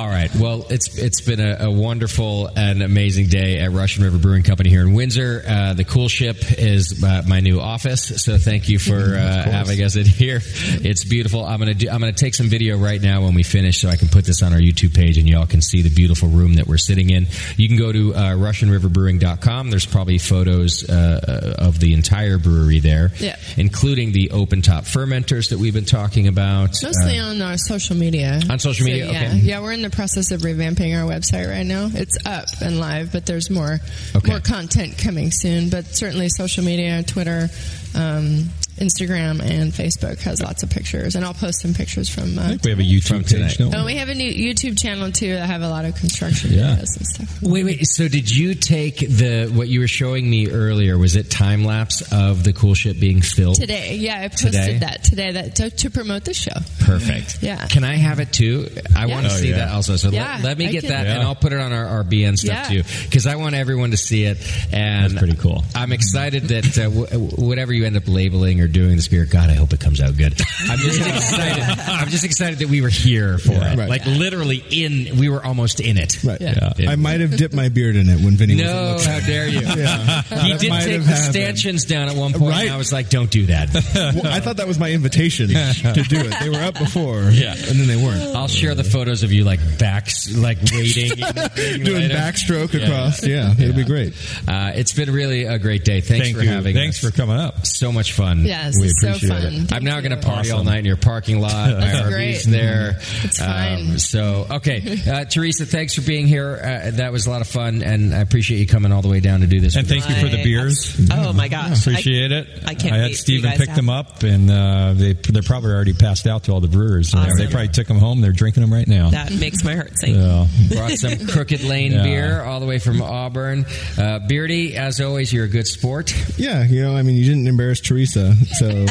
[0.00, 0.34] All right.
[0.34, 4.70] Well, it's it's been a, a wonderful and amazing day at Russian River Brewing Company
[4.70, 5.44] here in Windsor.
[5.46, 9.96] Uh, the Koelschip is uh, my new office, so thank you for uh, having us
[9.96, 10.40] in here.
[10.42, 11.44] It's beautiful.
[11.44, 13.96] I'm gonna do, I'm gonna take some video right now when we finish, so I
[13.96, 16.66] can put this on our YouTube page, and y'all can see the beautiful room that
[16.66, 17.26] we're sitting in.
[17.58, 19.68] You can go to uh, RussianRiverBrewing.com.
[19.68, 23.36] There's probably photos uh, of the entire brewery there, Yeah.
[23.58, 26.70] including the open top fermenters that we've been talking about.
[26.82, 28.40] Mostly Uh, on our social media.
[28.48, 29.12] On social So, media?
[29.12, 29.36] yeah, Okay.
[29.40, 29.60] yeah.
[29.60, 31.88] We're in the process of revamping our website right now.
[31.92, 33.80] It's up and live, but there's more
[34.14, 34.30] Okay.
[34.30, 35.68] more content coming soon.
[35.68, 37.48] But certainly, social media, Twitter,
[37.94, 42.38] um, Instagram, and Facebook has lots of pictures, and I'll post some pictures from.
[42.38, 43.58] Uh, I think we have a YouTube page.
[43.58, 43.92] Don't Oh, we?
[43.92, 46.76] we have a new YouTube channel too that have a lot of construction Yeah.
[46.76, 47.42] videos and stuff.
[47.42, 47.86] Wait, wait.
[47.86, 50.96] So did you take the what you were showing me earlier?
[50.98, 54.78] Was it time lapse of the koelschip being filled Today, yeah, I posted Today?
[54.78, 56.52] that today that to, to promote the show.
[56.80, 57.42] Perfect.
[57.42, 57.66] Yeah.
[57.66, 58.68] Can I have it too?
[58.96, 59.14] I Yeah.
[59.14, 59.56] want to Oh, see yeah.
[59.56, 59.96] that also.
[59.96, 61.14] So Yeah, let, let me get can- that, Yeah.
[61.14, 62.82] and I'll put it on our, our BN stuff Yeah.
[62.82, 64.38] too, because I want everyone to see it.
[64.72, 65.64] And That's pretty cool.
[65.74, 69.50] I'm excited that uh, w- whatever you end up labeling or doing this beer, God,
[69.50, 70.32] I hope it comes out good.
[70.68, 71.62] I'm just excited.
[71.88, 73.72] I'm just excited that we were here for Yeah.
[73.72, 73.78] it.
[73.78, 73.88] Right.
[73.88, 75.18] Like literally in.
[75.18, 76.22] We were almost in it.
[76.24, 76.40] Right.
[76.88, 79.60] I might have dipped my beard in it when Vinnie No, wasn't how dare you?
[79.80, 80.22] Yeah.
[80.22, 81.16] He That did take the happened.
[81.34, 82.50] stanchions down at one point.
[82.52, 82.64] Right.
[82.66, 83.70] And I was like, "Don't do that."
[84.20, 86.34] Well, I thought that was my invitation to do it.
[86.40, 87.52] They were up before, Yeah.
[87.54, 88.34] and then they weren't.
[88.36, 93.24] I'll share the photos of you like backs, like waiting, Doing backstroke across.
[93.26, 94.14] Yeah, it'll be great.
[94.48, 96.00] Uh, it's been really a great day.
[96.00, 96.48] Thanks Thank for you.
[96.50, 97.10] having Thanks us.
[97.10, 97.66] for coming up.
[97.66, 98.44] So much fun.
[98.64, 99.66] Yes, it's so fun.
[99.72, 101.70] I'm now going to party all night in your parking lot.
[101.80, 102.44] That's great.
[102.44, 102.96] there.
[103.24, 103.98] It's fine.
[103.98, 104.98] so, okay.
[105.10, 106.54] Uh, Teresa, thanks for being here.
[106.62, 109.18] Uh, that was a lot of fun, and I appreciate you coming all the way
[109.20, 109.74] down to do this.
[109.74, 110.94] And thank you for the I- beers.
[111.12, 111.80] Oh my gosh.
[111.80, 112.46] Appreciate it.
[112.64, 115.14] I can't I had wait for you Steven pick to them up, and uh, they
[115.14, 117.12] they're probably already passed out to all the brewers.
[117.14, 117.36] Awesome.
[117.38, 118.20] They probably took them home.
[118.20, 119.10] They're drinking them right now.
[119.10, 120.14] That makes my heart sing.
[120.14, 120.46] Yeah.
[120.68, 122.02] Brought some Crooked Lane Yeah.
[122.04, 123.66] beer all the way from Auburn.
[123.98, 126.14] Uh, Beardy, as always, you're a good sport.
[126.38, 128.86] Yeah, you know, I mean, you didn't embarrass Teresa, so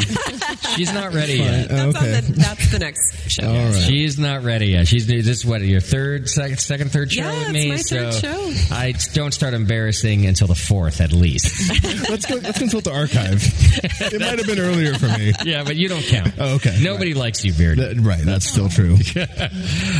[0.75, 1.47] She's not ready Fine.
[1.47, 1.67] yet.
[1.71, 2.17] Oh, That's, okay.
[2.17, 3.47] on the, that's the next show.
[3.47, 3.75] All right.
[3.83, 4.87] She's not ready yet.
[4.87, 8.11] She's this is what your third, second, second, third show Yeah, with it's my so
[8.11, 8.75] third show.
[8.75, 11.69] I don't start embarrassing until the fourth, at least.
[12.09, 12.35] let's go.
[12.35, 13.43] Let's consult the archive.
[14.01, 15.33] It might have been earlier for me.
[15.45, 16.33] yeah, but you don't count.
[16.39, 16.77] Oh, okay.
[16.81, 17.77] Nobody likes you, Beard.
[17.79, 18.95] That- right, that's still true.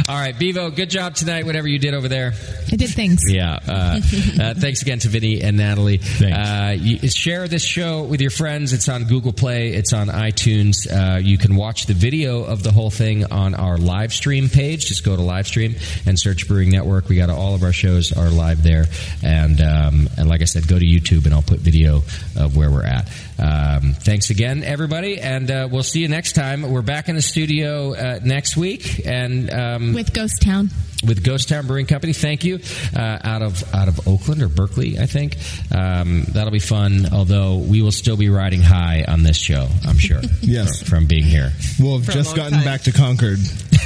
[0.08, 1.46] All right, Bevo, good job tonight.
[1.46, 2.34] Whatever you did over there.
[2.72, 3.24] I did things.
[3.28, 3.60] Yeah.
[3.68, 4.00] Uh,
[4.42, 6.00] uh, thanks again to Vinnie and Natalie.
[6.22, 8.74] Uh, you, share this show with your friends.
[8.74, 9.70] It's on Google Play.
[9.70, 10.86] It's on iTunes.
[10.92, 14.86] Uh, you can watch the video of the whole thing on our live stream page.
[14.86, 17.08] Just go to live stream and search Brewing Network.
[17.08, 18.86] We got all of our shows are live there.
[19.24, 22.04] And um, and like I said, go to YouTube and I'll put video
[22.38, 23.10] of where we're at.
[23.40, 26.70] Um, thanks again, everybody, and uh, we'll see you next time.
[26.70, 30.70] We're back in the studio uh, next week, and um, With Ghost Town.
[31.08, 32.12] with Ghost Town Brewing Company.
[32.12, 32.60] Thank you.
[32.94, 35.38] Uh, out of out of Oakland or Berkeley, I think.
[35.74, 37.06] Um, that'll be fun.
[37.14, 40.22] Although we will still be riding high on this show, I'm sure.
[40.42, 40.80] Yes.
[40.80, 41.52] from, from being here.
[41.80, 42.66] We'll have just gotten time.
[42.66, 43.38] back to Concord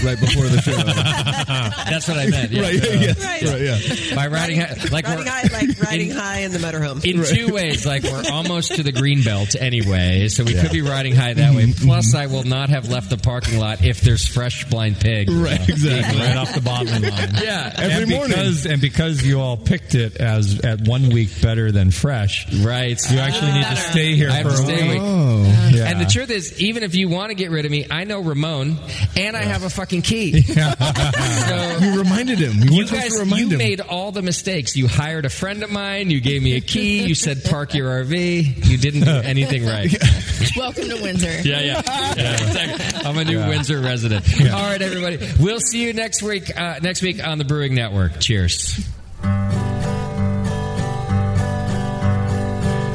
[0.03, 0.71] right before the show.
[1.89, 2.51] That's what I meant.
[2.51, 2.61] Yeah.
[2.61, 3.43] right, yes, Right.
[3.43, 3.61] right,
[4.09, 4.15] yeah.
[4.15, 7.03] By riding high, like riding high, like riding high in the motorhome.
[7.05, 7.85] in two ways.
[7.85, 11.53] Like we're almost to the green belt anyway, so we could be riding high that
[11.55, 11.73] way.
[11.73, 15.29] Plus, I will not have left the parking lot if there's fresh blind pig.
[15.29, 16.19] Right, exactly.
[16.19, 17.29] right off the bottling line.
[17.41, 17.71] Yeah.
[17.75, 18.29] Every and morning.
[18.29, 22.99] because and because you all picked it as at one week better than fresh, Right.
[23.11, 23.87] you actually need to ah.
[23.91, 24.91] stay here I have for to a stay a week.
[24.93, 25.01] week.
[25.03, 25.89] Oh, Yeah.
[25.89, 28.19] And the truth is, even if you want to get rid of me, I know
[28.21, 28.77] Ramon,
[29.17, 30.41] and I have a fucking key.
[30.41, 32.53] so you reminded him.
[32.59, 33.57] You, you guys, to you him.
[33.57, 34.75] made all the mistakes.
[34.75, 36.09] You hired a friend of mine.
[36.09, 37.03] You gave me a key.
[37.03, 38.65] You said park your RV.
[38.65, 39.93] You didn't do anything right.
[40.57, 41.41] Welcome to Windsor.
[41.41, 41.81] Yeah, yeah.
[42.17, 43.05] yeah exactly.
[43.05, 44.25] I'm a new Windsor resident.
[44.51, 45.19] All right, everybody.
[45.39, 46.57] We'll see you next week.
[46.57, 48.19] Uh, next week on the Brewing Network.
[48.19, 48.79] Cheers.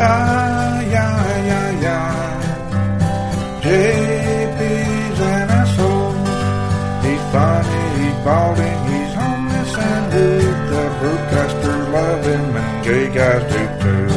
[0.00, 2.08] Ah, yeah, yeah, yeah.
[3.62, 4.07] JP's
[7.32, 10.58] funny, he's balding, he's homeless and rude.
[10.72, 14.08] The brewcasters love him and gay guys do too.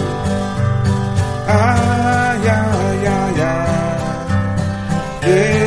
[1.47, 3.61] Ah, yeah, yeah, yeah.
[5.21, 5.60] JP's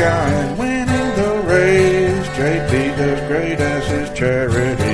[0.00, 2.26] and winning the race.
[2.36, 4.91] JP does great as his charity.